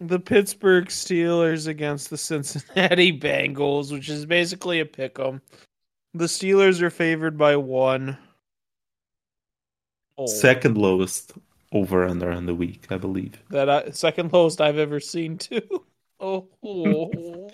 The 0.00 0.20
Pittsburgh 0.20 0.86
Steelers 0.86 1.66
against 1.68 2.10
the 2.10 2.18
Cincinnati 2.18 3.18
Bengals, 3.18 3.90
which 3.92 4.08
is 4.08 4.26
basically 4.26 4.80
a 4.80 4.86
pick 4.86 5.18
'em. 5.18 5.40
The 6.14 6.26
Steelers 6.26 6.82
are 6.82 6.90
favored 6.90 7.38
by 7.38 7.56
one. 7.56 8.18
Oh, 10.18 10.26
Second 10.26 10.76
lowest 10.78 11.32
over 11.72 12.06
under 12.06 12.30
on 12.30 12.46
the 12.46 12.54
week, 12.54 12.86
I 12.90 12.98
believe. 12.98 13.42
that 13.50 13.68
I, 13.68 13.90
second 13.90 14.32
lowest 14.32 14.60
I've 14.60 14.78
ever 14.78 15.00
seen 15.00 15.38
too. 15.38 15.84
Oh, 16.20 16.48
oh. 16.64 17.50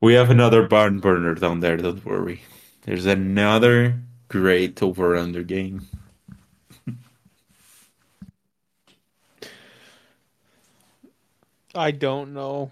We 0.00 0.14
have 0.14 0.30
another 0.30 0.66
barn 0.68 1.00
burner 1.00 1.34
down 1.34 1.60
there, 1.60 1.76
don't 1.76 2.04
worry. 2.04 2.42
There's 2.82 3.06
another 3.06 4.00
great 4.28 4.82
over 4.82 5.16
under 5.16 5.42
game. 5.42 5.86
I 11.74 11.90
don't 11.90 12.34
know. 12.34 12.70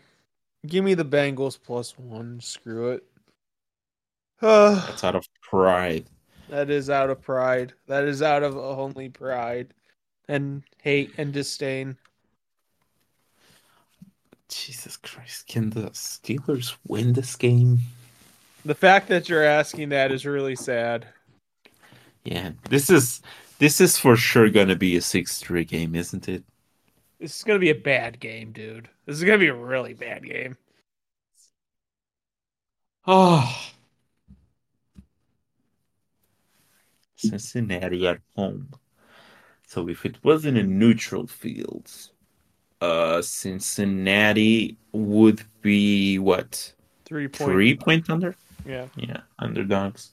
Give 0.67 0.85
me 0.85 0.95
the 0.95 1.05
Bengals 1.05 1.59
plus 1.61 1.99
one. 1.99 2.41
Screw 2.41 2.91
it. 2.91 3.05
Uh, 4.41 4.75
That's 4.87 5.03
out 5.03 5.17
of 5.17 5.27
pride. 5.43 6.07
that 6.49 6.71
is 6.71 6.89
out 6.89 7.11
of 7.11 7.21
pride. 7.21 7.73
That 7.89 8.05
is 8.05 8.23
out 8.23 8.45
of 8.45 8.57
only 8.57 9.09
pride 9.09 9.75
and 10.29 10.63
hate 10.83 11.13
and 11.19 11.33
disdain. 11.33 11.97
Jesus 14.49 14.97
Christ, 14.97 15.47
can 15.47 15.71
the 15.71 15.91
Steelers 15.91 16.77
win 16.87 17.15
this 17.15 17.37
game? 17.37 17.81
The 18.65 18.75
fact 18.75 19.09
that 19.09 19.29
you're 19.29 19.45
asking 19.45 19.89
that 19.89 20.13
is 20.13 20.27
really 20.27 20.57
sad. 20.57 21.07
Yeah, 22.25 22.51
this 22.69 22.91
is 22.91 23.23
this 23.59 23.81
is 23.81 23.99
for 23.99 24.17
sure 24.17 24.51
gonna 24.51 24.77
be 24.77 24.97
a 24.97 25.01
6-3 25.01 25.67
game, 25.67 25.95
isn't 25.95 26.29
it? 26.29 26.45
This 27.19 27.37
is 27.37 27.45
gonna 27.45 27.59
be 27.59 27.71
a 27.71 27.75
bad 27.75 28.21
game, 28.21 28.53
dude. 28.53 28.89
This 29.07 29.17
is 29.17 29.25
gonna 29.25 29.39
be 29.39 29.49
a 29.49 29.55
really 29.55 29.95
bad 29.95 30.25
game. 30.25 30.57
Oh. 33.07 33.71
Cincinnati 37.17 38.07
at 38.07 38.21
home. 38.37 38.69
So 39.73 39.89
if 39.89 40.05
it 40.05 40.23
wasn't 40.23 40.59
a 40.59 40.63
neutral 40.63 41.27
field, 41.27 41.91
uh 42.83 43.23
Cincinnati 43.23 44.77
would 44.93 45.41
be 45.63 46.19
what? 46.19 46.75
Three 47.07 47.27
point. 47.27 47.51
Three 47.51 47.75
point 47.75 48.11
under? 48.11 48.35
Yeah. 48.67 48.89
Yeah, 48.97 49.21
underdogs. 49.39 50.13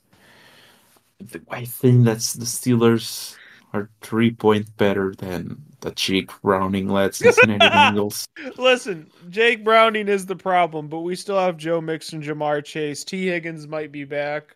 I 1.51 1.65
think 1.65 2.05
that's 2.05 2.31
the 2.35 2.45
Steelers 2.45 3.35
are 3.73 3.89
three 3.99 4.31
point 4.31 4.77
better 4.77 5.13
than 5.17 5.61
the 5.81 5.91
Jake 5.91 6.31
Browning 6.41 6.87
led 6.87 7.13
Cincinnati 7.13 7.67
Bengals. 7.75 8.29
Listen, 8.57 9.11
Jake 9.29 9.65
Browning 9.65 10.07
is 10.07 10.25
the 10.25 10.37
problem, 10.37 10.87
but 10.87 11.01
we 11.01 11.17
still 11.17 11.37
have 11.37 11.57
Joe 11.57 11.81
Mixon, 11.81 12.21
Ja'Marr 12.21 12.63
Chase, 12.63 13.03
Tee 13.03 13.27
Higgins 13.27 13.67
might 13.67 13.91
be 13.91 14.05
back. 14.05 14.55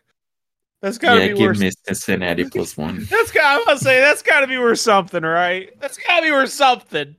That's 0.84 0.98
gotta 0.98 1.20
Yeah, 1.22 1.28
be 1.28 1.38
give 1.38 1.46
worth. 1.46 1.58
me 1.60 1.70
Cincinnati 1.86 2.44
plus 2.44 2.76
one. 2.76 3.04
That's 3.10 3.30
got. 3.30 3.58
I'm 3.58 3.64
gonna 3.64 3.78
say 3.78 4.00
that's 4.02 4.20
gotta 4.20 4.46
be 4.46 4.58
worth 4.58 4.80
something, 4.80 5.22
right? 5.22 5.70
That's 5.80 5.96
gotta 5.96 6.20
be 6.26 6.30
worth 6.30 6.50
something. 6.50 7.16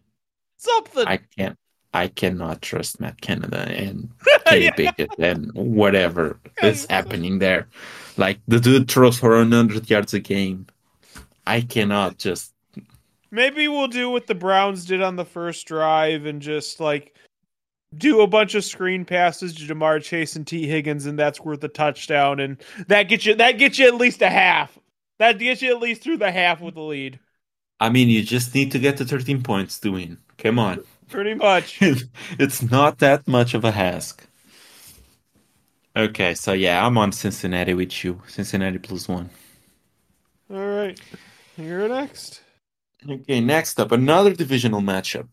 Something. 0.58 1.08
I 1.08 1.18
can't. 1.36 1.58
I 1.92 2.10
cannot 2.10 2.62
trust 2.62 3.00
Matt 3.00 3.20
Canada 3.22 3.62
and 3.68 4.12
Kenny 4.46 4.66
Yeah. 4.66 4.72
Pickett 4.72 5.10
and 5.18 5.52
whatever 5.56 6.38
is 6.62 6.86
happening 6.92 7.40
there. 7.40 7.68
Like 8.18 8.38
the 8.48 8.60
dude 8.60 8.88
throws 8.92 9.18
for 9.18 9.36
100 9.36 9.90
yards 9.90 10.14
a 10.14 10.20
game. 10.20 10.68
I 11.48 11.62
cannot 11.62 12.20
just. 12.20 12.54
Maybe 13.32 13.68
we'll 13.68 13.88
do 13.88 14.12
what 14.12 14.28
the 14.28 14.36
Browns 14.36 14.86
did 14.86 15.02
on 15.02 15.16
the 15.16 15.26
first 15.26 15.66
drive 15.66 16.28
and 16.28 16.40
just 16.40 16.80
like 16.80 17.16
do 17.98 18.22
a 18.22 18.28
bunch 18.28 18.56
of 18.56 18.64
screen 18.64 19.06
passes 19.06 19.56
to 19.56 19.64
Ja'Marr 19.64 20.02
Chase 20.04 20.36
and 20.36 20.46
Tee 20.46 20.68
Higgins, 20.68 21.06
and 21.06 21.18
that's 21.18 21.42
worth 21.42 21.64
a 21.64 21.68
touchdown, 21.68 22.40
and 22.40 22.58
that 22.88 23.04
gets 23.04 23.26
you 23.26 23.36
that 23.36 23.54
gets 23.54 23.80
you 23.80 23.88
at 23.88 23.96
least 23.96 24.22
a 24.22 24.30
half. 24.30 24.78
That 25.20 25.40
gets 25.40 25.62
you 25.62 25.72
at 25.72 25.82
least 25.82 26.04
through 26.04 26.18
the 26.18 26.32
half 26.32 26.62
with 26.62 26.76
the 26.76 26.82
lead. 26.82 27.20
I 27.80 27.90
mean, 27.90 28.10
you 28.10 28.22
just 28.24 28.56
need 28.56 28.72
to 28.72 28.80
get 28.80 28.98
to 28.98 29.06
13 29.06 29.44
points 29.44 29.80
to 29.80 29.92
win. 29.92 30.18
Come 30.38 30.60
on. 30.60 30.84
Pretty 31.10 31.34
much. 31.34 31.80
it's 32.40 32.62
not 32.62 33.00
that 33.00 33.28
much 33.28 33.54
of 33.54 33.66
a 33.66 33.70
ask. 33.70 34.26
Okay, 35.96 36.34
so 36.34 36.52
yeah, 36.52 36.86
I'm 36.86 36.98
on 36.98 37.12
Cincinnati 37.12 37.74
with 37.74 38.04
you. 38.04 38.22
Cincinnati 38.28 38.80
plus 38.80 39.08
one. 39.08 39.30
All 40.52 40.58
right. 40.58 41.00
You're 41.58 41.88
next. 41.88 42.42
Okay, 43.10 43.40
next 43.40 43.80
up, 43.80 43.92
another 43.92 44.34
divisional 44.34 44.82
matchup. 44.82 45.28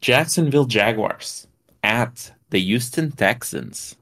Jacksonville 0.00 0.64
Jaguars 0.66 1.46
at 1.82 2.32
the 2.50 2.58
Houston 2.58 3.12
Texans. 3.12 3.96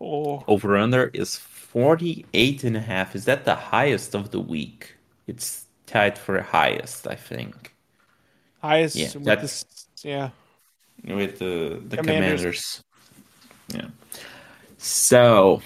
Oh, 0.00 0.44
Over 0.46 0.76
under 0.76 1.10
is 1.14 1.36
48 1.36 2.64
and 2.64 2.76
a 2.76 2.80
half. 2.80 3.14
Is 3.16 3.24
that 3.24 3.44
the 3.44 3.54
highest 3.54 4.14
of 4.14 4.30
the 4.30 4.40
week? 4.40 4.94
It's 5.26 5.64
tied 5.86 6.18
for 6.18 6.40
highest, 6.40 7.06
I 7.06 7.14
think. 7.14 7.74
highest 8.60 8.96
Yeah, 8.96 9.12
with 9.14 9.24
that's- 9.24 9.64
this. 9.64 9.86
Yeah. 10.02 10.30
with 11.04 11.38
the 11.38 11.80
the 11.88 11.96
Commanders. 11.96 12.40
commanders. 12.40 12.82
Yeah. 13.68 13.88
So 14.78 15.62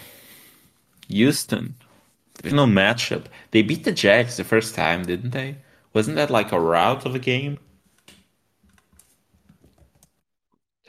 Houston, 1.08 1.74
divisional 2.34 2.66
matchup. 2.66 3.24
They 3.50 3.62
beat 3.62 3.84
the 3.84 3.92
Jags 3.92 4.36
the 4.36 4.44
first 4.44 4.74
time, 4.74 5.04
didn't 5.04 5.30
they? 5.30 5.56
Wasn't 5.92 6.16
that 6.16 6.30
like 6.30 6.52
a 6.52 6.60
rout 6.60 7.04
of 7.06 7.14
a 7.14 7.18
game? 7.18 7.58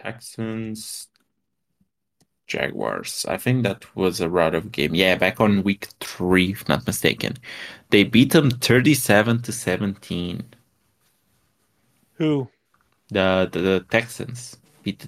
Texans, 0.01 1.07
Jaguars. 2.47 3.25
I 3.27 3.37
think 3.37 3.63
that 3.63 3.95
was 3.95 4.19
a 4.21 4.29
rout 4.29 4.55
of 4.55 4.71
game. 4.71 4.95
Yeah, 4.95 5.15
back 5.15 5.39
on 5.39 5.63
week 5.63 5.87
three, 5.99 6.51
if 6.51 6.67
not 6.67 6.87
mistaken. 6.87 7.37
They 7.89 8.03
beat 8.03 8.31
them 8.31 8.49
37 8.49 9.41
to 9.43 9.51
17. 9.51 10.43
Who? 12.13 12.49
The, 13.09 13.49
the, 13.51 13.59
the 13.59 13.85
Texans 13.89 14.57
beat 14.83 14.99
the. 14.99 15.07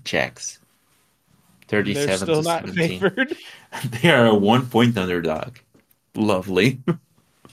They're 1.68 1.84
37 1.84 2.18
still 2.18 2.44
to 2.44 2.48
not 2.48 2.68
17. 2.68 3.00
favored. 3.00 3.38
They 4.02 4.12
are 4.12 4.26
a 4.26 4.36
one 4.36 4.68
point 4.68 4.98
underdog. 4.98 5.58
Lovely. 6.16 6.82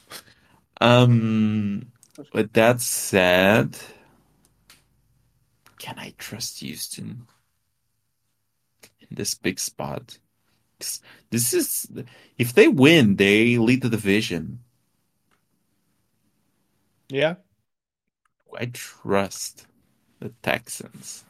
um, 0.81 1.87
with 2.33 2.53
that 2.55 2.81
said, 2.81 3.79
can 5.79 5.99
I 5.99 6.15
trust 6.19 6.61
Houston 6.61 7.27
in 9.01 9.09
this 9.11 9.35
big 9.35 9.59
spot? 9.59 10.19
This 11.31 11.55
is 11.55 11.89
if 12.37 12.53
they 12.53 12.69
win, 12.69 13.17
they 13.17 13.59
lead 13.59 13.83
the 13.83 13.89
division. 13.89 14.61
Yeah. 17.09 17.37
I 18.59 18.67
trust 18.67 19.67
the 20.21 20.31
Texans 20.43 21.25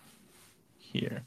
here. 0.79 1.23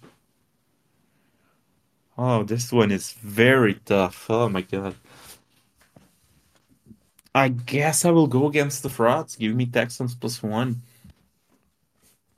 Oh, 2.18 2.44
this 2.44 2.72
one 2.72 2.92
is 2.92 3.12
very 3.14 3.76
tough. 3.86 4.30
Oh 4.30 4.50
my 4.50 4.62
God. 4.62 4.96
I 7.34 7.48
guess 7.48 8.04
I 8.04 8.12
will 8.12 8.28
go 8.28 8.48
against 8.48 8.84
the 8.84 8.90
frauds. 8.90 9.36
Give 9.36 9.56
me 9.56 9.66
Texans 9.66 10.16
plus 10.16 10.44
one. 10.44 10.82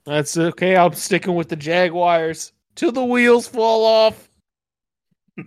That's 0.06 0.38
okay. 0.38 0.76
I'm 0.76 0.94
sticking 0.94 1.36
with 1.36 1.50
the 1.50 1.56
Jaguars 1.56 2.52
till 2.76 2.92
the 2.92 3.04
wheels 3.04 3.48
fall 3.48 3.86
off. 3.86 4.30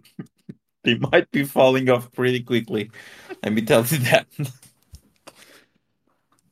they 0.84 0.94
might 0.94 1.30
be 1.30 1.44
falling 1.44 1.90
off 1.90 2.10
pretty 2.12 2.40
quickly. 2.40 2.90
Let 3.42 3.52
me 3.52 3.62
tell 3.62 3.84
you 3.84 3.98
that. 3.98 4.26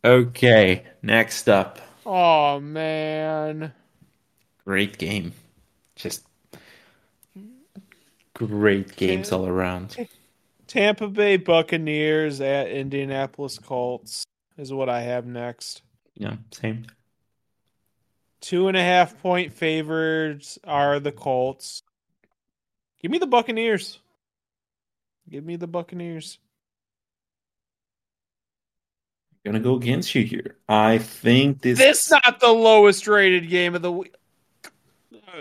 okay, 0.05 0.85
next 1.03 1.49
up. 1.49 1.81
Oh 2.05 2.61
man. 2.61 3.73
Great 4.65 4.99
game. 4.99 5.33
Just 5.97 6.27
great 8.35 8.97
games 8.97 9.33
all 9.33 9.47
around. 9.47 9.97
Tampa 10.67 11.09
Bay 11.09 11.37
Buccaneers 11.37 12.41
at 12.41 12.69
Indianapolis 12.69 13.59
Colts 13.59 14.25
is 14.59 14.73
what 14.73 14.89
I 14.89 15.03
have 15.03 15.27
next. 15.27 15.83
Yeah, 16.17 16.37
same. 16.51 16.87
Two 18.45 18.69
and 18.69 18.77
a 18.77 18.83
half 18.83 19.19
point 19.23 19.55
favorites 19.55 20.59
are 20.65 21.01
the 21.01 21.13
Colts. 21.13 21.83
Give 23.01 23.11
me 23.11 23.17
the 23.17 23.27
Buccaneers. 23.27 24.01
Give 25.31 25.43
me 25.43 25.57
the 25.57 25.67
Buccaneers. 25.67 26.39
Gonna 29.47 29.61
go 29.61 29.77
against 29.77 30.15
you 30.15 30.25
here. 30.25 30.57
I 30.69 30.99
think 30.99 31.63
this. 31.63 31.79
This 31.79 32.11
not 32.11 32.39
the 32.39 32.53
lowest 32.53 33.09
rated 33.09 33.49
game 33.49 33.75
of 33.75 33.81
the 33.81 33.93
week. 33.93 34.15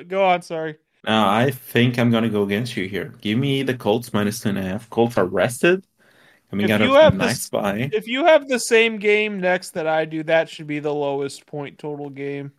Go 0.07 0.25
on, 0.25 0.41
sorry. 0.41 0.77
Uh, 1.05 1.11
I 1.27 1.51
think 1.51 1.99
I'm 1.99 2.09
gonna 2.09 2.29
go 2.29 2.43
against 2.43 2.77
you 2.77 2.87
here. 2.87 3.13
Give 3.19 3.37
me 3.37 3.63
the 3.63 3.73
Colts 3.73 4.13
minus 4.13 4.39
two 4.39 4.49
and 4.49 4.57
a 4.57 4.61
half. 4.61 4.89
Colts 4.89 5.17
are 5.17 5.25
rested. 5.25 5.85
Coming 6.49 6.67
If 6.67 6.71
out 6.71 6.81
you 6.81 6.93
have 6.93 7.15
nice 7.17 7.33
this- 7.33 7.49
bye. 7.49 7.89
If 7.91 8.07
you 8.07 8.23
have 8.23 8.47
the 8.47 8.59
same 8.59 8.97
game 8.97 9.41
next 9.41 9.71
that 9.71 9.87
I 9.87 10.05
do, 10.05 10.23
that 10.23 10.47
should 10.47 10.67
be 10.67 10.79
the 10.79 10.93
lowest 10.93 11.45
point 11.45 11.77
total 11.79 12.09
game. 12.09 12.53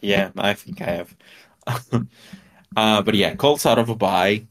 Yeah, 0.00 0.30
I 0.36 0.54
think 0.54 0.80
I 0.80 0.84
have. 0.86 1.16
uh, 2.76 3.02
but 3.02 3.14
yeah, 3.14 3.34
Colts 3.34 3.66
out 3.66 3.78
of 3.78 3.88
a 3.88 3.94
bye. 3.94 4.46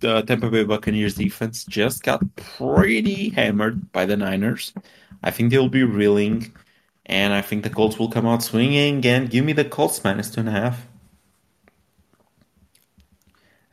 The 0.00 0.22
Tampa 0.22 0.50
Bay 0.50 0.64
Buccaneers 0.64 1.14
defense 1.14 1.64
just 1.64 2.02
got 2.02 2.22
pretty 2.36 3.30
hammered 3.30 3.92
by 3.92 4.04
the 4.06 4.16
Niners. 4.16 4.72
I 5.22 5.30
think 5.30 5.50
they'll 5.50 5.68
be 5.68 5.84
reeling, 5.84 6.52
and 7.06 7.32
I 7.32 7.40
think 7.42 7.62
the 7.62 7.70
Colts 7.70 7.98
will 7.98 8.10
come 8.10 8.26
out 8.26 8.42
swinging. 8.42 9.04
And 9.06 9.30
give 9.30 9.44
me 9.44 9.52
the 9.52 9.64
Colts 9.64 10.02
minus 10.04 10.30
two 10.30 10.40
and 10.40 10.48
a 10.48 10.52
half. 10.52 10.86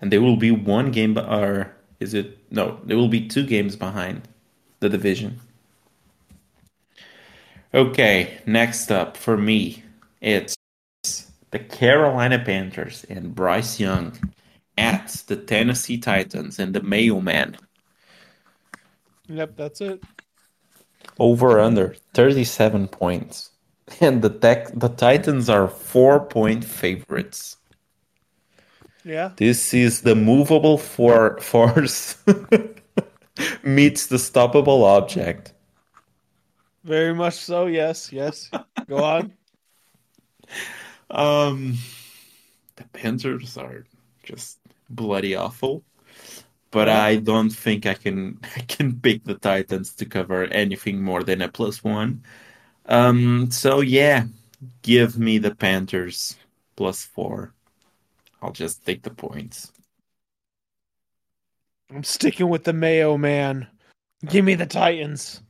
And 0.01 0.11
they 0.11 0.17
will 0.19 0.35
be 0.37 0.51
one 0.51 0.91
game, 0.91 1.17
or 1.17 1.75
is 1.99 2.13
it? 2.13 2.37
No, 2.51 2.79
they 2.83 2.95
will 2.95 3.07
be 3.09 3.27
two 3.27 3.45
games 3.45 3.75
behind 3.75 4.27
the 4.79 4.89
division. 4.89 5.39
Okay, 7.73 8.39
next 8.45 8.91
up 8.91 9.15
for 9.17 9.37
me, 9.37 9.83
it's 10.21 10.55
the 11.51 11.59
Carolina 11.59 12.39
Panthers 12.39 13.05
and 13.09 13.33
Bryce 13.33 13.79
Young 13.79 14.17
at 14.77 15.23
the 15.27 15.35
Tennessee 15.35 15.97
Titans 15.97 16.59
and 16.59 16.73
the 16.73 16.81
Mayo 16.81 17.19
man. 17.19 17.57
Yep, 19.27 19.55
that's 19.55 19.81
it. 19.81 20.01
Over 21.19 21.59
under 21.59 21.95
37 22.13 22.87
points. 22.87 23.51
And 23.99 24.21
the 24.21 24.29
tech, 24.29 24.71
the 24.73 24.89
Titans 24.89 25.49
are 25.49 25.67
four 25.67 26.19
point 26.25 26.63
favorites. 26.63 27.57
Yeah. 29.03 29.31
This 29.37 29.73
is 29.73 30.01
the 30.01 30.15
movable 30.15 30.77
for 30.77 31.39
force 31.39 32.17
meets 33.63 34.07
the 34.07 34.17
stoppable 34.17 34.83
object. 34.83 35.53
Very 36.83 37.13
much 37.13 37.33
so. 37.33 37.65
Yes, 37.65 38.11
yes. 38.11 38.49
Go 38.87 39.03
on. 39.03 39.33
Um, 41.09 41.77
the 42.75 42.83
Panthers 42.93 43.57
are 43.57 43.85
just 44.23 44.59
bloody 44.89 45.35
awful, 45.35 45.83
but 46.71 46.87
I 46.89 47.17
don't 47.17 47.49
think 47.49 47.85
I 47.85 47.93
can 47.93 48.39
I 48.55 48.61
can 48.61 48.99
pick 48.99 49.23
the 49.23 49.35
Titans 49.35 49.93
to 49.95 50.05
cover 50.05 50.45
anything 50.45 51.01
more 51.01 51.23
than 51.23 51.41
a 51.41 51.49
plus 51.49 51.83
one. 51.83 52.23
Um, 52.85 53.51
so 53.51 53.81
yeah, 53.81 54.25
give 54.81 55.17
me 55.17 55.37
the 55.37 55.55
Panthers 55.55 56.37
plus 56.75 57.03
four. 57.03 57.53
I'll 58.41 58.51
just 58.51 58.85
take 58.85 59.03
the 59.03 59.09
points. 59.09 59.71
I'm 61.91 62.03
sticking 62.03 62.49
with 62.49 62.63
the 62.63 62.73
Mayo 62.73 63.17
man. 63.17 63.67
Give 64.25 64.45
me 64.45 64.55
the 64.55 64.65
Titans. 64.65 65.41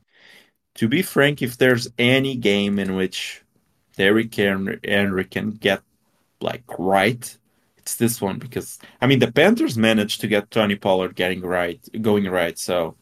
To 0.76 0.88
be 0.88 1.02
frank, 1.02 1.42
if 1.42 1.58
there's 1.58 1.88
any 1.98 2.36
game 2.36 2.78
in 2.78 2.94
which 2.94 3.42
Derrick 4.00 4.34
Henry 4.34 4.80
Henry 4.82 5.26
can 5.26 5.50
get 5.50 5.82
like 6.40 6.64
right, 6.78 7.36
it's 7.76 7.96
this 7.96 8.18
one 8.18 8.38
because 8.38 8.78
I 8.98 9.06
mean 9.06 9.18
the 9.18 9.30
Panthers 9.30 9.76
managed 9.76 10.22
to 10.22 10.26
get 10.26 10.50
Tony 10.50 10.74
Pollard 10.74 11.14
getting 11.14 11.42
right, 11.42 11.78
going 12.00 12.24
right. 12.26 12.58
So 12.58 12.96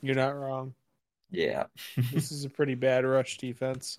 You're 0.00 0.14
not 0.14 0.34
wrong. 0.34 0.72
yeah, 1.30 1.64
This 2.14 2.32
is 2.32 2.46
a 2.46 2.48
pretty 2.48 2.76
bad 2.76 3.04
rush 3.04 3.36
defense. 3.36 3.98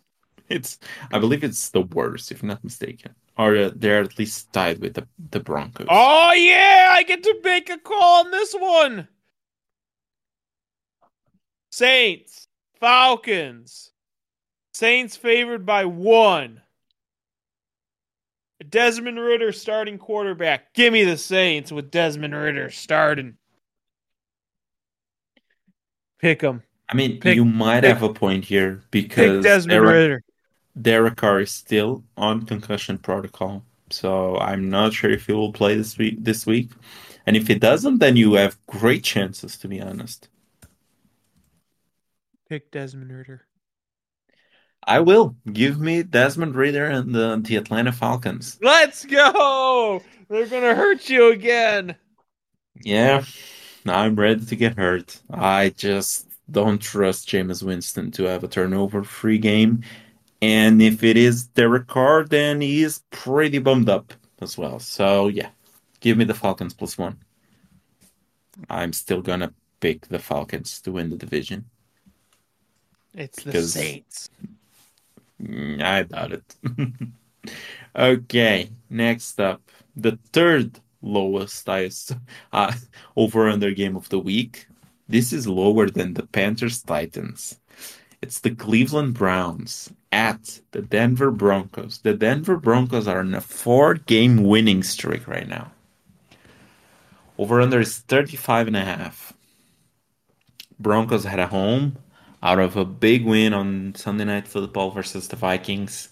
it's 0.49 0.79
I 1.13 1.19
believe 1.19 1.43
it's 1.43 1.69
the 1.69 1.81
worst, 1.81 2.31
if 2.31 2.41
not 2.41 2.63
mistaken, 2.63 3.13
or 3.37 3.55
uh, 3.55 3.69
they're 3.75 4.01
at 4.01 4.17
least 4.17 4.51
tied 4.53 4.79
with 4.79 4.95
the 4.95 5.07
the 5.29 5.39
Broncos. 5.39 5.85
Oh 5.87 6.31
yeah, 6.33 6.93
I 6.97 7.03
get 7.03 7.21
to 7.21 7.35
make 7.43 7.69
a 7.69 7.77
call 7.77 8.25
on 8.25 8.31
this 8.31 8.55
one. 8.57 9.07
Saints, 11.71 12.47
Falcons. 12.79 13.91
Saints 14.79 15.17
favored 15.17 15.65
by 15.65 15.83
one. 15.83 16.61
Desmond 18.69 19.19
Ridder 19.19 19.51
starting 19.51 19.97
quarterback. 19.97 20.73
Give 20.73 20.93
me 20.93 21.03
the 21.03 21.17
Saints 21.17 21.69
with 21.69 21.91
Desmond 21.91 22.33
Ridder 22.33 22.69
starting. 22.69 23.35
Pick 26.19 26.39
them. 26.39 26.63
I 26.87 26.95
mean, 26.95 27.19
pick- 27.19 27.35
you 27.35 27.43
might 27.43 27.81
pick- 27.81 27.89
have 27.89 28.03
a 28.03 28.13
point 28.13 28.45
here 28.45 28.81
because 28.89 29.43
Desmond 29.43 29.83
Derek, 29.83 29.93
Ridder. 29.93 30.23
Derek 30.81 31.17
Carr 31.17 31.41
is 31.41 31.51
still 31.51 32.05
on 32.15 32.45
concussion 32.45 32.99
protocol, 32.99 33.65
so 33.89 34.37
I'm 34.37 34.69
not 34.69 34.93
sure 34.93 35.11
if 35.11 35.25
he 35.25 35.33
will 35.33 35.51
play 35.51 35.75
this 35.75 35.97
week. 35.97 36.23
This 36.23 36.45
week, 36.45 36.71
and 37.25 37.35
if 37.35 37.49
he 37.49 37.55
doesn't, 37.55 37.97
then 37.97 38.15
you 38.15 38.35
have 38.35 38.57
great 38.65 39.03
chances, 39.03 39.57
to 39.57 39.67
be 39.67 39.81
honest. 39.81 40.29
Pick 42.47 42.71
Desmond 42.71 43.11
Ridder. 43.11 43.45
I 44.83 44.99
will 44.99 45.35
give 45.51 45.79
me 45.79 46.03
Desmond 46.03 46.55
Ridder 46.55 46.85
and 46.85 47.13
the, 47.13 47.39
the 47.43 47.57
Atlanta 47.57 47.91
Falcons. 47.91 48.57
Let's 48.61 49.05
go. 49.05 50.01
They're 50.29 50.47
gonna 50.47 50.75
hurt 50.75 51.09
you 51.09 51.31
again. 51.31 51.95
Yeah, 52.81 53.23
I'm 53.85 54.15
ready 54.15 54.45
to 54.45 54.55
get 54.55 54.77
hurt. 54.77 55.19
I 55.29 55.69
just 55.69 56.27
don't 56.51 56.79
trust 56.79 57.27
Jameis 57.27 57.61
Winston 57.61 58.11
to 58.11 58.23
have 58.23 58.43
a 58.43 58.47
turnover-free 58.47 59.37
game, 59.39 59.83
and 60.41 60.81
if 60.81 61.03
it 61.03 61.17
is 61.17 61.47
Derek 61.47 61.87
Carr, 61.87 62.23
then 62.25 62.61
he 62.61 62.83
is 62.83 63.03
pretty 63.11 63.59
bummed 63.59 63.89
up 63.89 64.13
as 64.41 64.57
well. 64.57 64.79
So 64.79 65.27
yeah, 65.27 65.49
give 65.99 66.17
me 66.17 66.23
the 66.25 66.33
Falcons 66.33 66.73
plus 66.73 66.97
one. 66.97 67.17
I'm 68.69 68.93
still 68.93 69.21
gonna 69.21 69.53
pick 69.81 70.07
the 70.07 70.19
Falcons 70.19 70.81
to 70.81 70.91
win 70.91 71.09
the 71.09 71.15
division. 71.17 71.65
It's 73.13 73.43
the 73.43 73.51
Because- 73.51 73.73
Saints. 73.73 74.29
Mm, 75.41 75.81
I 75.81 76.03
doubt 76.03 76.33
it. 76.33 76.55
okay, 77.95 78.69
next 78.89 79.39
up, 79.39 79.61
the 79.95 80.17
third 80.33 80.79
lowest 81.01 81.65
highest 81.65 82.13
uh, 82.53 82.73
over 83.15 83.49
under 83.49 83.71
game 83.71 83.95
of 83.95 84.09
the 84.09 84.19
week. 84.19 84.67
This 85.07 85.33
is 85.33 85.47
lower 85.47 85.89
than 85.89 86.13
the 86.13 86.27
Panthers 86.27 86.81
Titans. 86.83 87.59
It's 88.21 88.39
the 88.39 88.53
Cleveland 88.53 89.13
Browns 89.13 89.91
at 90.11 90.59
the 90.71 90.81
Denver 90.81 91.31
Broncos. 91.31 91.99
The 91.99 92.13
Denver 92.13 92.57
Broncos 92.57 93.07
are 93.07 93.19
on 93.19 93.33
a 93.33 93.41
four 93.41 93.95
game 93.95 94.43
winning 94.43 94.83
streak 94.83 95.27
right 95.27 95.47
now. 95.47 95.71
Over 97.37 97.61
under 97.61 97.79
is 97.79 97.99
35 97.99 98.67
and 98.67 98.75
a 98.75 98.83
half. 98.83 99.33
Broncos 100.79 101.23
had 101.23 101.39
a 101.39 101.47
home 101.47 101.97
out 102.41 102.59
of 102.59 102.77
a 102.77 102.85
big 102.85 103.25
win 103.25 103.53
on 103.53 103.95
Sunday 103.95 104.25
Night 104.25 104.47
Football 104.47 104.91
versus 104.91 105.27
the 105.27 105.35
Vikings. 105.35 106.09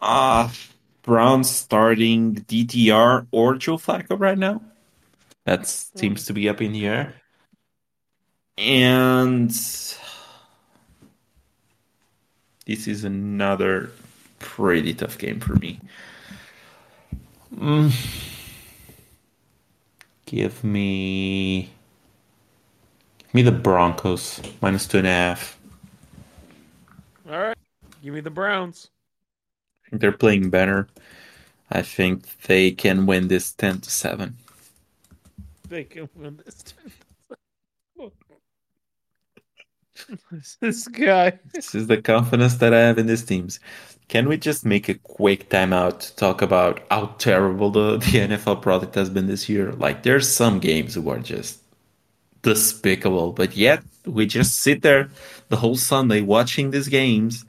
Uh, 0.00 0.50
Browns 1.02 1.50
starting 1.50 2.34
DTR 2.34 3.26
or 3.30 3.54
Joe 3.56 3.76
Flacco 3.76 4.18
right 4.18 4.38
now. 4.38 4.60
That 5.44 5.66
seems 5.66 6.26
to 6.26 6.32
be 6.32 6.48
up 6.48 6.60
in 6.62 6.72
the 6.72 6.86
air. 6.86 7.14
And 8.56 9.52
This 12.66 12.88
is 12.88 13.04
another 13.04 13.90
pretty 14.38 14.94
tough 14.94 15.18
game 15.18 15.38
for 15.38 15.54
me. 15.56 15.80
Mm. 17.54 17.92
Give 20.24 20.64
me 20.64 21.73
give 23.34 23.44
me 23.44 23.50
the 23.50 23.58
Broncos 23.58 24.40
minus 24.62 24.86
two 24.86 24.98
and 24.98 25.06
a 25.08 25.10
half. 25.10 25.58
All 27.28 27.38
right, 27.38 27.56
give 28.00 28.14
me 28.14 28.20
the 28.20 28.30
Browns. 28.30 28.90
I 29.84 29.90
think 29.90 30.00
they're 30.00 30.12
playing 30.12 30.50
better. 30.50 30.86
I 31.70 31.82
think 31.82 32.42
they 32.42 32.70
can 32.70 33.06
win 33.06 33.26
this 33.26 33.52
ten 33.52 33.80
to 33.80 33.90
seven. 33.90 34.36
They 35.68 35.82
can 35.82 36.08
win 36.14 36.40
this. 36.44 36.62
ten. 36.62 36.92
this 40.60 40.86
guy. 40.88 41.38
This 41.52 41.74
is 41.74 41.88
the 41.88 42.00
confidence 42.00 42.56
that 42.56 42.72
I 42.72 42.80
have 42.80 42.98
in 42.98 43.06
these 43.06 43.24
teams. 43.24 43.58
Can 44.08 44.28
we 44.28 44.36
just 44.36 44.64
make 44.64 44.88
a 44.88 44.94
quick 44.94 45.48
timeout 45.48 46.00
to 46.00 46.16
talk 46.16 46.42
about 46.42 46.82
how 46.90 47.06
terrible 47.18 47.70
the, 47.70 47.96
the 47.98 48.18
NFL 48.18 48.62
product 48.62 48.94
has 48.94 49.08
been 49.08 49.26
this 49.26 49.48
year? 49.48 49.72
Like, 49.72 50.02
there's 50.02 50.28
some 50.28 50.60
games 50.60 50.94
who 50.94 51.08
are 51.08 51.18
just 51.18 51.63
despicable, 52.44 53.32
but 53.32 53.56
yet 53.56 53.82
we 54.06 54.26
just 54.26 54.60
sit 54.60 54.82
there 54.82 55.10
the 55.48 55.56
whole 55.56 55.76
Sunday 55.76 56.20
watching 56.20 56.70
these 56.70 56.88
games. 56.88 57.44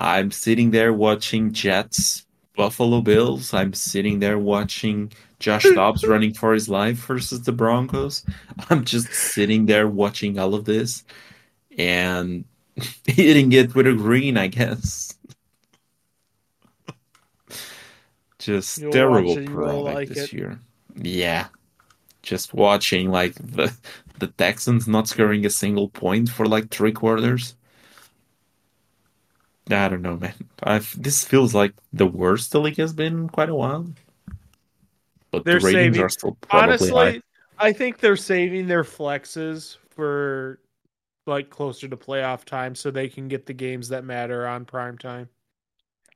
I'm 0.00 0.30
sitting 0.32 0.72
there 0.72 0.92
watching 0.92 1.52
Jets, 1.52 2.26
Buffalo 2.56 3.00
Bills. 3.02 3.54
I'm 3.54 3.74
sitting 3.74 4.18
there 4.18 4.38
watching 4.38 5.12
Josh 5.38 5.64
Dobbs 5.74 6.04
running 6.04 6.34
for 6.34 6.52
his 6.54 6.68
life 6.68 6.96
versus 7.06 7.42
the 7.42 7.52
Broncos. 7.52 8.24
I'm 8.70 8.84
just 8.84 9.12
sitting 9.12 9.66
there 9.66 9.86
watching 9.86 10.38
all 10.38 10.54
of 10.54 10.64
this 10.64 11.04
and 11.76 12.44
hitting 13.06 13.52
it 13.52 13.74
with 13.74 13.86
a 13.86 13.92
green, 13.94 14.36
I 14.36 14.48
guess. 14.48 15.14
Just 18.38 18.78
You'll 18.78 18.92
terrible 18.92 19.34
watch 19.34 19.38
it, 19.38 19.48
you 19.48 19.56
will 19.56 19.82
product 19.84 19.94
like 19.94 20.08
this 20.08 20.18
it. 20.18 20.32
year. 20.32 20.60
Yeah, 20.94 21.48
just 22.22 22.54
watching 22.54 23.10
like 23.10 23.34
the 23.34 23.72
the 24.20 24.28
Texans 24.28 24.88
not 24.88 25.08
scoring 25.08 25.44
a 25.46 25.50
single 25.50 25.88
point 25.88 26.28
for 26.28 26.46
like 26.46 26.70
three 26.70 26.92
quarters. 26.92 27.56
I 29.70 29.88
don't 29.88 30.02
know, 30.02 30.16
man. 30.16 30.34
I've 30.62 31.00
this 31.00 31.24
feels 31.24 31.54
like 31.54 31.74
the 31.92 32.06
worst 32.06 32.52
the 32.52 32.60
league 32.60 32.78
has 32.78 32.92
been 32.92 33.12
in 33.14 33.28
quite 33.28 33.50
a 33.50 33.54
while. 33.54 33.86
But 35.30 35.44
They're 35.44 35.60
ratings 35.60 35.72
saving. 35.72 36.00
are 36.00 36.08
still 36.08 36.36
probably 36.40 36.92
high. 36.92 37.08
Honestly, 37.08 37.22
I 37.58 37.72
think 37.72 37.98
they're 37.98 38.16
saving 38.16 38.66
their 38.66 38.84
flexes 38.84 39.76
for 39.90 40.60
like 41.26 41.50
closer 41.50 41.88
to 41.88 41.96
playoff 41.96 42.44
time 42.44 42.74
so 42.74 42.90
they 42.90 43.08
can 43.08 43.28
get 43.28 43.46
the 43.46 43.52
games 43.54 43.88
that 43.88 44.04
matter 44.04 44.46
on 44.46 44.64
prime 44.64 44.96
time. 44.98 45.28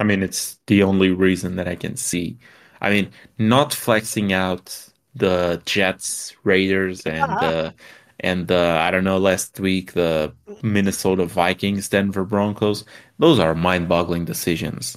I 0.01 0.05
mean, 0.05 0.23
it's 0.23 0.59
the 0.67 0.83
only 0.83 1.11
reason 1.11 1.57
that 1.57 1.69
I 1.69 1.77
can 1.77 1.97
see. 1.97 2.39
I 2.81 2.91
mean, 2.91 3.13
not 3.39 3.73
flexing 3.73 4.33
out 4.33 4.92
the 5.15 5.61
Jets, 5.67 6.35
Raiders, 6.45 7.03
and 7.07 7.31
the 7.41 7.75
and 8.21 8.47
the 8.49 8.79
I 8.81 8.91
don't 8.91 9.05
know 9.05 9.19
last 9.19 9.59
week 9.61 9.93
the 9.93 10.33
Minnesota 10.63 11.27
Vikings, 11.27 11.89
Denver 11.89 12.25
Broncos. 12.25 12.85
Those 13.19 13.39
are 13.39 13.55
mind-boggling 13.55 14.25
decisions. 14.25 14.97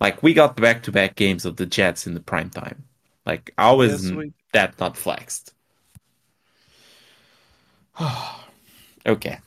Like 0.00 0.22
we 0.22 0.34
got 0.34 0.56
back-to-back 0.56 1.14
games 1.16 1.44
of 1.44 1.56
the 1.56 1.66
Jets 1.66 2.06
in 2.06 2.14
the 2.14 2.20
prime 2.20 2.50
time. 2.50 2.84
Like 3.26 3.52
how 3.58 3.80
is 3.82 4.02
This 4.02 4.12
week. 4.12 4.32
that 4.52 4.78
not 4.80 4.96
flexed? 4.96 5.54
Okay, 9.04 9.38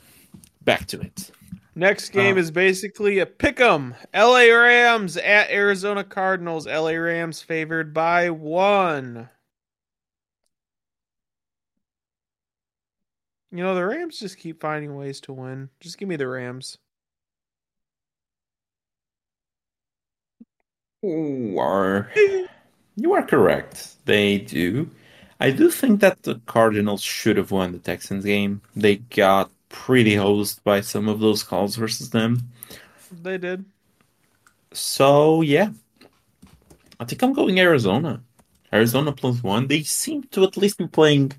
back 0.65 0.85
to 0.87 0.99
it. 0.99 1.31
Next 1.75 2.09
game 2.09 2.35
Uh, 2.35 2.39
is 2.39 2.51
basically 2.51 3.19
a 3.19 3.25
pick 3.25 3.59
'em. 3.61 3.95
LA 4.13 4.47
Rams 4.51 5.15
at 5.17 5.49
Arizona 5.49 6.03
Cardinals. 6.03 6.67
LA 6.67 6.91
Rams 6.95 7.41
favored 7.41 7.93
by 7.93 8.29
one. 8.29 9.29
You 13.55 13.63
know, 13.63 13.73
the 13.73 13.85
Rams 13.85 14.19
just 14.19 14.37
keep 14.37 14.59
finding 14.59 14.97
ways 14.97 15.21
to 15.21 15.31
win. 15.31 15.69
Just 15.79 15.97
give 15.97 16.09
me 16.09 16.17
the 16.17 16.27
Rams. 16.27 16.77
You 21.01 21.55
are 21.57 22.11
you 22.97 23.13
are 23.13 23.25
correct. 23.25 23.95
They 24.03 24.39
do. 24.39 24.89
I 25.39 25.51
do 25.51 25.71
think 25.71 26.01
that 26.01 26.23
the 26.23 26.41
Cardinals 26.45 27.01
should 27.01 27.37
have 27.37 27.51
won 27.51 27.71
the 27.71 27.79
Texans 27.79 28.25
game. 28.25 28.61
They 28.75 28.97
got 28.97 29.51
pretty 29.69 30.15
hosed 30.15 30.61
by 30.65 30.81
some 30.81 31.07
of 31.07 31.21
those 31.21 31.41
calls 31.41 31.77
versus 31.77 32.09
them. 32.09 32.51
They 33.09 33.37
did. 33.37 33.63
So 34.73 35.39
yeah, 35.39 35.69
I 36.99 37.05
think 37.05 37.23
I'm 37.23 37.31
going 37.31 37.57
Arizona. 37.57 38.21
Arizona 38.73 39.13
plus 39.13 39.41
one. 39.41 39.67
They 39.67 39.83
seem 39.83 40.23
to 40.31 40.43
at 40.43 40.57
least 40.57 40.77
be 40.77 40.87
playing 40.87 41.31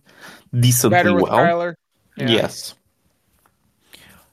decently 0.58 0.96
Better 0.96 1.12
with 1.12 1.24
well. 1.24 1.32
Kyler. 1.32 1.74
Yeah. 2.16 2.28
Yes. 2.28 2.74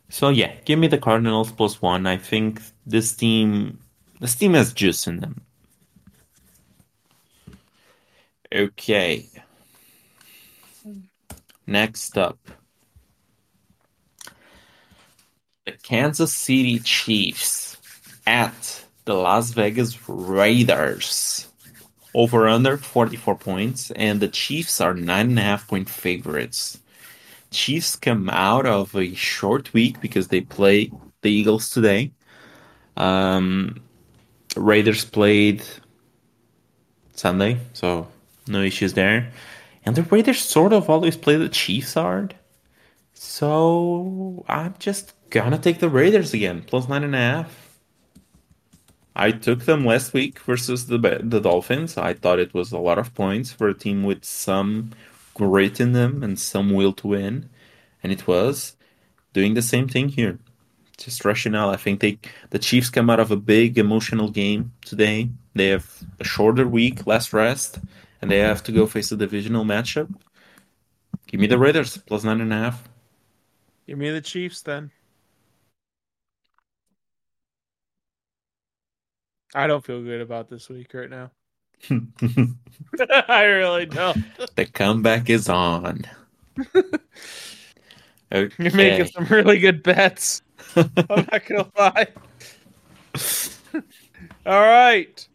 So 0.09 0.29
yeah, 0.29 0.53
give 0.65 0.79
me 0.79 0.87
the 0.87 0.97
Cardinals 0.97 1.51
plus 1.51 1.81
one. 1.81 2.05
I 2.05 2.17
think 2.17 2.61
this 2.85 3.15
team, 3.15 3.79
this 4.19 4.35
team 4.35 4.53
has 4.53 4.73
juice 4.73 5.07
in 5.07 5.19
them. 5.19 5.41
Okay. 8.53 9.27
Next 11.65 12.17
up, 12.17 12.37
the 15.65 15.71
Kansas 15.71 16.33
City 16.33 16.79
Chiefs 16.79 17.77
at 18.27 18.83
the 19.05 19.15
Las 19.15 19.51
Vegas 19.51 19.97
Raiders. 20.07 21.47
Over 22.13 22.47
under 22.47 22.77
44 22.77 23.35
points, 23.37 23.89
and 23.91 24.19
the 24.19 24.27
Chiefs 24.27 24.79
are 24.79 24.93
nine 24.93 25.29
and 25.29 25.39
a 25.39 25.41
half 25.41 25.67
point 25.67 25.89
favorites. 25.89 26.77
Chiefs 27.53 27.95
come 27.95 28.29
out 28.29 28.65
of 28.65 28.95
a 28.95 29.13
short 29.13 29.73
week 29.73 30.01
because 30.01 30.27
they 30.27 30.41
play 30.41 30.91
the 31.21 31.31
Eagles 31.31 31.69
today. 31.69 32.11
Um, 32.97 33.81
Raiders 34.55 35.05
played 35.05 35.63
Sunday, 37.13 37.59
so 37.73 38.07
no 38.47 38.61
issues 38.61 38.93
there. 38.93 39.31
And 39.85 39.95
the 39.95 40.03
Raiders 40.03 40.39
sort 40.39 40.73
of 40.73 40.89
always 40.89 41.17
play 41.17 41.35
the 41.37 41.49
Chiefs 41.49 41.93
hard. 41.93 42.35
So 43.13 44.43
I'm 44.47 44.75
just 44.79 45.13
gonna 45.29 45.57
take 45.57 45.79
the 45.79 45.89
Raiders 45.89 46.33
again, 46.33 46.63
plus 46.65 46.87
nine 46.87 47.03
and 47.03 47.15
a 47.15 47.19
half. 47.19 47.79
I 49.15 49.31
took 49.31 49.65
them 49.65 49.85
last 49.85 50.13
week 50.13 50.39
versus 50.39 50.87
the 50.87 50.97
the 50.97 51.39
Dolphins. 51.39 51.97
I 51.97 52.13
thought 52.13 52.39
it 52.39 52.53
was 52.53 52.71
a 52.71 52.79
lot 52.79 52.97
of 52.97 53.13
points 53.13 53.51
for 53.51 53.67
a 53.69 53.73
team 53.73 54.03
with 54.03 54.25
some 54.25 54.91
grit 55.33 55.79
in 55.79 55.93
them 55.93 56.23
and 56.23 56.39
some 56.39 56.73
will 56.73 56.93
to 56.93 57.07
win, 57.07 57.49
and 58.01 58.11
it 58.11 58.27
was 58.27 58.75
doing 59.33 59.53
the 59.53 59.61
same 59.61 59.87
thing 59.87 60.09
here. 60.09 60.39
Just 60.97 61.25
rationale. 61.25 61.69
I 61.69 61.75
think 61.77 61.99
they 61.99 62.19
the 62.51 62.59
Chiefs 62.59 62.89
come 62.89 63.09
out 63.09 63.19
of 63.19 63.31
a 63.31 63.35
big 63.35 63.77
emotional 63.77 64.29
game 64.29 64.73
today. 64.85 65.29
They 65.55 65.67
have 65.67 66.03
a 66.19 66.23
shorter 66.23 66.67
week, 66.67 67.07
less 67.07 67.33
rest, 67.33 67.79
and 68.21 68.29
they 68.29 68.39
have 68.39 68.63
to 68.63 68.71
go 68.71 68.85
face 68.85 69.11
a 69.11 69.17
divisional 69.17 69.65
matchup. 69.65 70.13
Give 71.27 71.39
me 71.39 71.47
the 71.47 71.57
Raiders 71.57 71.97
plus 71.97 72.23
nine 72.23 72.41
and 72.41 72.53
a 72.53 72.57
half. 72.57 72.87
Give 73.87 73.97
me 73.97 74.11
the 74.11 74.21
Chiefs 74.21 74.61
then. 74.61 74.91
I 79.55 79.67
don't 79.67 79.85
feel 79.85 80.01
good 80.03 80.21
about 80.21 80.49
this 80.49 80.69
week 80.69 80.93
right 80.93 81.09
now. 81.09 81.31
I 83.27 83.43
really 83.43 83.85
don't. 83.85 84.23
The 84.55 84.65
comeback 84.65 85.29
is 85.29 85.49
on. 85.49 86.05
You're 88.31 88.49
making 88.57 89.07
some 89.07 89.25
really 89.25 89.59
good 89.59 89.83
bets. 89.83 90.41
I'm 90.75 91.27
not 91.31 91.45
gonna 91.45 91.71
lie. 91.77 92.07
All 94.45 94.61
right. 94.61 95.27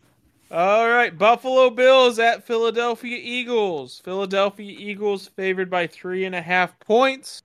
All 0.50 0.88
right. 0.88 1.16
Buffalo 1.16 1.70
Bills 1.70 2.18
at 2.18 2.46
Philadelphia 2.46 3.18
Eagles. 3.20 4.00
Philadelphia 4.04 4.74
Eagles 4.78 5.28
favored 5.28 5.70
by 5.70 5.86
three 5.86 6.24
and 6.24 6.34
a 6.34 6.42
half 6.42 6.78
points. 6.80 7.42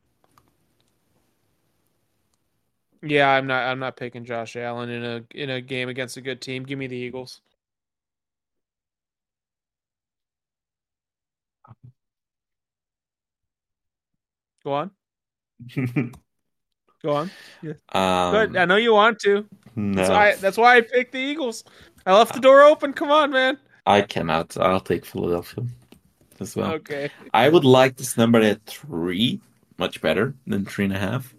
Yeah, 3.02 3.30
I'm 3.30 3.48
not 3.48 3.64
I'm 3.64 3.80
not 3.80 3.98
picking 3.98 4.24
Josh 4.24 4.56
Allen 4.56 4.90
in 4.90 5.04
a 5.04 5.24
in 5.36 5.50
a 5.50 5.62
game 5.62 5.90
against 5.90 6.16
a 6.18 6.22
good 6.22 6.42
team. 6.42 6.64
Give 6.64 6.80
me 6.80 6.88
the 6.88 6.96
Eagles. 6.96 7.42
Go 14.64 14.74
on. 14.74 14.92
Go 17.04 17.12
on. 17.12 17.32
Good. 17.62 17.78
um, 17.94 18.58
I 18.58 18.66
know 18.66 18.78
you 18.78 18.94
want 18.94 19.20
to. 19.20 19.46
no, 19.76 19.96
That's 19.96 20.10
why 20.10 20.36
that's 20.36 20.58
why 20.58 20.78
I 20.78 20.82
picked 20.82 21.12
the 21.12 21.20
Eagles. 21.20 21.64
I 22.06 22.14
left 22.18 22.34
the 22.34 22.40
door 22.40 22.62
open. 22.64 22.94
Come 22.94 23.12
on, 23.12 23.32
man. 23.32 23.58
I 23.86 24.02
cannot. 24.02 24.56
I'll 24.58 24.80
take 24.80 25.06
Philadelphia 25.06 25.66
as 26.40 26.56
well. 26.56 26.72
Okay. 26.74 27.10
I 27.34 27.50
would 27.50 27.66
like 27.66 27.98
this 27.98 28.18
number 28.18 28.40
at 28.40 28.66
three, 28.66 29.42
much 29.78 30.00
better 30.02 30.34
than 30.48 30.66
three 30.66 30.86
and 30.86 30.94
a 30.94 31.00
half. 31.00 31.34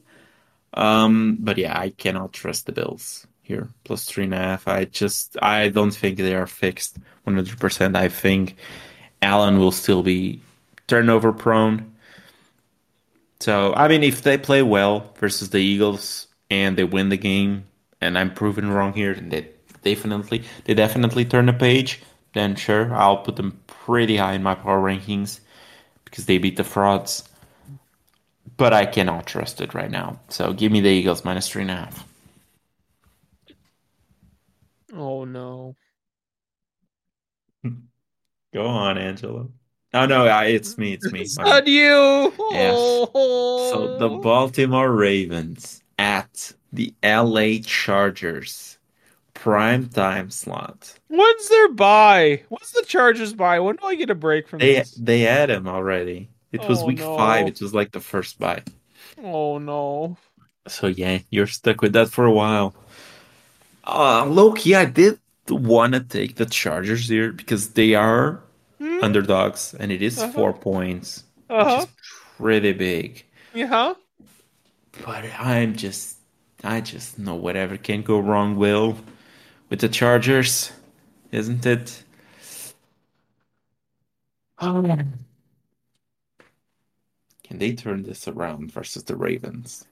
Um, 0.74 1.38
but 1.40 1.56
yeah, 1.56 1.78
I 1.78 1.90
cannot 1.90 2.32
trust 2.32 2.66
the 2.66 2.72
Bills. 2.72 3.26
here, 3.42 3.68
plus 3.84 4.04
three 4.04 4.24
and 4.24 4.34
a 4.34 4.38
half. 4.38 4.68
I 4.68 4.84
just 4.86 5.36
I 5.42 5.68
don't 5.68 5.92
think 5.94 6.18
they 6.18 6.34
are 6.34 6.46
fixed 6.46 6.98
100%. 7.26 7.96
I 7.96 8.08
think 8.08 8.56
Allen 9.22 9.58
will 9.58 9.72
still 9.72 10.02
be 10.02 10.42
turnover 10.86 11.32
prone. 11.32 11.93
So, 13.44 13.74
I 13.74 13.88
mean, 13.88 14.02
if 14.02 14.22
they 14.22 14.38
play 14.38 14.62
well 14.62 15.12
versus 15.18 15.50
the 15.50 15.58
Eagles 15.58 16.28
and 16.48 16.78
they 16.78 16.84
win 16.84 17.10
the 17.10 17.18
game, 17.18 17.66
and 18.00 18.16
I'm 18.16 18.32
proven 18.32 18.70
wrong 18.70 18.94
here, 18.94 19.12
and 19.12 19.30
they 19.30 19.50
definitely 19.82 20.44
they 20.64 20.72
definitely 20.72 21.26
turn 21.26 21.44
the 21.44 21.52
page, 21.52 22.00
then 22.32 22.56
sure, 22.56 22.94
I'll 22.94 23.18
put 23.18 23.36
them 23.36 23.60
pretty 23.66 24.16
high 24.16 24.32
in 24.32 24.42
my 24.42 24.54
power 24.54 24.80
rankings 24.80 25.40
because 26.06 26.24
they 26.24 26.38
beat 26.38 26.56
the 26.56 26.64
frauds. 26.64 27.28
But 28.56 28.72
I 28.72 28.86
cannot 28.86 29.26
trust 29.26 29.60
it 29.60 29.74
right 29.74 29.90
now. 29.90 30.20
So 30.30 30.54
give 30.54 30.72
me 30.72 30.80
the 30.80 30.88
Eagles 30.88 31.22
minus 31.22 31.46
three 31.46 31.60
and 31.62 31.70
a 31.70 31.74
half. 31.74 32.08
Oh 34.94 35.26
no. 35.26 35.76
Go 38.54 38.66
on, 38.66 38.96
Angelo. 38.96 39.52
Oh 39.94 40.06
no, 40.06 40.24
it's 40.42 40.76
me. 40.76 40.92
It's 40.94 41.10
me. 41.12 41.20
It's 41.22 41.38
My- 41.38 41.44
not 41.44 41.66
you. 41.68 42.32
Yes. 42.50 42.74
Oh. 42.76 43.70
So 43.72 43.98
the 43.98 44.08
Baltimore 44.08 44.90
Ravens 44.92 45.82
at 45.98 46.52
the 46.72 46.92
LA 47.02 47.58
Chargers 47.64 48.78
prime 49.34 49.88
time 49.88 50.30
slot. 50.30 50.98
When's 51.08 51.48
their 51.48 51.68
bye? 51.68 52.42
When's 52.48 52.72
the 52.72 52.84
Chargers 52.86 53.32
bye? 53.34 53.60
When 53.60 53.76
do 53.76 53.86
I 53.86 53.94
get 53.94 54.10
a 54.10 54.14
break 54.14 54.48
from 54.48 54.58
They 54.58 54.74
this? 54.74 54.90
they 54.92 55.20
had 55.20 55.50
him 55.50 55.68
already. 55.68 56.28
It 56.52 56.68
was 56.68 56.82
Oh, 56.82 56.86
week 56.86 56.98
no. 56.98 57.16
five. 57.16 57.46
It 57.46 57.60
was 57.60 57.72
like 57.74 57.92
the 57.92 58.00
first 58.00 58.38
bye. 58.38 58.62
Oh 59.22 59.58
no. 59.58 60.16
So 60.66 60.86
yeah, 60.88 61.18
you're 61.30 61.46
stuck 61.46 61.82
with 61.82 61.92
that 61.92 62.08
for 62.08 62.24
a 62.24 62.32
while. 62.32 62.74
Uh, 63.86 64.24
low 64.24 64.52
key, 64.52 64.74
I 64.74 64.86
did 64.86 65.18
want 65.48 65.92
to 65.94 66.00
take 66.00 66.36
the 66.36 66.46
Chargers 66.46 67.08
here 67.08 67.32
because 67.32 67.70
they 67.70 67.94
are 67.94 68.40
Hmm? 68.84 69.00
underdogs, 69.00 69.74
and 69.74 69.90
it 69.92 70.02
is 70.02 70.22
Uh-huh. 70.22 70.32
four 70.32 70.52
points, 70.52 71.24
which 71.56 71.66
Uh-huh. 71.66 71.78
is 71.78 71.88
pretty 72.38 72.72
big. 72.72 73.24
Yeah. 73.54 73.94
But 75.04 75.24
I'm 75.38 75.76
just, 75.76 76.18
I 76.64 76.80
just 76.80 77.16
know 77.18 77.34
whatever 77.36 77.76
can 77.76 78.02
go 78.02 78.18
wrong 78.18 78.56
will 78.56 78.98
with 79.70 79.80
the 79.80 79.88
Chargers, 79.88 80.72
isn't 81.32 81.66
it? 81.66 82.04
Can 87.44 87.58
they 87.58 87.74
turn 87.76 88.02
this 88.02 88.26
around 88.26 88.72
versus 88.72 89.04
the 89.04 89.14
Ravens 89.16 89.86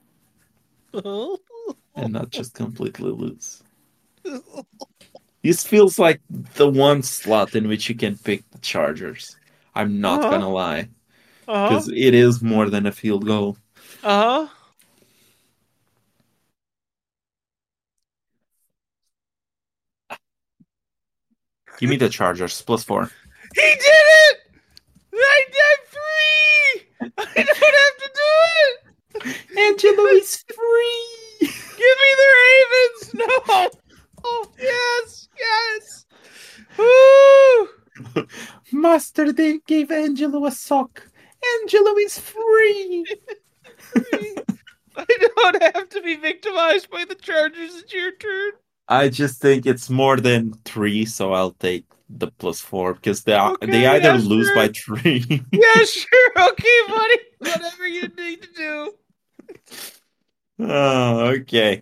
and 1.95 2.13
not 2.13 2.29
just 2.29 2.53
completely 2.53 3.09
lose? 3.11 3.63
This 5.43 5.63
feels 5.65 5.99
like 5.99 6.21
the 6.55 6.69
one 6.69 7.03
slot 7.03 7.53
in 7.55 7.67
which 7.67 7.89
you 7.89 7.95
can 7.95 8.17
pick 8.17 8.49
the 8.51 8.59
Chargers. 8.59 9.35
I'm 9.75 9.99
not 9.99 10.21
Uh-huh. 10.21 10.29
gonna 10.31 10.49
lie, 10.49 10.87
Uh-huh. 11.47 11.67
because 11.67 11.89
it 11.89 12.13
is 12.13 12.41
more 12.41 12.69
than 12.69 12.85
a 12.85 12.91
field 12.91 13.25
goal. 13.25 13.57
Uh-huh. 14.03 14.47
Give 21.79 21.89
me 21.89 21.95
the 21.97 22.09
Chargers 22.09 22.61
plus 22.61 22.83
four. 22.83 23.09
He 23.55 23.61
did 23.61 23.79
it! 23.79 24.37
I 25.13 25.43
did 25.51 25.79
three! 25.95 27.07
I 27.17 27.43
don't 27.43 27.77
have 27.83 27.97
to 28.03 28.09
do 28.21 28.31
it! 29.29 29.59
Angelo 29.59 30.03
is 30.11 30.43
free. 30.47 31.07
Give 31.41 31.97
me 32.03 32.09
the 32.21 32.29
Ravens! 32.43 33.13
No! 33.13 33.69
Oh, 34.23 34.47
yes! 34.59 35.27
Yes! 35.39 36.05
Woo! 36.77 38.23
Master 38.71 39.31
they 39.31 39.59
gave 39.59 39.91
Angelo 39.91 40.45
a 40.45 40.51
sock. 40.51 41.07
Angelo 41.61 41.95
is 41.97 42.19
free. 42.19 43.05
I 44.95 45.05
don't 45.35 45.63
have 45.63 45.89
to 45.89 46.01
be 46.01 46.15
victimized 46.15 46.89
by 46.89 47.05
the 47.05 47.15
Chargers. 47.15 47.75
It's 47.75 47.93
your 47.93 48.11
turn. 48.15 48.51
I 48.87 49.09
just 49.09 49.41
think 49.41 49.65
it's 49.65 49.89
more 49.89 50.17
than 50.17 50.53
three, 50.65 51.05
so 51.05 51.33
I'll 51.33 51.51
take 51.53 51.85
the 52.09 52.27
plus 52.27 52.59
four 52.59 52.93
because 52.93 53.23
they 53.23 53.35
Okay, 53.35 53.67
they 53.71 53.85
either 53.87 54.15
yeah, 54.15 54.21
lose 54.21 54.47
sure. 54.47 54.55
by 54.55 54.67
three. 54.69 55.23
Yeah, 55.51 55.83
sure. 55.85 56.31
Okay, 56.49 56.79
buddy. 56.87 57.17
Whatever 57.39 57.87
you 57.87 58.07
need 58.09 58.41
to 58.43 58.49
do. 58.55 58.93
oh, 60.59 61.19
okay. 61.39 61.81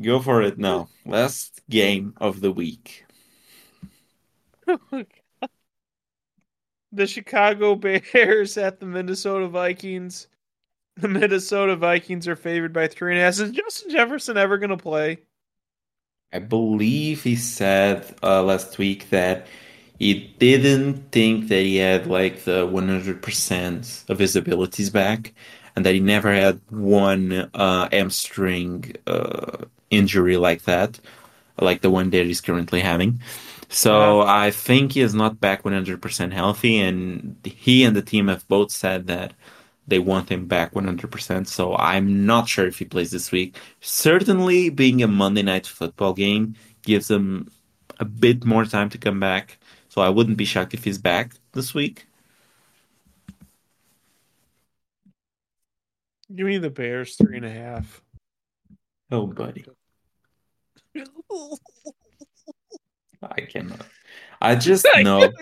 Go 0.00 0.20
for 0.20 0.42
it 0.42 0.58
now. 0.58 0.88
Last 1.04 1.60
game 1.68 2.14
of 2.18 2.40
the 2.40 2.52
week. 2.52 3.04
the 6.92 7.06
Chicago 7.06 7.74
Bears 8.12 8.56
at 8.56 8.80
the 8.80 8.86
Minnesota 8.86 9.48
Vikings. 9.48 10.28
The 10.96 11.08
Minnesota 11.08 11.76
Vikings 11.76 12.26
are 12.28 12.36
favored 12.36 12.72
by 12.72 12.88
three 12.88 13.12
and 13.12 13.20
a 13.20 13.24
half. 13.24 13.40
Is 13.40 13.50
Justin 13.50 13.90
Jefferson 13.90 14.36
ever 14.36 14.58
going 14.58 14.70
to 14.70 14.76
play? 14.76 15.18
I 16.32 16.40
believe 16.40 17.22
he 17.22 17.36
said 17.36 18.14
uh, 18.22 18.42
last 18.42 18.78
week 18.78 19.08
that 19.10 19.46
he 19.98 20.34
didn't 20.38 21.10
think 21.10 21.48
that 21.48 21.62
he 21.62 21.76
had 21.76 22.06
like 22.06 22.44
the 22.44 22.66
100% 22.66 24.10
of 24.10 24.18
his 24.18 24.36
abilities 24.36 24.90
back 24.90 25.32
and 25.74 25.86
that 25.86 25.94
he 25.94 26.00
never 26.00 26.32
had 26.32 26.60
one 26.68 27.50
uh, 27.54 27.88
hamstring 27.90 28.94
uh, 29.06 29.64
injury 29.90 30.36
like 30.36 30.62
that, 30.64 30.98
like 31.60 31.80
the 31.80 31.90
one 31.90 32.10
that 32.10 32.26
he's 32.26 32.40
currently 32.40 32.80
having. 32.80 33.20
So 33.68 34.22
uh-huh. 34.22 34.32
I 34.32 34.50
think 34.50 34.92
he 34.92 35.00
is 35.00 35.14
not 35.14 35.40
back 35.40 35.62
100% 35.62 36.32
healthy, 36.32 36.78
and 36.78 37.36
he 37.44 37.84
and 37.84 37.94
the 37.94 38.02
team 38.02 38.28
have 38.28 38.46
both 38.48 38.70
said 38.70 39.06
that 39.08 39.34
they 39.86 39.98
want 39.98 40.30
him 40.30 40.46
back 40.46 40.72
100%. 40.72 41.46
So 41.46 41.76
I'm 41.76 42.26
not 42.26 42.48
sure 42.48 42.66
if 42.66 42.78
he 42.78 42.84
plays 42.84 43.10
this 43.10 43.30
week. 43.30 43.56
Certainly, 43.80 44.70
being 44.70 45.02
a 45.02 45.08
Monday 45.08 45.42
night 45.42 45.66
football 45.66 46.14
game 46.14 46.54
gives 46.82 47.10
him 47.10 47.50
a 48.00 48.04
bit 48.04 48.44
more 48.44 48.64
time 48.64 48.88
to 48.90 48.98
come 48.98 49.20
back. 49.20 49.58
So 49.88 50.00
I 50.00 50.08
wouldn't 50.08 50.36
be 50.36 50.44
shocked 50.44 50.74
if 50.74 50.84
he's 50.84 50.98
back 50.98 51.32
this 51.52 51.74
week. 51.74 52.06
Give 56.34 56.46
me 56.46 56.58
the 56.58 56.70
Bears 56.70 57.16
three 57.16 57.38
and 57.38 57.46
a 57.46 57.50
half. 57.50 58.02
Oh, 59.10 59.26
buddy. 59.26 59.64
I 63.22 63.40
cannot. 63.42 63.86
I 64.40 64.54
just 64.54 64.86
know 64.96 65.32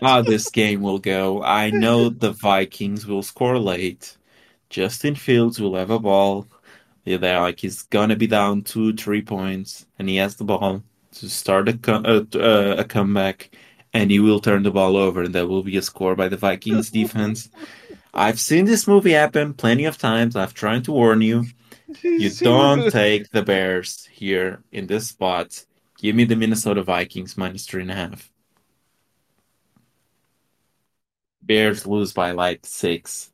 how 0.00 0.22
this 0.22 0.50
game 0.50 0.82
will 0.82 0.98
go. 0.98 1.42
I 1.42 1.70
know 1.70 2.08
the 2.10 2.32
Vikings 2.32 3.06
will 3.06 3.22
score 3.22 3.58
late. 3.58 4.16
Justin 4.70 5.14
Fields 5.14 5.60
will 5.60 5.76
have 5.76 5.90
a 5.90 5.98
ball. 5.98 6.46
Yeah, 7.04 7.16
they're 7.16 7.40
like 7.40 7.58
he's 7.58 7.82
gonna 7.82 8.16
be 8.16 8.26
down 8.26 8.62
two, 8.62 8.94
three 8.94 9.22
points, 9.22 9.86
and 9.98 10.08
he 10.08 10.16
has 10.16 10.36
the 10.36 10.44
ball 10.44 10.82
to 11.12 11.28
start 11.28 11.68
a, 11.68 11.72
co- 11.72 12.02
uh, 12.04 12.24
uh, 12.36 12.76
a 12.78 12.84
comeback, 12.84 13.50
and 13.94 14.10
he 14.10 14.20
will 14.20 14.40
turn 14.40 14.62
the 14.62 14.70
ball 14.70 14.96
over, 14.96 15.22
and 15.22 15.34
there 15.34 15.46
will 15.46 15.62
be 15.62 15.76
a 15.78 15.82
score 15.82 16.14
by 16.14 16.28
the 16.28 16.36
Vikings 16.36 16.90
defense. 16.90 17.48
I've 18.14 18.40
seen 18.40 18.64
this 18.66 18.86
movie 18.86 19.12
happen 19.12 19.54
plenty 19.54 19.84
of 19.84 19.96
times. 19.96 20.36
I've 20.36 20.54
tried 20.54 20.84
to 20.84 20.92
warn 20.92 21.22
you. 21.22 21.44
You 22.02 22.30
don't 22.30 22.90
take 22.90 23.30
the 23.30 23.42
Bears 23.42 24.06
here 24.10 24.62
in 24.72 24.86
this 24.86 25.08
spot. 25.08 25.64
Give 25.98 26.14
me 26.14 26.24
the 26.24 26.36
Minnesota 26.36 26.82
Vikings 26.82 27.36
minus 27.36 27.66
three 27.66 27.82
and 27.82 27.90
a 27.90 27.94
half. 27.94 28.30
Bears 31.42 31.86
lose 31.86 32.12
by 32.12 32.32
like 32.32 32.60
six 32.64 33.30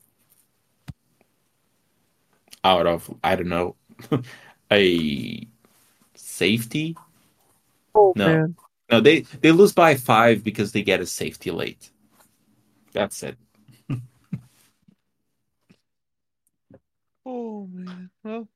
out 2.62 2.86
of, 2.86 3.12
I 3.22 3.36
don't 3.36 3.48
know, 3.48 3.76
a 4.72 5.46
safety? 6.14 6.96
Oh, 7.94 8.12
No. 8.16 8.26
man. 8.26 8.56
No, 8.90 9.00
they, 9.00 9.20
they 9.20 9.50
lose 9.50 9.72
by 9.72 9.96
five 9.96 10.44
because 10.44 10.72
they 10.72 10.82
get 10.82 11.00
a 11.00 11.06
safety 11.06 11.50
late. 11.50 11.90
That's 12.92 13.22
it. 13.22 13.36
Oh 17.26 17.66
man. 17.66 18.10
Well, 18.22 18.48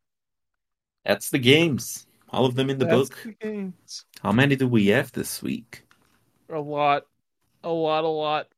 That's 1.04 1.30
the 1.30 1.38
games. 1.38 2.06
All 2.30 2.44
of 2.46 2.54
them 2.54 2.70
in 2.70 2.78
the 2.78 2.84
that's 2.84 3.08
book. 3.08 3.18
the 3.24 3.32
games. 3.32 4.04
How 4.22 4.32
many 4.32 4.56
do 4.56 4.68
we 4.68 4.88
have 4.88 5.12
this 5.12 5.42
week? 5.42 5.82
A 6.50 6.58
lot. 6.60 7.06
A 7.64 7.70
lot, 7.70 8.04
a 8.04 8.08
lot. 8.08 8.48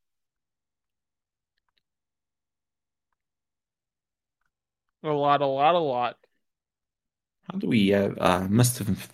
A 5.02 5.10
lot, 5.10 5.42
a 5.42 5.46
lot, 5.46 5.74
a 5.74 5.78
lot. 5.78 6.18
How 7.52 7.58
do 7.58 7.66
we 7.68 7.88
have? 7.88 8.16
Uh, 8.18 8.46
must 8.48 8.78
have 8.78 9.12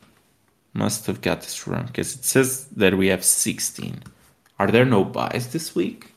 must 0.74 1.06
have 1.06 1.22
got 1.22 1.42
this 1.42 1.66
wrong 1.68 1.86
because 1.86 2.14
it 2.16 2.24
says 2.24 2.66
that 2.68 2.98
we 2.98 3.08
have 3.08 3.24
16. 3.24 4.02
Are 4.58 4.70
there 4.70 4.86
no 4.86 5.04
byes 5.04 5.52
this 5.52 5.74
week? 5.74 6.12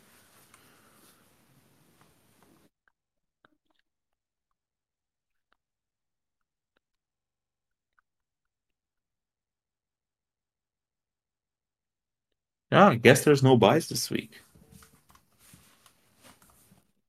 Yeah, 12.72 12.90
I 12.90 12.96
guess 12.96 13.24
there's 13.24 13.44
no 13.44 13.58
byes 13.58 13.88
this 13.90 14.10
week. 14.10 14.42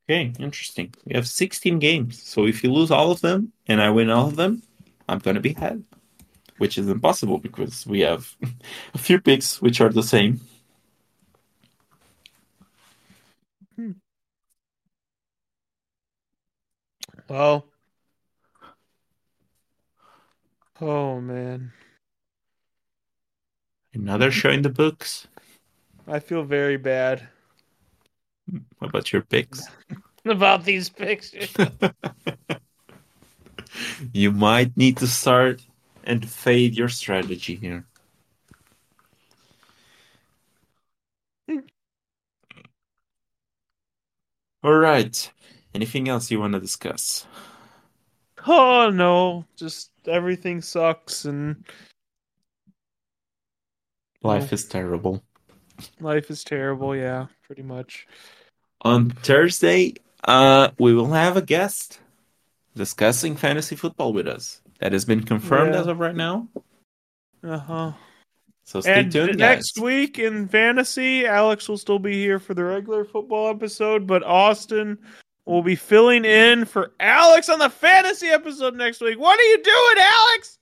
Okay, 0.09 0.33
interesting. 0.41 0.93
We 1.05 1.15
have 1.15 1.29
16 1.29 1.79
games. 1.79 2.23
So 2.23 2.47
if 2.47 2.65
you 2.65 2.73
lose 2.73 2.91
all 2.91 3.11
of 3.13 3.21
them 3.21 3.53
and 3.69 3.81
I 3.81 3.91
win 3.91 4.11
all 4.11 4.27
of 4.27 4.37
them, 4.37 4.63
I'm 5.09 5.19
going 5.21 5.37
to 5.37 5.41
be 5.41 5.53
ahead, 5.53 5.85
which 6.59 6.79
is 6.79 6.89
impossible 6.89 7.39
because 7.39 7.87
we 7.87 8.01
have 8.01 8.35
a 8.95 8.99
few 8.99 9.21
picks 9.21 9.63
which 9.63 9.81
are 9.81 9.91
the 9.91 10.03
same. 10.03 10.41
Hmm. 13.77 13.93
Well, 17.29 17.67
oh 20.81 21.21
man. 21.21 21.73
Another 23.95 24.31
show 24.33 24.51
in 24.51 24.63
the 24.63 24.69
books. 24.69 25.29
I 26.11 26.19
feel 26.19 26.43
very 26.43 26.77
bad. 26.77 27.29
What 28.79 28.89
about 28.89 29.13
your 29.13 29.23
picks? 29.23 29.63
About 30.25 30.65
these 30.65 30.89
pictures. 30.91 31.55
you 34.13 34.33
might 34.33 34.77
need 34.77 34.99
to 34.99 35.07
start 35.07 35.63
and 36.05 36.29
fade 36.29 36.77
your 36.77 36.91
strategy 36.91 37.55
here. 37.55 37.87
All 44.63 44.75
right. 44.75 45.33
Anything 45.75 46.07
else 46.09 46.31
you 46.31 46.41
want 46.41 46.53
to 46.53 46.61
discuss? 46.61 47.27
Oh 48.47 48.91
no, 48.91 49.47
just 49.57 49.91
everything 50.07 50.61
sucks 50.61 51.25
and 51.25 51.65
life 54.23 54.53
is 54.53 54.67
terrible. 54.67 55.23
Life 56.01 56.31
is 56.31 56.45
terrible, 56.45 56.95
yeah, 56.97 57.27
pretty 57.43 57.63
much. 57.63 58.07
On 58.83 59.11
Thursday, 59.11 59.95
uh, 60.25 60.71
we 60.79 60.95
will 60.95 61.13
have 61.13 61.37
a 61.37 61.43
guest 61.43 62.01
discussing 62.75 63.37
fantasy 63.37 63.77
football 63.77 64.13
with 64.13 64.27
us. 64.27 64.61
That 64.79 64.93
has 64.93 65.05
been 65.05 65.23
confirmed 65.23 65.75
yeah. 65.75 65.81
as 65.81 65.87
of 65.87 65.99
right 65.99 66.17
now. 66.17 66.49
Uh 67.43 67.59
huh. 67.59 67.93
So 68.65 68.81
stay 68.81 69.01
and 69.01 69.13
tuned. 69.13 69.39
Next 69.39 69.75
guys. 69.75 69.83
week 69.83 70.19
in 70.19 70.49
fantasy, 70.49 71.27
Alex 71.27 71.69
will 71.69 71.77
still 71.77 71.99
be 71.99 72.15
here 72.15 72.39
for 72.39 72.55
the 72.55 72.65
regular 72.65 73.05
football 73.05 73.51
episode, 73.51 74.07
but 74.07 74.23
Austin 74.23 74.99
will 75.45 75.63
be 75.63 75.75
filling 75.75 76.25
in 76.25 76.65
for 76.65 76.93
Alex 77.01 77.49
on 77.49 77.59
the 77.59 77.69
fantasy 77.69 78.29
episode 78.29 78.77
next 78.77 79.01
week. 79.01 79.19
What 79.19 79.39
are 79.39 79.43
you 79.43 79.63
doing, 79.63 79.97
Alex? 79.99 80.59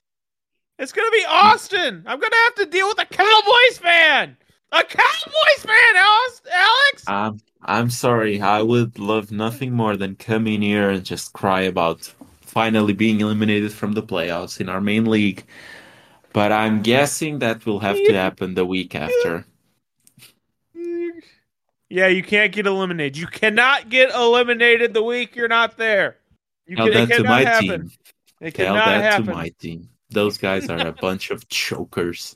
It's 0.79 0.91
gonna 0.91 1.11
be 1.11 1.25
Austin. 1.27 2.03
I'm 2.07 2.19
gonna 2.19 2.35
have 2.45 2.55
to 2.55 2.65
deal 2.65 2.87
with 2.87 2.99
a 2.99 3.05
Cowboys 3.05 3.77
fan. 3.77 4.37
A 4.71 4.83
Cowboys 4.83 5.65
fan, 5.65 5.95
Alex. 5.95 7.07
Um, 7.07 7.39
I'm 7.63 7.89
sorry. 7.89 8.41
I 8.41 8.61
would 8.61 8.99
love 8.99 9.31
nothing 9.31 9.71
more 9.73 9.97
than 9.97 10.15
come 10.15 10.47
in 10.47 10.61
here 10.61 10.89
and 10.89 11.03
just 11.03 11.33
cry 11.33 11.61
about 11.61 12.13
finally 12.41 12.93
being 12.93 13.19
eliminated 13.21 13.73
from 13.73 13.93
the 13.93 14.03
playoffs 14.03 14.59
in 14.61 14.69
our 14.69 14.81
main 14.81 15.05
league. 15.05 15.43
But 16.33 16.51
I'm 16.51 16.83
guessing 16.83 17.39
that 17.39 17.65
will 17.65 17.79
have 17.79 17.97
to 17.97 18.13
happen 18.13 18.53
the 18.53 18.65
week 18.65 18.93
after. 18.93 19.45
Yeah, 21.89 22.07
you 22.07 22.21
can't 22.21 22.51
get 22.51 22.67
eliminated. 22.67 23.17
You 23.17 23.25
cannot 23.25 23.89
get 23.89 24.13
eliminated 24.13 24.93
the 24.93 25.01
week 25.01 25.35
you're 25.35 25.47
not 25.47 25.75
there. 25.77 26.17
You 26.67 26.75
Tell 26.75 26.85
can, 26.87 27.09
that 27.09 27.17
to 27.17 27.23
my 27.23 27.41
happen. 27.41 27.67
team. 27.67 27.91
It 28.41 28.53
Tell 28.53 28.75
that 28.75 29.01
happen. 29.01 29.25
to 29.25 29.33
my 29.33 29.49
team. 29.59 29.89
Those 30.11 30.37
guys 30.37 30.69
are 30.69 30.87
a 30.87 30.91
bunch 30.91 31.31
of 31.31 31.49
chokers. 31.49 32.35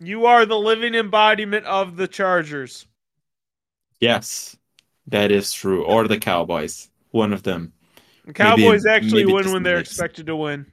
You 0.00 0.26
are 0.26 0.46
the 0.46 0.58
living 0.58 0.94
embodiment 0.94 1.66
of 1.66 1.96
the 1.96 2.08
Chargers. 2.08 2.86
Yes, 4.00 4.56
that 5.08 5.30
is 5.30 5.52
true. 5.52 5.84
Or 5.84 6.08
the 6.08 6.18
Cowboys. 6.18 6.88
One 7.10 7.32
of 7.32 7.42
them. 7.42 7.74
The 8.24 8.32
Cowboys 8.32 8.84
maybe, 8.84 8.96
actually 8.96 9.24
maybe 9.24 9.32
win 9.34 9.52
when 9.52 9.62
they're 9.62 9.78
expected 9.78 10.26
to 10.26 10.36
win. 10.36 10.66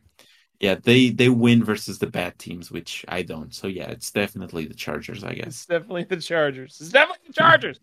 Yeah, 0.60 0.76
they 0.82 1.10
they 1.10 1.30
win 1.30 1.64
versus 1.64 2.00
the 2.00 2.08
bad 2.08 2.40
teams, 2.40 2.72
which 2.72 3.06
I 3.08 3.22
don't. 3.22 3.54
So 3.54 3.68
yeah, 3.68 3.90
it's 3.90 4.12
definitely 4.12 4.66
the 4.66 4.74
Chargers, 4.74 5.24
I 5.24 5.34
guess. 5.34 5.48
It's 5.48 5.66
definitely 5.66 6.06
the 6.06 6.18
Chargers. 6.18 6.78
It's 6.80 6.90
definitely 6.90 7.28
the 7.28 7.34
Chargers. 7.34 7.80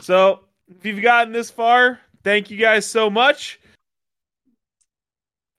so 0.00 0.40
if 0.68 0.84
you've 0.84 1.02
gotten 1.02 1.32
this 1.32 1.50
far, 1.50 2.00
thank 2.24 2.50
you 2.50 2.56
guys 2.56 2.86
so 2.86 3.10
much. 3.10 3.60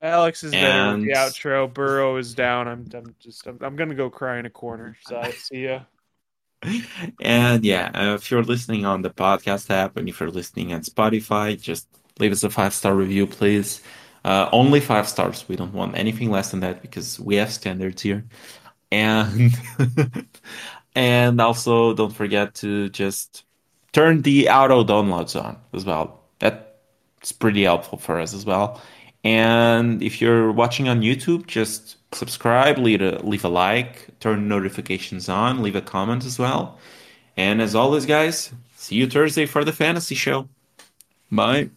Alex 0.04 0.44
is 0.44 0.52
there 0.52 0.92
with 0.92 1.06
the 1.06 1.14
outro. 1.14 1.74
Burrow 1.74 2.18
is 2.18 2.36
down. 2.36 2.68
I'm, 2.68 2.86
I'm 2.94 3.16
just, 3.20 3.48
I'm, 3.48 3.58
I'm, 3.62 3.78
gonna 3.78 3.96
go 3.96 4.10
cry 4.10 4.38
in 4.38 4.46
a 4.46 4.50
corner. 4.50 4.98
So 5.08 5.18
I 5.18 5.32
see 5.32 5.64
ya. 5.64 5.82
And 7.22 7.64
yeah, 7.64 7.92
uh, 7.94 8.16
if 8.16 8.30
you're 8.30 8.44
listening 8.44 8.86
on 8.86 9.02
the 9.02 9.10
podcast 9.10 9.70
app 9.70 9.98
and 9.98 10.08
if 10.10 10.20
you're 10.20 10.30
listening 10.30 10.74
on 10.74 10.82
Spotify, 10.82 11.60
just 11.60 11.88
leave 12.20 12.34
us 12.34 12.44
a 12.44 12.50
five 12.50 12.74
star 12.74 12.94
review, 12.94 13.28
please. 13.28 13.82
Uh, 14.26 14.50
only 14.52 14.80
five 14.80 15.08
stars. 15.08 15.46
We 15.48 15.56
don't 15.56 15.74
want 15.74 15.98
anything 15.98 16.30
less 16.32 16.52
than 16.52 16.62
that 16.62 16.82
because 16.82 17.20
we 17.20 17.36
have 17.36 17.52
standards 17.52 18.02
here. 18.02 18.26
And 18.92 19.54
and 20.96 21.40
also 21.40 21.94
don't 21.94 22.14
forget 22.14 22.56
to 22.56 22.90
just 22.90 23.46
turn 23.94 24.22
the 24.22 24.50
auto 24.50 24.84
downloads 24.84 25.42
on 25.42 25.58
as 25.74 25.86
well. 25.86 26.24
That's 26.40 27.32
pretty 27.32 27.64
helpful 27.64 27.98
for 27.98 28.20
us 28.20 28.34
as 28.34 28.46
well. 28.46 28.82
And 29.24 30.04
if 30.04 30.20
you're 30.20 30.52
watching 30.52 30.90
on 30.90 31.02
YouTube, 31.02 31.48
just 31.48 31.98
subscribe, 32.14 32.78
leave 32.78 33.02
a, 33.02 33.20
leave 33.20 33.46
a 33.46 33.50
like, 33.50 34.08
turn 34.20 34.48
notifications 34.48 35.30
on, 35.30 35.64
leave 35.64 35.76
a 35.76 35.82
comment 35.82 36.26
as 36.26 36.38
well. 36.38 36.78
And 37.38 37.62
as 37.62 37.74
always, 37.74 38.06
guys, 38.06 38.54
see 38.76 38.96
you 38.96 39.08
Thursday 39.08 39.46
for 39.46 39.64
the 39.64 39.72
fantasy 39.74 40.16
show. 40.16 40.50
Bye. 41.32 41.70